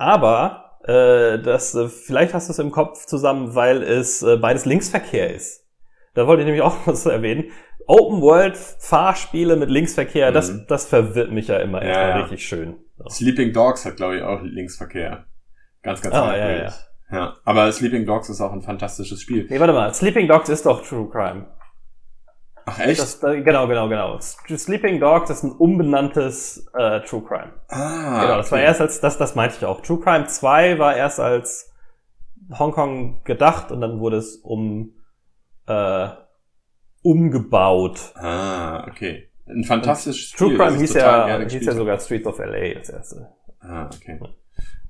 aber 0.00 0.78
äh, 0.84 1.38
das, 1.42 1.74
äh, 1.74 1.88
vielleicht 1.88 2.34
hast 2.34 2.48
du 2.48 2.52
es 2.52 2.58
im 2.58 2.70
Kopf 2.70 3.06
zusammen, 3.06 3.54
weil 3.54 3.82
es 3.82 4.22
äh, 4.22 4.36
beides 4.36 4.64
Linksverkehr 4.64 5.32
ist. 5.34 5.66
Da 6.14 6.26
wollte 6.26 6.42
ich 6.42 6.46
nämlich 6.46 6.62
auch 6.62 6.76
was 6.86 7.06
erwähnen. 7.06 7.50
Open 7.86 8.20
World 8.22 8.56
Fahrspiele 8.56 9.56
mit 9.56 9.68
Linksverkehr, 9.68 10.30
das, 10.32 10.50
Mhm. 10.52 10.64
das 10.68 10.86
verwirrt 10.86 11.32
mich 11.32 11.48
ja 11.48 11.56
immer 11.58 11.84
Ja, 11.84 12.08
ja. 12.10 12.16
richtig 12.20 12.46
schön. 12.46 12.76
So. 12.98 13.08
Sleeping 13.08 13.52
Dogs 13.52 13.84
hat, 13.84 13.96
glaube 13.96 14.16
ich, 14.18 14.22
auch 14.22 14.40
Linksverkehr. 14.42 15.24
Ganz, 15.82 16.00
ganz 16.02 16.14
Ah, 16.14 16.26
merkwürdig. 16.28 16.72
ja, 17.10 17.16
ja. 17.18 17.36
Aber 17.44 17.72
Sleeping 17.72 18.06
Dogs 18.06 18.28
ist 18.28 18.40
auch 18.40 18.52
ein 18.52 18.62
fantastisches 18.62 19.20
Spiel. 19.22 19.46
Nee, 19.50 19.58
warte 19.58 19.72
mal, 19.72 19.92
Sleeping 19.94 20.28
Dogs 20.28 20.48
ist 20.48 20.66
doch 20.66 20.86
True 20.86 21.08
Crime. 21.10 21.46
Ach, 22.66 22.78
echt? 22.78 23.00
Das, 23.00 23.22
äh, 23.22 23.42
genau, 23.42 23.66
genau, 23.66 23.88
genau. 23.88 24.18
Sleeping 24.20 25.00
Dogs 25.00 25.30
ist 25.30 25.42
ein 25.42 25.52
umbenanntes 25.52 26.66
äh, 26.74 27.00
True 27.00 27.22
Crime. 27.22 27.52
ah, 27.68 28.22
genau, 28.22 28.36
das 28.36 28.50
war 28.52 28.58
okay. 28.58 28.66
erst 28.66 28.80
als, 28.80 29.00
das, 29.00 29.18
das 29.18 29.34
meinte 29.34 29.56
ich 29.58 29.64
auch. 29.64 29.80
True 29.80 30.00
Crime 30.00 30.26
2 30.26 30.78
war 30.78 30.96
erst 30.96 31.20
als 31.20 31.72
Hongkong 32.58 33.22
gedacht 33.24 33.70
und 33.72 33.80
dann 33.80 34.00
wurde 34.00 34.16
es 34.18 34.36
um 34.36 34.94
äh, 35.66 36.08
umgebaut. 37.02 38.12
Ah, 38.16 38.86
okay. 38.88 39.28
Ein 39.46 39.64
fantastisches 39.64 40.32
True 40.32 40.48
Spiel. 40.50 40.58
Crime 40.58 40.72
das 40.72 40.82
ich 40.82 40.90
hieß 40.90 40.94
ja, 40.94 41.38
hieß 41.40 41.66
ja 41.66 41.72
sogar 41.72 41.98
Streets 41.98 42.26
of 42.26 42.38
LA, 42.38 42.74
das 42.74 42.88
erste. 42.90 43.28
Ah, 43.60 43.86
okay. 43.94 44.20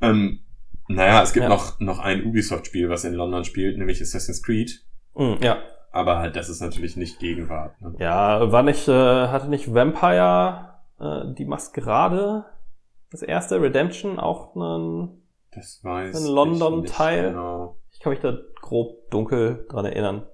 Ähm, 0.00 0.40
naja, 0.88 1.22
es 1.22 1.32
gibt 1.32 1.44
Ja. 1.44 1.48
noch, 1.48 1.78
noch 1.80 1.98
ein 2.00 2.24
Ubisoft-Spiel, 2.24 2.88
was 2.88 3.04
in 3.04 3.14
London 3.14 3.44
spielt, 3.44 3.78
nämlich 3.78 4.00
Assassin's 4.02 4.42
Creed. 4.42 4.84
Mm, 5.14 5.34
ja. 5.40 5.58
Aber 5.92 6.18
halt, 6.18 6.36
das 6.36 6.48
ist 6.48 6.60
natürlich 6.60 6.96
nicht 6.96 7.18
Gegenwart. 7.18 7.80
Ne? 7.80 7.94
Ja, 7.98 8.52
war 8.52 8.62
nicht, 8.62 8.86
äh, 8.88 8.92
hatte 9.28 9.48
nicht 9.48 9.74
Vampire 9.74 10.74
äh, 11.00 11.34
die 11.34 11.44
Maskerade 11.44 12.44
das 13.10 13.22
erste, 13.22 13.60
Redemption 13.60 14.20
auch 14.20 14.54
einen, 14.54 15.22
Das 15.52 15.80
weiß 15.82 16.16
Ein 16.16 16.22
ich 16.22 16.30
London-Teil? 16.30 17.22
nicht 17.22 17.32
Genau. 17.32 17.76
ich 17.92 18.00
kann 18.00 18.10
mich 18.12 18.20
da 18.20 18.38
grob 18.60 19.10
dunkel 19.10 19.66
dran 19.68 19.84
erinnern. 19.84 20.26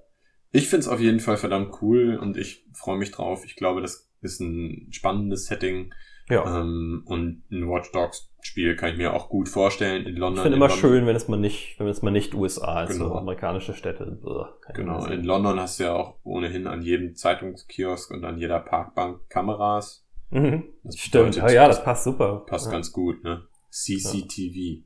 Ich 0.51 0.69
find's 0.69 0.87
auf 0.87 0.99
jeden 0.99 1.19
Fall 1.19 1.37
verdammt 1.37 1.81
cool 1.81 2.17
und 2.17 2.37
ich 2.37 2.65
freue 2.73 2.97
mich 2.97 3.11
drauf. 3.11 3.43
Ich 3.45 3.55
glaube, 3.55 3.81
das 3.81 4.09
ist 4.21 4.39
ein 4.39 4.87
spannendes 4.91 5.45
Setting. 5.45 5.93
Ja. 6.29 6.59
Ähm, 6.61 7.03
und 7.05 7.43
ein 7.51 7.67
Watch 7.69 7.91
Dogs 7.91 8.29
Spiel 8.47 8.75
kann 8.75 8.91
ich 8.91 8.97
mir 8.97 9.13
auch 9.13 9.29
gut 9.29 9.49
vorstellen 9.49 10.05
in 10.05 10.15
London. 10.15 10.37
Ich 10.37 10.41
finde 10.43 10.55
in 10.55 10.61
immer 10.61 10.67
London, 10.69 10.79
schön, 10.79 11.05
wenn 11.05 11.15
es 11.15 11.27
mal 11.27 11.37
nicht, 11.37 11.79
wenn 11.79 11.87
es 11.87 12.01
mal 12.01 12.11
nicht 12.11 12.33
USA 12.33 12.83
ist, 12.83 12.93
Genau. 12.93 13.09
so 13.09 13.15
amerikanische 13.15 13.73
Städte. 13.73 14.17
Blah, 14.21 14.55
Genau, 14.73 15.05
in. 15.05 15.23
London 15.23 15.59
hast 15.59 15.79
du 15.79 15.83
ja 15.83 15.93
auch 15.93 16.15
ohnehin 16.23 16.65
an 16.67 16.81
jedem 16.81 17.15
Zeitungskiosk 17.15 18.09
und 18.11 18.23
an 18.25 18.37
jeder 18.37 18.59
Parkbank 18.59 19.29
Kameras. 19.29 20.05
Mhm. 20.29 20.63
Das 20.83 20.97
Stimmt, 20.97 21.35
bedeutet, 21.35 21.51
ja, 21.53 21.63
ja, 21.63 21.67
das 21.67 21.83
passt 21.83 22.05
super. 22.05 22.45
passt 22.47 22.65
ja. 22.65 22.71
ganz 22.71 22.91
gut, 22.91 23.23
ne? 23.23 23.43
CCTV. 23.69 24.83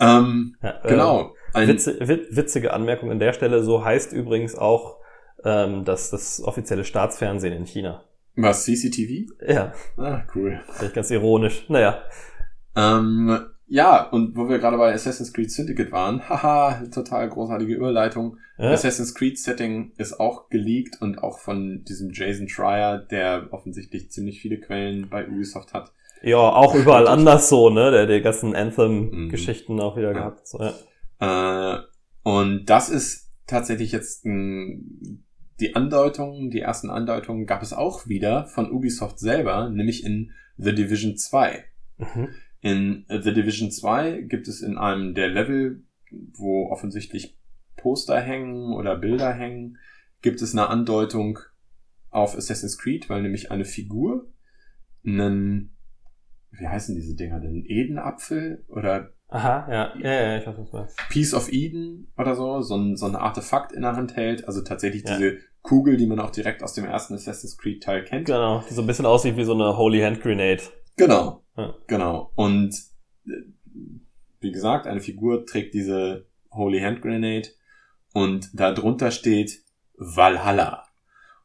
Ähm, 0.00 0.56
Ja, 0.62 0.80
äh, 0.82 0.88
genau. 0.88 1.34
Ein, 1.52 1.68
Witze, 1.68 1.98
wit, 2.00 2.26
witzige 2.34 2.72
Anmerkung 2.72 3.10
an 3.10 3.18
der 3.18 3.32
Stelle, 3.32 3.62
so 3.62 3.84
heißt 3.84 4.12
übrigens 4.12 4.56
auch 4.56 4.98
ähm, 5.44 5.84
das, 5.84 6.10
das 6.10 6.42
offizielle 6.42 6.84
Staatsfernsehen 6.84 7.54
in 7.54 7.64
China. 7.66 8.04
Was, 8.36 8.64
CCTV? 8.64 9.32
Ja, 9.46 9.72
Ah, 9.96 10.22
cool. 10.34 10.60
finde 10.72 10.86
ich 10.86 10.92
ganz 10.92 11.10
ironisch. 11.10 11.64
Naja. 11.68 12.02
Ähm, 12.76 13.38
ja, 13.66 14.08
und 14.10 14.36
wo 14.36 14.48
wir 14.48 14.58
gerade 14.58 14.76
bei 14.76 14.92
Assassin's 14.92 15.32
Creed 15.32 15.50
Syndicate 15.50 15.90
waren, 15.92 16.20
haha, 16.28 16.82
total 16.92 17.28
großartige 17.28 17.74
Überleitung. 17.74 18.38
Ja, 18.58 18.70
Assassin's 18.70 19.14
Creed 19.14 19.38
Setting 19.38 19.92
ist 19.96 20.20
auch 20.20 20.48
geleakt 20.48 21.00
und 21.00 21.18
auch 21.22 21.38
von 21.38 21.82
diesem 21.84 22.10
Jason 22.12 22.48
Schreier, 22.48 22.98
der 22.98 23.48
offensichtlich 23.52 24.10
ziemlich 24.10 24.40
viele 24.40 24.58
Quellen 24.60 25.08
bei 25.08 25.26
Ubisoft 25.26 25.72
hat. 25.72 25.92
ja 26.22 26.36
auch 26.36 26.74
überall 26.76 27.08
anders 27.08 27.48
so, 27.48 27.70
ne? 27.70 27.90
Der 27.90 28.06
die 28.06 28.20
ganzen 28.20 28.54
Anthem-Geschichten 28.54 29.80
auch 29.80 29.96
wieder 29.96 30.08
Ja. 30.12 30.18
gehabt. 30.18 30.46
So, 30.46 30.58
ja. 30.60 30.74
Äh, 31.20 31.82
und 32.22 32.66
das 32.66 32.88
ist 32.90 33.30
tatsächlich 33.46 33.92
jetzt 33.92 34.24
ein, 34.24 35.24
die 35.60 35.76
Andeutungen, 35.76 36.50
die 36.50 36.60
ersten 36.60 36.90
Andeutungen 36.90 37.46
gab 37.46 37.62
es 37.62 37.72
auch 37.72 38.08
wieder 38.08 38.46
von 38.46 38.70
Ubisoft 38.70 39.18
selber, 39.18 39.70
nämlich 39.70 40.04
in 40.04 40.32
The 40.56 40.74
Division 40.74 41.16
2. 41.16 41.64
Mhm. 41.98 42.28
In 42.60 43.04
The 43.08 43.32
Division 43.32 43.70
2 43.70 44.22
gibt 44.22 44.48
es 44.48 44.62
in 44.62 44.78
einem 44.78 45.14
der 45.14 45.28
Level, 45.28 45.84
wo 46.10 46.70
offensichtlich 46.70 47.38
Poster 47.76 48.20
hängen 48.20 48.72
oder 48.72 48.96
Bilder 48.96 49.32
hängen, 49.32 49.78
gibt 50.22 50.40
es 50.42 50.52
eine 50.52 50.68
Andeutung 50.68 51.38
auf 52.10 52.36
Assassin's 52.36 52.78
Creed, 52.78 53.10
weil 53.10 53.22
nämlich 53.22 53.50
eine 53.50 53.64
Figur 53.64 54.32
einen, 55.04 55.76
wie 56.50 56.66
heißen 56.66 56.94
diese 56.94 57.14
Dinger 57.14 57.40
denn? 57.40 57.64
Edenapfel 57.66 58.64
oder 58.68 59.13
Aha, 59.34 59.66
ja, 59.68 59.92
ja, 59.98 60.12
ja, 60.12 60.38
ich 60.38 60.46
weiß, 60.46 60.56
was 60.58 60.70
du 60.70 60.76
meinst. 60.76 60.96
Piece 61.08 61.34
of 61.34 61.52
Eden 61.52 62.06
oder 62.16 62.36
so, 62.36 62.60
so 62.60 62.76
ein, 62.76 62.96
so 62.96 63.06
ein 63.06 63.16
Artefakt 63.16 63.72
in 63.72 63.82
der 63.82 63.96
Hand 63.96 64.14
hält. 64.14 64.46
Also 64.46 64.62
tatsächlich 64.62 65.02
Ja. 65.04 65.16
diese 65.16 65.38
Kugel, 65.62 65.96
die 65.96 66.06
man 66.06 66.20
auch 66.20 66.30
direkt 66.30 66.62
aus 66.62 66.74
dem 66.74 66.84
ersten 66.84 67.14
Assassin's 67.14 67.58
Creed 67.58 67.82
Teil 67.82 68.04
kennt. 68.04 68.26
Genau, 68.26 68.62
die 68.68 68.74
so 68.74 68.82
ein 68.82 68.86
bisschen 68.86 69.06
aussieht 69.06 69.36
wie 69.36 69.42
so 69.44 69.54
eine 69.54 69.76
Holy 69.76 70.00
Hand 70.02 70.20
Grenade. 70.20 70.62
Genau. 70.96 71.42
Ja. 71.56 71.74
Genau. 71.88 72.30
Und 72.36 72.74
äh, 73.26 73.30
wie 74.38 74.52
gesagt, 74.52 74.86
eine 74.86 75.00
Figur 75.00 75.44
trägt 75.46 75.74
diese 75.74 76.26
Holy 76.52 76.78
Hand 76.80 77.02
Grenade 77.02 77.48
und 78.12 78.48
da 78.52 78.70
drunter 78.72 79.10
steht 79.10 79.62
Valhalla. 79.96 80.84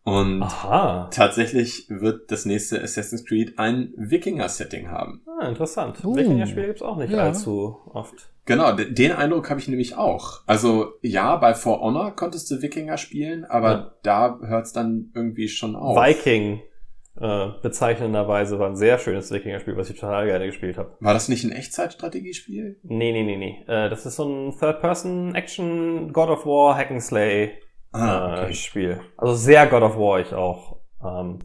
Und 0.03 0.41
Aha. 0.41 1.09
tatsächlich 1.13 1.85
wird 1.89 2.31
das 2.31 2.45
nächste 2.45 2.81
Assassin's 2.81 3.25
Creed 3.25 3.59
ein 3.59 3.93
Wikinger-Setting 3.97 4.89
haben. 4.89 5.21
Ah, 5.39 5.47
interessant. 5.49 6.03
Uh. 6.03 6.15
Wikinger-Spiele 6.15 6.67
gibt's 6.67 6.81
auch 6.81 6.97
nicht 6.97 7.11
Ja. 7.11 7.19
allzu 7.19 7.77
oft. 7.93 8.31
Genau, 8.45 8.71
de- 8.71 8.91
den 8.91 9.11
Eindruck 9.11 9.49
habe 9.51 9.59
ich 9.59 9.67
nämlich 9.67 9.95
auch. 9.97 10.41
Also 10.47 10.93
ja, 11.03 11.35
bei 11.35 11.53
For 11.53 11.81
Honor 11.81 12.15
konntest 12.15 12.49
du 12.49 12.61
Wikinger 12.61 12.97
spielen, 12.97 13.45
aber 13.45 13.69
Ja. 13.71 13.91
da 14.01 14.39
hört's 14.41 14.73
dann 14.73 15.11
irgendwie 15.13 15.47
schon 15.47 15.75
auf. 15.75 15.95
Viking 15.97 16.61
äh, 17.21 17.49
bezeichnenderweise 17.61 18.59
war 18.59 18.67
ein 18.69 18.77
sehr 18.77 18.97
schönes 18.97 19.29
Wikinger-Spiel, 19.29 19.75
was 19.75 19.89
ich 19.89 19.99
total 19.99 20.25
gerne 20.25 20.45
gespielt 20.45 20.77
habe. 20.77 20.95
War 21.01 21.13
das 21.13 21.27
nicht 21.27 21.43
ein 21.43 21.51
Echtzeitstrategiespiel? 21.51 22.79
Nee, 22.83 23.11
nee, 23.11 23.23
nee, 23.23 23.35
nee. 23.35 23.65
Äh, 23.67 23.89
das 23.89 24.05
ist 24.05 24.15
so 24.15 24.23
ein 24.23 24.57
Third-Person-Action 24.57 26.13
Ah, 27.91 28.37
äh, 28.41 28.43
okay. 28.45 28.53
Spiel. 28.53 29.01
Also 29.17 29.35
sehr 29.35 29.67
God 29.67 29.81
of 29.83 29.95
War 29.97 30.19
ich 30.19 30.33
auch. 30.33 30.79
Ähm, 31.03 31.39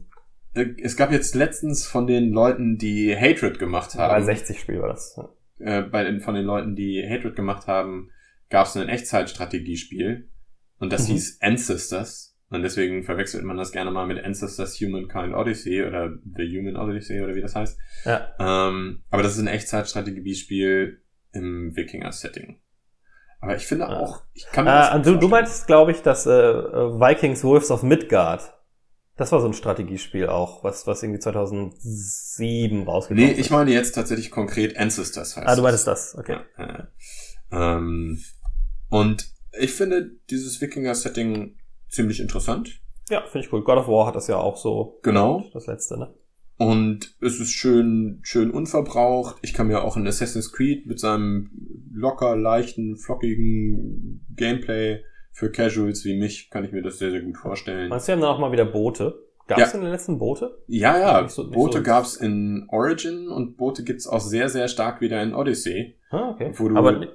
Äh, 0.53 0.67
Es 0.81 0.95
gab 0.95 1.11
jetzt 1.11 1.35
letztens 1.35 1.85
von 1.87 2.07
den 2.07 2.31
Leuten, 2.31 2.77
die 2.77 3.15
Hatred 3.15 3.59
gemacht 3.59 3.95
haben, 3.95 4.09
360 4.09 4.59
Spiel 4.59 4.79
war 4.81 4.89
das. 4.89 5.19
äh, 5.59 5.81
bei 5.83 6.03
den, 6.03 6.21
von 6.21 6.35
den 6.35 6.45
Leuten, 6.45 6.75
die 6.75 7.03
Hatred 7.07 7.35
gemacht 7.35 7.67
haben, 7.67 8.09
gab 8.49 8.67
es 8.67 8.75
ein 8.77 8.87
Echtzeitstrategiespiel 8.89 10.29
und 10.79 10.93
das 10.93 11.07
Mhm. 11.07 11.13
hieß 11.13 11.39
Ancestors. 11.41 12.31
Und 12.51 12.61
deswegen 12.61 13.03
verwechselt 13.03 13.43
man 13.43 13.57
das 13.57 13.71
gerne 13.71 13.89
mal 13.89 14.05
mit 14.05 14.23
Ancestors 14.23 14.79
Humankind 14.79 15.33
Odyssey 15.33 15.83
oder 15.83 16.11
The 16.37 16.43
Human 16.57 16.77
Odyssey 16.77 17.21
oder 17.21 17.33
wie 17.35 17.41
das 17.41 17.55
heißt. 17.55 17.77
Ja. 18.05 18.29
Ähm, 18.39 19.01
aber 19.09 19.23
das 19.23 19.33
ist 19.33 19.39
ein 19.39 19.47
Echtzeitstrategiespiel 19.47 21.01
im 21.33 21.75
Wikinger-Setting. 21.75 22.59
Aber 23.45 23.55
ich 23.55 23.65
finde 23.67 23.87
auch, 23.89 24.21
ich 24.33 24.45
kann 24.51 24.65
mir 24.65 24.71
das 24.71 25.07
Äh, 25.07 25.11
gut 25.11 25.23
du, 25.23 25.27
meinst, 25.27 25.67
glaube 25.67 25.91
ich, 25.91 26.01
dass 26.01 26.25
äh, 26.25 26.29
Vikings 26.31 27.43
Wolves 27.43 27.69
of 27.71 27.83
Midgard. 27.83 28.51
Das 29.17 29.31
war 29.31 29.39
so 29.39 29.47
ein 29.47 29.53
Strategiespiel 29.53 30.27
auch, 30.27 30.63
was, 30.63 30.87
was 30.87 31.01
irgendwie 31.03 31.19
2007 31.19 32.83
rausgekommen 32.83 33.23
Nee, 33.25 33.31
ist. 33.33 33.39
ich 33.39 33.49
meine 33.51 33.71
jetzt 33.71 33.93
tatsächlich 33.93 34.29
konkret 34.31 34.77
Ancestors 34.77 35.37
heißt 35.37 35.47
Ah, 35.47 35.51
du 35.55 35.59
es. 35.59 35.63
meintest 35.63 35.87
das, 35.87 36.15
okay. 36.17 36.37
Ja, 36.57 36.87
ja. 37.51 37.77
Ähm, 37.77 38.19
und 38.89 39.27
ich 39.57 39.71
finde 39.73 40.11
dieses 40.29 40.59
Wikinger-Setting 40.59 41.55
ziemlich 41.87 42.19
interessant. 42.19 42.81
Ja, 43.09 43.21
finde 43.27 43.45
ich 43.47 43.53
cool. 43.53 43.63
God 43.63 43.77
of 43.77 43.87
War 43.87 44.07
hat 44.07 44.15
das 44.15 44.27
ja 44.27 44.37
auch 44.37 44.57
so. 44.57 44.99
Genau. 45.03 45.45
Das 45.53 45.67
letzte, 45.67 45.97
ne? 45.97 46.13
Und 46.57 47.15
es 47.21 47.39
ist 47.39 47.51
schön, 47.51 48.19
schön 48.23 48.51
unverbraucht. 48.51 49.37
Ich 49.41 49.53
kann 49.53 49.67
mir 49.67 49.83
auch 49.83 49.97
ein 49.97 50.07
Assassin's 50.07 50.51
Creed 50.53 50.85
mit 50.85 50.99
seinem 50.99 51.49
locker, 51.93 52.35
leichten, 52.37 52.95
flockigen 52.97 54.25
Gameplay 54.35 55.01
für 55.31 55.51
Casuals 55.51 56.05
wie 56.05 56.17
mich, 56.17 56.49
kann 56.49 56.63
ich 56.63 56.71
mir 56.71 56.81
das 56.81 56.97
sehr, 56.97 57.11
sehr 57.11 57.21
gut 57.21 57.37
vorstellen. 57.37 57.89
Meinst 57.89 58.07
du, 58.07 58.13
haben 58.13 58.21
dann 58.21 58.29
auch 58.29 58.39
mal 58.39 58.53
wieder 58.53 58.65
Boote? 58.65 59.19
Gab 59.47 59.59
es 59.59 59.73
in 59.75 59.81
den 59.81 59.91
letzten 59.91 60.17
Boote? 60.17 60.57
Ja, 60.67 60.97
ja, 60.97 61.21
Nicht 61.21 61.31
so- 61.33 61.43
nicht 61.43 61.53
Boote 61.53 61.77
so- 61.79 61.83
gab's 61.83 62.15
in 62.15 62.65
Origin 62.69 63.27
und 63.27 63.57
Boote 63.57 63.83
gibt's 63.83 64.07
auch 64.07 64.19
sehr, 64.21 64.49
sehr 64.49 64.67
stark 64.69 65.01
wieder 65.01 65.21
in 65.21 65.35
Odyssey. 65.35 65.97
Ah, 66.09 66.31
okay. 66.31 66.51
Aber 66.73 67.05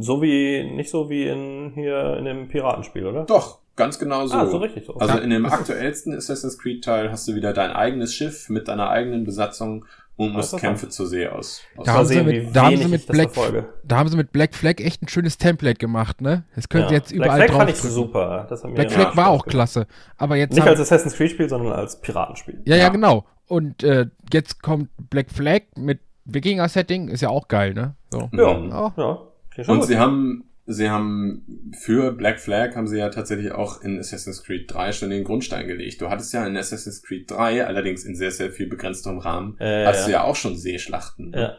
so 0.00 0.22
wie, 0.22 0.62
nicht 0.76 0.90
so 0.90 1.08
wie 1.10 1.26
in, 1.26 1.72
hier 1.74 2.16
in 2.18 2.26
dem 2.26 2.48
Piratenspiel, 2.48 3.06
oder? 3.06 3.24
Doch, 3.24 3.60
ganz 3.80 3.98
genau 3.98 4.26
so. 4.26 4.34
Ah, 4.36 4.46
so 4.46 4.58
richtig 4.58 4.86
so. 4.86 4.94
Also 4.94 5.14
Ja, 5.14 5.20
in 5.20 5.30
dem 5.30 5.46
aktuellsten 5.46 6.14
Assassin's 6.16 6.58
Creed 6.58 6.84
Teil 6.84 7.10
hast 7.10 7.26
du 7.26 7.34
wieder 7.34 7.52
dein 7.52 7.70
eigenes 7.72 8.14
Schiff 8.14 8.48
mit 8.48 8.68
deiner 8.68 8.88
eigenen 8.90 9.24
Besatzung 9.24 9.84
und 10.16 10.32
muss 10.32 10.52
Interessant. 10.52 10.60
Kämpfe 10.62 10.88
zur 10.90 11.06
See 11.06 11.26
aus. 11.26 11.62
aus 11.76 11.86
Da 11.86 11.94
haben 11.94 12.04
sie 12.06 12.14
sehen, 12.14 12.26
mit- 12.26 12.54
da 12.54 12.64
haben 12.66 12.76
sie 12.76 12.88
mit 12.88 13.06
Black- 13.06 13.32
verfolge. 13.32 13.68
Da 13.84 13.96
haben 13.96 14.08
sie 14.10 14.16
mit 14.18 14.32
Black 14.32 14.54
Flag 14.54 14.74
echt 14.80 15.02
ein 15.02 15.08
schönes 15.08 15.38
Template 15.38 15.78
gemacht, 15.78 16.20
ne? 16.20 16.44
Das 16.54 16.68
sie 16.88 16.94
Ja. 16.94 16.98
jetzt 17.00 17.10
überall 17.10 17.36
Black 17.36 17.48
Flag 17.48 17.56
drauf 17.56 17.58
fand 17.58 17.70
ich 17.70 17.76
super. 17.92 18.46
Black 18.74 18.90
ja 18.90 18.98
Flag 18.98 19.16
war 19.16 19.28
auch 19.28 19.46
klasse. 19.46 19.86
Aber 20.18 20.36
jetzt 20.36 20.52
Nicht 20.52 20.60
haben, 20.60 20.68
als 20.68 20.80
Assassin's 20.80 21.14
Creed 21.16 21.30
Spiel, 21.30 21.48
sondern 21.48 21.72
als 21.72 22.00
Piratenspiel. 22.02 22.60
ja, 22.66 22.76
ja, 22.76 22.82
Ja. 22.84 22.88
genau. 22.90 23.24
Und 23.48 23.82
äh, 23.82 24.06
jetzt 24.32 24.62
kommt 24.62 24.90
Black 25.10 25.30
Flag 25.30 25.62
mit 25.76 26.00
Wikinger-Setting, 26.26 27.08
ist 27.08 27.22
ja 27.22 27.30
auch 27.30 27.48
geil, 27.48 27.74
ne? 27.74 27.94
So. 28.10 28.28
Ja, 28.32 28.58
ja. 28.96 29.18
schon 29.64 29.74
Und 29.74 29.80
gut. 29.80 29.88
sie 29.88 29.98
haben, 29.98 30.44
sie 30.72 30.88
haben 30.90 31.72
für 31.78 32.12
Black 32.12 32.40
Flag 32.40 32.76
haben 32.76 32.86
sie 32.86 32.98
ja 32.98 33.08
tatsächlich 33.10 33.52
auch 33.52 33.82
in 33.82 33.98
Assassin's 33.98 34.42
Creed 34.42 34.72
3 34.72 34.92
schon 34.92 35.10
den 35.10 35.24
Grundstein 35.24 35.66
gelegt. 35.66 36.00
Du 36.00 36.08
hattest 36.10 36.32
ja 36.32 36.46
in 36.46 36.56
Assassin's 36.56 37.02
Creed 37.02 37.30
3, 37.30 37.66
allerdings 37.66 38.04
in 38.04 38.14
sehr, 38.14 38.30
sehr 38.30 38.50
viel 38.50 38.68
begrenzterem 38.68 39.18
Rahmen, 39.18 39.56
Äh, 39.58 39.86
hattest 39.86 40.06
du 40.06 40.12
ja 40.12 40.24
auch 40.24 40.36
schon 40.36 40.56
Seeschlachten. 40.56 41.32
ja. 41.34 41.56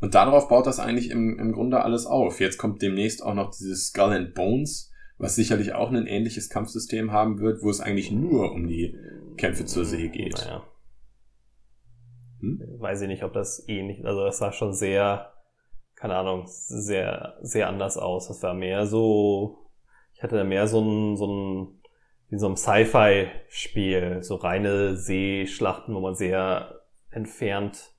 Und 0.00 0.16
darauf 0.16 0.48
baut 0.48 0.66
das 0.66 0.80
eigentlich 0.80 1.10
im, 1.10 1.38
im 1.38 1.52
Grunde 1.52 1.80
alles 1.82 2.06
auf. 2.06 2.40
Jetzt 2.40 2.58
kommt 2.58 2.82
demnächst 2.82 3.22
auch 3.22 3.34
noch 3.34 3.52
dieses 3.52 3.86
Skull 3.86 4.12
and 4.12 4.34
Bones, 4.34 4.90
was 5.16 5.36
sicherlich 5.36 5.74
auch 5.74 5.92
ein 5.92 6.08
ähnliches 6.08 6.50
Kampfsystem 6.50 7.12
haben 7.12 7.38
wird, 7.38 7.62
wo 7.62 7.70
es 7.70 7.80
eigentlich 7.80 8.10
nur 8.10 8.50
um 8.50 8.66
die 8.66 8.96
Kämpfe 9.36 9.64
zur 9.64 9.84
See 9.84 10.08
geht. 10.08 10.34
Naja. 10.38 10.64
Hm? 12.40 12.60
Weiß 12.78 13.00
ich 13.02 13.06
nicht, 13.08 13.22
ob 13.22 13.32
das 13.32 13.64
ähnlich, 13.68 14.04
also 14.04 14.24
das 14.24 14.38
sah 14.38 14.50
schon 14.50 14.72
sehr, 14.72 15.32
keine 16.02 16.16
Ahnung, 16.16 16.42
sehr, 16.46 17.36
sehr 17.42 17.68
anders 17.68 17.96
aus. 17.96 18.26
Das 18.26 18.42
war 18.42 18.54
mehr 18.54 18.86
so, 18.86 19.68
ich 20.14 20.22
hatte 20.24 20.34
da 20.34 20.42
mehr 20.42 20.66
so 20.66 20.80
ein, 20.80 21.16
so 21.16 21.26
ein, 21.28 21.80
wie 22.28 22.38
so 22.38 22.48
ein 22.48 22.56
Sci-Fi-Spiel, 22.56 24.20
so 24.20 24.34
reine 24.34 24.96
Seeschlachten, 24.96 25.94
wo 25.94 26.00
man 26.00 26.16
sehr 26.16 26.80
entfernt 27.10 27.92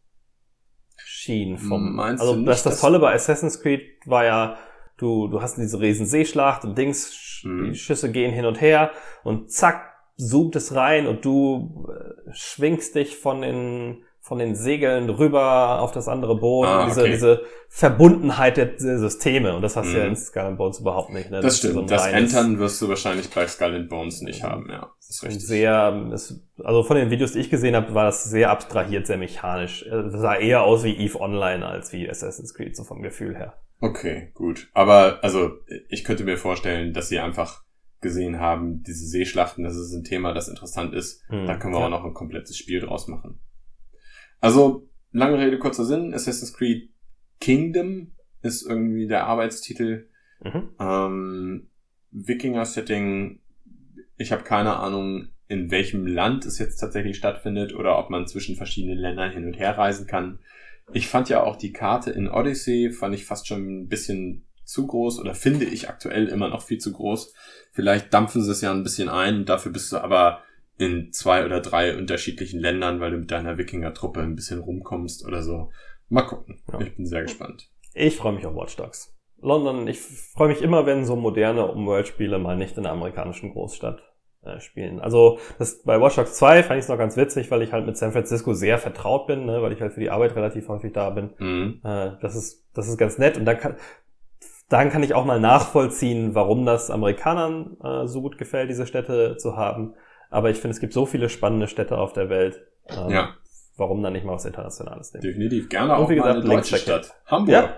schien 0.97 1.57
vom, 1.57 1.95
Meinst 1.95 2.21
also 2.21 2.35
nicht, 2.35 2.65
das, 2.65 2.81
Tolle 2.81 2.99
bei 2.99 3.13
Assassin's 3.13 3.61
Creed 3.61 3.83
war 4.05 4.25
ja, 4.25 4.57
du, 4.97 5.29
du 5.29 5.41
hast 5.41 5.57
diese 5.57 5.79
riesen 5.79 6.05
Seeschlacht 6.05 6.65
und 6.65 6.77
Dings, 6.77 7.41
Mhm. 7.45 7.71
die 7.71 7.75
Schüsse 7.75 8.11
gehen 8.11 8.33
hin 8.33 8.45
und 8.45 8.59
her 8.59 8.91
und 9.23 9.49
zack, 9.49 9.93
zoomt 10.17 10.57
es 10.57 10.75
rein 10.75 11.07
und 11.07 11.23
du 11.23 11.87
äh, 11.89 12.31
schwingst 12.33 12.95
dich 12.95 13.15
von 13.15 13.41
den, 13.41 14.03
von 14.25 14.39
den 14.39 14.55
Segeln 14.55 15.09
rüber 15.09 15.81
auf 15.81 15.91
das 15.91 16.07
andere 16.07 16.37
Boot. 16.39 16.65
Ah, 16.65 16.85
diese, 16.87 17.01
okay. 17.01 17.11
diese 17.11 17.41
Verbundenheit 17.67 18.55
der, 18.55 18.69
Systeme. 18.79 19.53
Und 19.53 19.61
das 19.63 19.75
hast 19.75 19.91
du 19.91 19.97
ja 19.97 20.03
Mhm. 20.05 20.09
in 20.11 20.15
Skull 20.15 20.43
and 20.43 20.57
Bones 20.57 20.79
überhaupt 20.79 21.11
nicht. 21.11 21.29
Ne? 21.29 21.41
Das 21.41 21.55
ist 21.55 21.61
so 21.63 21.67
stimmt. 21.69 21.83
ein 21.83 21.87
das 21.87 22.07
Entern 22.07 22.57
wirst 22.59 22.81
du 22.81 22.87
wahrscheinlich 22.87 23.29
bei 23.29 23.45
Skull 23.47 23.75
and 23.75 23.89
Bones 23.89 24.21
nicht 24.21 24.41
haben, 24.41 24.69
ja. 24.69 24.89
Das 24.97 25.09
ist 25.09 25.23
richtig. 25.23 25.45
sehr, 25.45 26.09
es, 26.13 26.41
also 26.63 26.83
von 26.83 26.95
den 26.95 27.09
Videos, 27.11 27.33
die 27.33 27.39
ich 27.39 27.49
gesehen 27.49 27.75
habe, 27.75 27.93
war 27.93 28.05
das 28.05 28.23
sehr 28.23 28.49
abstrahiert, 28.49 29.07
sehr 29.07 29.17
mechanisch. 29.17 29.83
Äh, 29.85 29.89
Das 30.03 30.13
sah 30.21 30.35
eher 30.35 30.63
aus 30.63 30.85
wie 30.85 30.95
EVE 30.95 31.19
Online 31.19 31.65
als 31.65 31.91
wie 31.91 32.09
Assassin's 32.09 32.53
Creed, 32.53 32.77
so 32.77 32.85
vom 32.85 33.01
Gefühl 33.01 33.35
her. 33.35 33.55
Okay, 33.81 34.31
gut. 34.33 34.69
Aber 34.73 35.19
also 35.21 35.51
ich 35.89 36.05
könnte 36.05 36.23
mir 36.23 36.37
vorstellen, 36.37 36.93
dass 36.93 37.09
sie 37.09 37.19
einfach 37.19 37.63
gesehen 37.99 38.39
haben, 38.39 38.83
diese 38.83 39.05
Seeschlachten, 39.05 39.65
das 39.65 39.75
ist 39.75 39.93
ein 39.93 40.03
Thema, 40.05 40.33
das 40.33 40.47
interessant 40.47 40.93
ist. 40.93 41.21
Hm, 41.27 41.45
Da 41.45 41.57
können 41.57 41.73
wir 41.73 41.79
ja. 41.81 41.87
auch 41.87 41.89
noch 41.91 42.05
ein 42.05 42.13
komplettes 42.13 42.57
Spiel 42.57 42.79
draus 42.79 43.07
machen. 43.09 43.39
Also, 44.43 44.89
lange 45.13 45.39
Rede, 45.39 45.57
kurzer 45.57 45.85
Sinn. 45.85 46.13
Assassin's 46.13 46.51
Creed 46.51 46.89
Kingdom 47.39 48.11
ist 48.41 48.63
irgendwie 48.63 49.07
der 49.07 49.25
Arbeitstitel. 49.25 50.09
Mhm. 50.43 50.69
Ähm, 50.81 51.69
Wikinger-Setting. 52.11 53.39
Ich 54.17 54.33
habe 54.33 54.43
keine 54.43 54.75
Ahnung, 54.75 55.29
in 55.47 55.71
welchem 55.71 56.05
Land 56.05 56.45
es 56.45 56.59
jetzt 56.59 56.75
tatsächlich 56.75 57.15
stattfindet 57.15 57.73
oder 57.73 57.97
ob 57.97 58.09
man 58.09 58.27
zwischen 58.27 58.57
verschiedenen 58.57 58.97
Ländern 58.97 59.31
hin 59.31 59.45
und 59.45 59.57
her 59.57 59.77
reisen 59.77 60.07
kann. 60.07 60.39
Ich 60.91 61.07
fand 61.07 61.29
ja 61.29 61.41
auch 61.41 61.55
die 61.55 61.71
Karte 61.71 62.11
in 62.11 62.27
Odyssey, 62.27 62.91
fand 62.91 63.15
ich 63.15 63.23
fast 63.23 63.47
schon 63.47 63.83
ein 63.83 63.87
bisschen 63.87 64.43
zu 64.65 64.85
groß 64.87 65.19
oder 65.19 65.35
finde 65.35 65.63
ich 65.63 65.87
aktuell 65.87 66.27
immer 66.27 66.49
noch 66.49 66.63
viel 66.63 66.79
zu 66.79 66.91
groß. 66.91 67.33
Vielleicht 67.71 68.13
dampfen 68.13 68.43
sie 68.43 68.51
es 68.51 68.59
ja 68.59 68.71
ein 68.71 68.83
bisschen 68.83 69.07
ein, 69.07 69.45
dafür 69.45 69.71
bist 69.71 69.89
du 69.93 69.99
aber 69.99 70.43
in 70.77 71.11
zwei 71.11 71.45
oder 71.45 71.59
drei 71.59 71.97
unterschiedlichen 71.97 72.59
Ländern, 72.59 72.99
weil 72.99 73.11
du 73.11 73.17
mit 73.17 73.31
deiner 73.31 73.57
Wikinger-Truppe 73.57 74.21
ein 74.21 74.35
bisschen 74.35 74.59
rumkommst 74.59 75.25
oder 75.25 75.43
so. 75.43 75.71
Mal 76.09 76.23
gucken. 76.23 76.61
Ja. 76.71 76.81
Ich 76.81 76.95
bin 76.95 77.05
sehr 77.05 77.23
gespannt. 77.23 77.69
Ich 77.93 78.17
freue 78.17 78.33
mich 78.33 78.45
auf 78.45 78.55
Watch 78.55 78.75
Dogs. 78.75 79.15
London, 79.39 79.87
ich 79.87 79.99
freue 79.99 80.47
mich 80.47 80.61
immer, 80.61 80.85
wenn 80.85 81.05
so 81.05 81.15
moderne 81.15 81.67
Umweltspiele 81.67 82.39
mal 82.39 82.57
nicht 82.57 82.77
in 82.77 82.85
einer 82.85 82.93
amerikanischen 82.93 83.51
Großstadt 83.51 84.01
äh, 84.43 84.59
spielen. 84.59 84.99
Also 84.99 85.39
das, 85.59 85.83
bei 85.83 85.99
Watch 85.99 86.15
Dogs 86.15 86.35
2 86.35 86.63
fand 86.63 86.77
ich 86.77 86.83
es 86.83 86.89
noch 86.89 86.97
ganz 86.97 87.17
witzig, 87.17 87.51
weil 87.51 87.61
ich 87.61 87.73
halt 87.73 87.85
mit 87.85 87.97
San 87.97 88.11
Francisco 88.11 88.53
sehr 88.53 88.77
vertraut 88.77 89.27
bin, 89.27 89.45
ne, 89.45 89.61
weil 89.61 89.73
ich 89.73 89.81
halt 89.81 89.93
für 89.93 89.99
die 89.99 90.09
Arbeit 90.09 90.35
relativ 90.35 90.67
häufig 90.69 90.93
da 90.93 91.09
bin. 91.09 91.31
Mhm. 91.37 91.81
Äh, 91.83 92.11
das 92.21 92.35
ist 92.35 92.65
das 92.73 92.87
ist 92.87 92.97
ganz 92.97 93.17
nett 93.17 93.37
und 93.37 93.45
dann 93.45 93.57
kann 93.57 93.75
dann 94.69 94.89
kann 94.89 95.03
ich 95.03 95.13
auch 95.13 95.25
mal 95.25 95.39
nachvollziehen, 95.39 96.35
warum 96.35 96.65
das 96.65 96.89
Amerikanern 96.89 97.77
äh, 97.83 98.07
so 98.07 98.21
gut 98.21 98.37
gefällt, 98.37 98.69
diese 98.69 98.87
Städte 98.87 99.37
zu 99.37 99.55
haben. 99.55 99.93
Aber 100.33 100.49
ich 100.49 100.57
finde, 100.57 100.73
es 100.73 100.79
gibt 100.81 100.93
so 100.93 101.05
viele 101.05 101.29
spannende 101.29 101.67
Städte 101.67 101.97
auf 101.97 102.13
der 102.13 102.29
Welt. 102.29 102.61
Ähm, 102.89 103.09
Ja. 103.09 103.29
Warum 103.77 104.03
dann 104.03 104.13
nicht 104.13 104.23
mal 104.25 104.33
was 104.33 104.45
Internationales 104.45 105.13
nehmen? 105.13 105.23
Definitiv. 105.23 105.67
Gerne 105.69 105.95
auch 105.97 106.09
wie 106.09 106.15
mal 106.17 106.33
gesagt, 106.33 106.45
eine 106.45 106.55
deutsche 106.55 106.75
Linksverkehr. 106.75 107.03
Stadt. 107.03 107.15
Hamburg. 107.25 107.69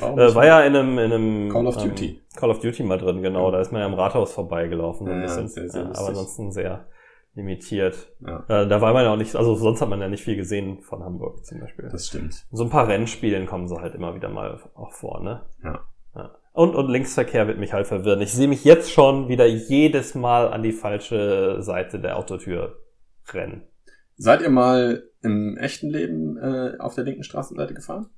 Ja. 0.00 0.08
Äh, 0.16 0.34
war 0.34 0.46
ja 0.46 0.60
in 0.62 0.76
einem, 0.76 0.98
in 0.98 1.12
einem 1.12 1.48
Call 1.50 1.66
of 1.66 1.76
ähm, 1.82 1.88
Duty. 1.90 2.22
Call 2.36 2.50
of 2.50 2.60
Duty 2.60 2.82
mal 2.84 2.98
drin, 2.98 3.22
genau. 3.22 3.50
Da 3.50 3.60
ist 3.60 3.72
man 3.72 3.80
ja 3.80 3.86
am 3.86 3.94
Rathaus 3.94 4.32
vorbeigelaufen. 4.32 5.06
so 5.06 5.12
ein 5.12 5.18
Ja, 5.20 5.26
bisschen. 5.26 5.48
sehr, 5.48 5.68
sehr 5.68 5.82
ja, 5.82 5.88
aber 5.90 6.08
ansonsten 6.08 6.52
sehr 6.52 6.86
limitiert. 7.34 8.08
Ja, 8.20 8.44
Äh, 8.48 8.68
da 8.68 8.80
war 8.80 8.92
man 8.92 9.04
ja 9.04 9.12
auch 9.12 9.16
nicht, 9.16 9.34
also 9.36 9.54
sonst 9.54 9.80
hat 9.80 9.88
man 9.88 10.00
ja 10.00 10.08
nicht 10.08 10.22
viel 10.22 10.36
gesehen 10.36 10.80
von 10.82 11.02
Hamburg 11.02 11.44
zum 11.44 11.60
Beispiel. 11.60 11.88
das 11.90 12.06
stimmt. 12.06 12.44
so 12.52 12.62
ein 12.64 12.70
paar 12.70 12.88
Rennspielen 12.88 13.46
kommen 13.46 13.68
sie 13.68 13.76
halt 13.80 13.94
immer 13.94 14.14
wieder 14.14 14.28
mal 14.28 14.60
auch 14.74 14.92
vor, 14.92 15.20
ne? 15.22 15.42
Ja. 15.64 15.80
Und, 16.52 16.74
und 16.74 16.90
Linksverkehr 16.90 17.46
wird 17.46 17.58
mich 17.58 17.72
halt 17.72 17.86
verwirren. 17.86 18.20
Ich 18.20 18.32
sehe 18.32 18.48
mich 18.48 18.64
jetzt 18.64 18.92
schon 18.92 19.28
wieder 19.28 19.46
jedes 19.46 20.14
Mal 20.14 20.48
an 20.48 20.62
die 20.62 20.72
falsche 20.72 21.62
Seite 21.62 21.98
der 21.98 22.18
Autotür 22.18 22.78
rennen. 23.32 23.62
Seid 24.16 24.42
ihr 24.42 24.50
mal 24.50 25.02
im 25.22 25.56
echten 25.56 25.88
Leben 25.88 26.36
äh, 26.36 26.76
auf 26.78 26.94
der 26.94 27.04
linken 27.04 27.22
Straßenseite 27.22 27.72
gefahren? 27.72 28.10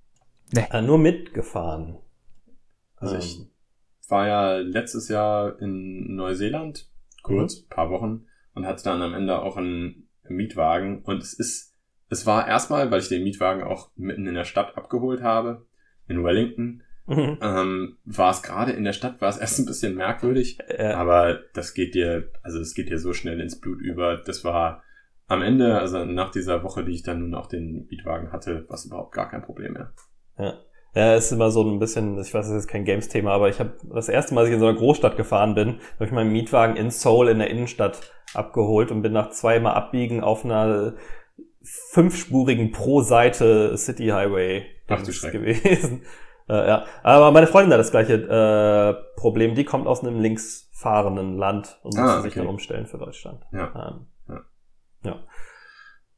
Äh, 0.52 0.82
nur 0.82 0.98
mitgefahren. 0.98 1.98
Also 2.96 3.14
Ähm, 3.14 3.20
ich 3.20 4.10
war 4.10 4.26
ja 4.26 4.56
letztes 4.56 5.08
Jahr 5.08 5.60
in 5.60 6.14
Neuseeland, 6.16 6.90
kurz, 7.22 7.62
Mhm. 7.62 7.68
paar 7.70 7.90
Wochen, 7.90 8.26
und 8.54 8.66
hatte 8.66 8.84
dann 8.84 9.00
am 9.02 9.14
Ende 9.14 9.40
auch 9.40 9.56
einen 9.56 10.08
Mietwagen. 10.28 11.02
Und 11.02 11.22
es 11.22 11.34
ist, 11.34 11.74
es 12.08 12.26
war 12.26 12.46
erstmal, 12.48 12.90
weil 12.90 13.00
ich 13.00 13.08
den 13.08 13.22
Mietwagen 13.22 13.62
auch 13.62 13.90
mitten 13.96 14.26
in 14.26 14.34
der 14.34 14.44
Stadt 14.44 14.76
abgeholt 14.76 15.22
habe, 15.22 15.66
in 16.08 16.22
Wellington, 16.22 16.82
Mhm. 17.06 17.38
ähm, 17.42 17.96
war 18.04 18.30
es 18.30 18.42
gerade 18.42 18.72
in 18.72 18.84
der 18.84 18.94
Stadt, 18.94 19.20
war 19.20 19.28
es 19.28 19.36
erst 19.36 19.58
ein 19.58 19.66
bisschen 19.66 19.94
merkwürdig. 19.94 20.58
Äh, 20.68 20.92
Aber 20.92 21.38
das 21.52 21.74
geht 21.74 21.94
dir, 21.94 22.30
also 22.42 22.60
es 22.60 22.74
geht 22.74 22.88
dir 22.88 22.98
so 22.98 23.12
schnell 23.12 23.40
ins 23.40 23.60
Blut 23.60 23.80
über. 23.80 24.16
Das 24.16 24.44
war 24.44 24.82
am 25.26 25.42
Ende, 25.42 25.78
also 25.78 26.04
nach 26.04 26.30
dieser 26.30 26.62
Woche, 26.62 26.84
die 26.84 26.92
ich 26.92 27.02
dann 27.02 27.20
nun 27.20 27.34
auch 27.34 27.46
den 27.46 27.86
Mietwagen 27.90 28.32
hatte, 28.32 28.64
war 28.68 28.74
es 28.74 28.86
überhaupt 28.86 29.12
gar 29.12 29.28
kein 29.28 29.42
Problem 29.42 29.74
mehr. 29.74 29.92
Ja. 30.38 30.54
Ja, 30.94 31.16
ist 31.16 31.32
immer 31.32 31.50
so 31.50 31.68
ein 31.68 31.80
bisschen, 31.80 32.20
ich 32.20 32.32
weiß, 32.32 32.46
das 32.46 32.56
ist 32.56 32.68
kein 32.68 32.84
Games-Thema, 32.84 33.32
aber 33.32 33.48
ich 33.48 33.58
habe 33.58 33.74
das 33.92 34.08
erste 34.08 34.32
Mal, 34.32 34.42
als 34.42 34.50
ich 34.50 34.54
in 34.54 34.60
so 34.60 34.68
einer 34.68 34.78
Großstadt 34.78 35.16
gefahren 35.16 35.56
bin, 35.56 35.80
habe 35.94 36.04
ich 36.04 36.12
meinen 36.12 36.30
Mietwagen 36.30 36.76
in 36.76 36.90
Seoul 36.90 37.28
in 37.30 37.40
der 37.40 37.50
Innenstadt 37.50 38.12
abgeholt 38.32 38.92
und 38.92 39.02
bin 39.02 39.12
nach 39.12 39.30
zweimal 39.30 39.74
Abbiegen 39.74 40.22
auf 40.22 40.44
einer 40.44 40.94
fünfspurigen 41.90 42.70
pro 42.70 43.00
Seite 43.00 43.76
City 43.76 44.08
Highway 44.08 44.66
Ach 44.86 45.02
gewesen. 45.02 46.02
Äh, 46.48 46.68
ja, 46.68 46.84
aber 47.02 47.30
meine 47.30 47.46
Freundin 47.46 47.72
hat 47.72 47.80
das 47.80 47.90
gleiche 47.90 48.14
äh, 48.14 49.18
Problem. 49.20 49.54
Die 49.54 49.64
kommt 49.64 49.86
aus 49.86 50.00
einem 50.02 50.20
linksfahrenden 50.20 51.38
Land 51.38 51.78
und 51.82 51.96
Ah, 51.98 52.02
musste 52.02 52.22
sich 52.22 52.32
okay. 52.32 52.40
dann 52.40 52.48
umstellen 52.48 52.86
für 52.86 52.98
Deutschland. 52.98 53.42
Ja. 53.52 53.94
Ähm, 53.94 54.06
Ja. 54.28 54.40
ja. 55.10 55.16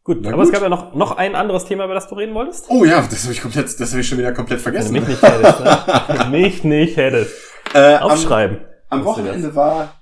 Gut, 0.02 0.18
Na 0.22 0.32
aber 0.32 0.42
es 0.42 0.48
gut. 0.48 0.54
gab 0.54 0.62
ja 0.62 0.68
noch, 0.68 0.94
noch 0.94 1.16
ein 1.16 1.34
anderes 1.34 1.64
Thema, 1.64 1.84
über 1.84 1.94
das 1.94 2.06
du 2.08 2.14
reden 2.14 2.34
wolltest. 2.34 2.66
Oh 2.70 2.84
ja, 2.84 3.02
das 3.02 3.24
habe 3.24 3.32
ich 3.32 3.42
komplett, 3.42 3.66
das 3.80 3.90
habe 3.90 4.00
ich 4.00 4.08
schon 4.08 4.18
wieder 4.18 4.32
komplett 4.32 4.64
Wenn 4.64 4.72
du 4.74 4.80
vergessen. 4.80 4.92
mich 4.92 5.08
nicht 5.08 5.22
hättest, 5.22 5.60
ne? 5.60 6.26
Mich 6.30 6.64
nicht 6.64 6.96
hättest. 6.96 7.34
äh, 7.74 7.94
am, 7.96 8.10
Aufschreiben. 8.10 8.58
am 8.88 8.98
das? 9.00 9.06
Wochenende 9.06 9.54
war 9.56 9.94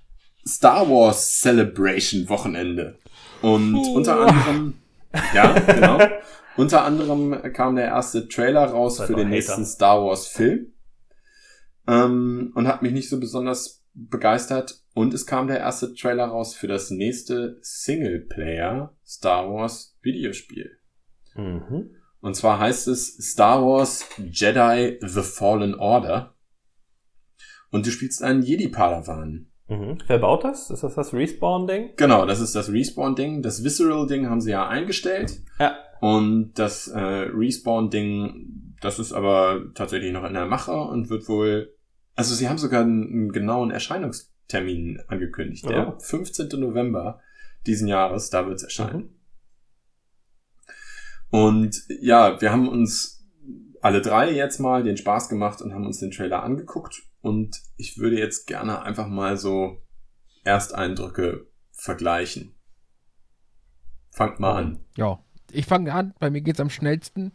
Star 0.46 0.88
Wars 0.88 1.40
Celebration 1.40 2.28
Wochenende. 2.28 2.98
Und 3.40 3.74
Oh. 3.74 3.94
unter 3.94 4.20
anderem, 4.20 4.74
ja, 5.34 5.52
genau. 5.52 5.98
unter 6.56 6.84
anderem 6.84 7.40
kam 7.52 7.76
der 7.76 7.86
erste 7.86 8.28
Trailer 8.28 8.64
raus 8.64 9.00
für 9.00 9.08
den 9.14 9.26
Hater. 9.26 9.28
nächsten 9.28 9.64
Star 9.64 10.04
Wars 10.04 10.26
Film. 10.26 10.72
Ähm, 11.86 12.52
und 12.54 12.66
hat 12.66 12.82
mich 12.82 12.92
nicht 12.92 13.08
so 13.08 13.20
besonders 13.20 13.84
begeistert. 13.94 14.82
Und 14.94 15.12
es 15.14 15.26
kam 15.26 15.48
der 15.48 15.58
erste 15.58 15.94
Trailer 15.94 16.26
raus 16.26 16.54
für 16.54 16.68
das 16.68 16.90
nächste 16.90 17.58
Singleplayer 17.60 18.94
Star 19.04 19.50
Wars 19.52 19.98
Videospiel. 20.02 20.78
Mhm. 21.34 21.90
Und 22.20 22.36
zwar 22.36 22.58
heißt 22.58 22.88
es 22.88 23.16
Star 23.18 23.62
Wars 23.62 24.06
Jedi 24.18 24.98
The 25.00 25.22
Fallen 25.22 25.74
Order. 25.74 26.34
Und 27.70 27.86
du 27.86 27.90
spielst 27.90 28.22
einen 28.22 28.42
Jedi-Padawan. 28.42 29.50
Mhm. 29.68 29.98
Wer 30.06 30.18
baut 30.18 30.44
das? 30.44 30.70
Ist 30.70 30.84
das 30.84 30.94
das 30.94 31.12
Respawn-Ding? 31.12 31.94
Genau, 31.96 32.24
das 32.24 32.40
ist 32.40 32.54
das 32.54 32.70
Respawn-Ding. 32.70 33.42
Das 33.42 33.64
Visceral-Ding 33.64 34.28
haben 34.28 34.40
sie 34.40 34.52
ja 34.52 34.68
eingestellt. 34.68 35.42
Ja. 35.58 35.76
Und 36.00 36.54
das 36.54 36.88
äh, 36.88 36.98
Respawn-Ding, 36.98 38.76
das 38.80 38.98
ist 38.98 39.12
aber 39.12 39.72
tatsächlich 39.74 40.12
noch 40.12 40.24
in 40.24 40.34
der 40.34 40.46
Mache 40.46 40.72
und 40.72 41.08
wird 41.10 41.28
wohl. 41.28 41.74
Also 42.14 42.34
sie 42.34 42.48
haben 42.48 42.58
sogar 42.58 42.82
einen, 42.82 43.04
einen 43.04 43.32
genauen 43.32 43.70
Erscheinungstermin 43.70 45.02
angekündigt. 45.08 45.68
Der 45.68 45.88
Oh. 45.88 45.98
15. 45.98 46.48
November 46.60 47.20
diesen 47.66 47.88
Jahres, 47.88 48.30
da 48.30 48.46
wird 48.46 48.56
es 48.56 48.64
erscheinen. 48.64 49.00
Mhm. 49.00 49.10
Und 51.30 51.82
ja, 52.00 52.40
wir 52.40 52.52
haben 52.52 52.68
uns 52.68 53.26
alle 53.80 54.00
drei 54.00 54.30
jetzt 54.30 54.60
mal 54.60 54.82
den 54.82 54.96
Spaß 54.96 55.28
gemacht 55.28 55.60
und 55.60 55.74
haben 55.74 55.86
uns 55.86 55.98
den 55.98 56.10
Trailer 56.10 56.42
angeguckt. 56.42 57.02
Und 57.20 57.60
ich 57.76 57.98
würde 57.98 58.18
jetzt 58.18 58.46
gerne 58.46 58.82
einfach 58.82 59.08
mal 59.08 59.36
so 59.36 59.82
Ersteindrücke 60.44 61.46
vergleichen. 61.72 62.54
Fangt 64.10 64.38
mal 64.38 64.56
an. 64.56 64.84
Ja, 64.96 65.24
ich 65.54 65.66
fange 65.66 65.92
an. 65.92 66.14
Bei 66.18 66.30
mir 66.30 66.40
geht's 66.40 66.60
am 66.60 66.70
schnellsten. 66.70 67.32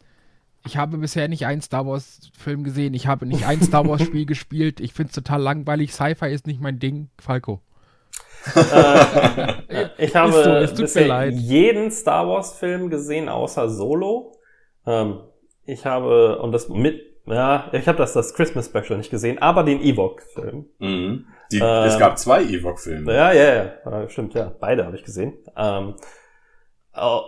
Ich 0.66 0.78
habe 0.78 0.98
bisher 0.98 1.28
nicht 1.30 1.46
einen 1.46 1.62
Star 1.62 1.88
Wars 1.88 2.32
Film 2.38 2.64
gesehen. 2.64 2.94
Ich 2.94 3.08
habe 3.08 3.26
nicht 3.26 3.46
ein 3.46 3.62
Star 3.62 3.88
Wars 3.88 4.02
Spiel 4.04 4.26
gespielt. 4.28 4.80
Ich 4.80 4.94
finde 4.94 5.10
es 5.10 5.16
total 5.16 5.42
langweilig. 5.42 5.94
Sci-Fi 5.94 6.32
ist 6.32 6.48
nicht 6.48 6.62
mein 6.62 6.80
Ding. 6.80 7.10
Falco. 7.20 7.62
Äh, 8.56 9.86
ich 9.98 10.16
habe 10.16 10.30
Ist 10.36 10.44
so, 10.44 10.50
es 10.52 10.70
tut 10.72 10.80
mir 10.80 10.84
bisher 10.86 11.08
leid. 11.08 11.34
jeden 11.34 11.92
Star 11.92 12.28
Wars 12.28 12.54
Film 12.58 12.90
gesehen, 12.90 13.30
außer 13.30 13.70
Solo. 13.70 14.34
Ähm, 14.86 15.22
ich 15.66 15.86
habe, 15.86 16.40
und 16.40 16.52
das 16.52 16.68
mit, 16.70 17.02
ja, 17.26 17.70
ich 17.74 17.88
habe 17.88 17.98
das, 17.98 18.14
das 18.14 18.34
Christmas 18.34 18.66
Special 18.68 18.98
nicht 18.98 19.12
gesehen, 19.12 19.40
aber 19.40 19.64
den 19.64 19.82
Ewok-Film. 19.82 20.66
Mhm. 20.80 21.26
Die, 21.52 21.58
Ähm, 21.60 21.88
es 21.88 21.98
gab 22.00 22.18
zwei 22.18 22.44
Ewok-Filme. 22.44 23.14
Ja, 23.14 23.32
ja, 23.32 23.56
ja, 23.86 24.02
äh, 24.04 24.10
stimmt, 24.10 24.34
ja. 24.34 24.52
Beide 24.60 24.86
habe 24.86 24.96
ich 24.96 25.04
gesehen. 25.04 25.34
Ähm, 25.56 25.90
äh, 25.90 26.02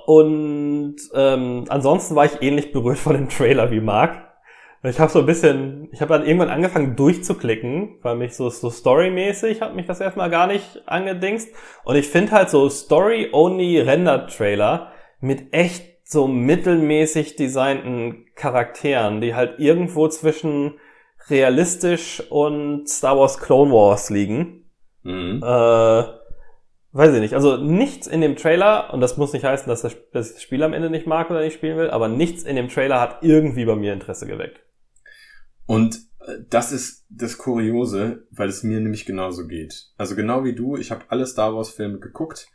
und 0.05 0.95
ähm, 1.13 1.65
ansonsten 1.69 2.15
war 2.15 2.26
ich 2.26 2.41
ähnlich 2.41 2.72
berührt 2.72 2.99
von 2.99 3.13
dem 3.13 3.30
Trailer 3.30 3.72
wie 3.72 3.82
Marc. 3.82 4.32
Ich 4.84 4.99
habe 4.99 5.11
so 5.11 5.19
ein 5.19 5.28
bisschen, 5.28 5.89
ich 5.91 6.01
habe 6.01 6.13
dann 6.13 6.26
irgendwann 6.26 6.49
angefangen 6.49 6.95
durchzuklicken, 6.95 7.99
weil 8.01 8.15
mich 8.15 8.36
so, 8.36 8.49
so 8.49 8.72
storymäßig 8.72 9.61
hat 9.61 9.76
mich 9.76 9.86
das 9.86 9.99
erstmal 9.99 10.32
gar 10.32 10.47
nicht 10.47 10.82
angedingst. 10.88 11.49
Und 11.84 11.97
ich 11.97 12.07
finde 12.07 12.32
halt 12.32 12.49
so 12.49 12.67
Story-Only-Render-Trailer 12.67 14.91
mit 15.19 15.53
echt 15.53 15.86
so 16.03 16.26
mittelmäßig 16.28 17.36
designten 17.36 18.26
Charakteren, 18.36 19.22
die 19.22 19.36
halt 19.36 19.59
irgendwo 19.59 20.07
zwischen 20.07 20.80
realistisch 21.30 22.24
und 22.32 22.89
Star 22.89 23.19
Wars 23.19 23.38
Clone 23.38 23.72
Wars 23.72 24.09
liegen. 24.09 24.65
Mhm. 25.03 25.43
Äh, 25.43 26.20
weiß 26.92 27.14
ich 27.14 27.22
nicht. 27.22 27.34
Also 27.34 27.58
nichts 27.58 28.08
in 28.08 28.22
dem 28.22 28.36
Trailer, 28.36 28.94
und 28.94 29.02
das 29.02 29.18
muss 29.18 29.34
nicht 29.34 29.46
heißen, 29.46 29.68
dass, 29.68 29.82
das, 29.82 29.96
dass 30.12 30.30
ich 30.30 30.34
das 30.36 30.44
Spiel 30.44 30.64
am 30.64 30.74
Ende 30.74 30.89
nicht 30.89 31.08
mag 31.08 31.30
oder 31.30 31.42
nicht 31.42 31.54
spielen 31.54 31.78
will, 31.78 31.89
aber 31.89 32.08
nichts 32.08 32.44
in 32.44 32.56
dem 32.56 32.70
Trailer 32.70 33.00
hat 33.00 33.20
irgendwie 33.22 33.66
bei 33.66 33.76
mir 33.76 33.94
Interesse 33.94 34.28
geweckt. 34.28 34.62
Und 35.66 35.96
äh, 36.26 36.38
das 36.50 36.72
ist 36.72 37.06
das 37.10 37.38
Kuriose, 37.38 38.28
weil 38.32 38.50
es 38.50 38.64
mir 38.64 38.80
nämlich 38.80 39.06
genauso 39.06 39.48
geht. 39.48 39.92
Also 39.98 40.16
genau 40.16 40.44
wie 40.44 40.56
du, 40.56 40.76
ich 40.76 40.92
habe 40.92 41.06
alle 41.10 41.26
Star 41.26 41.56
Wars 41.56 41.70
Filme 41.70 42.00
geguckt. 42.00 42.48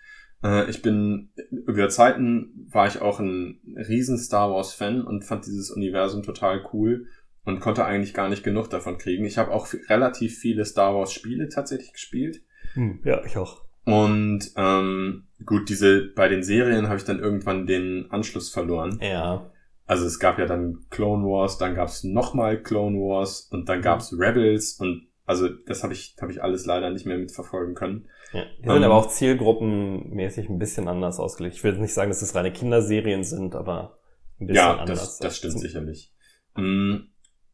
Äh, 0.42 0.68
Ich 0.68 0.82
bin 0.82 1.30
über 1.50 1.88
Zeiten 1.88 2.68
war 2.70 2.86
ich 2.86 3.00
auch 3.00 3.20
ein 3.20 3.60
riesen 3.88 4.18
Star 4.18 4.50
Wars 4.50 4.72
Fan 4.74 5.02
und 5.02 5.24
fand 5.24 5.46
dieses 5.46 5.70
Universum 5.70 6.22
total 6.22 6.62
cool 6.72 7.06
und 7.44 7.60
konnte 7.60 7.84
eigentlich 7.84 8.12
gar 8.12 8.28
nicht 8.28 8.42
genug 8.42 8.68
davon 8.68 8.98
kriegen. 8.98 9.24
Ich 9.24 9.38
habe 9.38 9.52
auch 9.52 9.68
relativ 9.88 10.36
viele 10.38 10.64
Star 10.64 10.94
Wars 10.94 11.12
Spiele 11.12 11.48
tatsächlich 11.48 11.92
gespielt. 11.92 12.42
Hm, 12.74 13.00
ja, 13.04 13.24
ich 13.24 13.38
auch. 13.38 13.65
Und 13.86 14.50
ähm, 14.56 15.24
gut, 15.46 15.68
diese 15.68 16.06
bei 16.14 16.28
den 16.28 16.42
Serien 16.42 16.88
habe 16.88 16.96
ich 16.96 17.04
dann 17.04 17.20
irgendwann 17.20 17.66
den 17.66 18.10
Anschluss 18.10 18.50
verloren. 18.50 18.98
Ja. 19.00 19.50
Also 19.86 20.04
es 20.06 20.18
gab 20.18 20.38
ja 20.38 20.46
dann 20.46 20.80
Clone 20.90 21.24
Wars, 21.24 21.58
dann 21.58 21.74
gab's 21.76 22.02
nochmal 22.02 22.60
Clone 22.62 22.98
Wars 22.98 23.48
und 23.52 23.68
dann 23.68 23.80
gab's 23.82 24.12
Rebels 24.12 24.72
und 24.80 25.06
also 25.24 25.48
das 25.48 25.82
habe 25.84 25.92
ich 25.92 26.16
habe 26.20 26.32
ich 26.32 26.42
alles 26.42 26.66
leider 26.66 26.90
nicht 26.90 27.06
mehr 27.06 27.16
mitverfolgen 27.18 27.74
können. 27.74 28.06
ja. 28.32 28.42
Die 28.58 28.64
sind 28.68 28.76
Ähm. 28.76 28.82
aber 28.82 28.94
auch 28.96 29.08
zielgruppenmäßig 29.08 30.48
ein 30.48 30.58
bisschen 30.58 30.88
anders 30.88 31.18
ausgelegt. 31.20 31.54
Ich 31.56 31.62
will 31.64 31.72
jetzt 31.72 31.80
nicht 31.80 31.94
sagen, 31.94 32.10
dass 32.10 32.22
es 32.22 32.34
reine 32.34 32.52
Kinderserien 32.52 33.22
sind, 33.24 33.54
aber 33.54 33.98
ein 34.40 34.46
bisschen 34.48 34.64
Ja, 34.64 34.76
anders. 34.76 34.98
das, 35.00 35.18
das 35.18 35.36
stimmt 35.36 35.60
sicherlich. 35.60 36.12
Mm, 36.56 36.96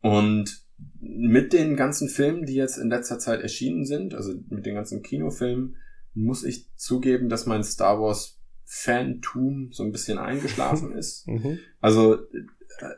Und 0.00 0.62
mit 1.00 1.52
den 1.52 1.76
ganzen 1.76 2.08
Filmen, 2.08 2.44
die 2.46 2.54
jetzt 2.54 2.76
in 2.78 2.88
letzter 2.88 3.18
Zeit 3.18 3.40
erschienen 3.40 3.84
sind, 3.84 4.14
also 4.14 4.32
mit 4.48 4.64
den 4.66 4.74
ganzen 4.74 5.02
Kinofilmen, 5.02 5.76
muss 6.14 6.44
ich 6.44 6.68
zugeben, 6.76 7.28
dass 7.28 7.46
mein 7.46 7.64
Star 7.64 8.00
Wars 8.00 8.40
Fantum 8.64 9.68
so 9.72 9.82
ein 9.82 9.92
bisschen 9.92 10.18
eingeschlafen 10.18 10.92
ist. 10.96 11.26
Mhm. 11.28 11.58
Also 11.80 12.18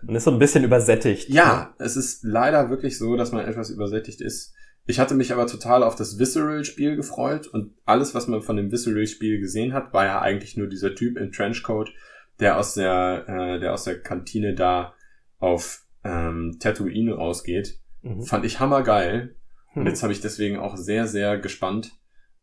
Und 0.06 0.14
ist 0.14 0.24
so 0.24 0.30
ein 0.30 0.38
bisschen 0.38 0.64
übersättigt. 0.64 1.28
Ja, 1.28 1.74
es 1.78 1.96
ist 1.96 2.22
leider 2.24 2.70
wirklich 2.70 2.96
so, 2.98 3.16
dass 3.16 3.32
man 3.32 3.44
etwas 3.44 3.70
übersättigt 3.70 4.20
ist. 4.20 4.54
Ich 4.86 5.00
hatte 5.00 5.14
mich 5.14 5.32
aber 5.32 5.46
total 5.46 5.82
auf 5.82 5.96
das 5.96 6.18
Visceral-Spiel 6.18 6.94
gefreut 6.96 7.46
und 7.46 7.74
alles, 7.86 8.14
was 8.14 8.28
man 8.28 8.42
von 8.42 8.56
dem 8.56 8.70
Visceral-Spiel 8.70 9.40
gesehen 9.40 9.72
hat, 9.72 9.92
war 9.94 10.04
ja 10.04 10.20
eigentlich 10.20 10.56
nur 10.56 10.68
dieser 10.68 10.94
Typ 10.94 11.16
im 11.16 11.32
Trenchcoat, 11.32 11.90
der 12.38 12.58
aus 12.58 12.74
der, 12.74 13.24
äh, 13.26 13.60
der 13.60 13.72
aus 13.72 13.84
der 13.84 14.00
Kantine 14.00 14.54
da 14.54 14.94
auf 15.38 15.86
ähm, 16.04 16.58
Tatooine 16.60 17.14
rausgeht. 17.14 17.78
Mhm. 18.02 18.22
Fand 18.24 18.44
ich 18.44 18.60
hammergeil. 18.60 19.36
Und 19.74 19.82
Hm. 19.82 19.86
jetzt 19.88 20.02
habe 20.04 20.12
ich 20.12 20.20
deswegen 20.20 20.58
auch 20.58 20.76
sehr, 20.76 21.06
sehr 21.08 21.38
gespannt 21.38 21.92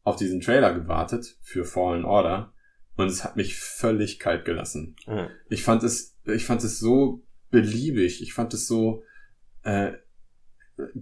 auf 0.03 0.15
diesen 0.15 0.41
Trailer 0.41 0.73
gewartet 0.73 1.37
für 1.41 1.65
Fallen 1.65 2.05
Order. 2.05 2.53
Und 2.97 3.07
es 3.07 3.23
hat 3.23 3.35
mich 3.37 3.55
völlig 3.57 4.19
kalt 4.19 4.45
gelassen. 4.45 4.95
Ja. 5.07 5.29
Ich 5.49 5.63
fand 5.63 5.83
es, 5.83 6.17
ich 6.25 6.45
fand 6.45 6.63
es 6.63 6.79
so 6.79 7.23
beliebig. 7.49 8.21
Ich 8.21 8.33
fand 8.33 8.53
es 8.53 8.67
so 8.67 9.03
äh, 9.63 9.93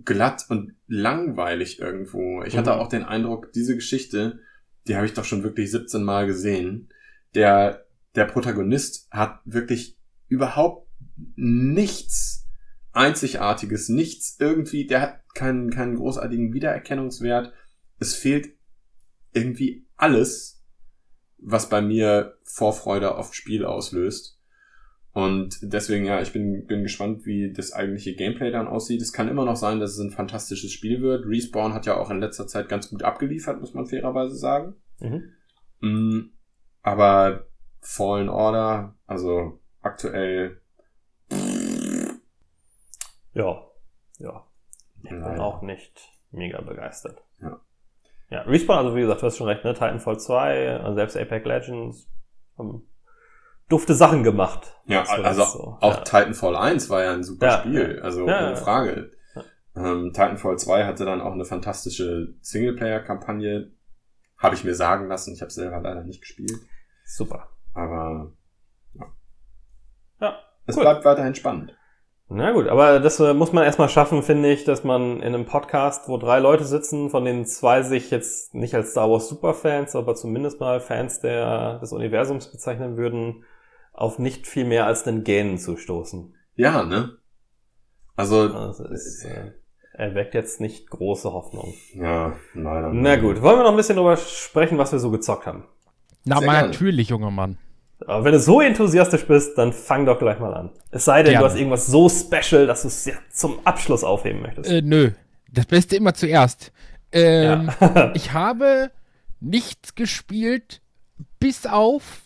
glatt 0.05 0.45
und 0.49 0.75
langweilig 0.87 1.79
irgendwo. 1.79 2.43
Ich 2.43 2.57
hatte 2.57 2.71
Mhm. 2.71 2.75
auch 2.77 2.89
den 2.89 3.03
Eindruck, 3.03 3.51
diese 3.53 3.75
Geschichte, 3.75 4.39
die 4.87 4.95
habe 4.95 5.05
ich 5.05 5.13
doch 5.13 5.25
schon 5.25 5.43
wirklich 5.43 5.71
17 5.71 6.03
Mal 6.03 6.27
gesehen. 6.27 6.89
Der, 7.35 7.85
der 8.15 8.25
Protagonist 8.25 9.07
hat 9.11 9.39
wirklich 9.45 9.97
überhaupt 10.27 10.87
nichts 11.35 12.47
Einzigartiges, 12.91 13.89
nichts 13.89 14.37
irgendwie, 14.39 14.85
der 14.87 15.01
hat 15.01 15.21
keinen, 15.35 15.69
keinen 15.69 15.95
großartigen 15.95 16.53
Wiedererkennungswert. 16.53 17.53
Es 17.99 18.15
fehlt 18.15 18.49
irgendwie 19.33 19.85
alles, 19.95 20.63
was 21.37 21.69
bei 21.69 21.81
mir 21.81 22.37
Vorfreude 22.43 23.15
auf 23.15 23.33
Spiel 23.33 23.65
auslöst. 23.65 24.37
Und 25.11 25.57
deswegen, 25.61 26.05
ja, 26.05 26.21
ich 26.21 26.31
bin, 26.33 26.67
bin 26.67 26.83
gespannt, 26.83 27.25
wie 27.25 27.51
das 27.51 27.73
eigentliche 27.73 28.15
Gameplay 28.15 28.51
dann 28.51 28.67
aussieht. 28.67 29.01
Es 29.01 29.11
kann 29.11 29.27
immer 29.27 29.43
noch 29.45 29.55
sein, 29.55 29.79
dass 29.79 29.91
es 29.91 29.99
ein 29.99 30.11
fantastisches 30.11 30.71
Spiel 30.71 31.01
wird. 31.01 31.25
Respawn 31.25 31.73
hat 31.73 31.85
ja 31.85 31.97
auch 31.97 32.11
in 32.11 32.19
letzter 32.19 32.47
Zeit 32.47 32.69
ganz 32.69 32.89
gut 32.89 33.03
abgeliefert, 33.03 33.59
muss 33.59 33.73
man 33.73 33.87
fairerweise 33.87 34.35
sagen. 34.35 34.75
Mhm. 34.99 35.31
Mm, 35.81 36.19
aber 36.81 37.45
Fallen 37.81 38.29
Order, 38.29 38.95
also 39.07 39.59
aktuell, 39.81 40.61
Ja. 43.33 43.65
Ja. 44.17 44.45
Ich 45.03 45.09
bin 45.09 45.21
Leider. 45.21 45.43
auch 45.43 45.61
nicht 45.61 45.97
mega 46.31 46.61
begeistert. 46.61 47.23
Ja. 47.41 47.61
Ja, 48.29 48.41
Respawn, 48.41 48.85
also 48.85 48.95
wie 48.95 49.01
gesagt, 49.01 49.21
du 49.21 49.25
hast 49.27 49.37
schon 49.37 49.47
recht, 49.47 49.63
ne? 49.63 49.73
Titanfall 49.73 50.19
2, 50.19 50.81
und 50.81 50.95
selbst 50.95 51.17
Apex 51.17 51.45
Legends 51.45 52.09
haben 52.57 52.87
dufte 53.69 53.93
Sachen 53.95 54.23
gemacht. 54.23 54.75
ja, 54.85 55.03
also 55.03 55.43
so. 55.45 55.77
auch 55.81 55.97
ja. 55.97 56.01
Titanfall 56.03 56.55
1 56.55 56.89
war 56.89 57.03
ja 57.03 57.13
ein 57.13 57.23
super 57.23 57.45
Ja, 57.47 57.59
Spiel, 57.59 57.99
also 58.03 58.27
Ja, 58.27 58.47
ohne. 58.47 58.55
Frage. 58.55 59.11
Ähm, 59.75 60.11
Titanfall 60.13 60.57
2 60.57 60.85
hatte 60.85 61.05
dann 61.05 61.21
auch 61.21 61.31
eine 61.33 61.45
fantastische 61.45 62.33
Singleplayer-Kampagne, 62.41 63.71
habe 64.37 64.55
ich 64.55 64.63
mir 64.63 64.73
sagen 64.75 65.07
lassen. 65.07 65.33
Ich 65.33 65.41
habe 65.41 65.51
selber 65.51 65.79
leider 65.79 66.03
nicht 66.03 66.21
gespielt, 66.21 66.51
Super. 67.05 67.49
aber 67.73 68.33
ja. 68.93 69.05
Ja, 70.19 70.39
Es 70.65 70.75
cool. 70.75 70.83
bleibt 70.83 71.05
weiterhin 71.05 71.35
spannend. 71.35 71.75
Na 72.31 72.51
gut, 72.51 72.67
aber 72.67 72.99
das 72.99 73.19
äh, 73.19 73.33
muss 73.33 73.53
man 73.53 73.63
erstmal 73.63 73.89
schaffen, 73.89 74.21
finde 74.21 74.51
ich, 74.51 74.63
dass 74.63 74.83
man 74.83 75.17
in 75.17 75.33
einem 75.33 75.45
Podcast, 75.45 76.07
wo 76.07 76.17
drei 76.17 76.37
Leute 76.37 76.63
sitzen, 76.63 77.09
von 77.09 77.25
denen 77.25 77.45
zwei 77.45 77.81
sich 77.81 78.11
jetzt 78.11 78.53
nicht 78.53 78.75
als 78.75 78.91
Star 78.91 79.09
Wars 79.09 79.27
Superfans, 79.27 79.95
aber 79.95 80.13
zumindest 80.13 80.59
mal 80.59 80.79
Fans 80.79 81.21
der, 81.21 81.79
des 81.79 81.91
Universums 81.91 82.51
bezeichnen 82.51 82.97
würden, 82.97 83.45
auf 83.93 84.19
nicht 84.19 84.45
viel 84.45 84.65
mehr 84.65 84.85
als 84.85 85.03
den 85.03 85.23
Gähnen 85.23 85.57
zu 85.57 85.75
stoßen. 85.75 86.35
Ja, 86.55 86.83
ne? 86.83 87.17
Also, 88.15 88.53
Also 88.53 88.85
es 88.85 89.25
äh, 89.25 89.51
erweckt 89.93 90.35
jetzt 90.35 90.61
nicht 90.61 90.87
große 90.91 91.33
Hoffnung. 91.33 91.73
ja, 91.95 92.35
leider. 92.53 92.91
Na 92.93 93.15
gut, 93.15 93.41
wollen 93.41 93.57
wir 93.57 93.63
noch 93.63 93.71
ein 93.71 93.77
bisschen 93.77 93.95
drüber 93.95 94.17
sprechen, 94.17 94.77
was 94.77 94.91
wir 94.91 94.99
so 94.99 95.09
gezockt 95.09 95.47
haben. 95.47 95.65
Na, 96.25 96.37
Sehr 96.37 96.45
mal 96.45 96.53
gerne. 96.53 96.67
natürlich, 96.67 97.09
junger 97.09 97.31
Mann. 97.31 97.57
Aber 98.09 98.23
wenn 98.23 98.33
du 98.33 98.39
so 98.39 98.59
enthusiastisch 98.61 99.25
bist, 99.25 99.57
dann 99.57 99.71
fang 99.71 100.05
doch 100.05 100.17
gleich 100.19 100.39
mal 100.39 100.53
an. 100.53 100.71
Es 100.91 101.05
sei 101.05 101.23
denn, 101.23 101.33
Gerne. 101.33 101.45
du 101.45 101.51
hast 101.51 101.57
irgendwas 101.59 101.85
so 101.87 102.09
special, 102.09 102.65
dass 102.67 102.81
du 102.81 102.87
es 102.87 103.05
ja 103.05 103.13
zum 103.31 103.59
Abschluss 103.65 104.03
aufheben 104.03 104.41
möchtest. 104.41 104.69
Äh, 104.69 104.81
nö. 104.81 105.11
Das 105.51 105.65
Beste 105.65 105.95
immer 105.95 106.13
zuerst. 106.13 106.71
Ähm, 107.11 107.71
ja. 107.79 108.11
Ich 108.15 108.33
habe 108.33 108.91
nichts 109.39 109.95
gespielt, 109.95 110.81
bis 111.39 111.65
auf 111.65 112.21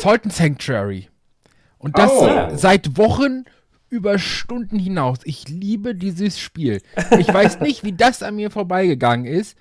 Sultan 0.00 0.30
Sanctuary. 0.30 1.08
Und 1.78 1.96
das 1.98 2.10
Oh. 2.12 2.48
seit 2.54 2.96
Wochen 2.98 3.44
über 3.88 4.18
Stunden 4.18 4.78
hinaus. 4.78 5.18
Ich 5.24 5.48
liebe 5.48 5.94
dieses 5.94 6.38
Spiel. 6.38 6.80
Ich 7.18 7.32
weiß 7.32 7.60
nicht, 7.60 7.84
wie 7.84 7.92
das 7.92 8.22
an 8.22 8.36
mir 8.36 8.50
vorbeigegangen 8.50 9.26
ist, 9.26 9.56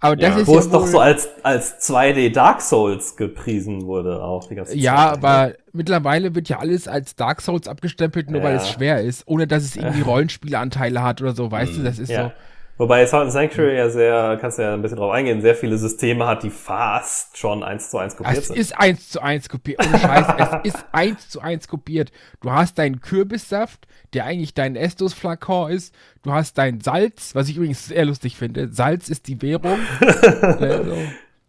aber 0.00 0.16
das 0.16 0.36
Ja, 0.36 0.40
ist 0.42 0.46
Wo 0.48 0.54
ja 0.54 0.60
es 0.60 0.70
doch 0.70 0.86
so 0.86 0.98
als, 1.00 1.28
als 1.42 1.78
2D 1.80 2.30
Dark 2.30 2.60
Souls 2.62 3.16
gepriesen 3.16 3.86
wurde, 3.86 4.22
auch 4.22 4.46
die 4.48 4.54
ganze 4.54 4.76
Ja, 4.76 4.96
Zeit. 4.96 5.24
aber 5.24 5.54
mittlerweile 5.72 6.34
wird 6.34 6.48
ja 6.48 6.58
alles 6.58 6.88
als 6.88 7.14
Dark 7.16 7.40
Souls 7.42 7.68
abgestempelt, 7.68 8.30
nur 8.30 8.42
weil 8.42 8.52
Ja. 8.52 8.56
es 8.56 8.68
schwer 8.68 9.02
ist, 9.02 9.24
ohne 9.26 9.46
dass 9.46 9.62
es 9.62 9.76
irgendwie 9.76 10.00
Rollenspielanteile 10.00 11.02
hat 11.02 11.20
oder 11.20 11.34
so, 11.34 11.50
weißt 11.50 11.76
du, 11.76 11.82
das 11.82 11.98
ist 11.98 12.10
Ja. 12.10 12.24
so. 12.24 12.32
Wobei 12.80 13.04
Salt 13.04 13.24
and 13.24 13.32
Sanctuary 13.32 13.76
ja 13.76 13.90
sehr, 13.90 14.38
kannst 14.40 14.56
du 14.56 14.62
ja 14.62 14.72
ein 14.72 14.80
bisschen 14.80 14.96
drauf 14.96 15.12
eingehen, 15.12 15.42
sehr 15.42 15.54
viele 15.54 15.76
Systeme 15.76 16.26
hat, 16.26 16.42
die 16.42 16.48
fast 16.48 17.36
schon 17.36 17.62
eins 17.62 17.90
zu 17.90 17.98
eins 17.98 18.16
kopiert 18.16 18.38
Es 18.38 18.46
sind. 18.46 18.56
ist 18.56 18.72
eins 18.78 19.10
zu 19.10 19.20
eins 19.20 19.50
kopiert. 19.50 19.86
Ohne 19.86 19.98
Scheiß, 19.98 20.26
es 20.64 20.72
ist 20.74 20.86
eins 20.90 21.28
zu 21.28 21.42
eins 21.42 21.68
kopiert. 21.68 22.10
Du 22.40 22.50
hast 22.50 22.78
deinen 22.78 23.02
Kürbissaft, 23.02 23.86
der 24.14 24.24
eigentlich 24.24 24.54
dein 24.54 24.76
Estus-Flakon 24.76 25.70
ist. 25.72 25.94
Du 26.22 26.32
hast 26.32 26.56
dein 26.56 26.80
Salz, 26.80 27.34
was 27.34 27.50
ich 27.50 27.56
übrigens 27.58 27.84
sehr 27.84 28.06
lustig 28.06 28.36
finde. 28.36 28.72
Salz 28.72 29.10
ist 29.10 29.28
die 29.28 29.42
Währung. 29.42 29.78
also, 30.00 30.96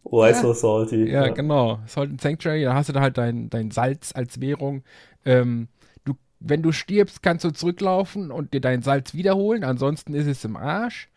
Why 0.04 0.34
so 0.34 0.52
salty? 0.52 1.10
ja, 1.10 1.30
genau. 1.30 1.80
Salt 1.86 2.10
and 2.10 2.20
Sanctuary, 2.20 2.66
da 2.66 2.74
hast 2.74 2.90
du 2.90 2.94
da 2.94 3.00
halt 3.00 3.18
dein, 3.18 3.50
dein 3.50 3.72
Salz 3.72 4.12
als 4.14 4.42
Währung. 4.42 4.84
Ähm, 5.24 5.70
du, 6.04 6.14
wenn 6.42 6.62
du 6.62 6.74
stirbst, 6.74 7.24
kannst 7.24 7.46
du 7.46 7.52
zurücklaufen 7.52 8.32
und 8.32 8.54
dir 8.54 8.60
dein 8.60 8.82
Salz 8.82 9.14
wiederholen. 9.14 9.64
Ansonsten 9.64 10.14
ist 10.14 10.28
es 10.28 10.44
im 10.44 10.58
Arsch. 10.58 11.08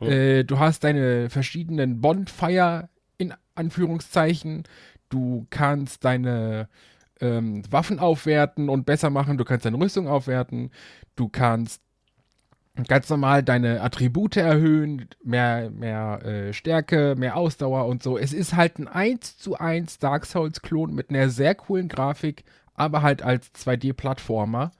Äh, 0.00 0.44
du 0.44 0.58
hast 0.58 0.84
deine 0.84 1.30
verschiedenen 1.30 2.00
Bonfire 2.00 2.88
in 3.18 3.32
Anführungszeichen. 3.54 4.64
Du 5.08 5.46
kannst 5.50 6.04
deine 6.04 6.68
ähm, 7.20 7.62
Waffen 7.70 7.98
aufwerten 7.98 8.68
und 8.68 8.86
besser 8.86 9.10
machen. 9.10 9.38
Du 9.38 9.44
kannst 9.44 9.64
deine 9.64 9.78
Rüstung 9.78 10.08
aufwerten. 10.08 10.70
Du 11.14 11.28
kannst 11.28 11.80
ganz 12.84 13.08
normal 13.08 13.42
deine 13.42 13.80
Attribute 13.80 14.36
erhöhen, 14.36 15.08
mehr, 15.24 15.70
mehr 15.70 16.24
äh, 16.24 16.52
Stärke, 16.52 17.14
mehr 17.16 17.36
Ausdauer 17.36 17.86
und 17.86 18.02
so. 18.02 18.18
Es 18.18 18.32
ist 18.32 18.54
halt 18.54 18.78
ein 18.78 18.88
1 18.88 19.38
zu 19.38 19.56
1 19.58 19.98
Dark 19.98 20.26
Souls-Klon 20.26 20.94
mit 20.94 21.10
einer 21.10 21.30
sehr 21.30 21.54
coolen 21.54 21.88
Grafik, 21.88 22.44
aber 22.74 23.02
halt 23.02 23.22
als 23.22 23.54
2D-Plattformer. 23.54 24.72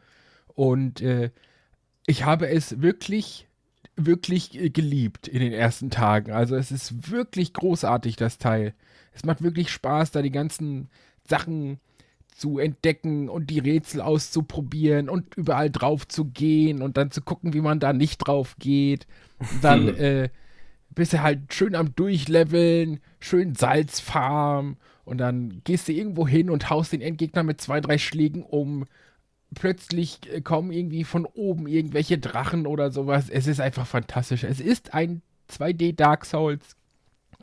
Und 0.55 1.01
äh, 1.01 1.31
ich 2.07 2.25
habe 2.25 2.49
es 2.49 2.83
wirklich, 2.83 3.46
wirklich 3.97 4.59
äh, 4.59 4.71
geliebt 4.71 5.29
in 5.29 5.41
den 5.41 5.53
ersten 5.53 5.91
Tagen. 5.91 6.33
Also 6.33 6.57
es 6.57 6.71
ist 6.71 7.11
wirklich 7.11 7.53
großartig, 7.53 8.17
das 8.17 8.39
Teil. 8.39 8.75
Es 9.13 9.25
macht 9.25 9.43
wirklich 9.43 9.71
Spaß, 9.71 10.11
da 10.11 10.23
die 10.23 10.31
ganzen 10.31 10.89
Sachen 11.27 11.81
zu 12.37 12.59
entdecken 12.59 13.31
und 13.31 13.49
die 13.49 13.59
Rätsel 13.59 14.03
auszuprobieren 14.03 15.09
und 15.09 15.35
überall 15.37 15.71
drauf 15.71 16.07
zu 16.07 16.27
gehen 16.27 16.83
und 16.83 16.99
dann 16.99 17.11
zu 17.11 17.23
gucken, 17.23 17.55
wie 17.55 17.63
man 17.63 17.81
da 17.81 17.95
nicht 17.95 18.19
drauf 18.19 18.57
geht. 18.59 19.07
Dann 19.63 19.89
äh, 19.97 20.29
bist 20.91 21.15
du 21.15 21.23
halt 21.23 21.55
schön 21.55 21.75
am 21.75 21.95
Durchleveln, 21.95 23.01
schön 23.21 23.55
Salzfarm 23.55 24.77
und 25.07 25.19
dann 25.19 25.63
gehst 25.65 25.89
du 25.89 25.93
irgendwo 25.93 26.29
hin 26.29 26.51
und 26.51 26.69
haust 26.69 26.93
den 26.93 27.01
Endgegner 27.01 27.43
mit 27.43 27.61
zwei, 27.61 27.81
drei 27.81 27.97
Schlägen 27.97 28.43
um. 28.43 28.85
Plötzlich 29.55 30.21
äh, 30.33 30.41
kommen 30.41 30.73
irgendwie 30.73 31.05
von 31.05 31.25
oben 31.25 31.67
irgendwelche 31.67 32.19
Drachen 32.19 32.67
oder 32.67 32.91
sowas. 32.91 33.29
Es 33.31 33.47
ist 33.47 33.61
einfach 33.61 33.87
fantastisch. 33.87 34.45
Es 34.45 34.61
ist 34.61 34.95
ein 34.95 35.23
2D 35.51 35.95
Dark 35.95 36.25
Souls, 36.25 36.77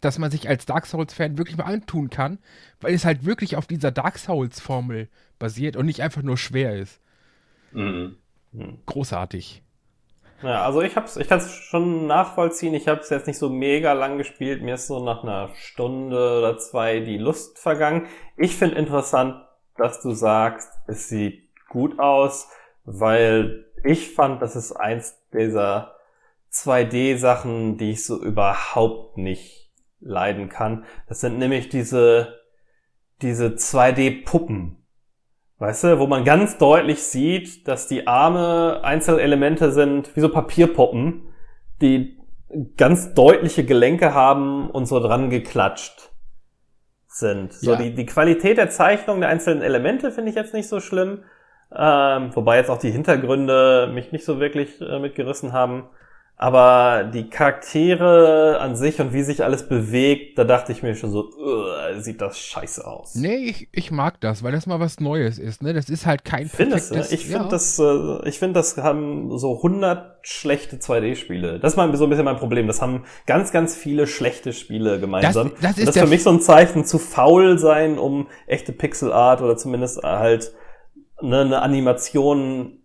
das 0.02 0.20
man 0.20 0.32
sich 0.32 0.50
als 0.50 0.66
Dark 0.66 0.86
Souls-Fan 0.86 1.38
wirklich 1.38 1.58
mal 1.58 1.66
antun 1.66 2.10
kann, 2.10 2.40
weil 2.82 2.94
es 2.94 3.06
halt 3.06 3.26
wirklich 3.26 3.56
auf 3.56 3.68
dieser 3.68 3.92
Dark 3.92 4.18
Souls-Formel 4.18 5.08
basiert 5.40 5.76
und 5.76 5.86
nicht 5.86 6.02
einfach 6.02 6.22
nur 6.22 6.38
schwer 6.38 6.76
ist. 6.76 7.00
Mhm. 7.72 8.18
Großartig. 8.86 9.64
Ja, 10.44 10.66
also 10.66 10.82
ich 10.82 10.98
hab's, 10.98 11.16
ich 11.16 11.30
kann 11.30 11.40
es 11.40 11.54
schon 11.54 12.06
nachvollziehen. 12.06 12.74
Ich 12.74 12.90
habe 12.90 13.00
es 13.00 13.10
jetzt 13.10 13.28
nicht 13.28 13.38
so 13.38 13.50
mega 13.50 13.94
lang 13.94 14.18
gespielt. 14.18 14.62
Mir 14.62 14.76
ist 14.76 14.88
so 14.88 15.04
nach 15.04 15.24
einer 15.24 15.50
Stunde 15.56 16.40
oder 16.40 16.58
zwei 16.58 17.00
die 17.00 17.18
Lust 17.18 17.60
vergangen. 17.60 18.08
Ich 18.36 18.58
finde 18.58 18.76
interessant, 18.76 19.36
dass 19.78 20.02
du 20.02 20.12
sagst, 20.12 20.70
es 20.86 21.08
sieht 21.08 21.43
gut 21.74 22.00
aus, 22.00 22.48
weil 22.86 23.66
ich 23.84 24.14
fand, 24.14 24.42
das 24.42 24.56
ist 24.56 24.72
eins 24.72 25.18
dieser 25.34 25.96
2D-Sachen, 26.54 27.78
die 27.78 27.92
ich 27.92 28.06
so 28.06 28.22
überhaupt 28.22 29.18
nicht 29.18 29.72
leiden 30.00 30.50
kann. 30.50 30.86
Das 31.10 31.20
sind 31.20 31.40
nämlich 31.40 31.68
diese, 31.70 32.40
diese 33.22 33.48
2D-Puppen. 33.48 34.78
Weißt 35.58 35.84
du, 35.84 36.00
wo 36.00 36.08
man 36.08 36.24
ganz 36.24 36.58
deutlich 36.58 37.04
sieht, 37.04 37.68
dass 37.68 37.88
die 37.88 38.08
Arme 38.08 38.82
Einzelelemente 38.84 39.72
sind, 39.72 40.16
wie 40.16 40.20
so 40.20 40.30
Papierpuppen, 40.30 41.24
die 41.82 42.20
ganz 42.78 43.14
deutliche 43.14 43.66
Gelenke 43.66 44.14
haben 44.14 44.70
und 44.70 44.86
so 44.86 45.00
dran 45.00 45.30
geklatscht 45.30 46.12
sind. 47.08 47.54
So 47.54 47.72
Ja. 47.72 47.78
die, 47.78 47.94
die 47.94 48.06
Qualität 48.06 48.58
der 48.58 48.70
Zeichnung 48.70 49.22
der 49.22 49.30
einzelnen 49.30 49.62
Elemente 49.62 50.12
finde 50.12 50.30
ich 50.30 50.36
jetzt 50.36 50.54
nicht 50.54 50.68
so 50.68 50.80
schlimm. 50.80 51.24
Ähm, 51.76 52.30
wobei 52.36 52.58
jetzt 52.58 52.70
auch 52.70 52.78
die 52.80 52.92
Hintergründe 52.92 53.90
mich 53.94 54.12
nicht 54.12 54.26
so 54.26 54.40
wirklich 54.40 54.80
äh, 54.82 55.00
mitgerissen 55.00 55.54
haben. 55.54 55.84
Aber 56.36 57.04
die 57.14 57.30
Charaktere 57.30 58.58
an 58.60 58.76
sich 58.76 59.00
und 59.00 59.14
wie 59.14 59.22
sich 59.22 59.44
alles 59.44 59.68
bewegt, 59.70 60.38
da 60.38 60.44
dachte 60.44 60.72
ich 60.72 60.82
mir 60.84 60.96
schon 60.96 61.12
so, 61.12 61.30
"Ugh, 61.30 62.00
sieht 62.00 62.22
das 62.22 62.40
scheiße 62.40 62.86
aus. 62.86 63.16
Nee, 63.16 63.36
ich, 63.36 63.70
ich 63.72 63.92
mag 63.92 64.20
das, 64.20 64.44
weil 64.44 64.52
das 64.52 64.66
mal 64.66 64.80
was 64.80 65.00
Neues 65.00 65.38
ist, 65.38 65.62
ne? 65.62 65.74
Das 65.74 65.90
ist 65.90 66.06
halt 66.06 66.26
kein 66.26 66.48
Findest 66.48 66.92
du? 66.94 67.00
Ich 67.12 67.26
finde 67.28 67.44
ja. 67.46 67.50
das, 67.50 67.80
äh, 67.80 68.28
ich 68.28 68.40
finde 68.40 68.56
das 68.60 68.78
haben 68.78 69.38
so 69.38 69.58
100 69.58 70.18
schlechte 70.28 70.78
2D-Spiele. 70.78 71.60
Das 71.60 71.74
ist 71.74 71.78
mal 71.78 71.96
so 71.96 72.06
ein 72.06 72.10
bisschen 72.10 72.26
mein 72.26 72.38
Problem. 72.38 72.68
Das 72.68 72.82
haben 72.82 73.04
ganz, 73.28 73.52
ganz 73.52 73.76
viele 73.76 74.08
schlechte 74.08 74.54
Spiele 74.54 75.00
gemeinsam. 75.00 75.52
Das- 75.52 75.62
das 75.62 75.78
ist 75.78 75.88
das 75.90 75.96
ist 75.96 76.02
für 76.02 76.08
mich 76.10 76.24
so 76.24 76.32
ein 76.32 76.42
Zeichen, 76.42 76.84
zu 76.84 76.98
faul 76.98 77.58
sein, 77.60 77.98
um 78.00 78.28
echte 78.48 78.72
Pixel 78.74 79.14
Art 79.14 79.42
oder 79.42 79.56
zumindest 79.56 80.02
halt 80.04 80.52
ne, 81.24 81.40
eine 81.42 81.62
Animation 81.62 82.80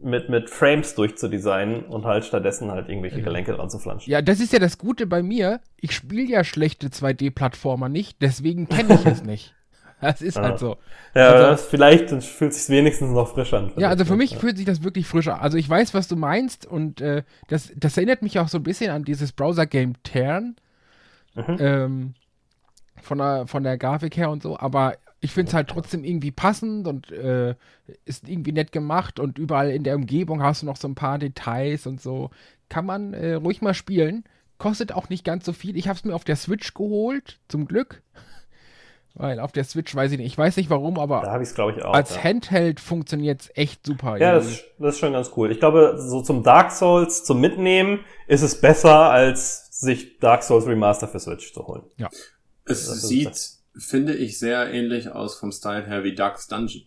mit, 0.00 0.28
mit 0.28 0.50
Frames 0.50 0.94
durchzudesignen 0.96 1.84
und 1.84 2.04
halt 2.04 2.24
stattdessen 2.24 2.70
halt 2.70 2.88
irgendwelche 2.88 3.22
Gelenke 3.22 3.52
dran 3.52 3.70
zu 3.70 3.78
flanschen. 3.78 4.10
Ja, 4.10 4.20
das 4.20 4.40
ist 4.40 4.52
ja 4.52 4.58
das 4.58 4.76
Gute 4.78 5.06
bei 5.06 5.22
mir. 5.22 5.60
Ich 5.80 5.92
spiele 5.92 6.24
ja 6.30 6.44
schlechte 6.44 6.88
2D-Plattformer 6.88 7.88
nicht, 7.88 8.20
deswegen 8.20 8.68
kenne 8.68 8.94
ich 8.94 9.06
es 9.06 9.22
nicht. 9.24 9.54
Das 10.00 10.20
ist 10.20 10.36
Ah. 10.36 10.42
halt 10.42 10.58
so. 10.58 10.76
Ja, 11.14 11.28
Also- 11.32 11.42
das, 11.46 11.64
vielleicht 11.66 12.10
fühlt 12.10 12.52
es 12.52 12.66
sich 12.66 12.76
wenigstens 12.76 13.12
noch 13.12 13.32
frisch 13.32 13.54
an. 13.54 13.72
Ja, 13.78 13.88
also 13.88 14.04
für 14.04 14.16
mich 14.16 14.32
Ja. 14.32 14.38
fühlt 14.38 14.56
sich 14.58 14.66
das 14.66 14.82
wirklich 14.82 15.06
frisch 15.06 15.28
an. 15.28 15.40
Also 15.40 15.56
ich 15.56 15.68
weiß, 15.70 15.94
was 15.94 16.08
du 16.08 16.16
meinst 16.16 16.66
und 16.66 17.00
äh, 17.00 17.22
das, 17.48 17.72
das 17.76 17.96
erinnert 17.96 18.20
mich 18.20 18.38
auch 18.38 18.48
so 18.48 18.58
ein 18.58 18.62
bisschen 18.64 18.90
an 18.90 19.04
dieses 19.04 19.32
Browser-Game 19.32 20.02
Tern. 20.02 20.56
Mhm. 21.34 21.56
Ähm, 21.58 22.14
von, 23.00 23.18
der, 23.18 23.46
von 23.46 23.62
der 23.62 23.78
Grafik 23.78 24.16
her 24.16 24.30
und 24.30 24.42
so, 24.42 24.58
aber 24.58 24.94
ich 25.24 25.32
finde 25.32 25.48
es 25.48 25.54
halt 25.54 25.68
trotzdem 25.68 26.04
irgendwie 26.04 26.30
passend 26.30 26.86
und 26.86 27.10
äh, 27.10 27.54
ist 28.04 28.28
irgendwie 28.28 28.52
nett 28.52 28.72
gemacht 28.72 29.18
und 29.18 29.38
überall 29.38 29.70
in 29.70 29.82
der 29.82 29.96
Umgebung 29.96 30.42
hast 30.42 30.60
du 30.60 30.66
noch 30.66 30.76
so 30.76 30.86
ein 30.86 30.94
paar 30.94 31.18
Details 31.18 31.86
und 31.86 31.98
so. 32.00 32.28
Kann 32.68 32.84
man 32.84 33.14
äh, 33.14 33.34
ruhig 33.34 33.62
mal 33.62 33.72
spielen. 33.72 34.24
Kostet 34.58 34.92
auch 34.92 35.08
nicht 35.08 35.24
ganz 35.24 35.46
so 35.46 35.54
viel. 35.54 35.78
Ich 35.78 35.88
habe 35.88 35.96
es 35.96 36.04
mir 36.04 36.14
auf 36.14 36.24
der 36.24 36.36
Switch 36.36 36.74
geholt, 36.74 37.40
zum 37.48 37.64
Glück. 37.66 38.02
Weil 39.14 39.40
auf 39.40 39.52
der 39.52 39.64
Switch 39.64 39.94
weiß 39.94 40.12
ich 40.12 40.18
nicht, 40.18 40.26
ich 40.26 40.36
weiß 40.36 40.58
nicht 40.58 40.68
warum, 40.68 40.98
aber 40.98 41.22
Da 41.22 41.30
habe 41.30 41.42
ich 41.42 41.48
es, 41.48 41.54
glaube 41.54 41.72
ich, 41.72 41.82
auch. 41.82 41.94
als 41.94 42.16
ja. 42.16 42.24
Handheld 42.24 42.78
funktioniert 42.78 43.40
es 43.40 43.50
echt 43.54 43.86
super. 43.86 44.18
Ja, 44.18 44.34
das, 44.34 44.62
das 44.78 44.94
ist 44.96 44.98
schon 45.00 45.12
ganz 45.12 45.30
cool. 45.36 45.50
Ich 45.52 45.58
glaube, 45.58 45.94
so 45.98 46.20
zum 46.20 46.42
Dark 46.42 46.70
Souls, 46.70 47.24
zum 47.24 47.40
Mitnehmen, 47.40 48.00
ist 48.26 48.42
es 48.42 48.60
besser, 48.60 49.10
als 49.10 49.68
sich 49.80 50.18
Dark 50.18 50.42
Souls 50.42 50.66
Remaster 50.66 51.08
für 51.08 51.20
Switch 51.20 51.54
zu 51.54 51.66
holen. 51.66 51.84
Es 52.66 52.86
Das 52.86 52.96
ist 52.96 53.08
sieht, 53.08 53.40
finde 53.76 54.14
ich, 54.14 54.38
sehr 54.38 54.72
ähnlich 54.72 55.10
aus 55.10 55.38
vom 55.38 55.52
Style 55.52 55.86
her 55.86 56.04
wie 56.04 56.14
Dark's 56.14 56.46
Dungeon. 56.48 56.84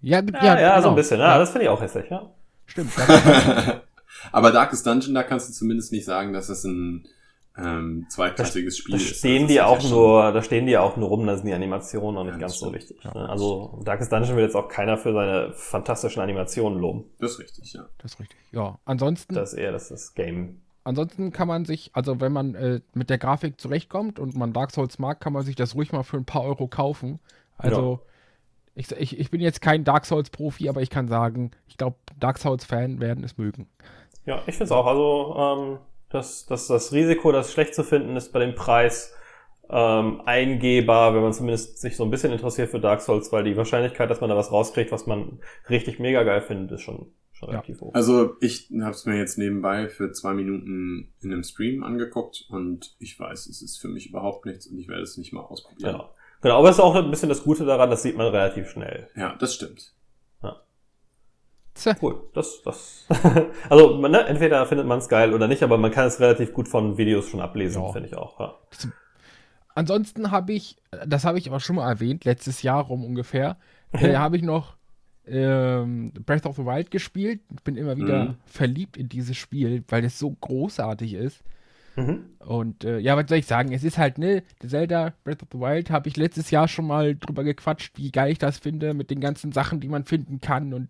Ja, 0.00 0.20
Ja, 0.20 0.58
ja, 0.60 0.74
so 0.76 0.80
genau. 0.82 0.88
ein 0.90 0.96
bisschen. 0.96 1.20
Ja, 1.20 1.38
das 1.38 1.50
finde 1.50 1.64
ich 1.64 1.68
auch 1.68 1.80
hässlich, 1.80 2.10
ja. 2.10 2.30
Stimmt. 2.66 2.90
Das, 2.96 3.76
Aber 4.32 4.50
Darkest 4.52 4.86
Dungeon, 4.86 5.14
da 5.14 5.22
kannst 5.22 5.48
du 5.48 5.52
zumindest 5.52 5.92
nicht 5.92 6.04
sagen, 6.04 6.32
dass 6.32 6.48
es 6.48 6.64
ein 6.64 7.06
ähm, 7.56 8.06
zweiklassiges 8.08 8.78
Spiel 8.78 8.92
Da 8.96 9.02
ist. 9.02 9.16
stehen 9.18 9.42
Das 9.42 9.50
die 9.52 9.60
auch 9.60 9.82
ja 9.82 9.88
nur, 9.90 10.32
da 10.32 10.42
stehen 10.42 10.66
die 10.66 10.78
auch 10.78 10.96
nur 10.96 11.08
rum, 11.08 11.26
da 11.26 11.36
sind 11.36 11.46
die 11.46 11.52
Animationen 11.52 12.14
noch 12.14 12.24
nicht 12.24 12.34
Ja, 12.34 12.38
ganz 12.40 12.52
das 12.54 12.60
so 12.60 12.66
stimmt. 12.68 12.82
wichtig. 12.90 13.04
Ne? 13.04 13.28
Also 13.28 13.80
Darkest 13.84 14.10
Dungeon 14.12 14.36
will 14.36 14.44
jetzt 14.44 14.56
auch 14.56 14.68
keiner 14.68 14.96
für 14.96 15.12
seine 15.12 15.52
fantastischen 15.52 16.22
Animationen 16.22 16.78
loben. 16.78 17.04
Das 17.18 17.32
ist 17.32 17.38
richtig, 17.40 17.72
ja. 17.74 17.86
das 17.98 18.14
ist 18.14 18.20
richtig. 18.20 18.38
Ja, 18.52 18.78
ansonsten, 18.84 19.34
Das 19.34 19.52
ist 19.52 19.58
eher 19.58 19.72
das, 19.72 19.90
ist 19.90 20.14
Game. 20.14 20.62
Ansonsten 20.84 21.32
kann 21.32 21.48
man 21.48 21.64
sich, 21.64 21.90
also 21.94 22.20
wenn 22.20 22.32
man 22.32 22.54
äh, 22.54 22.80
mit 22.94 23.10
der 23.10 23.18
Grafik 23.18 23.60
zurechtkommt 23.60 24.18
und 24.18 24.36
man 24.36 24.52
Dark 24.52 24.70
Souls 24.72 24.98
mag, 24.98 25.20
kann 25.20 25.32
man 25.32 25.44
sich 25.44 25.56
das 25.56 25.74
ruhig 25.74 25.92
mal 25.92 26.02
für 26.02 26.16
ein 26.16 26.24
paar 26.24 26.42
Euro 26.42 26.68
kaufen. 26.68 27.20
Also 27.58 28.00
ich, 28.74 28.90
ich, 28.92 29.18
ich 29.18 29.30
bin 29.30 29.40
jetzt 29.40 29.60
kein 29.60 29.84
Dark 29.84 30.06
Souls 30.06 30.30
Profi, 30.30 30.68
aber 30.68 30.80
ich 30.82 30.90
kann 30.90 31.08
sagen, 31.08 31.50
ich 31.66 31.76
glaube, 31.76 31.96
Dark 32.18 32.38
Souls 32.38 32.64
Fan 32.64 33.00
werden 33.00 33.22
es 33.24 33.36
mögen. 33.36 33.68
Ja, 34.24 34.38
ich 34.46 34.54
finde 34.54 34.64
es 34.64 34.72
auch. 34.72 34.86
Also 34.86 35.36
ähm, 35.36 35.78
das, 36.08 36.46
das, 36.46 36.66
das 36.68 36.92
Risiko, 36.92 37.32
das 37.32 37.52
schlecht 37.52 37.74
zu 37.74 37.84
finden 37.84 38.16
ist 38.16 38.32
bei 38.32 38.40
dem 38.40 38.54
Preis, 38.54 39.14
ähm, 39.70 40.22
eingehbar, 40.26 41.14
wenn 41.14 41.22
man 41.22 41.32
zumindest 41.32 41.80
sich 41.80 41.96
so 41.96 42.04
ein 42.04 42.10
bisschen 42.10 42.32
interessiert 42.32 42.70
für 42.70 42.80
Dark 42.80 43.00
Souls, 43.00 43.32
weil 43.32 43.44
die 43.44 43.56
Wahrscheinlichkeit, 43.56 44.10
dass 44.10 44.20
man 44.20 44.28
da 44.28 44.36
was 44.36 44.52
rauskriegt, 44.52 44.92
was 44.92 45.06
man 45.06 45.40
richtig 45.68 45.98
mega 45.98 46.22
geil 46.24 46.42
findet, 46.42 46.72
ist 46.72 46.82
schon, 46.82 47.12
schon 47.42 47.48
Ja. 47.54 47.60
relativ 47.60 47.80
hoch. 47.80 47.94
Also 47.94 48.36
ich 48.40 48.70
habe 48.80 48.90
es 48.92 49.04
mir 49.06 49.16
jetzt 49.16 49.38
nebenbei 49.38 49.88
für 49.88 50.12
zwei 50.12 50.32
Minuten 50.34 51.12
in 51.20 51.32
einem 51.32 51.42
Stream 51.42 51.82
angeguckt 51.82 52.46
und 52.48 52.94
ich 52.98 53.18
weiß, 53.18 53.46
es 53.46 53.62
ist 53.62 53.78
für 53.78 53.88
mich 53.88 54.08
überhaupt 54.08 54.46
nichts 54.46 54.66
und 54.66 54.78
ich 54.78 54.88
werde 54.88 55.02
es 55.02 55.16
nicht 55.18 55.32
mal 55.32 55.42
ausprobieren. 55.42 55.92
Genau. 55.92 56.10
Genau, 56.40 56.58
aber 56.58 56.70
es 56.70 56.76
ist 56.76 56.80
auch 56.80 56.94
ein 56.96 57.10
bisschen 57.10 57.28
das 57.28 57.44
Gute 57.44 57.64
daran, 57.64 57.88
das 57.90 58.02
sieht 58.02 58.16
man 58.16 58.26
relativ 58.26 58.68
schnell. 58.68 59.08
Ja, 59.14 59.36
das 59.36 59.54
stimmt. 59.54 59.94
Tja, 61.74 61.96
Cool. 62.02 62.28
Das, 62.34 62.60
das. 62.62 63.06
also, 63.70 63.96
ne, 64.06 64.26
entweder 64.26 64.66
findet 64.66 64.86
man 64.86 64.98
es 64.98 65.08
geil 65.08 65.32
oder 65.32 65.48
nicht, 65.48 65.62
aber 65.62 65.78
man 65.78 65.90
kann 65.90 66.06
es 66.06 66.20
relativ 66.20 66.52
gut 66.52 66.68
von 66.68 66.98
Videos 66.98 67.26
schon 67.26 67.40
ablesen, 67.40 67.82
Ja. 67.82 67.92
finde 67.92 68.08
ich 68.08 68.14
auch. 68.16 68.38
Ja. 68.40 68.58
Ansonsten 69.74 70.30
habe 70.30 70.52
ich, 70.52 70.76
das 71.06 71.24
habe 71.24 71.38
ich 71.38 71.48
aber 71.48 71.60
schon 71.60 71.76
mal 71.76 71.88
erwähnt, 71.88 72.26
letztes 72.26 72.60
Jahr 72.62 72.82
rum 72.84 73.04
ungefähr, 73.04 73.56
äh, 73.92 74.14
habe 74.16 74.36
ich 74.36 74.42
noch 74.42 74.76
ähm, 75.26 76.12
Breath 76.26 76.46
of 76.46 76.56
the 76.56 76.64
Wild 76.64 76.90
gespielt. 76.90 77.40
Ich 77.54 77.62
bin 77.62 77.76
immer 77.76 77.96
wieder 77.96 78.24
Mhm. 78.30 78.34
verliebt 78.46 78.96
in 78.96 79.08
dieses 79.08 79.36
Spiel, 79.36 79.84
weil 79.88 80.04
es 80.04 80.18
so 80.18 80.30
großartig 80.30 81.14
ist. 81.14 81.42
Mhm. 81.96 82.24
Und 82.38 82.84
äh, 82.84 82.98
ja, 82.98 83.16
was 83.16 83.28
soll 83.28 83.38
ich 83.38 83.46
sagen? 83.46 83.72
Es 83.72 83.84
ist 83.84 83.98
halt, 83.98 84.18
ne, 84.18 84.42
Zelda 84.66 85.12
Breath 85.24 85.42
of 85.42 85.48
the 85.52 85.58
Wild 85.58 85.90
habe 85.90 86.08
ich 86.08 86.16
letztes 86.16 86.50
Jahr 86.50 86.66
schon 86.66 86.86
mal 86.86 87.14
drüber 87.14 87.44
gequatscht, 87.44 87.98
wie 87.98 88.10
geil 88.10 88.32
ich 88.32 88.38
das 88.38 88.58
finde, 88.58 88.94
mit 88.94 89.10
den 89.10 89.20
ganzen 89.20 89.52
Sachen, 89.52 89.78
die 89.80 89.88
man 89.88 90.04
finden 90.04 90.40
kann 90.40 90.72
und 90.72 90.88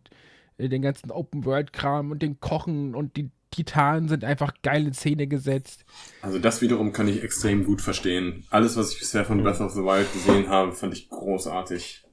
äh, 0.59 0.69
den 0.69 0.81
ganzen 0.83 1.11
Open-World-Kram 1.11 2.11
und 2.13 2.23
den 2.23 2.39
Kochen 2.41 2.95
und 2.95 3.17
die 3.17 3.31
Titanen 3.51 4.09
sind 4.09 4.25
einfach 4.25 4.55
geil 4.63 4.87
in 4.87 4.95
Szene 4.95 5.27
gesetzt. 5.27 5.85
Also 6.23 6.39
das 6.39 6.63
wiederum 6.63 6.93
kann 6.93 7.07
ich 7.09 7.23
extrem 7.23 7.65
gut 7.65 7.83
verstehen. 7.83 8.45
Alles, 8.49 8.77
was 8.79 8.93
ich 8.95 8.99
bisher 9.01 9.27
von 9.27 9.43
Breath 9.43 9.61
of 9.61 9.73
the 9.73 9.81
Wild 9.83 10.11
gesehen 10.15 10.49
habe, 10.49 10.73
fand 10.73 10.95
ich 10.95 11.11
großartig. 11.11 12.05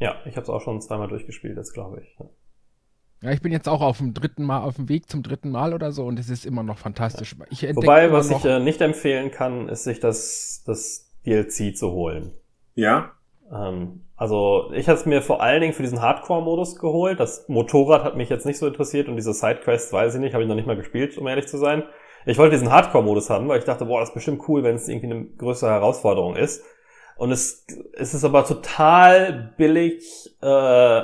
Ja, 0.00 0.16
ich 0.24 0.36
habe 0.36 0.42
es 0.42 0.50
auch 0.50 0.60
schon 0.60 0.80
zweimal 0.80 1.08
durchgespielt, 1.08 1.56
jetzt 1.56 1.72
glaube 1.72 2.00
ich. 2.00 2.16
Ja. 2.18 3.30
Ich 3.30 3.42
bin 3.42 3.52
jetzt 3.52 3.68
auch 3.68 3.82
auf 3.82 3.98
dem 3.98 4.14
dritten 4.14 4.44
Mal, 4.44 4.62
auf 4.62 4.76
dem 4.76 4.88
Weg 4.88 5.10
zum 5.10 5.22
dritten 5.22 5.50
Mal 5.50 5.74
oder 5.74 5.92
so 5.92 6.06
und 6.06 6.18
es 6.18 6.30
ist 6.30 6.46
immer 6.46 6.62
noch 6.62 6.78
fantastisch. 6.78 7.36
Ich 7.50 7.62
Wobei, 7.76 8.10
was 8.10 8.30
noch, 8.30 8.44
ich 8.44 8.50
äh, 8.50 8.60
nicht 8.60 8.80
empfehlen 8.80 9.30
kann, 9.30 9.68
ist 9.68 9.84
sich 9.84 10.00
das, 10.00 10.62
das 10.66 11.12
DLC 11.26 11.76
zu 11.76 11.92
holen. 11.92 12.32
Ja? 12.74 13.12
Ähm, 13.52 14.06
also 14.16 14.70
ich 14.74 14.88
habe 14.88 14.98
es 14.98 15.04
mir 15.04 15.20
vor 15.20 15.42
allen 15.42 15.60
Dingen 15.60 15.74
für 15.74 15.82
diesen 15.82 16.00
Hardcore-Modus 16.00 16.76
geholt. 16.76 17.20
Das 17.20 17.46
Motorrad 17.48 18.04
hat 18.04 18.16
mich 18.16 18.30
jetzt 18.30 18.46
nicht 18.46 18.58
so 18.58 18.66
interessiert 18.66 19.06
und 19.08 19.16
diese 19.16 19.34
Sidequests 19.34 19.92
weiß 19.92 20.14
ich 20.14 20.20
nicht, 20.20 20.32
habe 20.32 20.42
ich 20.42 20.48
noch 20.48 20.56
nicht 20.56 20.66
mal 20.66 20.76
gespielt, 20.76 21.18
um 21.18 21.26
ehrlich 21.26 21.46
zu 21.46 21.58
sein. 21.58 21.82
Ich 22.24 22.38
wollte 22.38 22.56
diesen 22.56 22.70
Hardcore-Modus 22.70 23.28
haben, 23.28 23.48
weil 23.48 23.58
ich 23.58 23.64
dachte, 23.64 23.84
boah, 23.84 24.00
das 24.00 24.10
ist 24.10 24.14
bestimmt 24.14 24.48
cool, 24.48 24.62
wenn 24.62 24.76
es 24.76 24.88
irgendwie 24.88 25.12
eine 25.12 25.24
größere 25.24 25.70
Herausforderung 25.70 26.36
ist. 26.36 26.64
Und 27.20 27.32
es, 27.32 27.66
es 27.92 28.14
ist 28.14 28.24
aber 28.24 28.46
total 28.46 29.52
billig, 29.58 30.34
äh, 30.40 31.02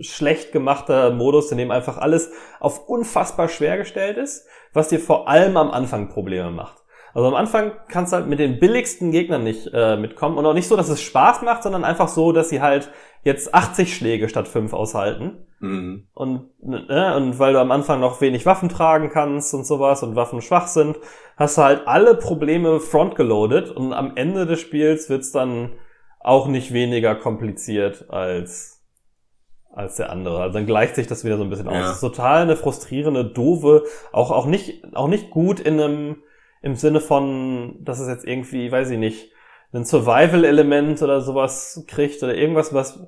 schlecht 0.00 0.52
gemachter 0.52 1.10
Modus, 1.10 1.52
in 1.52 1.58
dem 1.58 1.70
einfach 1.70 1.98
alles 1.98 2.30
auf 2.60 2.88
unfassbar 2.88 3.50
schwer 3.50 3.76
gestellt 3.76 4.16
ist, 4.16 4.46
was 4.72 4.88
dir 4.88 4.98
vor 4.98 5.28
allem 5.28 5.58
am 5.58 5.70
Anfang 5.70 6.08
Probleme 6.08 6.50
macht. 6.50 6.82
Also 7.18 7.30
am 7.30 7.34
Anfang 7.34 7.72
kannst 7.88 8.12
du 8.12 8.18
halt 8.18 8.28
mit 8.28 8.38
den 8.38 8.60
billigsten 8.60 9.10
Gegnern 9.10 9.42
nicht 9.42 9.68
äh, 9.74 9.96
mitkommen 9.96 10.38
und 10.38 10.46
auch 10.46 10.54
nicht 10.54 10.68
so, 10.68 10.76
dass 10.76 10.88
es 10.88 11.02
Spaß 11.02 11.42
macht, 11.42 11.64
sondern 11.64 11.82
einfach 11.82 12.06
so, 12.06 12.30
dass 12.30 12.48
sie 12.48 12.60
halt 12.60 12.92
jetzt 13.24 13.52
80 13.52 13.92
Schläge 13.92 14.28
statt 14.28 14.46
5 14.46 14.72
aushalten. 14.72 15.44
Mhm. 15.58 16.06
Und, 16.14 16.50
ne, 16.62 17.16
und 17.16 17.40
weil 17.40 17.54
du 17.54 17.60
am 17.60 17.72
Anfang 17.72 17.98
noch 17.98 18.20
wenig 18.20 18.46
Waffen 18.46 18.68
tragen 18.68 19.10
kannst 19.10 19.52
und 19.52 19.66
sowas 19.66 20.04
und 20.04 20.14
Waffen 20.14 20.40
schwach 20.42 20.68
sind, 20.68 20.96
hast 21.36 21.58
du 21.58 21.62
halt 21.62 21.88
alle 21.88 22.14
Probleme 22.14 22.78
frontgeloadet 22.78 23.68
und 23.68 23.92
am 23.92 24.12
Ende 24.14 24.46
des 24.46 24.60
Spiels 24.60 25.10
wird's 25.10 25.32
dann 25.32 25.72
auch 26.20 26.46
nicht 26.46 26.72
weniger 26.72 27.16
kompliziert 27.16 28.10
als 28.10 28.84
als 29.72 29.96
der 29.96 30.10
andere. 30.10 30.40
Also 30.40 30.54
dann 30.54 30.66
gleicht 30.66 30.94
sich 30.94 31.08
das 31.08 31.24
wieder 31.24 31.36
so 31.36 31.42
ein 31.42 31.50
bisschen 31.50 31.66
aus. 31.66 31.74
Ja. 31.74 31.80
Das 31.80 31.94
ist 31.94 32.00
total 32.00 32.42
eine 32.42 32.54
frustrierende, 32.54 33.24
doofe, 33.24 33.82
auch 34.12 34.30
auch 34.30 34.46
nicht 34.46 34.94
auch 34.94 35.08
nicht 35.08 35.30
gut 35.30 35.58
in 35.58 35.80
einem 35.80 36.22
im 36.62 36.74
Sinne 36.74 37.00
von, 37.00 37.78
dass 37.84 38.00
es 38.00 38.08
jetzt 38.08 38.26
irgendwie, 38.26 38.70
weiß 38.72 38.90
ich 38.90 38.98
nicht, 38.98 39.30
ein 39.72 39.84
Survival-Element 39.84 41.02
oder 41.02 41.20
sowas 41.20 41.84
kriegt 41.86 42.22
oder 42.22 42.34
irgendwas, 42.34 42.72
was 42.72 43.00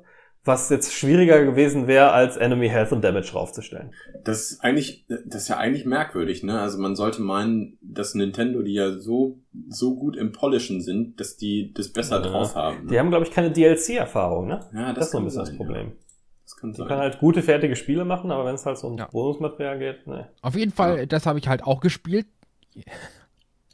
was 0.43 0.71
jetzt 0.71 0.95
schwieriger 0.95 1.45
gewesen 1.45 1.87
wäre, 1.87 2.13
als 2.13 2.39
Enemy 2.39 2.71
Health 2.71 2.93
und 2.93 3.05
Damage 3.05 3.35
raufzustellen. 3.35 3.93
Das 4.25 4.51
ist 4.53 4.61
eigentlich, 4.65 5.05
das 5.27 5.43
ist 5.43 5.49
ja 5.49 5.59
eigentlich 5.59 5.85
merkwürdig, 5.85 6.43
ne? 6.43 6.59
Also 6.63 6.79
man 6.79 6.97
sollte 6.97 7.21
meinen, 7.21 7.77
dass 7.83 8.15
Nintendo, 8.15 8.63
die 8.63 8.73
ja 8.73 8.99
so, 8.99 9.41
so 9.69 9.97
gut 9.97 10.17
im 10.17 10.33
Polishen 10.33 10.81
sind, 10.81 11.21
dass 11.21 11.37
die 11.37 11.75
das 11.75 11.93
besser 11.93 12.23
Ja. 12.23 12.27
drauf 12.27 12.55
haben. 12.55 12.89
Die 12.89 12.99
haben, 12.99 13.11
glaube 13.11 13.27
ich, 13.27 13.33
keine 13.33 13.51
DLC-Erfahrung, 13.51 14.47
ne? 14.47 14.61
ja, 14.75 14.95
Das, 14.95 15.07
ist 15.07 15.13
so 15.13 15.19
ein 15.19 15.25
bisschen 15.25 15.45
sein, 15.45 15.57
das 15.59 15.67
Problem. 15.67 15.87
Ja. 15.89 15.93
Das 16.45 16.57
kann 16.57 16.73
Die 16.73 16.77
sein. 16.79 16.89
kann 16.89 16.99
halt 17.01 17.19
gute, 17.19 17.43
fertige 17.43 17.77
Spiele 17.77 18.07
machen, 18.07 18.31
aber 18.31 18.47
wenn 18.47 18.55
es 18.55 18.65
halt 18.65 18.79
so 18.79 18.87
um 18.87 18.97
Ja. 18.97 19.09
Bonusmaterial 19.13 19.79
geht, 19.79 20.07
ne. 20.07 20.31
Auf 20.41 20.55
jeden 20.57 20.73
Fall, 20.73 21.07
das 21.07 21.27
habe 21.27 21.39
ich 21.39 21.49
halt 21.49 21.65
auch 21.65 21.81
gespielt. 21.83 22.27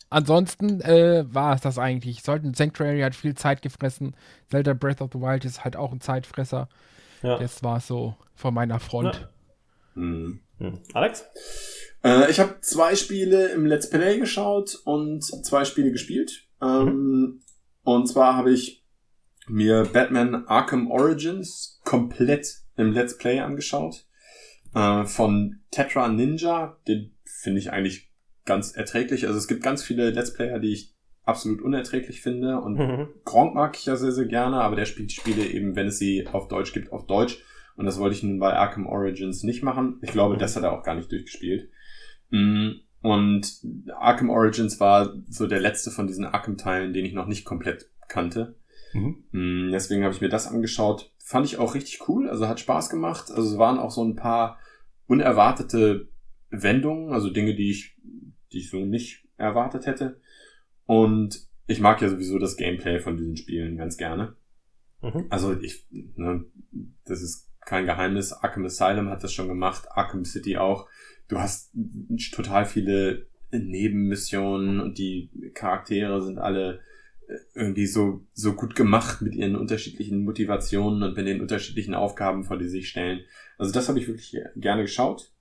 Ansonsten 0.08 0.80
äh, 0.80 1.24
war 1.28 1.54
es 1.54 1.60
das 1.62 1.78
eigentlich. 1.78 2.22
Sollten 2.22 2.54
Sanctuary 2.54 3.00
hat 3.00 3.14
viel 3.14 3.34
Zeit 3.34 3.62
gefressen. 3.62 4.14
Zelda 4.48 4.72
Breath 4.72 5.00
of 5.00 5.10
the 5.12 5.18
Wild 5.20 5.44
ist 5.44 5.64
halt 5.64 5.76
auch 5.76 5.92
ein 5.92 6.00
Zeitfresser. 6.00 6.68
Ja. 7.22 7.38
Das 7.38 7.62
war 7.62 7.80
so 7.80 8.14
von 8.34 8.54
meiner 8.54 8.78
Front. 8.78 9.28
Mhm. 9.94 10.40
Hm. 10.58 10.78
Alex? 10.94 11.24
Äh, 12.04 12.30
ich 12.30 12.40
habe 12.40 12.60
zwei 12.60 12.94
Spiele 12.94 13.48
im 13.48 13.66
Let's 13.66 13.90
Play 13.90 14.18
geschaut 14.18 14.78
und 14.84 15.22
zwei 15.22 15.64
Spiele 15.64 15.90
gespielt. 15.90 16.46
Ähm, 16.62 17.42
Und 17.82 18.06
zwar 18.06 18.36
habe 18.36 18.52
ich 18.52 18.84
mir 19.48 19.84
Batman 19.92 20.46
Arkham 20.46 20.90
Origins 20.90 21.80
komplett 21.84 22.46
im 22.76 22.92
Let's 22.92 23.16
Play 23.18 23.40
angeschaut. 23.40 24.06
Äh, 24.74 25.04
von 25.04 25.60
Tetra 25.70 26.08
Ninja. 26.08 26.78
Den 26.88 27.14
finde 27.24 27.60
ich 27.60 27.70
eigentlich 27.72 28.10
ganz 28.46 28.72
erträglich. 28.72 29.26
Also 29.26 29.38
es 29.38 29.48
gibt 29.48 29.62
ganz 29.62 29.82
viele 29.82 30.10
Let's 30.10 30.32
Player, 30.32 30.58
die 30.58 30.72
ich 30.72 30.94
absolut 31.24 31.60
unerträglich 31.60 32.22
finde. 32.22 32.60
Und 32.60 32.74
Mhm. 32.78 33.08
Gronk 33.24 33.54
mag 33.54 33.76
ich 33.76 33.84
ja 33.86 33.96
sehr, 33.96 34.12
sehr 34.12 34.26
gerne, 34.26 34.60
aber 34.60 34.76
der 34.76 34.84
spielt 34.86 35.10
die 35.10 35.14
Spiele 35.16 35.44
eben, 35.44 35.76
wenn 35.76 35.88
es 35.88 35.98
sie 35.98 36.26
auf 36.28 36.48
Deutsch 36.48 36.72
gibt, 36.72 36.92
auf 36.92 37.06
Deutsch. 37.06 37.42
Und 37.76 37.84
das 37.84 37.98
wollte 37.98 38.16
ich 38.16 38.22
nun 38.22 38.38
bei 38.38 38.54
Arkham 38.54 38.86
Origins 38.86 39.42
nicht 39.42 39.62
machen. 39.62 39.98
Ich 40.02 40.12
glaube, 40.12 40.34
Mhm. 40.36 40.38
das 40.38 40.56
hat 40.56 40.62
er 40.62 40.72
auch 40.72 40.82
gar 40.84 40.94
nicht 40.94 41.10
durchgespielt. 41.12 41.68
Mm, 42.30 42.70
Und 43.02 43.60
Arkham 44.00 44.30
Origins 44.30 44.80
war 44.80 45.14
so 45.28 45.46
der 45.46 45.60
letzte 45.60 45.90
von 45.92 46.06
diesen 46.08 46.24
Arkham-Teilen, 46.24 46.92
den 46.92 47.04
ich 47.04 47.12
noch 47.12 47.26
nicht 47.26 47.44
komplett 47.44 47.88
kannte. 48.08 48.56
Mhm. 48.94 49.24
Mm, 49.32 49.70
Deswegen 49.70 50.02
habe 50.02 50.14
ich 50.14 50.20
mir 50.20 50.28
das 50.30 50.48
angeschaut. 50.48 51.12
Fand 51.22 51.44
ich 51.46 51.58
auch 51.58 51.74
richtig 51.74 52.08
cool, 52.08 52.28
also 52.28 52.48
hat 52.48 52.58
Spaß 52.60 52.88
gemacht. 52.90 53.30
Also 53.30 53.52
es 53.52 53.58
waren 53.58 53.78
auch 53.78 53.90
so 53.90 54.02
ein 54.04 54.16
paar 54.16 54.58
unerwartete 55.06 56.08
Wendungen, 56.50 57.12
also 57.12 57.30
Dinge, 57.30 57.54
die 57.54 57.70
ich, 57.70 57.96
die 58.56 58.60
ich 58.60 58.70
so 58.70 58.86
nicht 58.86 59.22
erwartet 59.36 59.86
hätte. 59.86 60.18
Und 60.86 61.46
ich 61.66 61.80
mag 61.80 62.00
ja 62.00 62.08
sowieso 62.08 62.38
das 62.38 62.56
Gameplay 62.56 63.00
von 63.00 63.16
diesen 63.16 63.36
Spielen 63.36 63.76
ganz 63.76 63.98
gerne. 63.98 64.34
Mhm. 65.02 65.26
Also 65.28 65.58
ich, 65.60 65.86
ne, 65.90 66.44
das 67.04 67.22
ist 67.22 67.50
kein 67.60 67.84
Geheimnis. 67.84 68.32
Arkham 68.32 68.64
Asylum 68.64 69.10
hat 69.10 69.22
das 69.22 69.32
schon 69.32 69.48
gemacht, 69.48 69.88
Arkham 69.90 70.24
City 70.24 70.56
auch. 70.56 70.88
Du 71.28 71.38
hast 71.38 71.72
total 72.32 72.64
viele 72.64 73.26
Nebenmissionen 73.50 74.80
und 74.80 74.96
die 74.96 75.30
Charaktere 75.54 76.22
sind 76.22 76.38
alle 76.38 76.80
äh, 77.28 77.36
irgendwie 77.54 77.86
so, 77.86 78.24
so 78.32 78.54
gut 78.54 78.74
gemacht 78.74 79.20
mit 79.20 79.34
ihren 79.34 79.56
unterschiedlichen 79.56 80.24
Motivationen 80.24 81.02
und 81.02 81.16
mit 81.16 81.26
den 81.26 81.40
unterschiedlichen 81.42 81.94
Aufgaben, 81.94 82.44
vor 82.44 82.56
die 82.56 82.64
sie 82.64 82.78
sich 82.78 82.88
stellen. 82.88 83.20
Also 83.58 83.72
das 83.72 83.88
habe 83.88 83.98
ich 83.98 84.06
wirklich 84.06 84.36
gerne 84.56 84.82
geschaut. 84.82 85.32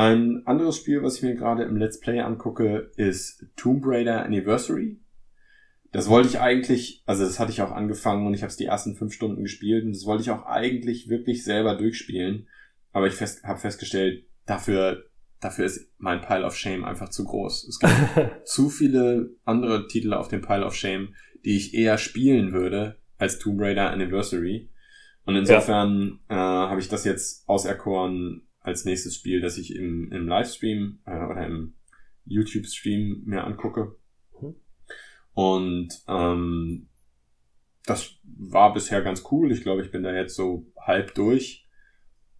Ein 0.00 0.46
anderes 0.46 0.78
Spiel, 0.78 1.02
was 1.02 1.16
ich 1.16 1.22
mir 1.22 1.34
gerade 1.34 1.64
im 1.64 1.76
Let's 1.76 2.00
Play 2.00 2.20
angucke, 2.20 2.90
ist 2.96 3.44
Tomb 3.54 3.82
Raider 3.84 4.24
Anniversary. 4.24 4.98
Das 5.92 6.08
wollte 6.08 6.30
ich 6.30 6.40
eigentlich, 6.40 7.02
also 7.04 7.22
das 7.26 7.38
hatte 7.38 7.52
ich 7.52 7.60
auch 7.60 7.70
angefangen 7.70 8.26
und 8.26 8.32
ich 8.32 8.40
habe 8.40 8.48
es 8.48 8.56
die 8.56 8.64
ersten 8.64 8.96
fünf 8.96 9.12
Stunden 9.12 9.42
gespielt 9.42 9.84
und 9.84 9.92
das 9.92 10.06
wollte 10.06 10.22
ich 10.22 10.30
auch 10.30 10.46
eigentlich 10.46 11.10
wirklich 11.10 11.44
selber 11.44 11.74
durchspielen. 11.74 12.48
Aber 12.92 13.08
ich 13.08 13.12
fest, 13.12 13.44
habe 13.44 13.58
festgestellt, 13.58 14.24
dafür, 14.46 15.04
dafür 15.38 15.66
ist 15.66 15.92
mein 15.98 16.22
Pile 16.22 16.46
of 16.46 16.56
Shame 16.56 16.86
einfach 16.86 17.10
zu 17.10 17.26
groß. 17.26 17.68
Es 17.68 17.78
gibt 17.78 17.92
zu 18.48 18.70
viele 18.70 19.34
andere 19.44 19.86
Titel 19.86 20.14
auf 20.14 20.28
dem 20.28 20.40
Pile 20.40 20.64
of 20.64 20.74
Shame, 20.74 21.14
die 21.44 21.58
ich 21.58 21.74
eher 21.74 21.98
spielen 21.98 22.52
würde 22.52 22.96
als 23.18 23.38
Tomb 23.38 23.60
Raider 23.60 23.90
Anniversary. 23.90 24.70
Und 25.26 25.36
insofern 25.36 26.20
äh, 26.30 26.36
habe 26.36 26.80
ich 26.80 26.88
das 26.88 27.04
jetzt 27.04 27.46
auserkoren 27.46 28.46
als 28.70 28.84
nächstes 28.84 29.16
Spiel, 29.16 29.40
das 29.40 29.58
ich 29.58 29.74
im, 29.74 30.10
im 30.12 30.26
Livestream 30.26 31.00
äh, 31.04 31.24
oder 31.24 31.46
im 31.46 31.74
YouTube-Stream 32.24 33.22
mir 33.26 33.44
angucke. 33.44 33.96
Mhm. 34.40 34.54
Und 35.34 35.88
ähm, 36.08 36.88
das 37.84 38.14
war 38.24 38.72
bisher 38.72 39.02
ganz 39.02 39.24
cool. 39.30 39.52
Ich 39.52 39.62
glaube, 39.62 39.82
ich 39.82 39.90
bin 39.90 40.02
da 40.02 40.12
jetzt 40.14 40.36
so 40.36 40.66
halb 40.78 41.14
durch. 41.14 41.66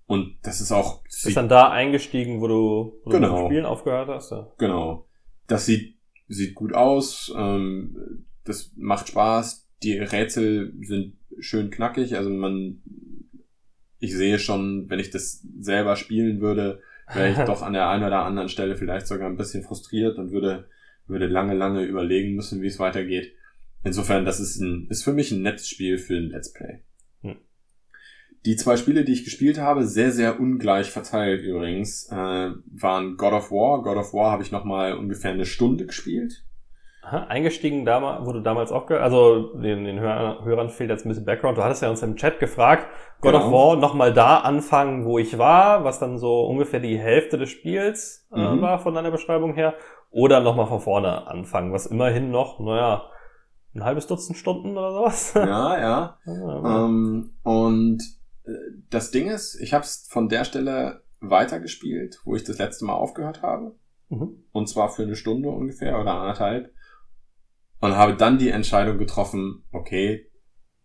Und 0.06 0.38
das 0.42 0.60
ist 0.60 0.72
auch. 0.72 1.02
Bist 1.04 1.36
dann 1.36 1.48
da 1.48 1.70
eingestiegen, 1.70 2.40
wo 2.40 2.48
du, 2.48 3.00
wo 3.04 3.10
Genau. 3.10 3.46
Spielen 3.46 3.64
aufgehört 3.64 4.08
hast? 4.08 4.30
Ja. 4.32 4.52
Genau. 4.58 5.08
Das 5.46 5.66
sieht, 5.66 5.98
sieht 6.28 6.54
gut 6.54 6.72
aus. 6.72 7.32
Ähm, 7.36 8.26
das 8.44 8.72
macht 8.76 9.08
Spaß. 9.08 9.68
Die 9.82 9.98
Rätsel 9.98 10.74
sind 10.80 11.16
schön 11.38 11.70
knackig. 11.70 12.16
Also 12.16 12.30
man, 12.30 12.82
ich 14.00 14.16
sehe 14.16 14.38
schon, 14.38 14.88
wenn 14.88 14.98
ich 14.98 15.10
das 15.10 15.46
selber 15.60 15.94
spielen 15.94 16.40
würde, 16.40 16.82
wäre 17.12 17.30
ich 17.30 17.38
doch 17.46 17.62
an 17.62 17.74
der 17.74 17.88
einen 17.88 18.04
oder 18.04 18.24
anderen 18.24 18.48
Stelle 18.48 18.76
vielleicht 18.76 19.06
sogar 19.06 19.28
ein 19.28 19.36
bisschen 19.36 19.62
frustriert 19.62 20.18
und 20.18 20.32
würde, 20.32 20.68
würde 21.06 21.26
lange, 21.26 21.54
lange 21.54 21.84
überlegen 21.84 22.34
müssen, 22.34 22.62
wie 22.62 22.66
es 22.66 22.78
weitergeht. 22.78 23.34
Insofern, 23.84 24.24
das 24.24 24.40
ist 24.40 24.58
ein, 24.60 24.88
ist 24.90 25.04
für 25.04 25.12
mich 25.12 25.30
ein 25.30 25.42
nettes 25.42 25.68
Spiel 25.68 25.98
für 25.98 26.16
ein 26.16 26.30
Let's 26.30 26.52
Play. 26.52 26.80
Hm. 27.22 27.36
Die 28.46 28.56
zwei 28.56 28.76
Spiele, 28.76 29.04
die 29.04 29.12
ich 29.12 29.24
gespielt 29.24 29.58
habe, 29.58 29.86
sehr, 29.86 30.12
sehr 30.12 30.40
ungleich 30.40 30.90
verteilt 30.90 31.42
übrigens, 31.42 32.08
äh, 32.10 32.14
waren 32.14 33.16
God 33.16 33.32
of 33.32 33.50
War. 33.50 33.82
God 33.82 33.96
of 33.96 34.12
War 34.12 34.32
habe 34.32 34.42
ich 34.42 34.50
nochmal 34.50 34.94
ungefähr 34.94 35.32
eine 35.32 35.46
Stunde 35.46 35.86
gespielt. 35.86 36.44
Aha, 37.02 37.24
eingestiegen 37.28 37.86
damals, 37.86 38.26
wurde 38.26 38.42
damals 38.42 38.70
auch, 38.70 38.90
also 38.90 39.54
den, 39.54 39.84
den 39.84 40.00
Hörern, 40.00 40.44
Hörern 40.44 40.68
fehlt 40.68 40.90
jetzt 40.90 41.06
ein 41.06 41.08
bisschen 41.08 41.24
Background. 41.24 41.56
Du 41.56 41.64
hattest 41.64 41.82
ja 41.82 41.88
uns 41.88 42.02
im 42.02 42.16
Chat 42.16 42.38
gefragt, 42.40 42.86
God 43.22 43.32
genau. 43.32 43.46
of 43.46 43.52
War 43.52 43.76
nochmal 43.76 44.12
da 44.12 44.40
anfangen, 44.40 45.06
wo 45.06 45.18
ich 45.18 45.38
war, 45.38 45.82
was 45.82 45.98
dann 45.98 46.18
so 46.18 46.42
ungefähr 46.46 46.80
die 46.80 46.98
Hälfte 46.98 47.38
des 47.38 47.48
Spiels 47.48 48.28
äh, 48.34 48.38
mhm. 48.38 48.60
war 48.60 48.78
von 48.78 48.94
deiner 48.94 49.10
Beschreibung 49.10 49.54
her, 49.54 49.74
oder 50.10 50.40
nochmal 50.40 50.66
von 50.66 50.80
vorne 50.80 51.26
anfangen, 51.26 51.72
was 51.72 51.86
immerhin 51.86 52.30
noch, 52.30 52.60
naja, 52.60 53.10
ein 53.74 53.84
halbes 53.84 54.06
Dutzend 54.06 54.36
Stunden 54.36 54.76
oder 54.76 54.92
sowas. 54.92 55.32
Ja, 55.34 55.78
ja. 55.80 56.18
Ähm, 56.26 57.32
und 57.42 58.02
äh, 58.44 58.50
das 58.90 59.10
Ding 59.10 59.28
ist, 59.28 59.58
ich 59.60 59.72
habe 59.72 59.84
es 59.84 60.06
von 60.10 60.28
der 60.28 60.44
Stelle 60.44 61.02
weitergespielt, 61.20 62.20
wo 62.24 62.34
ich 62.34 62.44
das 62.44 62.58
letzte 62.58 62.84
Mal 62.84 62.94
aufgehört 62.94 63.42
habe. 63.42 63.74
Mhm. 64.08 64.44
Und 64.52 64.68
zwar 64.68 64.90
für 64.90 65.02
eine 65.02 65.16
Stunde 65.16 65.48
ungefähr 65.48 65.98
oder 66.00 66.14
anderthalb 66.14 66.72
und 67.80 67.96
habe 67.96 68.14
dann 68.14 68.38
die 68.38 68.50
Entscheidung 68.50 68.98
getroffen, 68.98 69.64
okay, 69.72 70.26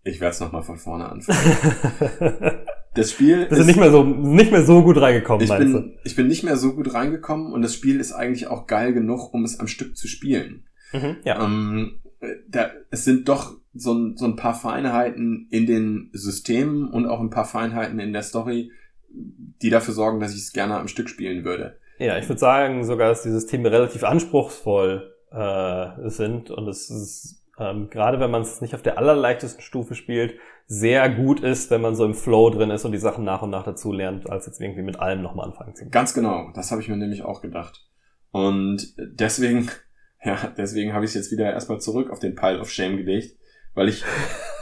ich 0.03 0.21
werde 0.21 0.33
es 0.33 0.39
nochmal 0.39 0.63
von 0.63 0.77
vorne 0.77 1.09
anfangen. 1.09 2.61
das 2.93 3.11
Spiel 3.11 3.43
ist 3.43 3.65
nicht 3.65 3.79
mehr 3.79 3.91
so 3.91 4.03
nicht 4.03 4.51
mehr 4.51 4.63
so 4.63 4.83
gut 4.83 4.99
reingekommen. 5.01 5.43
Ich 5.43 5.51
bin, 5.51 5.73
du? 5.73 5.91
ich 6.03 6.15
bin 6.15 6.27
nicht 6.27 6.43
mehr 6.43 6.57
so 6.57 6.73
gut 6.73 6.93
reingekommen 6.93 7.51
und 7.51 7.61
das 7.61 7.73
Spiel 7.73 7.99
ist 7.99 8.11
eigentlich 8.11 8.47
auch 8.47 8.67
geil 8.67 8.93
genug, 8.93 9.33
um 9.33 9.43
es 9.43 9.59
am 9.59 9.67
Stück 9.67 9.97
zu 9.97 10.07
spielen. 10.07 10.67
Mhm, 10.93 11.17
ja. 11.23 11.43
Ähm, 11.43 12.01
da, 12.47 12.71
es 12.91 13.03
sind 13.03 13.27
doch 13.27 13.57
so 13.73 13.93
ein, 13.93 14.15
so 14.15 14.25
ein 14.25 14.35
paar 14.35 14.53
Feinheiten 14.53 15.47
in 15.49 15.65
den 15.65 16.09
Systemen 16.13 16.89
und 16.89 17.07
auch 17.07 17.19
ein 17.19 17.29
paar 17.29 17.45
Feinheiten 17.45 17.99
in 17.99 18.13
der 18.13 18.23
Story, 18.23 18.71
die 19.09 19.69
dafür 19.69 19.93
sorgen, 19.93 20.19
dass 20.19 20.33
ich 20.33 20.41
es 20.41 20.53
gerne 20.53 20.77
am 20.77 20.87
Stück 20.87 21.09
spielen 21.09 21.43
würde. 21.43 21.77
Ja, 21.97 22.17
ich 22.17 22.27
würde 22.27 22.39
sagen 22.39 22.83
sogar, 22.85 23.09
dass 23.09 23.23
die 23.23 23.31
Systeme 23.31 23.71
relativ 23.71 24.03
anspruchsvoll 24.03 25.14
äh, 25.35 26.09
sind 26.09 26.49
und 26.51 26.67
es 26.67 26.89
ist 26.89 27.45
ähm, 27.57 27.89
gerade 27.89 28.19
wenn 28.19 28.31
man 28.31 28.41
es 28.41 28.61
nicht 28.61 28.75
auf 28.75 28.81
der 28.81 28.97
allerleichtesten 28.97 29.61
Stufe 29.61 29.95
spielt, 29.95 30.35
sehr 30.67 31.09
gut 31.09 31.39
ist, 31.39 31.71
wenn 31.71 31.81
man 31.81 31.95
so 31.95 32.05
im 32.05 32.13
Flow 32.13 32.49
drin 32.49 32.69
ist 32.69 32.85
und 32.85 32.91
die 32.91 32.97
Sachen 32.97 33.23
nach 33.23 33.41
und 33.41 33.49
nach 33.49 33.63
dazu 33.63 33.91
lernt, 33.91 34.29
als 34.29 34.45
jetzt 34.45 34.59
irgendwie 34.59 34.81
mit 34.81 34.99
allem 34.99 35.21
nochmal 35.21 35.47
anfangen 35.47 35.75
zu. 35.75 35.89
Ganz 35.89 36.13
genau, 36.13 36.51
das 36.53 36.71
habe 36.71 36.81
ich 36.81 36.89
mir 36.89 36.97
nämlich 36.97 37.23
auch 37.23 37.41
gedacht. 37.41 37.87
Und 38.31 38.95
deswegen, 38.97 39.69
ja, 40.23 40.53
deswegen 40.57 40.93
habe 40.93 41.05
ich 41.05 41.09
es 41.11 41.15
jetzt 41.15 41.31
wieder 41.31 41.51
erstmal 41.51 41.79
zurück 41.79 42.09
auf 42.09 42.19
den 42.19 42.35
Pile 42.35 42.59
of 42.59 42.69
Shame 42.69 42.97
gelegt, 42.97 43.37
weil 43.73 43.87
ich, 43.87 44.03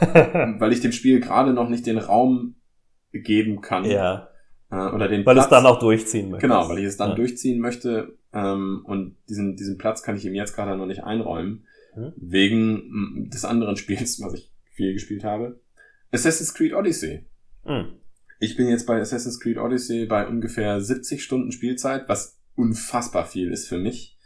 weil 0.00 0.72
ich 0.72 0.80
dem 0.80 0.92
Spiel 0.92 1.20
gerade 1.20 1.52
noch 1.52 1.68
nicht 1.68 1.86
den 1.86 1.98
Raum 1.98 2.56
geben 3.12 3.60
kann. 3.60 3.84
Ja. 3.84 4.28
Äh, 4.70 4.76
oder 4.76 5.08
den 5.08 5.26
weil 5.26 5.34
Platz, 5.34 5.46
es 5.46 5.50
dann 5.50 5.66
auch 5.66 5.78
durchziehen 5.80 6.30
möchte. 6.30 6.46
Genau, 6.46 6.68
weil 6.68 6.78
ich 6.78 6.84
es 6.84 6.96
dann 6.96 7.10
ja. 7.10 7.16
durchziehen 7.16 7.60
möchte, 7.60 8.18
ähm, 8.34 8.82
und 8.84 9.16
diesen, 9.28 9.56
diesen 9.56 9.78
Platz 9.78 10.02
kann 10.02 10.16
ich 10.16 10.24
ihm 10.24 10.34
jetzt 10.34 10.54
gerade 10.54 10.76
noch 10.76 10.86
nicht 10.86 11.04
einräumen. 11.04 11.66
Mhm. 11.96 12.12
Wegen 12.16 13.30
des 13.30 13.44
anderen 13.44 13.76
Spiels, 13.78 14.20
was 14.20 14.34
ich 14.34 14.52
viel 14.72 14.92
gespielt 14.92 15.24
habe. 15.24 15.60
Assassin's 16.10 16.52
Creed 16.52 16.74
Odyssey. 16.74 17.26
Mhm. 17.64 18.00
Ich 18.40 18.56
bin 18.56 18.68
jetzt 18.68 18.86
bei 18.86 19.00
Assassin's 19.00 19.40
Creed 19.40 19.58
Odyssey 19.58 20.06
bei 20.06 20.26
ungefähr 20.26 20.80
70 20.80 21.22
Stunden 21.22 21.52
Spielzeit, 21.52 22.08
was 22.08 22.40
unfassbar 22.56 23.26
viel 23.26 23.52
ist 23.52 23.68
für 23.68 23.78
mich. 23.78 24.18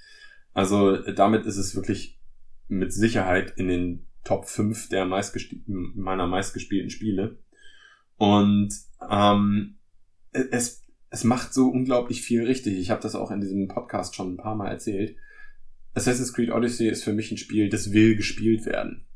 Also 0.54 0.96
damit 0.96 1.46
ist 1.46 1.58
es 1.58 1.76
wirklich 1.76 2.18
mit 2.66 2.92
Sicherheit 2.92 3.54
in 3.56 3.68
den 3.68 4.06
Top 4.24 4.46
5 4.46 4.88
der 4.88 5.04
meiner 5.04 6.26
meistgespielten 6.26 6.90
Spiele. 6.90 7.38
Und 8.16 8.74
ähm, 9.08 9.78
es 10.32 10.82
es 11.10 11.24
macht 11.24 11.54
so 11.54 11.68
unglaublich 11.68 12.22
viel 12.22 12.44
richtig. 12.44 12.78
Ich 12.78 12.90
habe 12.90 13.00
das 13.00 13.14
auch 13.14 13.30
in 13.30 13.40
diesem 13.40 13.68
Podcast 13.68 14.14
schon 14.14 14.34
ein 14.34 14.36
paar 14.36 14.54
Mal 14.54 14.68
erzählt. 14.68 15.16
Assassin's 15.94 16.32
Creed 16.32 16.50
Odyssey 16.50 16.88
ist 16.88 17.02
für 17.02 17.12
mich 17.12 17.30
ein 17.30 17.38
Spiel, 17.38 17.68
das 17.68 17.92
will 17.92 18.14
gespielt 18.16 18.66
werden. 18.66 19.06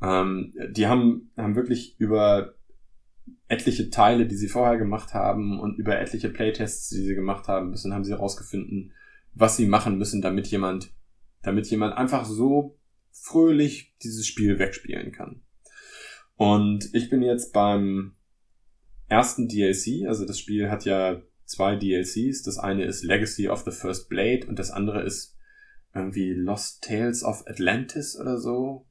Ähm, 0.00 0.54
die 0.70 0.86
haben, 0.86 1.30
haben 1.36 1.56
wirklich 1.56 1.96
über 1.98 2.54
etliche 3.48 3.90
Teile, 3.90 4.26
die 4.26 4.36
sie 4.36 4.48
vorher 4.48 4.78
gemacht 4.78 5.14
haben 5.14 5.60
und 5.60 5.78
über 5.78 5.98
etliche 5.98 6.30
Playtests, 6.30 6.88
die 6.88 7.02
sie 7.02 7.14
gemacht 7.14 7.48
haben 7.48 7.70
müssen, 7.70 7.92
haben 7.92 8.04
sie 8.04 8.12
herausgefunden, 8.12 8.92
was 9.34 9.56
sie 9.56 9.66
machen 9.66 9.98
müssen, 9.98 10.22
damit 10.22 10.46
jemand, 10.46 10.92
damit 11.42 11.66
jemand 11.66 11.96
einfach 11.96 12.24
so 12.24 12.78
fröhlich 13.10 13.94
dieses 14.02 14.26
Spiel 14.26 14.58
wegspielen 14.58 15.12
kann. 15.12 15.42
Und 16.36 16.90
ich 16.94 17.10
bin 17.10 17.22
jetzt 17.22 17.52
beim 17.52 18.14
ersten 19.08 19.48
DLC, 19.48 20.06
also 20.06 20.26
das 20.26 20.38
Spiel 20.38 20.70
hat 20.70 20.84
ja 20.84 21.20
zwei 21.44 21.76
DLCs. 21.76 22.42
Das 22.42 22.58
eine 22.58 22.84
ist 22.84 23.04
Legacy 23.04 23.48
of 23.48 23.62
the 23.64 23.70
First 23.70 24.08
Blade 24.08 24.46
und 24.46 24.58
das 24.58 24.70
andere 24.70 25.02
ist 25.02 25.36
irgendwie 25.94 26.32
Lost 26.32 26.82
Tales 26.82 27.24
of 27.24 27.44
Atlantis 27.46 28.18
oder 28.18 28.38
so. 28.38 28.86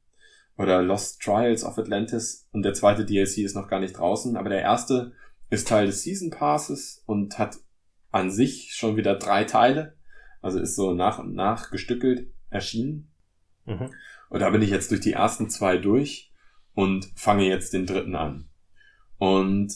Oder 0.58 0.82
Lost 0.82 1.22
Trials 1.22 1.64
of 1.64 1.78
Atlantis. 1.78 2.48
Und 2.52 2.64
der 2.64 2.74
zweite 2.74 3.06
DLC 3.06 3.40
ist 3.40 3.56
noch 3.56 3.68
gar 3.68 3.80
nicht 3.80 3.98
draußen. 3.98 4.38
Aber 4.38 4.50
der 4.50 4.62
erste 4.62 5.14
ist 5.50 5.68
Teil 5.68 5.88
des 5.88 6.04
Season 6.04 6.30
Passes 6.30 7.04
und 7.06 7.40
hat 7.40 7.58
an 8.12 8.30
sich 8.30 8.74
schon 8.76 8.96
wieder 8.96 9.16
drei 9.16 9.44
Teile. 9.44 9.96
Also 10.42 10.60
ist 10.60 10.76
so 10.76 10.94
nach 10.94 11.20
und 11.20 11.34
nach 11.34 11.72
gestückelt 11.72 12.32
erschienen. 12.50 13.12
Mhm. 13.66 13.90
Und 14.30 14.40
da 14.40 14.50
bin 14.52 14.62
ich 14.62 14.70
jetzt 14.70 14.92
durch 14.92 15.02
die 15.02 15.14
ersten 15.14 15.50
zwei 15.50 15.78
durch 15.78 16.32
und 16.74 17.12
fange 17.16 17.48
jetzt 17.48 17.74
den 17.74 17.86
dritten 17.86 18.16
an. 18.16 18.50
Und 19.18 19.74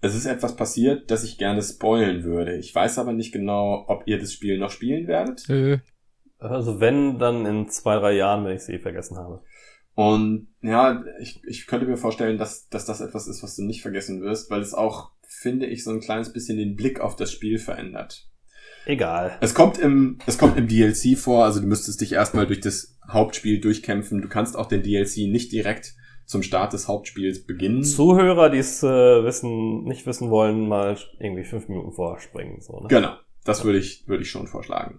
es 0.00 0.14
ist 0.14 0.26
etwas 0.26 0.56
passiert, 0.56 1.10
das 1.10 1.24
ich 1.24 1.38
gerne 1.38 1.62
spoilen 1.62 2.24
würde. 2.24 2.56
Ich 2.56 2.74
weiß 2.74 2.98
aber 2.98 3.12
nicht 3.12 3.32
genau, 3.32 3.84
ob 3.88 4.02
ihr 4.06 4.18
das 4.18 4.32
Spiel 4.32 4.58
noch 4.58 4.70
spielen 4.70 5.06
werdet. 5.06 5.48
Äh. 5.48 5.78
Also 6.38 6.80
wenn, 6.80 7.18
dann 7.18 7.46
in 7.46 7.68
zwei, 7.68 7.98
drei 7.98 8.12
Jahren, 8.12 8.44
wenn 8.44 8.56
ich 8.56 8.62
es 8.62 8.68
eh 8.68 8.78
vergessen 8.78 9.16
habe. 9.16 9.42
Und 9.94 10.48
ja, 10.60 11.02
ich, 11.20 11.42
ich 11.46 11.66
könnte 11.66 11.86
mir 11.86 11.96
vorstellen, 11.96 12.36
dass, 12.36 12.68
dass 12.68 12.84
das 12.84 13.00
etwas 13.00 13.26
ist, 13.26 13.42
was 13.42 13.56
du 13.56 13.62
nicht 13.62 13.80
vergessen 13.80 14.20
wirst, 14.20 14.50
weil 14.50 14.60
es 14.60 14.74
auch, 14.74 15.12
finde 15.26 15.66
ich, 15.66 15.82
so 15.82 15.90
ein 15.90 16.00
kleines 16.00 16.32
bisschen 16.32 16.58
den 16.58 16.76
Blick 16.76 17.00
auf 17.00 17.16
das 17.16 17.32
Spiel 17.32 17.58
verändert. 17.58 18.28
Egal. 18.84 19.38
Es 19.40 19.54
kommt 19.54 19.78
im, 19.78 20.18
es 20.26 20.36
kommt 20.36 20.58
im 20.58 20.68
DLC 20.68 21.18
vor, 21.18 21.44
also 21.44 21.60
du 21.60 21.66
müsstest 21.66 22.02
dich 22.02 22.12
erstmal 22.12 22.46
durch 22.46 22.60
das 22.60 22.98
Hauptspiel 23.08 23.58
durchkämpfen. 23.60 24.20
Du 24.20 24.28
kannst 24.28 24.56
auch 24.56 24.66
den 24.66 24.82
DLC 24.82 25.28
nicht 25.28 25.50
direkt 25.50 25.94
zum 26.26 26.42
Start 26.42 26.72
des 26.72 26.88
Hauptspiels 26.88 27.46
beginnen. 27.46 27.84
Zuhörer, 27.84 28.50
die 28.50 28.58
es 28.58 28.82
äh, 28.82 28.86
wissen, 29.24 29.84
nicht 29.84 30.06
wissen 30.06 30.28
wollen, 30.28 30.68
mal 30.68 30.98
irgendwie 31.20 31.44
fünf 31.44 31.68
Minuten 31.68 31.92
vorspringen. 31.92 32.60
So, 32.60 32.80
ne? 32.80 32.88
Genau, 32.88 33.16
das 33.44 33.64
würde 33.64 33.78
ich, 33.78 34.06
würde 34.08 34.24
ich 34.24 34.30
schon 34.30 34.48
vorschlagen. 34.48 34.98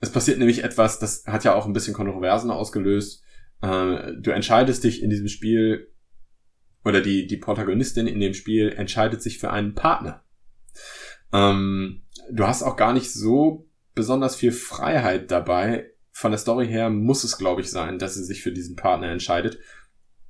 Es 0.00 0.10
passiert 0.10 0.38
nämlich 0.38 0.64
etwas, 0.64 0.98
das 0.98 1.24
hat 1.26 1.44
ja 1.44 1.54
auch 1.54 1.66
ein 1.66 1.72
bisschen 1.72 1.94
Kontroversen 1.94 2.50
ausgelöst. 2.50 3.22
Äh, 3.62 4.12
du 4.20 4.32
entscheidest 4.32 4.84
dich 4.84 5.02
in 5.02 5.08
diesem 5.10 5.28
Spiel, 5.28 5.92
oder 6.84 7.00
die, 7.00 7.26
die 7.26 7.36
Protagonistin 7.36 8.06
in 8.06 8.20
dem 8.20 8.34
Spiel 8.34 8.70
entscheidet 8.70 9.22
sich 9.22 9.38
für 9.38 9.50
einen 9.50 9.74
Partner. 9.74 10.24
Ähm, 11.32 12.02
du 12.30 12.46
hast 12.46 12.62
auch 12.62 12.76
gar 12.76 12.92
nicht 12.92 13.12
so 13.12 13.68
besonders 13.94 14.36
viel 14.36 14.52
Freiheit 14.52 15.30
dabei. 15.30 15.90
Von 16.12 16.32
der 16.32 16.38
Story 16.38 16.66
her 16.66 16.90
muss 16.90 17.24
es, 17.24 17.38
glaube 17.38 17.60
ich, 17.60 17.70
sein, 17.70 17.98
dass 17.98 18.14
sie 18.14 18.24
sich 18.24 18.42
für 18.42 18.52
diesen 18.52 18.76
Partner 18.76 19.08
entscheidet. 19.08 19.58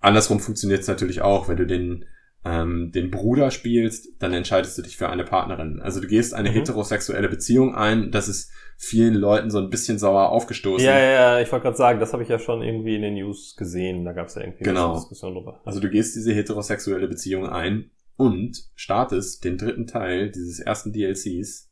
Andersrum 0.00 0.40
funktioniert 0.40 0.80
es 0.80 0.88
natürlich 0.88 1.22
auch, 1.22 1.48
wenn 1.48 1.56
du 1.56 1.66
den, 1.66 2.04
ähm, 2.44 2.92
den 2.92 3.10
Bruder 3.10 3.50
spielst, 3.50 4.08
dann 4.20 4.32
entscheidest 4.32 4.78
du 4.78 4.82
dich 4.82 4.96
für 4.96 5.08
eine 5.08 5.24
Partnerin. 5.24 5.80
Also 5.80 6.00
du 6.00 6.06
gehst 6.06 6.34
eine 6.34 6.50
mhm. 6.50 6.54
heterosexuelle 6.54 7.28
Beziehung 7.28 7.74
ein, 7.74 8.10
das 8.10 8.28
ist 8.28 8.52
vielen 8.76 9.14
Leuten 9.14 9.50
so 9.50 9.58
ein 9.58 9.70
bisschen 9.70 9.98
sauer 9.98 10.28
aufgestoßen. 10.28 10.86
Ja, 10.86 10.98
ja, 10.98 11.10
ja, 11.10 11.40
ich 11.40 11.50
wollte 11.50 11.64
gerade 11.64 11.76
sagen, 11.76 11.98
das 11.98 12.12
habe 12.12 12.22
ich 12.22 12.28
ja 12.28 12.38
schon 12.38 12.62
irgendwie 12.62 12.96
in 12.96 13.02
den 13.02 13.14
News 13.14 13.56
gesehen, 13.56 14.04
da 14.04 14.12
gab 14.12 14.28
es 14.28 14.34
ja 14.34 14.42
irgendwie 14.42 14.64
genau. 14.64 14.90
eine 14.90 15.00
Diskussion 15.00 15.34
drüber. 15.34 15.60
Also 15.64 15.80
du 15.80 15.88
gehst 15.88 16.14
diese 16.14 16.32
heterosexuelle 16.32 17.08
Beziehung 17.08 17.48
ein 17.48 17.90
und 18.16 18.70
startest 18.74 19.44
den 19.44 19.58
dritten 19.58 19.86
Teil 19.86 20.30
dieses 20.30 20.60
ersten 20.60 20.92
DLCs 20.92 21.70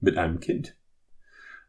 mit 0.00 0.18
einem 0.18 0.40
Kind. 0.40 0.76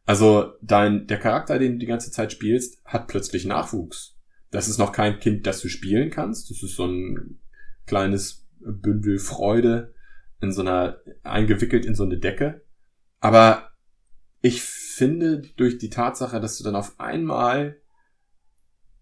Also 0.06 0.54
dein, 0.62 1.08
der 1.08 1.20
Charakter, 1.20 1.60
den 1.60 1.74
du 1.74 1.78
die 1.80 1.86
ganze 1.86 2.12
Zeit 2.12 2.32
spielst, 2.32 2.84
hat 2.86 3.08
plötzlich 3.08 3.46
Nachwuchs. 3.46 4.13
Das 4.54 4.68
ist 4.68 4.78
noch 4.78 4.92
kein 4.92 5.20
Kind, 5.20 5.48
das 5.48 5.62
du 5.62 5.68
spielen 5.68 6.12
kannst. 6.12 6.52
Das 6.52 6.62
ist 6.62 6.76
so 6.76 6.86
ein 6.86 7.40
kleines 7.88 8.46
Bündel 8.60 9.18
Freude 9.18 9.96
in 10.42 10.52
so 10.52 10.62
einer, 10.62 11.00
eingewickelt 11.24 11.86
in 11.88 11.96
so 11.96 12.04
eine 12.04 12.20
Decke. 12.20 12.62
Aber 13.20 13.72
ich 14.42 14.62
finde, 14.62 15.42
durch 15.58 15.80
die 15.80 15.90
Tatsache, 15.90 16.40
dass 16.40 16.60
du 16.60 16.64
dann 16.64 16.76
auf 16.76 17.00
einmal 17.00 17.82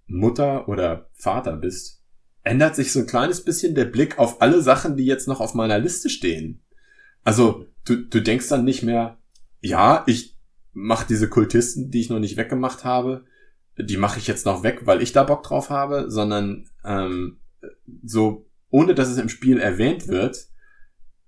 Mutter 0.07 0.69
oder 0.69 1.09
Vater 1.11 1.57
bist, 1.57 2.01
ändert 2.43 2.77
sich 2.77 2.93
so 2.93 3.01
ein 3.01 3.07
kleines 3.07 3.43
bisschen 3.43 3.75
der 3.75 3.85
Blick 3.85 4.19
auf 4.19 4.41
alle 4.41 4.61
Sachen, 4.61 4.95
die 4.95 5.05
jetzt 5.05 5.27
noch 5.27 5.41
auf 5.41 5.53
meiner 5.53 5.79
Liste 5.79 6.09
stehen. 6.09 6.63
Also, 7.25 7.65
du, 7.83 7.97
du 7.97 8.21
denkst 8.21 8.47
dann 8.47 8.63
nicht 8.63 8.83
mehr, 8.83 9.17
ja, 9.59 10.05
ich 10.07 10.37
mache 10.71 11.07
diese 11.09 11.27
Kultisten, 11.27 11.91
die 11.91 11.99
ich 11.99 12.09
noch 12.09 12.19
nicht 12.19 12.37
weggemacht 12.37 12.85
habe, 12.85 13.25
die 13.77 13.97
mache 13.97 14.19
ich 14.19 14.27
jetzt 14.27 14.45
noch 14.45 14.63
weg, 14.63 14.81
weil 14.85 15.01
ich 15.01 15.13
da 15.13 15.23
Bock 15.23 15.43
drauf 15.43 15.69
habe, 15.69 16.09
sondern 16.09 16.69
ähm, 16.83 17.39
so, 18.03 18.47
ohne 18.69 18.95
dass 18.95 19.09
es 19.09 19.17
im 19.17 19.29
Spiel 19.29 19.59
erwähnt 19.59 20.07
wird, 20.07 20.47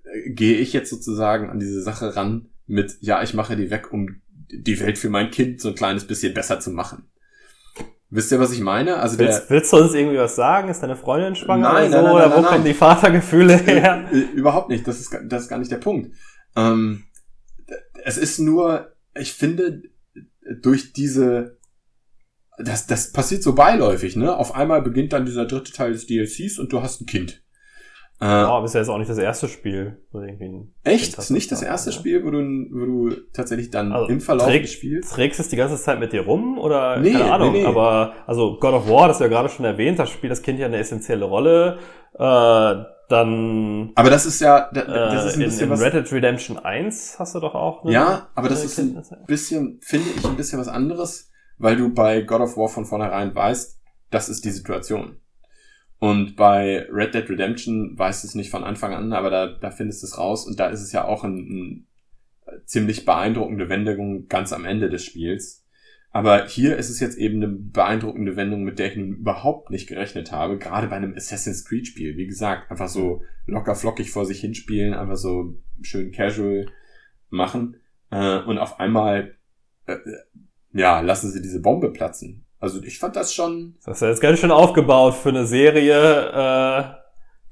äh, 0.03 0.31
gehe 0.31 0.57
ich 0.57 0.73
jetzt 0.73 0.89
sozusagen 0.89 1.49
an 1.49 1.59
diese 1.59 1.81
Sache 1.81 2.15
ran 2.15 2.49
mit, 2.67 2.97
ja, 3.01 3.23
ich 3.23 3.33
mache 3.33 3.55
die 3.55 3.69
weg, 3.69 3.91
um 3.91 4.21
die 4.49 4.79
Welt 4.79 4.97
für 4.97 5.09
mein 5.09 5.31
Kind 5.31 5.61
so 5.61 5.69
ein 5.69 5.75
kleines 5.75 6.05
bisschen 6.05 6.33
besser 6.33 6.59
zu 6.59 6.71
machen. 6.71 7.09
Wisst 8.09 8.31
ihr, 8.31 8.39
was 8.39 8.51
ich 8.51 8.61
meine? 8.61 8.97
Also 8.97 9.17
willst, 9.17 9.43
der, 9.43 9.49
willst 9.49 9.73
du 9.73 9.77
uns 9.77 9.93
irgendwie 9.95 10.19
was 10.19 10.35
sagen? 10.35 10.69
Ist 10.69 10.83
deine 10.83 10.95
Freundin 10.95 11.35
schwanger 11.35 11.73
Nein, 11.73 11.87
oder 11.87 11.89
so? 11.89 11.95
nein, 11.95 12.03
nein, 12.03 12.13
oder 12.13 12.37
wo 12.37 12.47
kommen 12.47 12.63
die 12.63 12.75
Vatergefühle 12.75 13.57
her? 13.57 14.07
Äh, 14.11 14.19
Überhaupt 14.35 14.69
nicht, 14.69 14.87
das 14.87 14.99
ist, 14.99 15.17
das 15.25 15.43
ist 15.43 15.49
gar 15.49 15.57
nicht 15.57 15.71
der 15.71 15.77
Punkt. 15.77 16.15
Ähm, 16.55 17.05
es 18.03 18.17
ist 18.17 18.37
nur, 18.37 18.93
ich 19.15 19.33
finde, 19.33 19.81
durch 20.61 20.93
diese, 20.93 21.57
das, 22.59 22.87
das 22.87 23.11
passiert 23.11 23.43
so 23.43 23.53
beiläufig, 23.55 24.15
ne? 24.15 24.35
Auf 24.37 24.55
einmal 24.55 24.81
beginnt 24.81 25.13
dann 25.13 25.25
dieser 25.25 25.45
dritte 25.45 25.71
Teil 25.71 25.91
des 25.93 26.05
DLCs 26.07 26.59
und 26.59 26.71
du 26.73 26.81
hast 26.81 27.01
ein 27.01 27.05
Kind. 27.05 27.41
Äh, 28.21 28.25
Oh, 28.25 28.27
aber 28.27 28.65
ist 28.65 28.73
ja 28.73 28.79
jetzt 28.79 28.89
auch 28.89 28.99
nicht 28.99 29.09
das 29.09 29.17
erste 29.17 29.47
Spiel. 29.49 29.97
wo 30.11 30.19
du 30.19 30.25
irgendwie 30.25 30.45
ein 30.45 30.73
echt? 30.83 31.17
Ist 31.17 31.31
nicht 31.31 31.51
das 31.51 31.61
ja. 31.61 31.67
erste 31.67 31.91
Spiel, 31.91 32.23
wo 32.23 32.29
du, 32.31 32.37
wo 32.71 32.85
du 33.09 33.15
tatsächlich 33.33 33.69
dann 33.71 33.91
Also, 33.91 34.07
im 34.07 34.21
Verlauf 34.21 34.47
träg- 34.47 34.61
des 34.61 34.71
Spiels? 34.71 35.09
Trägst 35.09 35.39
es 35.39 35.49
die 35.49 35.55
ganze 35.57 35.75
Zeit 35.81 35.99
mit 35.99 36.13
dir 36.13 36.21
rum 36.21 36.57
oder 36.59 36.99
Nee, 36.99 37.11
keine 37.13 37.33
Ahnung? 37.33 37.51
nee, 37.53 37.61
nee. 37.61 37.65
Aber 37.65 38.13
also 38.27 38.57
God 38.59 38.73
of 38.75 38.87
War, 38.87 39.07
das 39.07 39.17
du 39.17 39.23
ja 39.25 39.29
gerade 39.29 39.49
schon 39.49 39.65
erwähnt, 39.65 39.99
da 39.99 40.05
spielt 40.05 40.31
das 40.31 40.41
Kind 40.41 40.59
ja 40.59 40.67
eine 40.67 40.77
essentielle 40.77 41.25
Rolle. 41.25 41.79
Äh, 42.13 42.75
dann 43.09 43.91
Aber 43.95 44.09
das 44.09 44.25
ist 44.25 44.39
ja, 44.39 44.69
da- 44.73 44.83
das 44.85 45.25
äh, 45.25 45.27
ist 45.29 45.35
ein 45.35 45.41
in, 45.41 45.47
bisschen 45.47 45.63
in 45.65 45.69
was. 45.71 45.81
Red 45.81 45.93
Dead 45.93 46.11
Redemption 46.13 46.57
1 46.59 47.15
hast 47.19 47.35
du 47.35 47.39
doch 47.39 47.55
auch. 47.55 47.83
eine- 47.83 47.91
Ja, 47.93 48.29
aber 48.35 48.47
das 48.47 48.59
eine 48.59 48.65
ist 48.67 49.11
ein 49.11 49.25
bisschen, 49.27 49.79
finde 49.81 50.07
ich, 50.15 50.23
ein 50.25 50.37
bisschen 50.37 50.59
was 50.59 50.67
anderes, 50.67 51.29
weil 51.57 51.75
du 51.75 51.93
bei 51.93 52.21
God 52.21 52.41
of 52.41 52.57
War 52.57 52.69
von 52.69 52.85
vornherein 52.85 53.33
weißt, 53.33 53.79
das 54.09 54.29
ist 54.29 54.45
die 54.45 54.51
Situation. 54.51 55.17
Und 55.99 56.35
bei 56.35 56.85
Red 56.91 57.13
Dead 57.13 57.29
Redemption 57.29 57.97
weißt 57.97 58.23
du 58.23 58.27
es 58.27 58.35
nicht 58.35 58.49
von 58.49 58.63
Anfang 58.63 58.93
an, 58.93 59.13
aber 59.13 59.29
da, 59.29 59.47
da 59.47 59.71
findest 59.71 60.03
du 60.03 60.07
es 60.07 60.17
raus 60.17 60.45
und 60.45 60.59
da 60.59 60.67
ist 60.67 60.81
es 60.81 60.91
ja 60.91 61.05
auch 61.05 61.23
ein, 61.23 61.37
ein 61.37 61.87
ziemlich 62.65 63.05
beeindruckende 63.05 63.69
Wendung 63.69 64.27
ganz 64.27 64.51
am 64.51 64.65
Ende 64.65 64.89
des 64.89 65.05
Spiels. 65.05 65.63
Aber 66.11 66.45
hier 66.45 66.77
ist 66.77 66.91
es 66.91 66.99
jetzt 66.99 67.17
eben 67.17 67.37
eine 67.37 67.47
beeindruckende 67.47 68.35
Wendung, 68.35 68.63
mit 68.63 68.77
der 68.77 68.91
ich 68.91 68.97
nun 68.97 69.13
überhaupt 69.13 69.71
nicht 69.71 69.87
gerechnet 69.87 70.31
habe, 70.31 70.59
gerade 70.59 70.87
bei 70.87 70.95
einem 70.95 71.15
Assassin's 71.15 71.65
Creed 71.65 71.87
Spiel. 71.87 72.17
Wie 72.17 72.27
gesagt, 72.27 72.69
einfach 72.69 72.87
so 72.87 73.23
locker 73.47 73.73
flockig 73.73 74.11
vor 74.11 74.25
sich 74.25 74.39
hinspielen, 74.39 74.93
einfach 74.93 75.15
so 75.15 75.57
schön 75.81 76.11
casual 76.11 76.67
machen. 77.31 77.77
Äh, 78.11 78.43
und 78.43 78.59
auf 78.59 78.79
einmal, 78.79 79.35
äh, 79.87 79.97
ja, 80.73 80.99
lassen 81.01 81.31
sie 81.31 81.41
diese 81.41 81.61
Bombe 81.61 81.91
platzen. 81.91 82.45
Also 82.59 82.81
ich 82.83 82.97
fand 82.99 83.15
das 83.15 83.33
schon, 83.33 83.75
Das 83.85 83.97
ist 83.97 84.01
ja 84.01 84.09
jetzt 84.09 84.21
ganz 84.21 84.39
schön 84.39 84.51
aufgebaut 84.51 85.15
für 85.15 85.29
eine 85.29 85.45
Serie, 85.45 86.29
äh, 86.31 86.83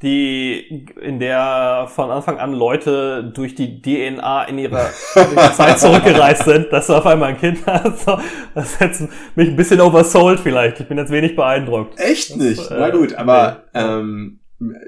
die 0.02 0.86
in 1.00 1.20
der 1.20 1.86
von 1.90 2.10
Anfang 2.10 2.40
an 2.40 2.54
Leute 2.54 3.24
durch 3.36 3.54
die 3.54 3.82
DNA 3.84 4.46
in 4.46 4.58
ihrer 4.58 4.88
in 5.16 5.38
Zeit 5.54 5.80
zurückgereist 5.80 6.46
sind, 6.46 6.72
dass 6.74 6.88
du 6.88 6.94
auf 6.96 7.06
einmal 7.06 7.30
ein 7.30 7.38
Kind 7.38 7.64
hast. 7.68 8.08
Das 8.56 8.72
ist 8.74 8.82
jetzt 8.82 9.02
mich 9.36 9.50
ein 9.50 9.56
bisschen 9.56 9.80
oversold 9.80 10.40
vielleicht. 10.40 10.80
Ich 10.80 10.88
bin 10.88 10.98
jetzt 10.98 11.12
wenig 11.12 11.36
beeindruckt. 11.36 12.00
Echt 12.00 12.32
Das, 12.32 12.38
nicht. 12.38 12.72
äh, 12.72 12.78
Na 12.80 12.90
gut, 12.90 13.14
aber 13.14 13.64
nee. 13.74 13.80
ähm, 13.82 14.40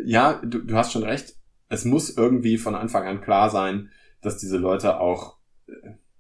ja, 0.06 0.42
du, 0.44 0.60
du 0.60 0.76
hast 0.76 0.92
schon 0.94 1.04
recht. 1.04 1.36
Es 1.70 1.86
muss 1.86 2.16
irgendwie 2.18 2.58
von 2.58 2.74
Anfang 2.74 3.06
an 3.06 3.22
klar 3.22 3.50
sein, 3.52 3.90
dass 4.22 4.38
diese 4.38 4.58
Leute 4.58 5.00
auch, 5.00 5.38
äh, 5.68 5.74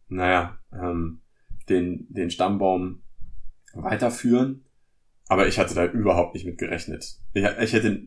naja, 0.07 0.57
ähm, 0.72 1.22
den, 1.69 2.07
den 2.10 2.30
Stammbaum 2.30 3.02
weiterführen. 3.73 4.64
Aber 5.27 5.48
ich 5.48 5.57
hatte 5.57 5.73
da 5.73 5.85
überhaupt 5.85 6.35
nicht 6.35 6.45
mit 6.45 6.57
gerechnet. 6.57 7.18
Ich, 7.34 7.44
ich 7.44 7.73
hätte, 7.73 8.06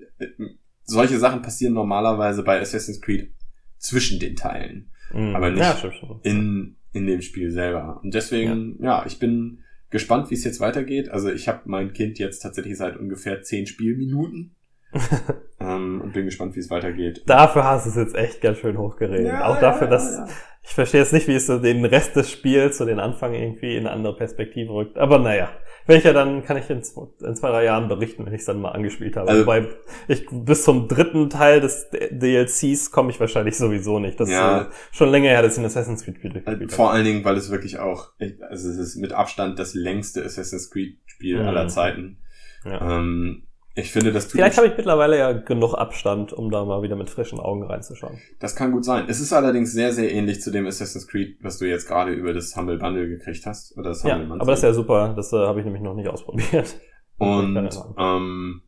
solche 0.84 1.18
Sachen 1.18 1.42
passieren 1.42 1.74
normalerweise 1.74 2.42
bei 2.42 2.60
Assassin's 2.60 3.00
Creed 3.00 3.32
zwischen 3.78 4.20
den 4.20 4.36
Teilen 4.36 4.90
Mhm. 5.12 5.36
aber 5.36 5.50
nicht 5.50 5.60
Ja, 5.60 5.92
in, 6.24 6.76
in 6.92 7.06
dem 7.06 7.22
Spiel 7.22 7.50
selber. 7.52 8.00
Und 8.02 8.14
deswegen, 8.14 8.76
ja, 8.82 9.04
ich 9.06 9.18
bin 9.18 9.60
gespannt, 9.90 10.30
wie 10.30 10.34
es 10.34 10.44
jetzt 10.44 10.60
weitergeht. 10.60 11.08
Also 11.10 11.30
ich 11.30 11.48
habe 11.48 11.60
mein 11.66 11.92
Kind 11.92 12.18
jetzt 12.18 12.40
tatsächlich 12.40 12.76
seit 12.76 12.96
ungefähr 12.96 13.42
zehn 13.42 13.66
Spielminuten 13.66 14.56
ähm, 15.60 16.00
und 16.00 16.12
bin 16.12 16.24
gespannt, 16.26 16.54
wie 16.56 16.60
es 16.60 16.70
weitergeht. 16.70 17.22
Dafür 17.26 17.64
hast 17.64 17.86
du 17.86 17.90
es 17.90 17.96
jetzt 17.96 18.14
echt 18.14 18.40
ganz 18.40 18.58
schön 18.58 18.78
hochgeredet. 18.78 19.26
Ja, 19.26 19.46
Auch 19.46 19.58
dafür, 19.60 19.86
ja, 19.86 19.90
dass 19.92 20.16
ja. 20.16 20.26
ich 20.62 20.70
verstehe 20.74 21.00
jetzt 21.00 21.12
nicht, 21.12 21.28
wie 21.28 21.34
es 21.34 21.46
so 21.46 21.58
den 21.58 21.84
Rest 21.84 22.16
des 22.16 22.30
Spiels, 22.30 22.78
so 22.78 22.84
den 22.84 23.00
Anfang 23.00 23.34
irgendwie 23.34 23.74
in 23.76 23.86
eine 23.86 23.90
andere 23.90 24.16
Perspektive 24.16 24.72
rückt. 24.72 24.96
Aber 24.98 25.18
naja, 25.18 25.50
welcher 25.86 26.12
dann 26.12 26.42
kann 26.44 26.56
ich 26.56 26.68
in 26.70 26.82
zwei, 26.82 27.02
in 27.24 27.36
zwei 27.36 27.50
drei 27.50 27.64
Jahren 27.64 27.88
berichten, 27.88 28.24
wenn 28.26 28.32
ich 28.32 28.40
es 28.40 28.46
dann 28.46 28.60
mal 28.60 28.70
angespielt 28.70 29.16
habe. 29.16 29.28
Also- 29.28 29.42
Wobei 29.42 29.66
ich 30.08 30.26
bis 30.30 30.64
zum 30.64 30.88
dritten 30.88 31.30
Teil 31.30 31.60
des 31.60 31.88
DLCs 31.90 32.90
komme 32.90 33.10
ich 33.10 33.20
wahrscheinlich 33.20 33.56
sowieso 33.56 33.98
nicht. 33.98 34.18
Das 34.18 34.30
Ja. 34.30 34.62
ist 34.62 34.66
äh, 34.66 34.70
schon 34.92 35.10
länger 35.10 35.28
her, 35.30 35.42
dass 35.42 35.52
ich 35.54 35.58
ein 35.60 35.66
Assassin's 35.66 36.04
Creed 36.04 36.16
Spiel 36.16 36.32
gespielt 36.32 36.72
Vor 36.72 36.86
habe. 36.86 36.96
allen 36.96 37.04
Dingen, 37.04 37.24
weil 37.24 37.36
es 37.36 37.50
wirklich 37.50 37.78
auch, 37.78 38.12
also 38.18 38.68
es 38.70 38.78
ist 38.78 38.96
mit 38.96 39.12
Abstand 39.12 39.58
das 39.58 39.74
längste 39.74 40.24
Assassin's 40.24 40.70
Creed 40.70 40.98
Spiel 41.06 41.40
Mhm. 41.42 41.48
aller 41.48 41.68
Zeiten. 41.68 42.18
Ja. 42.64 42.98
Ähm, 42.98 43.44
ich 43.76 43.92
finde, 43.92 44.12
das 44.12 44.24
tut 44.24 44.32
Vielleicht 44.32 44.56
habe 44.56 44.66
ich 44.68 44.76
mittlerweile 44.76 45.18
ja 45.18 45.32
genug 45.32 45.74
Abstand, 45.74 46.32
um 46.32 46.50
da 46.50 46.64
mal 46.64 46.82
wieder 46.82 46.96
mit 46.96 47.10
frischen 47.10 47.38
Augen 47.38 47.62
reinzuschauen. 47.62 48.18
Das 48.40 48.56
kann 48.56 48.72
gut 48.72 48.84
sein. 48.84 49.04
Es 49.08 49.20
ist 49.20 49.32
allerdings 49.32 49.72
sehr, 49.72 49.92
sehr 49.92 50.10
ähnlich 50.12 50.40
zu 50.40 50.50
dem 50.50 50.66
Assassin's 50.66 51.06
Creed, 51.06 51.36
was 51.42 51.58
du 51.58 51.66
jetzt 51.66 51.86
gerade 51.86 52.12
über 52.12 52.32
das 52.32 52.56
Humble 52.56 52.78
Bundle 52.78 53.06
gekriegt 53.08 53.44
hast. 53.46 53.76
Oder 53.76 53.90
das 53.90 54.02
Ja, 54.02 54.14
Humble 54.14 54.28
Monthly. 54.28 54.40
aber 54.42 54.52
das 54.52 54.60
ist 54.60 54.64
ja 54.64 54.72
super. 54.72 55.12
Das 55.14 55.32
äh, 55.32 55.36
habe 55.36 55.60
ich 55.60 55.64
nämlich 55.66 55.82
noch 55.82 55.94
nicht 55.94 56.08
ausprobiert. 56.08 56.80
Und 57.18 57.70
ähm, 57.98 58.62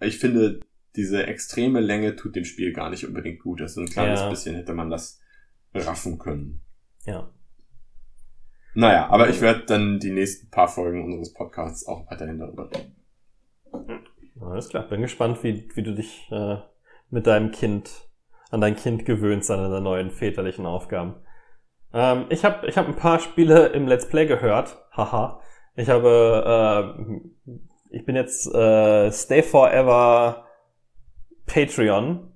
ich 0.00 0.18
finde, 0.18 0.60
diese 0.96 1.26
extreme 1.26 1.80
Länge 1.80 2.16
tut 2.16 2.36
dem 2.36 2.44
Spiel 2.44 2.72
gar 2.72 2.90
nicht 2.90 3.06
unbedingt 3.06 3.40
gut. 3.42 3.60
Also 3.62 3.80
ein 3.80 3.86
kleines 3.88 4.20
Ja. 4.20 4.28
bisschen 4.30 4.54
hätte 4.54 4.74
man 4.74 4.90
das 4.90 5.20
raffen 5.74 6.18
können. 6.18 6.60
Ja. 7.06 7.30
Naja, 8.74 9.08
aber 9.08 9.28
ich 9.30 9.40
werde 9.40 9.64
dann 9.66 9.98
die 9.98 10.10
nächsten 10.10 10.50
paar 10.50 10.68
Folgen 10.68 11.04
unseres 11.04 11.32
Podcasts 11.32 11.86
auch 11.86 12.10
weiterhin 12.10 12.38
darüber 12.38 12.70
reden. 12.70 12.96
Alles 14.44 14.68
klar, 14.68 14.84
bin 14.88 15.02
gespannt, 15.02 15.42
wie, 15.42 15.68
wie 15.74 15.82
du 15.82 15.94
dich 15.94 16.28
äh, 16.30 16.56
mit 17.10 17.26
deinem 17.26 17.50
Kind, 17.52 18.08
an 18.50 18.60
dein 18.60 18.76
Kind 18.76 19.04
gewöhnst, 19.04 19.50
an 19.50 19.62
deine 19.62 19.80
neuen 19.80 20.10
väterlichen 20.10 20.66
Aufgaben. 20.66 21.16
Ähm, 21.92 22.26
ich 22.30 22.44
habe 22.44 22.66
ich 22.66 22.76
hab 22.76 22.88
ein 22.88 22.96
paar 22.96 23.18
Spiele 23.20 23.68
im 23.68 23.86
Let's 23.86 24.08
Play 24.08 24.26
gehört. 24.26 24.78
Haha. 24.96 25.40
Ich 25.76 25.88
habe, 25.88 26.96
äh, 26.98 27.96
ich 27.96 28.04
bin 28.04 28.16
jetzt 28.16 28.52
äh, 28.54 29.10
Stay 29.10 29.42
Forever 29.42 30.46
Patreon 31.46 32.32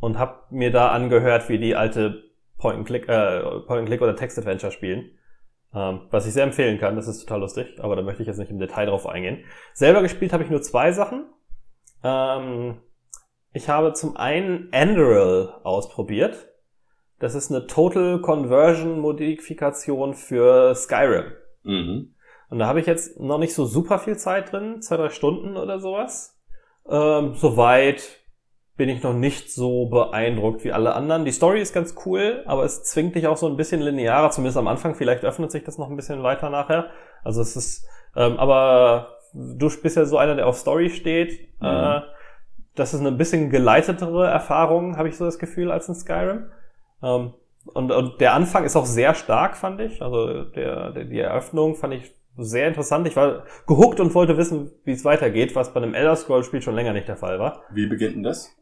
und 0.00 0.18
habe 0.18 0.42
mir 0.50 0.70
da 0.70 0.88
angehört, 0.88 1.48
wie 1.48 1.58
die 1.58 1.76
alte 1.76 2.24
Point-and-Click 2.58 3.08
äh, 3.08 3.40
Point-and-Click 3.66 4.02
oder 4.02 4.16
Text-Adventure 4.16 4.72
spielen. 4.72 5.10
Ähm, 5.74 6.02
was 6.10 6.26
ich 6.26 6.32
sehr 6.32 6.44
empfehlen 6.44 6.78
kann, 6.78 6.96
das 6.96 7.08
ist 7.08 7.20
total 7.20 7.40
lustig, 7.40 7.78
aber 7.80 7.96
da 7.96 8.02
möchte 8.02 8.22
ich 8.22 8.28
jetzt 8.28 8.38
nicht 8.38 8.50
im 8.50 8.58
Detail 8.58 8.86
drauf 8.86 9.06
eingehen. 9.06 9.44
Selber 9.74 10.02
gespielt 10.02 10.32
habe 10.32 10.42
ich 10.42 10.50
nur 10.50 10.62
zwei 10.62 10.92
Sachen. 10.92 11.26
Ähm, 12.06 12.80
ich 13.52 13.68
habe 13.68 13.92
zum 13.94 14.16
einen 14.16 14.68
Anduril 14.72 15.48
ausprobiert. 15.64 16.48
Das 17.18 17.34
ist 17.34 17.50
eine 17.50 17.66
Total 17.66 18.20
Conversion 18.20 19.00
Modifikation 19.00 20.14
für 20.14 20.74
Skyrim. 20.74 21.32
Mhm. 21.62 22.14
Und 22.50 22.58
da 22.58 22.66
habe 22.66 22.80
ich 22.80 22.86
jetzt 22.86 23.18
noch 23.18 23.38
nicht 23.38 23.54
so 23.54 23.64
super 23.64 23.98
viel 23.98 24.16
Zeit 24.16 24.52
drin, 24.52 24.82
zwei, 24.82 24.98
drei 24.98 25.08
Stunden 25.08 25.56
oder 25.56 25.80
sowas. 25.80 26.38
Ähm, 26.88 27.34
Soweit 27.34 28.20
bin 28.76 28.88
ich 28.90 29.02
noch 29.02 29.14
nicht 29.14 29.50
so 29.50 29.86
beeindruckt 29.86 30.62
wie 30.62 30.72
alle 30.72 30.94
anderen. 30.94 31.24
Die 31.24 31.32
Story 31.32 31.60
ist 31.60 31.72
ganz 31.72 31.94
cool, 32.04 32.44
aber 32.46 32.64
es 32.64 32.84
zwingt 32.84 33.14
dich 33.14 33.26
auch 33.26 33.38
so 33.38 33.48
ein 33.48 33.56
bisschen 33.56 33.80
linearer, 33.80 34.30
zumindest 34.30 34.58
am 34.58 34.68
Anfang. 34.68 34.94
Vielleicht 34.94 35.24
öffnet 35.24 35.50
sich 35.50 35.64
das 35.64 35.78
noch 35.78 35.88
ein 35.88 35.96
bisschen 35.96 36.22
weiter 36.22 36.50
nachher. 36.50 36.90
Also 37.24 37.40
es 37.40 37.56
ist, 37.56 37.88
ähm, 38.14 38.36
aber 38.36 39.15
du 39.36 39.70
bist 39.82 39.96
ja 39.96 40.04
so 40.04 40.18
einer, 40.18 40.34
der 40.34 40.46
auf 40.46 40.56
Story 40.56 40.90
steht. 40.90 41.40
Mhm. 41.60 41.66
Äh, 41.66 42.00
das 42.74 42.94
ist 42.94 43.00
eine 43.00 43.12
bisschen 43.12 43.50
geleitetere 43.50 44.26
Erfahrung, 44.26 44.96
habe 44.96 45.08
ich 45.08 45.16
so 45.16 45.24
das 45.24 45.38
Gefühl, 45.38 45.70
als 45.70 45.88
in 45.88 45.94
Skyrim. 45.94 46.46
Ähm, 47.02 47.34
und, 47.74 47.90
und 47.90 48.20
der 48.20 48.34
Anfang 48.34 48.64
ist 48.64 48.76
auch 48.76 48.86
sehr 48.86 49.14
stark, 49.14 49.56
fand 49.56 49.80
ich. 49.80 50.02
Also 50.02 50.44
der, 50.44 50.92
der, 50.92 51.04
die 51.04 51.18
Eröffnung 51.18 51.74
fand 51.74 51.94
ich 51.94 52.14
sehr 52.36 52.68
interessant. 52.68 53.06
Ich 53.08 53.16
war 53.16 53.44
gehuckt 53.66 53.98
und 53.98 54.14
wollte 54.14 54.36
wissen, 54.36 54.70
wie 54.84 54.92
es 54.92 55.04
weitergeht, 55.04 55.56
was 55.56 55.72
bei 55.72 55.82
einem 55.82 55.94
Elder 55.94 56.16
Scrolls 56.16 56.46
Spiel 56.46 56.62
schon 56.62 56.74
länger 56.74 56.92
nicht 56.92 57.08
der 57.08 57.16
Fall 57.16 57.38
war. 57.38 57.62
Wie 57.70 57.86
beginnt 57.86 58.16
denn 58.16 58.22
das? 58.22 58.54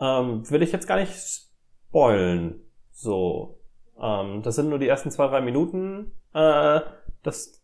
Ähm, 0.00 0.48
will 0.50 0.62
ich 0.62 0.72
jetzt 0.72 0.88
gar 0.88 0.98
nicht 0.98 1.14
spoilen. 1.14 2.62
So. 2.90 3.60
Ähm, 4.00 4.42
das 4.42 4.56
sind 4.56 4.70
nur 4.70 4.78
die 4.78 4.88
ersten 4.88 5.10
zwei, 5.10 5.28
drei 5.28 5.40
Minuten. 5.40 6.12
Äh, 6.34 6.80
das 7.22 7.62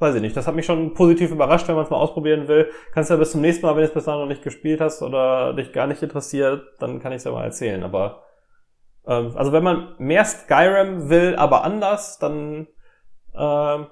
weiß 0.00 0.14
ich 0.14 0.22
nicht, 0.22 0.36
das 0.36 0.46
hat 0.46 0.54
mich 0.54 0.66
schon 0.66 0.94
positiv 0.94 1.30
überrascht, 1.30 1.68
wenn 1.68 1.74
man 1.74 1.84
es 1.84 1.90
mal 1.90 1.98
ausprobieren 1.98 2.48
will. 2.48 2.70
Kannst 2.92 3.10
ja 3.10 3.16
bis 3.16 3.32
zum 3.32 3.40
nächsten 3.40 3.66
Mal, 3.66 3.72
wenn 3.72 3.82
du 3.82 3.88
es 3.88 3.94
bis 3.94 4.04
dahin 4.04 4.20
noch 4.20 4.28
nicht 4.28 4.42
gespielt 4.42 4.80
hast 4.80 5.02
oder 5.02 5.54
dich 5.54 5.72
gar 5.72 5.86
nicht 5.86 6.02
interessiert, 6.02 6.62
dann 6.78 7.00
kann 7.00 7.12
ich 7.12 7.18
es 7.18 7.24
ja 7.24 7.32
mal 7.32 7.44
erzählen. 7.44 7.82
Aber 7.82 8.22
ähm, 9.06 9.32
also 9.36 9.52
wenn 9.52 9.62
man 9.62 9.94
mehr 9.98 10.24
Skyrim 10.24 11.10
will, 11.10 11.36
aber 11.36 11.64
anders, 11.64 12.18
dann 12.18 12.68
ähm, 13.34 13.86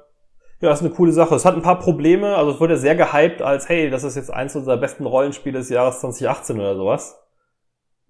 ja, 0.61 0.73
ist 0.73 0.81
eine 0.81 0.91
coole 0.91 1.13
Sache. 1.13 1.35
Es 1.35 1.45
hat 1.45 1.55
ein 1.55 1.63
paar 1.63 1.79
Probleme, 1.79 2.37
also 2.37 2.53
es 2.53 2.61
wurde 2.61 2.77
sehr 2.77 2.97
gehypt 2.97 3.43
als, 3.43 3.69
hey, 3.69 3.91
das 3.91 4.05
ist 4.05 4.17
jetzt 4.17 4.33
eins 4.33 4.57
unserer 4.57 4.77
besten 4.77 5.07
Rollenspiele 5.07 5.59
des 5.59 5.69
Jahres 5.69 6.01
2018 6.01 6.59
oder 6.59 6.75
sowas. 6.75 7.19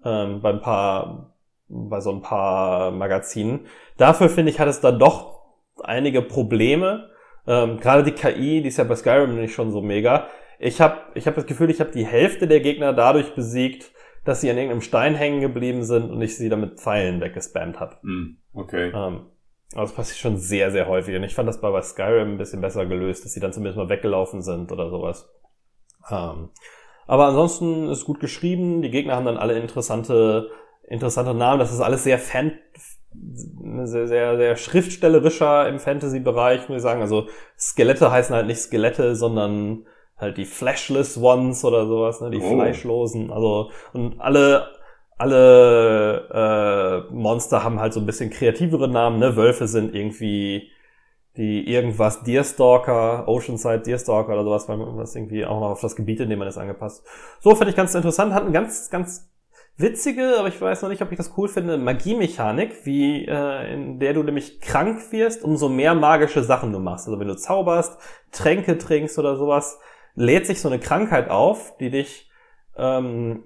Ähm, 0.05 0.41
bei 0.41 0.51
ein 0.51 0.61
paar, 0.61 1.35
bei 1.69 2.01
so 2.01 2.11
ein 2.11 2.23
paar 2.23 2.91
Magazinen. 2.91 3.67
Dafür 3.97 4.29
finde 4.29 4.51
ich, 4.51 4.61
hat 4.61 4.69
es 4.69 4.81
da 4.81 4.93
doch 4.93 5.43
einige 5.83 6.23
Probleme. 6.23 7.11
Ähm, 7.49 7.81
Gerade 7.81 8.05
die 8.05 8.13
KI, 8.13 8.61
die 8.61 8.69
ist 8.69 8.77
ja 8.77 8.85
bei 8.85 8.95
Skyrim 8.95 9.35
nicht 9.35 9.55
schon 9.55 9.73
so 9.73 9.81
mega. 9.81 10.29
Ich 10.59 10.81
habe 10.81 10.99
ich 11.15 11.27
hab 11.27 11.35
das 11.35 11.47
Gefühl, 11.47 11.71
ich 11.71 11.81
habe 11.81 11.91
die 11.91 12.07
Hälfte 12.07 12.47
der 12.47 12.61
Gegner 12.61 12.93
dadurch 12.93 13.35
besiegt, 13.35 13.91
dass 14.25 14.43
sie 14.43 14.51
an 14.51 14.59
irgendeinem 14.59 14.83
Stein 14.83 15.15
hängen 15.15 15.41
geblieben 15.41 15.83
sind 15.83 16.11
und 16.11 16.21
ich 16.21 16.37
sie 16.37 16.51
damit 16.51 16.79
Pfeilen 16.79 17.21
weggespammt 17.23 17.81
habe. 17.81 17.97
Hm, 18.03 18.37
okay. 18.53 18.93
Ähm, 18.95 19.27
aber 19.73 19.83
das 19.83 19.93
passiert 19.93 20.19
schon 20.19 20.37
sehr, 20.37 20.71
sehr 20.71 20.89
häufig. 20.89 21.17
Und 21.17 21.23
ich 21.25 21.35
fand 21.35 21.49
das 21.49 21.61
bei, 21.61 21.71
bei 21.71 21.81
Skyrim 21.81 22.33
ein 22.33 22.39
bisschen 22.39 22.61
besser 22.61 22.85
gelöst, 22.85 23.25
dass 23.25 23.33
sie 23.33 23.41
dann 23.41 23.53
zumindest 23.53 23.79
mal 23.79 23.89
weggelaufen 23.89 24.43
sind 24.43 24.71
oder 24.71 24.91
sowas. 24.91 25.31
Ähm, 26.11 26.51
aber 27.07 27.27
ansonsten 27.29 27.89
ist 27.89 28.05
gut 28.05 28.21
geschrieben. 28.21 28.83
Die 28.83 28.91
Gegner 28.91 29.17
haben 29.17 29.25
dann 29.25 29.39
alle 29.39 29.59
interessante, 29.59 30.51
interessante 30.87 31.33
Namen. 31.33 31.59
Das 31.59 31.73
ist 31.73 31.81
alles 31.81 32.05
sehr 32.05 32.19
fan, 32.19 32.53
sehr, 33.13 34.07
sehr, 34.07 34.37
sehr 34.37 34.57
schriftstellerischer 34.57 35.69
im 35.69 35.79
Fantasy-Bereich, 35.79 36.69
muss 36.69 36.79
ich 36.79 36.83
sagen. 36.83 37.01
Also 37.01 37.27
Skelette 37.59 38.11
heißen 38.11 38.35
halt 38.35 38.47
nicht 38.47 38.61
Skelette, 38.61 39.17
sondern 39.17 39.87
halt 40.17 40.37
die 40.37 40.45
Fleshless 40.45 41.17
Ones 41.17 41.65
oder 41.65 41.87
sowas, 41.87 42.21
ne? 42.21 42.31
die 42.31 42.41
Oh. 42.41 42.55
Fleischlosen. 42.55 43.33
Also 43.33 43.71
und 43.93 44.21
alle 44.21 44.69
alle 45.19 46.29
äh, 47.11 47.13
Monster 47.13 47.65
haben 47.65 47.81
halt 47.81 47.93
so 47.93 48.01
ein 48.01 48.07
bisschen 48.07 48.31
kreativere 48.31 48.89
Namen. 48.89 49.19
Ne? 49.19 49.37
Wölfe 49.37 49.67
sind 49.67 49.95
irgendwie 49.95 50.71
die 51.37 51.69
irgendwas 51.73 52.23
Deerstalker, 52.25 53.29
Oceanside 53.29 53.81
Deerstalker 53.81 54.33
oder 54.33 54.45
sowas, 54.45 54.69
weil 54.69 54.77
man 54.77 54.97
das 54.97 55.15
irgendwie 55.15 55.45
auch 55.45 55.61
noch 55.61 55.71
auf 55.71 55.81
das 55.81 55.95
Gebiet, 55.95 56.21
in 56.21 56.31
dem 56.31 56.39
man 56.39 56.49
ist, 56.49 56.59
angepasst. 56.59 57.05
So 57.41 57.55
finde 57.55 57.71
ich 57.71 57.77
ganz 57.77 57.95
interessant. 57.95 58.33
Hat 58.33 58.43
eine 58.43 58.53
ganz, 58.53 58.91
ganz 58.91 59.31
witzige, 59.79 60.37
aber 60.39 60.49
ich 60.49 60.61
weiß 60.61 60.83
noch 60.83 60.89
nicht, 60.89 61.03
ob 61.03 61.13
ich 61.13 61.17
das 61.17 61.33
cool 61.37 61.49
finde, 61.49 61.79
Magiemechanik, 61.79 62.85
wie 62.85 63.25
äh, 63.25 63.73
in 63.73 64.01
der 64.01 64.13
du 64.13 64.23
nämlich 64.23 64.61
krank 64.61 65.01
wirst, 65.13 65.45
umso 65.45 65.69
mehr 65.69 65.95
magische 65.95 66.43
Sachen 66.43 66.73
du 66.73 66.81
machst. 66.81 67.07
Also 67.07 67.19
wenn 67.21 67.29
du 67.29 67.37
zauberst, 67.37 67.99
Tränke 68.33 68.77
trinkst 68.77 69.19
oder 69.19 69.37
sowas, 69.37 69.79
lädt 70.15 70.47
sich 70.47 70.61
so 70.61 70.69
eine 70.69 70.81
Krankheit 70.81 71.31
auf, 71.31 71.77
die 71.79 71.91
dich, 71.91 72.31
ähm, 72.77 73.45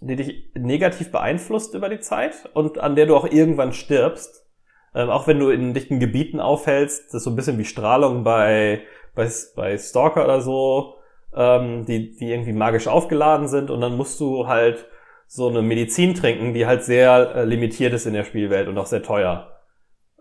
die 0.00 0.16
dich 0.16 0.50
negativ 0.54 1.12
beeinflusst 1.12 1.74
über 1.74 1.90
die 1.90 2.00
Zeit 2.00 2.48
und 2.54 2.78
an 2.78 2.96
der 2.96 3.06
du 3.06 3.14
auch 3.14 3.30
irgendwann 3.30 3.72
stirbst. 3.72 4.46
Ähm, 4.94 5.10
auch 5.10 5.26
wenn 5.26 5.38
du 5.38 5.50
in 5.50 5.74
dichten 5.74 6.00
Gebieten 6.00 6.40
aufhältst, 6.40 7.08
das 7.08 7.16
ist 7.16 7.24
so 7.24 7.30
ein 7.30 7.36
bisschen 7.36 7.58
wie 7.58 7.66
Strahlung 7.66 8.24
bei, 8.24 8.82
bei, 9.14 9.30
bei 9.54 9.76
Stalker 9.76 10.24
oder 10.24 10.40
so, 10.40 10.94
ähm, 11.34 11.84
die, 11.84 12.16
die 12.16 12.30
irgendwie 12.30 12.54
magisch 12.54 12.88
aufgeladen 12.88 13.46
sind 13.46 13.70
und 13.70 13.82
dann 13.82 13.98
musst 13.98 14.18
du 14.20 14.46
halt 14.46 14.86
so 15.26 15.48
eine 15.48 15.62
Medizin 15.62 16.14
trinken, 16.14 16.54
die 16.54 16.66
halt 16.66 16.84
sehr 16.84 17.34
äh, 17.34 17.44
limitiert 17.44 17.92
ist 17.92 18.06
in 18.06 18.14
der 18.14 18.24
Spielwelt 18.24 18.68
und 18.68 18.78
auch 18.78 18.86
sehr 18.86 19.02
teuer, 19.02 19.50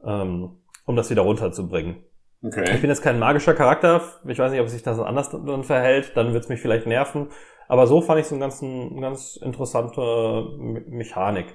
ähm, 0.04 0.58
um 0.86 0.96
das 0.96 1.10
wieder 1.10 1.22
runterzubringen. 1.22 2.04
Ich 2.42 2.48
Okay. 2.58 2.78
bin 2.78 2.90
jetzt 2.90 3.02
kein 3.02 3.18
magischer 3.18 3.54
Charakter, 3.56 4.02
ich 4.28 4.38
weiß 4.38 4.52
nicht, 4.52 4.62
ob 4.62 4.68
sich 4.70 4.84
das 4.84 5.00
anders 5.00 5.30
dann 5.32 5.64
verhält, 5.64 6.12
dann 6.16 6.34
wird's 6.34 6.50
mich 6.50 6.60
vielleicht 6.62 6.86
nerven, 6.86 7.30
aber 7.68 7.88
so 7.88 8.02
fand 8.02 8.20
ich 8.20 8.28
so 8.28 8.36
eine 8.36 8.42
ganz, 8.44 8.62
eine 8.62 9.02
ganz 9.02 9.36
interessante 9.38 10.02
Me 10.60 10.84
Mechanik. 10.88 11.48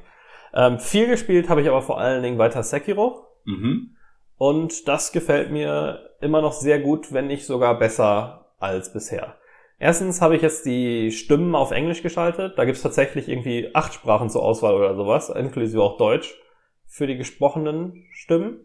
Ähm, 0.52 0.80
viel 0.80 1.06
gespielt 1.06 1.48
habe 1.48 1.60
ich 1.62 1.68
aber 1.68 1.82
vor 1.82 2.00
allen 2.00 2.22
Dingen 2.24 2.38
weiter 2.38 2.62
Sekiro 2.64 3.26
Mhm. 3.44 3.96
und 4.36 4.88
das 4.88 5.12
gefällt 5.12 5.50
mir 5.52 6.10
immer 6.20 6.42
noch 6.42 6.52
sehr 6.52 6.80
gut, 6.80 7.12
wenn 7.12 7.28
nicht 7.28 7.46
sogar 7.46 7.78
besser 7.78 8.52
als 8.58 8.92
bisher. 8.92 9.36
Erstens 9.80 10.20
habe 10.20 10.36
ich 10.36 10.42
jetzt 10.42 10.66
die 10.66 11.10
Stimmen 11.10 11.54
auf 11.54 11.70
Englisch 11.70 12.02
geschaltet. 12.02 12.58
Da 12.58 12.64
gibt's 12.66 12.82
tatsächlich 12.82 13.28
irgendwie 13.28 13.70
acht 13.74 13.94
Sprachen 13.94 14.28
zur 14.28 14.42
Auswahl 14.42 14.74
oder 14.74 14.94
sowas, 14.94 15.30
inklusive 15.30 15.82
auch 15.82 15.96
Deutsch, 15.96 16.38
für 16.86 17.06
die 17.06 17.16
gesprochenen 17.16 18.04
Stimmen. 18.12 18.60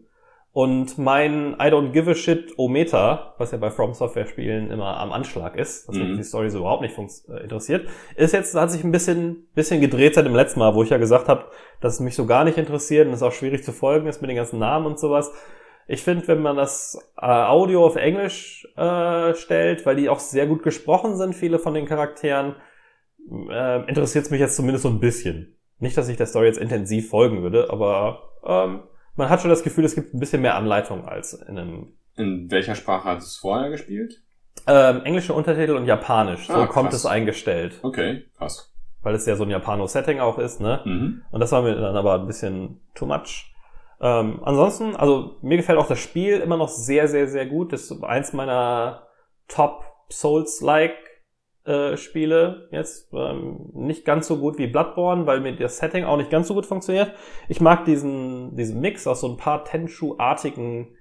Und 0.52 0.96
mein 0.98 1.52
I 1.54 1.66
don't 1.68 1.92
give 1.92 2.10
a 2.10 2.14
shit 2.14 2.54
O-Meter, 2.58 3.34
was 3.38 3.50
ja 3.52 3.58
bei 3.58 3.70
From 3.70 3.92
Software 3.92 4.26
Spielen 4.26 4.70
immer 4.70 4.96
am 4.98 5.12
Anschlag 5.12 5.56
ist, 5.56 5.88
dass 5.88 5.96
mich 5.96 6.08
Mhm. 6.08 6.16
die 6.16 6.22
Story 6.22 6.48
so 6.50 6.58
überhaupt 6.60 6.80
nicht 6.82 6.96
äh, 6.98 7.42
interessiert, 7.42 7.88
ist 8.14 8.32
jetzt, 8.32 8.54
hat 8.54 8.70
sich 8.70 8.82
ein 8.84 8.90
bisschen, 8.92 9.48
bisschen 9.54 9.82
gedreht 9.82 10.14
seit 10.14 10.24
dem 10.24 10.34
letzten 10.34 10.60
Mal, 10.60 10.74
wo 10.74 10.82
ich 10.82 10.88
ja 10.90 10.96
gesagt 10.96 11.28
habe, 11.28 11.46
dass 11.80 11.94
es 11.94 12.00
mich 12.00 12.14
so 12.14 12.24
gar 12.24 12.44
nicht 12.44 12.56
interessiert 12.56 13.06
und 13.06 13.12
es 13.12 13.22
auch 13.22 13.32
schwierig 13.32 13.64
zu 13.64 13.72
folgen 13.72 14.06
ist 14.06 14.22
mit 14.22 14.30
den 14.30 14.36
ganzen 14.36 14.58
Namen 14.58 14.86
und 14.86 14.98
sowas. 14.98 15.30
Ich 15.88 16.02
finde, 16.02 16.26
wenn 16.28 16.42
man 16.42 16.56
das 16.56 16.98
äh, 17.16 17.26
Audio 17.26 17.86
auf 17.86 17.96
Englisch 17.96 18.66
äh, 18.76 19.34
stellt, 19.34 19.86
weil 19.86 19.96
die 19.96 20.08
auch 20.08 20.18
sehr 20.18 20.46
gut 20.46 20.62
gesprochen 20.62 21.16
sind, 21.16 21.34
viele 21.34 21.58
von 21.58 21.74
den 21.74 21.86
Charakteren, 21.86 22.56
äh, 23.50 23.88
interessiert 23.88 24.24
es 24.24 24.30
mich 24.30 24.40
jetzt 24.40 24.56
zumindest 24.56 24.82
so 24.82 24.88
ein 24.88 25.00
bisschen. 25.00 25.56
Nicht, 25.78 25.96
dass 25.96 26.08
ich 26.08 26.16
der 26.16 26.26
Story 26.26 26.46
jetzt 26.46 26.58
intensiv 26.58 27.08
folgen 27.10 27.42
würde, 27.42 27.68
aber 27.70 28.30
ähm, 28.44 28.80
man 29.14 29.28
hat 29.28 29.40
schon 29.40 29.50
das 29.50 29.62
Gefühl, 29.62 29.84
es 29.84 29.94
gibt 29.94 30.14
ein 30.14 30.20
bisschen 30.20 30.42
mehr 30.42 30.56
Anleitung 30.56 31.04
als 31.06 31.34
in 31.34 31.58
einem 31.58 31.92
In 32.16 32.50
welcher 32.50 32.74
Sprache 32.74 33.04
hat 33.08 33.18
es 33.18 33.36
vorher 33.36 33.70
gespielt? 33.70 34.22
ähm, 34.66 35.02
englische 35.04 35.34
Untertitel 35.34 35.76
und 35.76 35.84
Japanisch. 35.86 36.46
So 36.48 36.54
Ah, 36.54 36.66
kommt 36.66 36.92
es 36.92 37.04
eingestellt, 37.06 37.78
Okay, 37.82 38.24
krass. 38.36 38.74
weil 39.02 39.14
es 39.14 39.26
ja 39.26 39.36
so 39.36 39.44
ein 39.44 39.50
Japano-Setting 39.50 40.18
auch 40.18 40.38
ist, 40.38 40.60
ne? 40.60 40.80
Mhm. 40.84 41.22
Und 41.30 41.40
das 41.40 41.52
war 41.52 41.62
mir 41.62 41.76
dann 41.76 41.94
aber 41.96 42.14
ein 42.18 42.26
bisschen 42.26 42.80
too 42.94 43.06
much. 43.06 43.52
Ähm, 44.00 44.40
ansonsten, 44.42 44.94
also 44.94 45.36
mir 45.42 45.56
gefällt 45.56 45.78
auch 45.78 45.88
das 45.88 45.98
Spiel 45.98 46.38
immer 46.38 46.56
noch 46.56 46.68
sehr, 46.68 47.08
sehr, 47.08 47.28
sehr 47.28 47.46
gut. 47.46 47.72
Das 47.72 47.90
ist 47.90 48.04
eins 48.04 48.32
meiner 48.32 49.06
Top 49.48 49.84
Souls-like 50.10 50.96
äh, 51.64 51.96
Spiele 51.96 52.68
jetzt. 52.70 53.12
Ähm, 53.12 53.70
nicht 53.72 54.04
ganz 54.04 54.26
so 54.26 54.38
gut 54.38 54.58
wie 54.58 54.66
Bloodborne, 54.66 55.26
weil 55.26 55.40
mir 55.40 55.56
das 55.56 55.78
Setting 55.78 56.04
auch 56.04 56.16
nicht 56.16 56.30
ganz 56.30 56.48
so 56.48 56.54
gut 56.54 56.66
funktioniert. 56.66 57.12
Ich 57.48 57.60
mag 57.60 57.84
diesen, 57.84 58.54
diesen 58.54 58.80
Mix 58.80 59.06
aus 59.06 59.20
so 59.20 59.28
ein 59.28 59.36
paar 59.36 59.64
Tenchu-artigen 59.64 60.94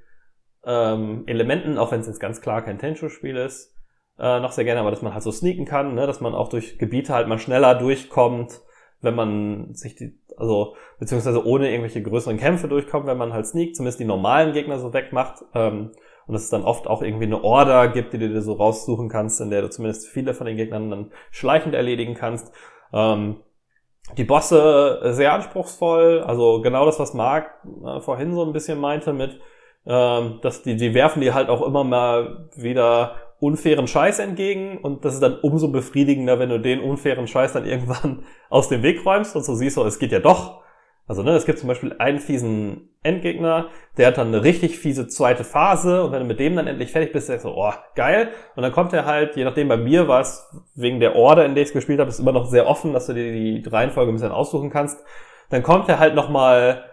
ähm, 0.66 1.24
Elementen, 1.28 1.78
auch 1.78 1.92
wenn 1.92 2.02
es 2.02 2.08
jetzt 2.08 2.20
ganz 2.20 2.42
klar 2.42 2.64
kein 2.64 2.80
Tenchu-Spiel 2.80 3.38
ist, 3.38 3.76
äh, 4.18 4.40
noch 4.40 4.52
sehr 4.52 4.64
gerne, 4.64 4.80
aber 4.80 4.92
dass 4.92 5.02
man 5.02 5.14
halt 5.14 5.24
so 5.24 5.32
sneaken 5.32 5.66
kann, 5.66 5.94
ne? 5.94 6.08
dass 6.08 6.22
man 6.22 6.34
auch 6.34 6.50
durch 6.50 6.80
Gebiete 6.80 7.14
halt 7.14 7.28
mal 7.28 7.40
schneller 7.40 7.76
durchkommt, 7.76 8.62
wenn 9.02 9.16
man 9.16 9.76
sich 9.76 9.96
die, 9.96 10.20
also 10.38 10.76
beziehungsweise 11.00 11.46
ohne 11.46 11.70
irgendwelche 11.70 12.02
größeren 12.02 12.38
Kämpfe 12.38 12.68
durchkommt, 12.68 13.08
wenn 13.08 13.18
man 13.18 13.34
halt 13.34 13.48
sneakt, 13.48 13.76
zumindest 13.76 14.00
die 14.00 14.06
normalen 14.06 14.54
Gegner 14.54 14.80
so 14.80 14.94
wegmacht. 14.94 15.44
Ähm, 15.54 15.92
und 16.28 16.34
dass 16.34 16.44
es 16.44 16.50
dann 16.50 16.64
oft 16.64 16.88
auch 16.88 17.04
irgendwie 17.04 17.26
eine 17.26 17.44
Order 17.44 17.88
gibt, 17.88 18.14
die 18.14 18.18
du 18.18 18.30
dir 18.30 18.42
so 18.42 18.54
raussuchen 18.54 19.10
kannst, 19.10 19.40
in 19.42 19.52
der 19.52 19.62
du 19.62 19.70
zumindest 19.70 20.08
viele 20.08 20.34
von 20.34 20.48
den 20.48 20.58
Gegnern 20.58 20.90
dann 20.90 21.12
schleichend 21.30 21.76
erledigen 21.76 22.16
kannst. 22.16 22.52
Ähm, 22.92 23.38
die 24.18 24.24
Bosse 24.24 25.02
äh, 25.04 25.14
sehr 25.14 25.34
anspruchsvoll, 25.34 26.22
also 26.22 26.62
genau 26.62 26.86
das, 26.86 27.00
was 27.00 27.14
Marc 27.14 27.52
äh, 27.84 28.00
vorhin 28.02 28.34
so 28.34 28.44
ein 28.44 28.54
bisschen 28.54 28.80
meinte 28.80 29.14
mit, 29.14 29.40
ähm, 29.86 30.40
dass 30.42 30.64
die, 30.64 30.76
die 30.76 30.94
werfen 30.94 31.22
dir 31.22 31.34
halt 31.34 31.50
auch 31.50 31.62
immer 31.62 31.84
mal 31.84 32.50
wieder 32.56 33.16
unfairen 33.40 33.88
Scheiß 33.88 34.20
entgegen 34.20 34.78
und 34.78 35.06
das 35.06 35.16
ist 35.16 35.24
dann 35.24 35.40
umso 35.40 35.70
befriedigender, 35.70 36.40
wenn 36.40 36.50
du 36.50 36.60
den 36.60 36.80
unfairen 36.80 37.28
Scheiß 37.28 37.54
dann 37.54 37.66
irgendwann 37.66 38.24
aus 38.50 38.70
dem 38.70 38.84
Weg 38.84 39.06
räumst 39.06 39.36
und 39.36 39.44
so 39.44 39.56
siehst 39.56 39.78
du, 39.78 39.84
es 39.84 40.00
geht 40.00 40.12
ja 40.12 40.20
doch. 40.20 40.64
Also 41.08 41.22
ne, 41.22 41.32
es 41.32 41.46
gibt 41.46 41.60
zum 41.60 41.68
Beispiel 41.68 41.96
einen 42.00 42.18
fiesen 42.18 42.90
Endgegner, 43.04 43.68
der 43.98 44.08
hat 44.08 44.18
dann 44.18 44.30
eine 44.30 44.44
richtig 44.44 44.80
fiese 44.80 45.08
zweite 45.08 45.44
Phase 45.44 46.04
und 46.04 46.12
wenn 46.12 46.22
du 46.22 46.26
mit 46.26 46.40
dem 46.40 46.56
dann 46.56 46.66
endlich 46.66 46.92
fertig 46.92 47.14
bist, 47.14 47.30
denkst 47.30 47.44
du, 47.44 47.50
oh, 47.50 47.74
geil. 47.94 48.30
Und 48.56 48.64
dann 48.64 48.72
kommt 48.72 48.92
er 48.92 49.06
halt, 49.06 49.36
je 49.36 49.44
nachdem 49.44 49.68
bei 49.68 49.78
mir 49.78 50.08
war 50.08 50.22
es 50.22 50.50
wegen 50.74 51.00
der 51.00 51.16
Order, 51.16 51.46
in 51.46 51.54
der 51.54 51.62
ich 51.62 51.70
es 51.70 51.74
gespielt 51.74 52.00
habe, 52.00 52.10
ist 52.10 52.20
immer 52.20 52.32
noch 52.32 52.48
sehr 52.48 52.66
offen, 52.68 52.94
dass 52.94 53.06
du 53.06 53.14
dir 53.14 53.32
die 53.32 53.70
Reihenfolge 53.70 54.12
ein 54.12 54.16
bisschen 54.16 54.32
aussuchen 54.32 54.72
kannst. 54.72 55.04
Dann 55.52 55.62
kommt 55.62 55.88
er 55.90 56.00
halt 56.00 56.16
nochmal 56.16 56.86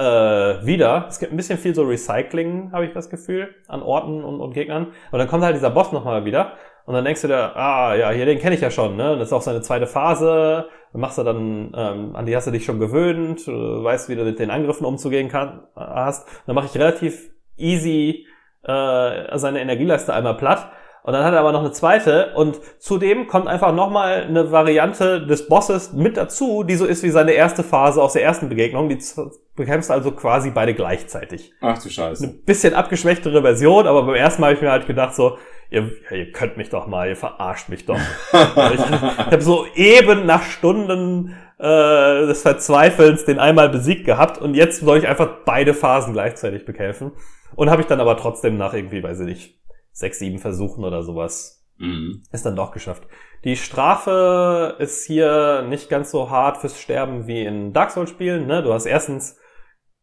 äh, 0.00 0.64
wieder. 0.64 1.04
Es 1.08 1.18
gibt 1.18 1.32
ein 1.32 1.36
bisschen 1.36 1.58
viel 1.58 1.74
so 1.74 1.82
Recycling, 1.82 2.72
habe 2.72 2.86
ich 2.86 2.92
das 2.92 3.10
Gefühl, 3.10 3.54
an 3.68 3.82
Orten 3.82 4.24
und, 4.24 4.40
und 4.40 4.54
Gegnern. 4.54 4.88
Und 5.10 5.18
dann 5.18 5.28
kommt 5.28 5.44
halt 5.44 5.54
dieser 5.54 5.70
Boss 5.70 5.92
nochmal 5.92 6.24
wieder. 6.24 6.54
Und 6.86 6.94
dann 6.94 7.04
denkst 7.04 7.20
du 7.20 7.28
dir, 7.28 7.54
ah 7.54 7.94
ja, 7.94 8.10
hier, 8.10 8.24
den 8.24 8.38
kenne 8.38 8.54
ich 8.54 8.62
ja 8.62 8.70
schon, 8.70 8.96
ne? 8.96 9.16
Das 9.18 9.28
ist 9.28 9.32
auch 9.32 9.42
seine 9.42 9.60
zweite 9.60 9.86
Phase. 9.86 10.68
Dann 10.92 11.00
machst 11.00 11.18
du 11.18 11.22
dann, 11.22 11.72
ähm, 11.76 12.16
an 12.16 12.26
die 12.26 12.34
hast 12.34 12.46
du 12.46 12.50
dich 12.50 12.64
schon 12.64 12.80
gewöhnt, 12.80 13.46
weißt, 13.46 14.08
wie 14.08 14.16
du 14.16 14.24
mit 14.24 14.38
den 14.38 14.50
Angriffen 14.50 14.86
umzugehen 14.86 15.28
kann, 15.28 15.62
hast. 15.76 16.26
Dann 16.46 16.54
mache 16.54 16.66
ich 16.66 16.74
relativ 16.74 17.30
easy 17.56 18.26
äh, 18.62 19.38
seine 19.38 19.60
Energieleiste 19.60 20.14
einmal 20.14 20.36
platt. 20.36 20.70
Und 21.02 21.14
dann 21.14 21.24
hat 21.24 21.32
er 21.32 21.40
aber 21.40 21.52
noch 21.52 21.60
eine 21.60 21.72
zweite 21.72 22.32
und 22.34 22.60
zudem 22.78 23.26
kommt 23.26 23.46
einfach 23.46 23.74
nochmal 23.74 24.24
eine 24.28 24.52
Variante 24.52 25.26
des 25.26 25.48
Bosses 25.48 25.92
mit 25.92 26.16
dazu, 26.16 26.62
die 26.62 26.76
so 26.76 26.84
ist 26.84 27.02
wie 27.02 27.10
seine 27.10 27.32
erste 27.32 27.62
Phase 27.62 28.02
aus 28.02 28.12
der 28.12 28.22
ersten 28.22 28.50
Begegnung. 28.50 28.88
Die 28.90 28.98
bekämpfst 29.56 29.90
also 29.90 30.12
quasi 30.12 30.50
beide 30.50 30.74
gleichzeitig. 30.74 31.52
Ach 31.60 31.82
du 31.82 31.88
Scheiße. 31.88 32.24
Eine 32.24 32.32
bisschen 32.34 32.74
abgeschwächtere 32.74 33.40
Version, 33.40 33.86
aber 33.86 34.02
beim 34.02 34.14
ersten 34.14 34.42
Mal 34.42 34.48
habe 34.48 34.56
ich 34.56 34.62
mir 34.62 34.70
halt 34.70 34.86
gedacht 34.86 35.14
so, 35.14 35.38
ihr, 35.70 35.90
ihr 36.10 36.32
könnt 36.32 36.58
mich 36.58 36.68
doch 36.68 36.86
mal, 36.86 37.08
ihr 37.08 37.16
verarscht 37.16 37.70
mich 37.70 37.86
doch. 37.86 37.98
ich 38.32 38.80
ich 38.80 38.82
habe 38.82 39.40
so 39.40 39.66
eben 39.74 40.26
nach 40.26 40.42
Stunden 40.42 41.34
äh, 41.58 42.26
des 42.26 42.42
Verzweifelns 42.42 43.24
den 43.24 43.38
einmal 43.38 43.68
besiegt 43.70 44.04
gehabt 44.04 44.38
und 44.38 44.54
jetzt 44.54 44.80
soll 44.80 44.98
ich 44.98 45.08
einfach 45.08 45.28
beide 45.44 45.74
Phasen 45.74 46.12
gleichzeitig 46.12 46.64
bekämpfen. 46.64 47.12
Und 47.56 47.68
habe 47.68 47.82
ich 47.82 47.88
dann 47.88 48.00
aber 48.00 48.16
trotzdem 48.16 48.56
nach 48.56 48.74
irgendwie, 48.74 49.02
weiß 49.02 49.20
ich 49.20 49.26
nicht, 49.26 49.59
sechs, 50.00 50.18
sieben 50.18 50.38
Versuchen 50.38 50.84
oder 50.84 51.02
sowas 51.02 51.58
Mhm. 51.80 52.22
ist 52.30 52.44
dann 52.44 52.56
doch 52.56 52.72
geschafft. 52.72 53.04
Die 53.42 53.56
Strafe 53.56 54.76
ist 54.78 55.06
hier 55.06 55.64
nicht 55.66 55.88
ganz 55.88 56.10
so 56.10 56.28
hart 56.28 56.58
fürs 56.58 56.78
Sterben 56.78 57.26
wie 57.26 57.42
in 57.42 57.72
Dark 57.72 57.90
Souls 57.90 58.10
Spielen. 58.10 58.46
Ne? 58.46 58.62
Du 58.62 58.72
hast 58.72 58.84
erstens 58.84 59.38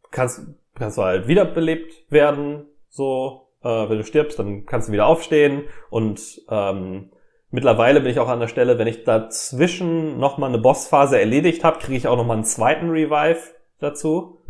kannst 0.10 0.42
kannst 0.74 0.98
du 0.98 1.04
halt 1.04 1.28
wiederbelebt 1.28 2.12
werden, 2.12 2.66
so 2.90 3.50
äh, 3.64 3.68
wenn 3.90 3.98
du 3.98 4.04
stirbst, 4.04 4.40
dann 4.40 4.66
kannst 4.66 4.88
du 4.88 4.92
wieder 4.92 5.06
aufstehen 5.06 5.64
und 5.90 6.42
ähm, 6.50 7.12
mittlerweile 7.52 8.02
bin 8.02 8.12
ich 8.12 8.20
auch 8.20 8.28
an 8.28 8.40
der 8.40 8.48
Stelle, 8.48 8.80
wenn 8.80 8.88
ich 8.88 9.04
dazwischen 9.04 10.20
noch 10.20 10.38
mal 10.38 10.48
eine 10.48 10.60
Bossphase 10.60 11.20
erledigt 11.20 11.64
habe, 11.64 11.80
kriege 11.80 11.98
ich 11.98 12.08
auch 12.08 12.18
noch 12.18 12.26
mal 12.26 12.36
einen 12.36 12.44
zweiten 12.44 12.90
Revive 12.90 13.54
dazu. 13.80 14.42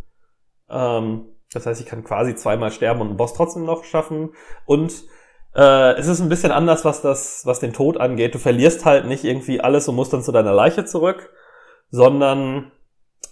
Ähm, 0.70 1.26
das 1.54 1.66
heißt, 1.66 1.82
ich 1.82 1.88
kann 1.88 2.04
quasi 2.04 2.36
zweimal 2.36 2.72
sterben 2.72 3.02
und 3.02 3.08
einen 3.08 3.18
Boss 3.18 3.34
trotzdem 3.34 3.64
noch 3.64 3.84
schaffen 3.84 4.34
und 4.66 5.04
äh, 5.58 5.94
es 5.98 6.08
ist 6.08 6.22
ein 6.22 6.30
bisschen 6.30 6.52
anders, 6.52 6.86
was 6.86 7.02
das, 7.02 7.42
was 7.46 7.60
den 7.60 7.74
Tod 7.74 8.00
angeht. 8.00 8.36
Du 8.36 8.40
verlierst 8.40 8.86
halt 8.86 9.06
nicht 9.06 9.24
irgendwie 9.24 9.60
alles 9.60 9.88
und 9.88 9.96
musst 9.96 10.14
dann 10.14 10.22
zu 10.22 10.32
deiner 10.32 10.54
Leiche 10.54 10.86
zurück, 10.86 11.32
sondern 11.90 12.72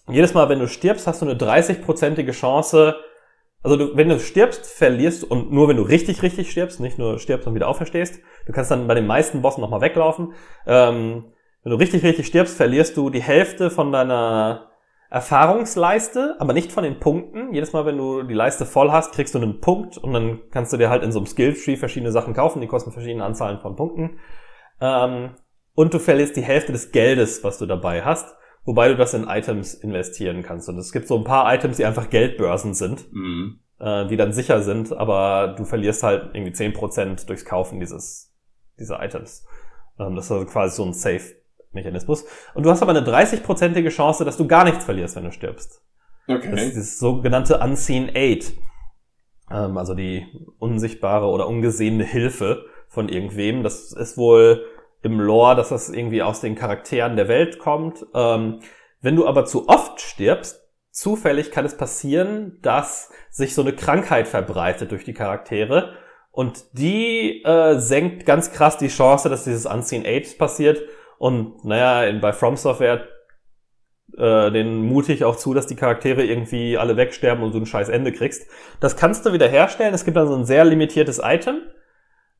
jedes 0.07 0.34
Mal, 0.34 0.49
wenn 0.49 0.60
du 0.60 0.68
stirbst, 0.68 1.06
hast 1.06 1.22
du 1.22 1.27
eine 1.27 1.38
30-prozentige 1.38 2.31
Chance. 2.31 2.95
Also 3.61 3.77
du, 3.77 3.97
wenn 3.97 4.10
du 4.10 4.19
stirbst, 4.19 4.65
verlierst 4.65 5.23
und 5.23 5.52
nur 5.52 5.68
wenn 5.68 5.77
du 5.77 5.84
richtig, 5.84 6.23
richtig 6.23 6.52
stirbst, 6.52 6.80
nicht 6.80 6.97
nur 6.97 7.19
stirbst 7.19 7.47
und 7.47 7.56
wieder 7.56 7.68
auferstehst, 7.68 8.19
du 8.45 8.52
kannst 8.52 8.72
dann 8.72 8.88
bei 8.88 8.95
den 8.95 9.07
meisten 9.07 9.41
Bossen 9.41 9.61
nochmal 9.61 9.81
weglaufen. 9.81 10.34
Ähm, 10.65 11.26
wenn 11.64 11.72
du 11.72 11.77
richtig, 11.77 12.03
richtig 12.03 12.27
stirbst, 12.27 12.57
verlierst 12.57 12.97
du 12.97 13.10
die 13.10 13.23
Hälfte 13.23 13.69
von 13.69 13.91
deiner 13.91 14.72
Erfahrungsleiste, 15.15 16.35
aber 16.39 16.51
nicht 16.51 16.73
von 16.73 16.83
den 16.83 16.99
Punkten. 16.99 17.53
Jedes 17.53 17.71
Mal, 17.71 17.85
wenn 17.85 17.97
du 17.97 18.23
die 18.23 18.33
Leiste 18.33 18.65
voll 18.65 18.91
hast, 18.91 19.13
kriegst 19.13 19.33
du 19.33 19.39
einen 19.39 19.61
Punkt 19.61 19.97
und 19.97 20.11
dann 20.11 20.41
kannst 20.51 20.73
du 20.73 20.77
dir 20.77 20.89
halt 20.89 21.03
in 21.03 21.13
so 21.13 21.19
einem 21.19 21.25
Skilltree 21.25 21.77
verschiedene 21.77 22.11
Sachen 22.11 22.33
kaufen, 22.33 22.59
die 22.59 22.67
kosten 22.67 22.91
verschiedene 22.91 23.23
Anzahlen 23.23 23.59
von 23.61 23.77
Punkten. 23.77 24.19
Ähm, 24.81 25.35
und 25.73 25.93
du 25.93 25.99
verlierst 25.99 26.35
die 26.35 26.41
Hälfte 26.41 26.73
des 26.73 26.91
Geldes, 26.91 27.45
was 27.45 27.57
du 27.57 27.65
dabei 27.65 28.03
hast, 28.03 28.35
wobei 28.65 28.89
du 28.89 28.97
das 28.97 29.13
in 29.13 29.23
Items 29.25 29.73
investieren 29.73 30.43
kannst. 30.43 30.67
Und 30.67 30.77
es 30.77 30.91
gibt 30.91 31.07
so 31.07 31.17
ein 31.17 31.23
paar 31.23 31.53
Items, 31.53 31.77
die 31.77 31.85
einfach 31.85 32.09
Geldbörsen 32.09 32.73
sind, 32.73 33.05
Mhm. 33.13 33.59
äh, 33.79 34.07
die 34.07 34.17
dann 34.17 34.33
sicher 34.33 34.63
sind, 34.63 34.91
aber 34.91 35.55
du 35.57 35.63
verlierst 35.63 36.03
halt 36.03 36.35
irgendwie 36.35 36.51
10% 36.51 37.29
durchs 37.29 37.45
Kaufen 37.45 37.79
dieses, 37.79 38.35
dieser 38.77 39.01
Items. 39.01 39.45
Ähm, 39.97 40.17
das 40.17 40.25
ist 40.25 40.31
also 40.33 40.45
quasi 40.45 40.75
so 40.75 40.83
ein 40.83 40.93
Safe-Mechanismus. 41.76 42.26
Und 42.53 42.64
du 42.65 42.69
hast 42.72 42.81
aber 42.81 42.91
eine 42.91 43.06
30-prozentige 43.06 43.89
Chance, 43.89 44.26
dass 44.26 44.38
du 44.38 44.47
gar 44.47 44.64
nichts 44.64 44.85
verlierst, 44.85 45.15
wenn 45.15 45.26
du 45.26 45.31
stirbst. 45.31 45.81
Das 46.27 46.38
ist 46.43 46.47
Okay. 46.52 46.72
das 46.73 46.97
sogenannte 46.97 47.60
Unseen 47.60 48.10
Aid. 48.15 48.53
Ähm, 49.52 49.77
also 49.77 49.93
die 49.93 50.26
unsichtbare 50.57 51.27
oder 51.27 51.47
ungesehene 51.47 52.03
Hilfe 52.03 52.65
von 52.88 53.10
irgendwem. 53.10 53.61
Das 53.64 53.91
ist 53.91 54.18
wohl 54.18 54.65
im 55.03 55.19
Lore, 55.19 55.56
dass 55.56 55.69
das 55.69 55.89
irgendwie 55.89 56.23
aus 56.23 56.41
den 56.41 56.56
Charakteren 56.56 57.15
der 57.15 57.27
Welt 57.27 57.60
kommt. 57.60 58.06
Ähm, 58.15 58.61
wenn 59.02 59.15
du 59.15 59.27
aber 59.27 59.45
zu 59.45 59.68
oft 59.68 60.02
stirbst, 60.02 60.61
zufällig 60.89 61.52
kann 61.52 61.65
es 61.65 61.77
passieren, 61.77 62.57
dass 62.64 63.11
sich 63.30 63.53
so 63.53 63.61
eine 63.61 63.73
Krankheit 63.73 64.27
verbreitet 64.27 64.91
durch 64.91 65.03
die 65.03 65.14
Charaktere. 65.14 65.93
Und 66.31 66.65
die 66.73 67.43
äh, 67.43 67.77
senkt 67.80 68.26
ganz 68.26 68.52
krass 68.52 68.77
die 68.77 68.88
Chance, 68.88 69.30
dass 69.30 69.43
dieses 69.43 69.68
Unseen 69.68 70.06
Aid 70.06 70.38
passiert. 70.39 70.81
Und 71.17 71.63
naja, 71.65 72.03
in, 72.03 72.21
bei 72.21 72.33
From 72.33 72.57
Software 72.57 73.07
äh, 74.17 74.51
den 74.51 74.85
mutig 74.85 75.23
auch 75.23 75.35
zu, 75.35 75.53
dass 75.53 75.67
die 75.67 75.75
Charaktere 75.75 76.23
irgendwie 76.23 76.77
alle 76.77 76.97
wegsterben 76.97 77.43
und 77.43 77.53
du 77.53 77.59
ein 77.59 77.65
scheiß 77.65 77.89
Ende 77.89 78.11
kriegst. 78.11 78.47
Das 78.79 78.95
kannst 78.95 79.25
du 79.25 79.33
wieder 79.33 79.47
herstellen. 79.47 79.93
Es 79.93 80.05
gibt 80.05 80.17
dann 80.17 80.27
so 80.27 80.35
ein 80.35 80.45
sehr 80.45 80.65
limitiertes 80.65 81.21
Item. 81.23 81.61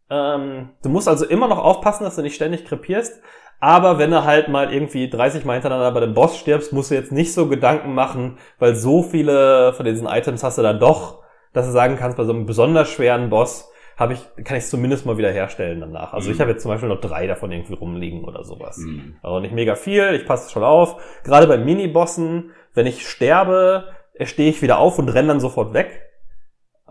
Ähm, 0.10 0.70
du 0.84 0.90
musst 0.90 1.08
also 1.08 1.26
immer 1.26 1.48
noch 1.48 1.58
aufpassen, 1.58 2.04
dass 2.04 2.16
du 2.16 2.22
nicht 2.22 2.36
ständig 2.36 2.66
krepierst. 2.66 3.22
Aber 3.60 3.98
wenn 3.98 4.12
du 4.12 4.24
halt 4.24 4.48
mal 4.48 4.72
irgendwie 4.72 5.10
30 5.10 5.46
Mal 5.46 5.54
hintereinander 5.54 5.92
bei 5.92 6.02
dem 6.02 6.14
Boss 6.14 6.38
stirbst, 6.38 6.74
musst 6.74 6.92
du 6.92 6.96
jetzt 6.96 7.12
nicht 7.12 7.34
so 7.34 7.48
Gedanken 7.48 7.94
machen, 7.94 8.38
weil 8.60 8.76
so 8.76 9.02
viele 9.02 9.74
von 9.74 9.86
diesen 9.86 10.08
Items 10.08 10.44
hast 10.44 10.58
du 10.58 10.62
dann 10.62 10.80
doch, 10.80 11.24
dass 11.54 11.66
du 11.66 11.72
sagen 11.72 11.98
kannst, 11.98 12.18
bei 12.18 12.26
so 12.26 12.34
einem 12.34 12.46
besonders 12.46 12.90
schweren 12.90 13.30
Boss 13.30 13.72
habe 13.98 14.14
ich, 14.14 14.20
kann 14.44 14.58
ich 14.58 14.64
es 14.66 14.70
zumindest 14.70 15.06
mal 15.06 15.18
wieder 15.18 15.32
herstellen 15.32 15.80
danach. 15.80 16.14
Also 16.14 16.30
ich 16.30 16.38
Mhm. 16.38 16.42
habe 16.42 16.52
jetzt 16.52 16.64
zum 16.64 16.72
Beispiel 16.72 16.90
noch 16.90 17.00
drei 17.00 17.28
davon 17.28 17.52
irgendwie 17.52 17.74
rumliegen 17.76 18.24
oder 18.26 18.44
sowas. 18.44 18.78
Mhm. 18.78 19.16
Also 19.24 19.40
nicht 19.40 19.54
mega 19.54 19.76
viel, 19.76 20.14
ich 20.14 20.26
passe 20.26 20.52
schon 20.52 20.64
auf. 20.64 21.02
Gerade 21.24 21.48
bei 21.48 21.58
Minibossen, 21.58 22.52
wenn 22.74 22.88
ich 22.88 23.08
sterbe, 23.08 23.86
stehe 24.24 24.50
ich 24.50 24.62
wieder 24.62 24.80
auf 24.80 25.00
und 25.00 25.10
renne 25.10 25.30
dann 25.30 25.40
sofort 25.40 25.74
weg, 25.74 26.02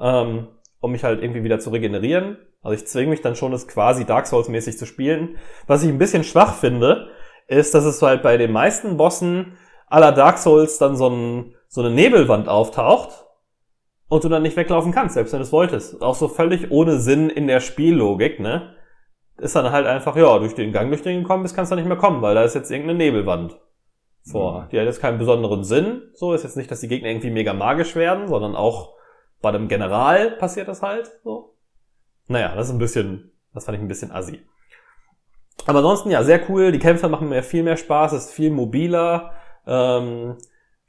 ähm, 0.01 0.49
um 0.81 0.93
mich 0.93 1.05
halt 1.05 1.23
irgendwie 1.23 1.45
wieder 1.45 1.59
zu 1.59 1.71
regenerieren. 1.71 2.39
Also 2.63 2.75
ich 2.77 2.87
zwinge 2.87 3.11
mich 3.11 3.21
dann 3.21 3.37
schon, 3.37 3.53
es 3.53 3.69
quasi 3.69 4.07
Dark 4.07 4.27
Souls-mäßig 4.27 4.79
zu 4.79 4.87
spielen. 4.87 5.37
Was 5.67 5.83
ich 5.83 5.89
ein 5.91 5.99
bisschen 5.99 6.25
schwach 6.25 6.55
finde, 6.55 7.09
ist, 7.47 7.75
dass 7.75 7.85
es 7.85 8.01
halt 8.01 8.23
bei 8.23 8.39
den 8.39 8.53
meisten 8.53 8.97
Bossen 8.97 9.59
aller 9.87 10.13
Dark 10.13 10.39
Souls 10.39 10.79
dann 10.79 10.97
so, 10.97 11.09
ein, 11.11 11.55
so 11.69 11.83
eine 11.83 11.91
Nebelwand 11.91 12.49
auftaucht 12.49 13.24
und 14.09 14.25
du 14.25 14.29
dann 14.29 14.43
nicht 14.43 14.57
weglaufen 14.57 14.93
kannst, 14.93 15.15
selbst 15.15 15.33
wenn 15.33 15.41
du 15.41 15.45
es 15.45 15.53
wolltest. 15.53 16.03
Auch 16.03 16.15
so 16.15 16.29
völlig 16.29 16.71
ohne 16.71 16.99
Sinn 16.99 17.31
in 17.31 17.47
der 17.47 17.61
Spiellogik, 17.61 18.41
ne? 18.41 18.75
Ist 19.39 19.57
dann 19.57 19.73
halt 19.73 19.87
einfach, 19.87 20.17
ja, 20.17 20.39
durch 20.39 20.55
den 20.55 20.73
Gang, 20.73 20.91
durch 20.91 21.03
den 21.03 21.17
du 21.17 21.23
gekommen 21.23 21.43
bist, 21.43 21.57
kannst 21.57 21.73
du 21.73 21.77
nicht 21.77 21.89
mehr 21.89 21.97
kommen, 21.97 22.23
weil 22.23 22.35
da 22.35 22.45
ist 22.45 22.55
jetzt 22.55 22.71
irgendeine 22.71 22.99
Nebelwand 22.99 23.59
vor. 24.31 24.63
Mhm. 24.63 24.69
Die 24.71 24.79
hat 24.79 24.87
jetzt 24.87 25.01
keinen 25.01 25.19
besonderen 25.19 25.65
Sinn. 25.65 26.03
So 26.15 26.33
ist 26.33 26.45
jetzt 26.45 26.57
nicht, 26.57 26.71
dass 26.71 26.81
die 26.81 26.89
Gegner 26.89 27.09
irgendwie 27.09 27.31
mega 27.31 27.53
magisch 27.53 27.97
werden, 27.97 28.29
sondern 28.29 28.55
auch 28.55 28.95
bei 29.43 29.49
einem 29.49 29.69
General 29.69 30.31
passiert 30.33 30.69
das 30.69 30.83
halt 30.83 31.11
so. 31.25 31.57
Naja, 32.29 32.55
das 32.55 32.69
ist 32.69 32.73
ein 32.73 32.79
bisschen, 32.79 33.33
das 33.53 33.65
fand 33.65 33.77
ich 33.77 33.83
ein 33.83 33.89
bisschen 33.89 34.13
assi. 34.13 34.41
Aber 35.67 35.79
ansonsten, 35.79 36.11
ja, 36.11 36.23
sehr 36.23 36.49
cool. 36.49 36.73
Die 36.73 36.79
Kämpfe 36.79 37.09
machen 37.09 37.29
mir 37.29 37.43
viel 37.43 37.63
mehr 37.63 37.77
Spaß, 37.77 38.13
ist 38.13 38.33
viel 38.33 38.51
mobiler. 38.51 39.33
Ähm, 39.67 40.37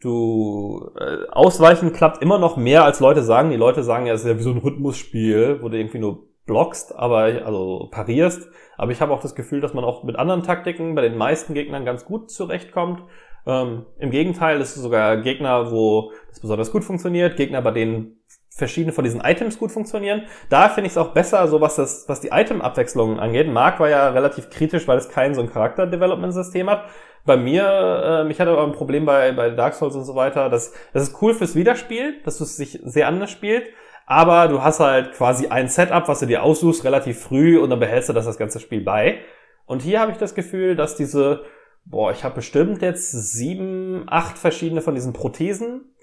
du 0.06 0.92
äh, 1.00 1.28
Ausweichen 1.32 1.92
klappt 1.92 2.22
immer 2.22 2.40
noch 2.40 2.56
mehr, 2.56 2.86
als 2.86 3.00
Leute 3.00 3.24
sagen. 3.24 3.50
Die 3.50 3.58
Leute 3.58 3.84
sagen 3.84 4.06
ja, 4.06 4.14
es 4.14 4.22
ist 4.22 4.28
ja 4.28 4.38
wie 4.38 4.44
so 4.44 4.52
ein 4.52 4.60
Rhythmusspiel, 4.60 5.60
wo 5.62 5.70
du 5.70 5.78
irgendwie 5.78 6.00
nur 6.00 6.28
blockst, 6.46 6.96
aber 6.96 7.46
also 7.46 7.90
parierst. 7.92 8.50
Aber 8.78 8.92
ich 8.92 9.02
habe 9.02 9.14
auch 9.14 9.22
das 9.22 9.36
Gefühl, 9.36 9.62
dass 9.62 9.74
man 9.74 9.84
auch 9.84 10.04
mit 10.04 10.16
anderen 10.16 10.44
Taktiken 10.44 10.96
bei 10.96 11.02
den 11.02 11.18
meisten 11.18 11.54
Gegnern 11.54 11.86
ganz 11.86 12.06
gut 12.06 12.30
zurechtkommt. 12.30 13.04
Ähm, 13.48 13.86
Im 14.00 14.12
Gegenteil, 14.12 14.60
es 14.60 14.76
ist 14.76 14.84
sogar 14.84 15.18
Gegner, 15.18 15.72
wo 15.72 16.12
das 16.30 16.40
besonders 16.40 16.72
gut 16.72 16.84
funktioniert, 16.84 17.38
Gegner, 17.38 17.62
bei 17.62 17.72
denen 17.72 18.20
verschiedene 18.56 18.94
von 18.94 19.04
diesen 19.04 19.20
Items 19.20 19.60
gut 19.60 19.72
funktionieren. 19.72 20.24
Da 20.50 20.70
finde 20.70 20.88
ich 20.88 20.94
es 20.94 20.98
auch 20.98 21.10
besser, 21.10 21.48
so 21.50 21.60
was 21.60 21.76
das, 21.76 22.06
was 22.08 22.22
die 22.22 22.30
Item-Abwechslung 22.32 23.20
angeht. 23.20 23.52
Mark 23.52 23.82
war 23.82 23.90
ja 23.90 24.10
relativ 24.10 24.50
kritisch, 24.50 24.88
weil 24.88 24.98
es 24.98 25.10
kein 25.10 25.36
so 25.36 25.42
ein 25.42 25.52
Charakter-Development-System 25.52 26.70
hat. 26.70 26.86
Bei 27.26 27.36
mir, 27.36 27.64
äh, 27.66 28.24
mich 28.24 28.40
hatte 28.40 28.52
aber 28.52 28.64
ein 28.64 28.72
Problem 28.72 29.06
bei, 29.06 29.34
bei 29.34 29.50
Dark 29.50 29.74
Souls 29.74 29.96
und 29.96 30.06
so 30.06 30.16
weiter. 30.16 30.50
Das, 30.50 30.74
das 30.94 31.04
ist 31.04 31.22
cool 31.22 31.34
fürs 31.34 31.56
Wiederspiel, 31.56 32.22
dass 32.24 32.38
du 32.38 32.46
es 32.46 32.56
sich 32.56 32.80
sehr 32.84 33.10
anders 33.10 33.30
spielt. 33.30 33.66
Aber 34.06 34.48
du 34.48 34.64
hast 34.64 34.80
halt 34.80 35.14
quasi 35.14 35.48
ein 35.48 35.68
Setup, 35.68 36.08
was 36.08 36.20
du 36.20 36.26
dir 36.26 36.44
aussuchst, 36.44 36.86
relativ 36.86 37.20
früh 37.20 37.60
und 37.60 37.72
dann 37.72 37.80
behältst 37.80 38.08
du 38.08 38.14
das 38.14 38.26
das 38.26 38.38
ganze 38.38 38.62
Spiel 38.62 38.82
bei. 38.82 39.20
Und 39.66 39.82
hier 39.82 40.00
habe 40.00 40.12
ich 40.12 40.18
das 40.18 40.36
Gefühl, 40.36 40.76
dass 40.76 40.96
diese, 40.96 41.44
boah, 41.84 42.12
ich 42.12 42.24
habe 42.24 42.36
bestimmt 42.36 42.82
jetzt 42.82 43.12
sieben, 43.12 44.04
acht 44.08 44.38
verschiedene 44.38 44.82
von 44.82 44.96
diesen 44.96 45.12
Prothesen 45.12 45.95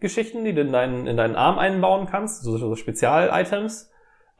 Geschichten, 0.00 0.44
die 0.44 0.54
du 0.54 0.60
in 0.60 0.72
deinen, 0.72 1.06
in 1.06 1.16
deinen 1.16 1.36
Arm 1.36 1.58
einbauen 1.58 2.06
kannst, 2.06 2.42
so, 2.42 2.56
so 2.58 2.74
Spezial-Items. 2.74 3.90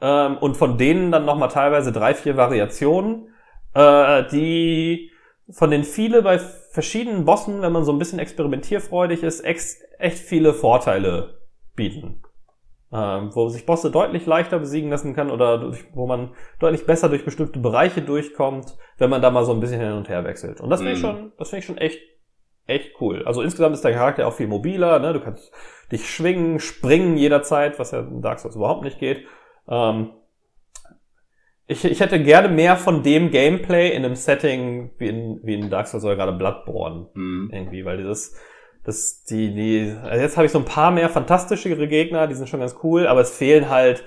Ähm, 0.01 0.37
und 0.37 0.57
von 0.57 0.77
denen 0.77 1.11
dann 1.11 1.25
nochmal 1.25 1.49
teilweise 1.49 1.91
drei, 1.91 2.13
vier 2.13 2.37
Variationen, 2.37 3.29
äh, 3.73 4.23
die 4.31 5.11
von 5.49 5.71
den 5.71 5.83
viele 5.83 6.21
bei 6.21 6.39
verschiedenen 6.39 7.25
Bossen, 7.25 7.61
wenn 7.61 7.71
man 7.71 7.83
so 7.83 7.91
ein 7.91 7.99
bisschen 7.99 8.19
experimentierfreudig 8.19 9.23
ist, 9.23 9.41
ex 9.41 9.79
echt 9.99 10.17
viele 10.17 10.53
Vorteile 10.53 11.39
bieten. 11.75 12.21
Ähm, 12.91 13.31
wo 13.33 13.49
sich 13.49 13.65
Bosse 13.65 13.91
deutlich 13.91 14.25
leichter 14.25 14.59
besiegen 14.59 14.89
lassen 14.89 15.15
kann 15.15 15.31
oder 15.31 15.57
durch, 15.57 15.85
wo 15.93 16.07
man 16.07 16.31
deutlich 16.59 16.85
besser 16.85 17.09
durch 17.09 17.25
bestimmte 17.25 17.59
Bereiche 17.59 18.01
durchkommt, 18.01 18.77
wenn 18.97 19.09
man 19.09 19.21
da 19.21 19.31
mal 19.31 19.43
so 19.43 19.53
ein 19.53 19.59
bisschen 19.59 19.81
hin 19.81 19.93
und 19.93 20.07
her 20.07 20.23
wechselt. 20.23 20.61
Und 20.61 20.69
das 20.69 20.81
finde 20.81 20.93
ich 20.93 20.99
Mhm. 20.99 21.01
schon, 21.01 21.31
das 21.37 21.49
finde 21.49 21.59
ich 21.59 21.65
schon 21.65 21.77
echt 21.77 21.99
echt 22.67 22.99
cool. 23.01 23.23
Also 23.25 23.41
insgesamt 23.41 23.75
ist 23.75 23.83
der 23.83 23.93
Charakter 23.93 24.27
auch 24.27 24.33
viel 24.33 24.47
mobiler, 24.47 24.99
ne? 24.99 25.13
Du 25.13 25.19
kannst 25.19 25.51
dich 25.91 26.09
schwingen, 26.09 26.59
springen 26.59 27.17
jederzeit, 27.17 27.79
was 27.79 27.91
ja 27.91 27.99
in 27.99 28.21
Dark 28.21 28.39
Souls 28.39 28.55
überhaupt 28.55 28.83
nicht 28.83 28.99
geht. 28.99 29.25
Ähm, 29.67 30.11
ich, 31.67 31.83
ich 31.83 31.99
hätte 31.99 32.21
gerne 32.21 32.47
mehr 32.47 32.77
von 32.77 33.01
dem 33.03 33.31
Gameplay 33.31 33.89
in 33.95 34.05
einem 34.05 34.15
Setting 34.15 34.91
wie 34.97 35.07
in, 35.07 35.39
wie 35.43 35.55
in 35.55 35.69
Dark 35.69 35.87
Souls 35.87 36.03
oder 36.03 36.15
gerade 36.15 36.33
Bloodborne. 36.33 37.07
Mhm. 37.13 37.49
Irgendwie, 37.51 37.85
weil 37.85 37.97
dieses, 37.97 38.35
das, 38.83 39.23
die, 39.23 39.53
die, 39.53 39.95
also 40.03 40.21
jetzt 40.21 40.37
habe 40.37 40.45
ich 40.45 40.51
so 40.51 40.59
ein 40.59 40.65
paar 40.65 40.91
mehr 40.91 41.09
fantastischere 41.09 41.87
Gegner, 41.87 42.27
die 42.27 42.35
sind 42.35 42.49
schon 42.49 42.59
ganz 42.59 42.75
cool, 42.83 43.07
aber 43.07 43.21
es 43.21 43.35
fehlen 43.35 43.69
halt 43.69 44.03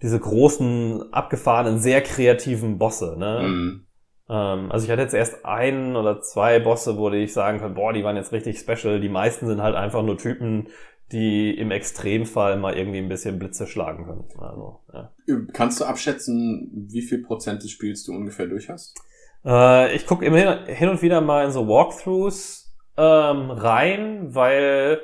diese 0.00 0.18
großen, 0.18 1.12
abgefahrenen, 1.12 1.78
sehr 1.78 2.00
kreativen 2.02 2.78
Bosse, 2.78 3.16
ne? 3.18 3.42
Mhm. 3.42 3.86
Ähm, 4.32 4.72
also 4.72 4.86
ich 4.86 4.90
hatte 4.90 5.02
jetzt 5.02 5.14
erst 5.14 5.44
einen 5.44 5.94
oder 5.94 6.22
zwei 6.22 6.58
Bosse, 6.58 6.96
wo 6.96 7.10
ich 7.10 7.34
sagen 7.34 7.58
kann, 7.58 7.74
boah, 7.74 7.92
die 7.92 8.02
waren 8.02 8.16
jetzt 8.16 8.32
richtig 8.32 8.58
special. 8.58 8.98
Die 8.98 9.10
meisten 9.10 9.46
sind 9.46 9.62
halt 9.62 9.76
einfach 9.76 10.02
nur 10.02 10.16
Typen, 10.16 10.68
die 11.12 11.50
im 11.50 11.70
Extremfall 11.70 12.56
mal 12.56 12.74
irgendwie 12.74 12.98
ein 12.98 13.10
bisschen 13.10 13.38
Blitze 13.38 13.66
schlagen 13.66 14.06
können. 14.06 14.24
Also, 14.38 14.80
ja. 14.94 15.12
Kannst 15.52 15.80
du 15.80 15.84
abschätzen, 15.84 16.88
wie 16.90 17.02
viel 17.02 17.22
Prozent 17.22 17.62
des 17.62 17.70
Spiels 17.70 18.04
du 18.04 18.14
ungefähr 18.14 18.46
durch 18.46 18.70
hast? 18.70 18.98
Äh, 19.44 19.94
ich 19.94 20.06
gucke 20.06 20.24
immer 20.24 20.64
hin 20.64 20.88
und 20.88 21.02
wieder 21.02 21.20
mal 21.20 21.44
in 21.44 21.50
so 21.50 21.68
Walkthroughs 21.68 22.74
ähm, 22.96 23.50
rein, 23.50 24.34
weil 24.34 25.00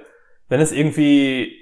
wenn 0.48 0.60
es 0.60 0.72
irgendwie 0.72 1.54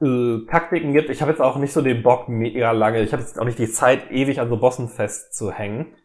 äh, 0.00 0.46
Taktiken 0.48 0.92
gibt, 0.92 1.10
ich 1.10 1.20
habe 1.20 1.32
jetzt 1.32 1.40
auch 1.40 1.56
nicht 1.56 1.72
so 1.72 1.82
den 1.82 2.04
Bock 2.04 2.28
mega 2.28 2.70
lange, 2.70 3.02
ich 3.02 3.12
habe 3.12 3.22
jetzt 3.22 3.40
auch 3.40 3.44
nicht 3.44 3.58
die 3.58 3.70
Zeit, 3.70 4.12
ewig 4.12 4.40
an 4.40 4.48
so 4.48 4.56
Bossen 4.56 4.88
festzuhängen. 4.88 5.96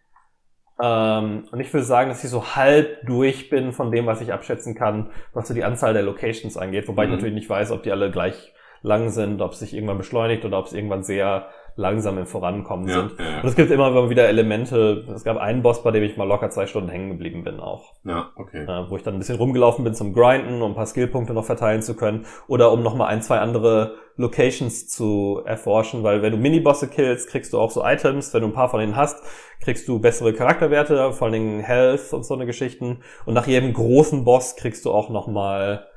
Ähm, 0.81 1.47
und 1.51 1.59
ich 1.59 1.71
würde 1.73 1.85
sagen, 1.85 2.09
dass 2.09 2.23
ich 2.23 2.29
so 2.29 2.55
halb 2.55 3.05
durch 3.05 3.49
bin 3.49 3.73
von 3.73 3.91
dem, 3.91 4.05
was 4.05 4.21
ich 4.21 4.33
abschätzen 4.33 4.75
kann, 4.75 5.11
was 5.33 5.47
so 5.47 5.53
die 5.53 5.63
Anzahl 5.63 5.93
der 5.93 6.03
Locations 6.03 6.57
angeht. 6.57 6.87
Wobei 6.87 7.05
Mhm. 7.05 7.11
ich 7.11 7.11
natürlich 7.11 7.35
nicht 7.35 7.49
weiß, 7.49 7.71
ob 7.71 7.83
die 7.83 7.91
alle 7.91 8.11
gleich 8.11 8.53
lang 8.81 9.09
sind, 9.09 9.41
ob 9.41 9.53
es 9.53 9.59
sich 9.59 9.73
irgendwann 9.73 9.97
beschleunigt 9.97 10.45
oder 10.45 10.57
ob 10.59 10.65
es 10.65 10.73
irgendwann 10.73 11.03
sehr 11.03 11.47
langsam 11.75 12.17
im 12.17 12.25
Vorankommen 12.25 12.87
Ja, 12.87 12.93
sind. 12.95 13.19
ja, 13.19 13.41
Und 13.41 13.49
es 13.49 13.55
gibt 13.55 13.71
immer 13.71 14.09
wieder 14.09 14.27
Elemente. 14.27 15.05
Es 15.13 15.23
gab 15.23 15.37
einen 15.37 15.61
Boss, 15.63 15.83
bei 15.83 15.91
dem 15.91 16.03
ich 16.03 16.17
mal 16.17 16.27
locker 16.27 16.49
zwei 16.49 16.67
Stunden 16.67 16.89
hängen 16.89 17.09
geblieben 17.09 17.43
bin 17.43 17.59
auch. 17.59 17.93
ja, 18.03 18.29
okay. 18.35 18.63
Äh, 18.63 18.89
wo 18.89 18.95
ich 18.95 19.03
dann 19.03 19.15
ein 19.15 19.19
bisschen 19.19 19.37
rumgelaufen 19.37 19.83
bin 19.83 19.93
zum 19.93 20.13
Grinden, 20.13 20.61
um 20.61 20.71
ein 20.71 20.75
paar 20.75 20.85
Skillpunkte 20.85 21.33
noch 21.33 21.45
verteilen 21.45 21.81
zu 21.81 21.95
können. 21.95 22.25
Oder 22.47 22.71
um 22.71 22.83
nochmal 22.83 23.07
ein, 23.09 23.21
zwei 23.21 23.39
andere 23.39 23.95
Locations 24.15 24.87
zu 24.87 25.41
erforschen, 25.45 26.03
weil 26.03 26.21
wenn 26.21 26.31
du 26.31 26.37
Minibosse 26.37 26.87
killst, 26.87 27.29
kriegst 27.29 27.51
du 27.53 27.59
auch 27.59 27.71
so 27.71 27.83
Items. 27.83 28.33
Wenn 28.33 28.41
du 28.41 28.47
ein 28.47 28.53
paar 28.53 28.69
von 28.69 28.79
denen 28.79 28.95
hast, 28.95 29.23
kriegst 29.59 29.87
du 29.87 29.99
bessere 29.99 30.33
Charakterwerte, 30.33 31.11
vor 31.13 31.25
allen 31.25 31.33
Dingen 31.33 31.59
Health 31.61 32.13
und 32.13 32.23
so 32.23 32.35
eine 32.35 32.45
Geschichten. 32.45 33.01
Und 33.25 33.33
nach 33.33 33.47
jedem 33.47 33.73
großen 33.73 34.23
Boss 34.23 34.55
kriegst 34.55 34.85
du 34.85 34.91
auch 34.91 35.09
nochmal 35.09 35.87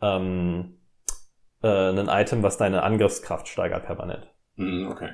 ähm, 0.00 0.78
äh, 1.62 1.68
ein 1.68 2.08
Item, 2.08 2.42
was 2.42 2.56
deine 2.56 2.82
Angriffskraft 2.82 3.48
steigert 3.48 3.84
permanent. 3.84 4.26
Mhm, 4.56 4.88
okay. 4.90 5.10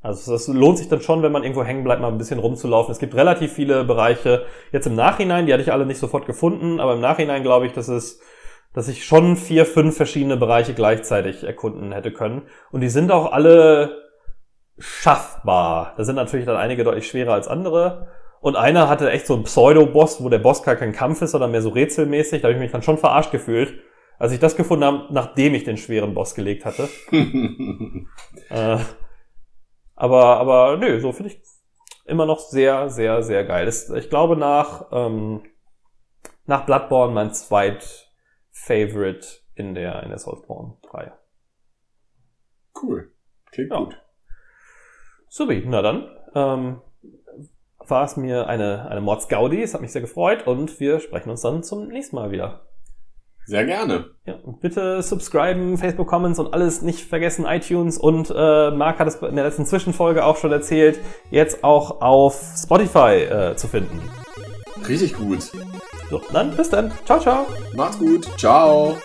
Also 0.00 0.32
das 0.32 0.48
lohnt 0.48 0.78
sich 0.78 0.88
dann 0.88 1.00
schon, 1.00 1.22
wenn 1.22 1.30
man 1.30 1.44
irgendwo 1.44 1.62
hängen 1.62 1.84
bleibt, 1.84 2.02
mal 2.02 2.08
ein 2.08 2.18
bisschen 2.18 2.40
rumzulaufen. 2.40 2.90
Es 2.90 2.98
gibt 2.98 3.14
relativ 3.14 3.52
viele 3.52 3.84
Bereiche 3.84 4.46
jetzt 4.72 4.86
im 4.86 4.96
Nachhinein, 4.96 5.46
die 5.46 5.52
hatte 5.52 5.62
ich 5.62 5.72
alle 5.72 5.86
nicht 5.86 5.98
sofort 5.98 6.26
gefunden, 6.26 6.80
aber 6.80 6.94
im 6.94 7.00
Nachhinein 7.00 7.44
glaube 7.44 7.66
ich, 7.66 7.72
dass 7.72 7.86
es, 7.86 8.20
dass 8.74 8.88
ich 8.88 9.04
schon 9.04 9.36
vier, 9.36 9.64
fünf 9.64 9.96
verschiedene 9.96 10.36
Bereiche 10.36 10.74
gleichzeitig 10.74 11.44
erkunden 11.44 11.92
hätte 11.92 12.12
können. 12.12 12.42
Und 12.72 12.80
die 12.80 12.88
sind 12.88 13.12
auch 13.12 13.30
alle 13.30 14.02
schaffbar. 14.78 15.94
Da 15.96 16.04
sind 16.04 16.16
natürlich 16.16 16.46
dann 16.46 16.56
einige 16.56 16.82
deutlich 16.82 17.06
schwerer 17.06 17.34
als 17.34 17.46
andere. 17.46 18.08
Und 18.40 18.56
einer 18.56 18.88
hatte 18.88 19.08
echt 19.08 19.26
so 19.28 19.34
einen 19.34 19.44
Pseudo-Boss, 19.44 20.24
wo 20.24 20.28
der 20.28 20.40
Boss 20.40 20.64
gar 20.64 20.74
kein 20.74 20.92
Kampf 20.92 21.22
ist, 21.22 21.30
sondern 21.30 21.52
mehr 21.52 21.62
so 21.62 21.68
rätselmäßig. 21.68 22.42
Da 22.42 22.48
habe 22.48 22.54
ich 22.54 22.60
mich 22.60 22.72
dann 22.72 22.82
schon 22.82 22.98
verarscht 22.98 23.30
gefühlt, 23.30 23.74
als 24.22 24.30
ich 24.30 24.38
das 24.38 24.54
gefunden 24.54 24.84
habe, 24.84 25.06
nachdem 25.12 25.52
ich 25.52 25.64
den 25.64 25.76
schweren 25.76 26.14
Boss 26.14 26.36
gelegt 26.36 26.64
hatte. 26.64 26.88
Äh, 28.50 28.78
aber, 29.96 30.36
aber 30.36 30.76
nö, 30.76 31.00
so 31.00 31.10
finde 31.12 31.32
ich 31.32 31.42
immer 32.04 32.24
noch 32.24 32.38
sehr, 32.38 32.88
sehr, 32.88 33.22
sehr 33.24 33.44
geil. 33.44 33.66
Das, 33.66 33.90
ich 33.90 34.10
glaube 34.10 34.36
nach, 34.36 34.86
ähm, 34.92 35.42
nach 36.46 36.64
Bloodborne 36.66 37.12
mein 37.12 37.34
zweit 37.34 38.12
Favorite 38.52 39.26
in 39.56 39.74
der, 39.74 40.04
in 40.04 40.10
der 40.10 40.18
Soulsborne-Reihe. 40.18 41.12
cool. 42.80 43.10
Klingt 43.50 43.72
Ja. 43.72 43.78
gut. 43.78 44.00
Subi, 45.28 45.64
na 45.66 45.82
dann, 45.82 46.16
ähm, 46.36 46.80
war 47.78 48.04
es 48.04 48.16
mir 48.16 48.46
eine, 48.46 48.88
eine 48.88 49.00
Mords 49.00 49.26
Gaudi. 49.28 49.62
Es 49.62 49.74
hat 49.74 49.80
mich 49.80 49.90
sehr 49.92 50.00
gefreut 50.02 50.46
und 50.46 50.78
wir 50.78 51.00
sprechen 51.00 51.30
uns 51.30 51.40
dann 51.42 51.64
zum 51.64 51.88
nächsten 51.88 52.14
Mal 52.14 52.30
wieder. 52.30 52.68
Sehr 53.46 53.64
gerne. 53.64 54.06
Ja, 54.24 54.34
bitte 54.60 55.02
subscriben, 55.02 55.76
Facebook 55.76 56.06
Comments 56.06 56.38
und 56.38 56.54
alles 56.54 56.82
nicht 56.82 57.00
vergessen, 57.00 57.44
iTunes 57.44 57.98
und 57.98 58.30
äh, 58.30 58.70
Marc 58.70 58.98
hat 58.98 59.08
es 59.08 59.16
in 59.16 59.34
der 59.34 59.44
letzten 59.44 59.66
Zwischenfolge 59.66 60.24
auch 60.24 60.36
schon 60.36 60.52
erzählt, 60.52 61.00
jetzt 61.30 61.64
auch 61.64 62.00
auf 62.00 62.40
Spotify 62.56 63.24
äh, 63.24 63.56
zu 63.56 63.66
finden. 63.66 64.00
Richtig 64.88 65.14
gut. 65.14 65.50
So, 66.10 66.20
dann 66.32 66.56
bis 66.56 66.70
dann. 66.70 66.92
Ciao, 67.04 67.18
ciao. 67.18 67.46
Macht's 67.74 67.98
gut. 67.98 68.26
Ciao. 68.38 68.96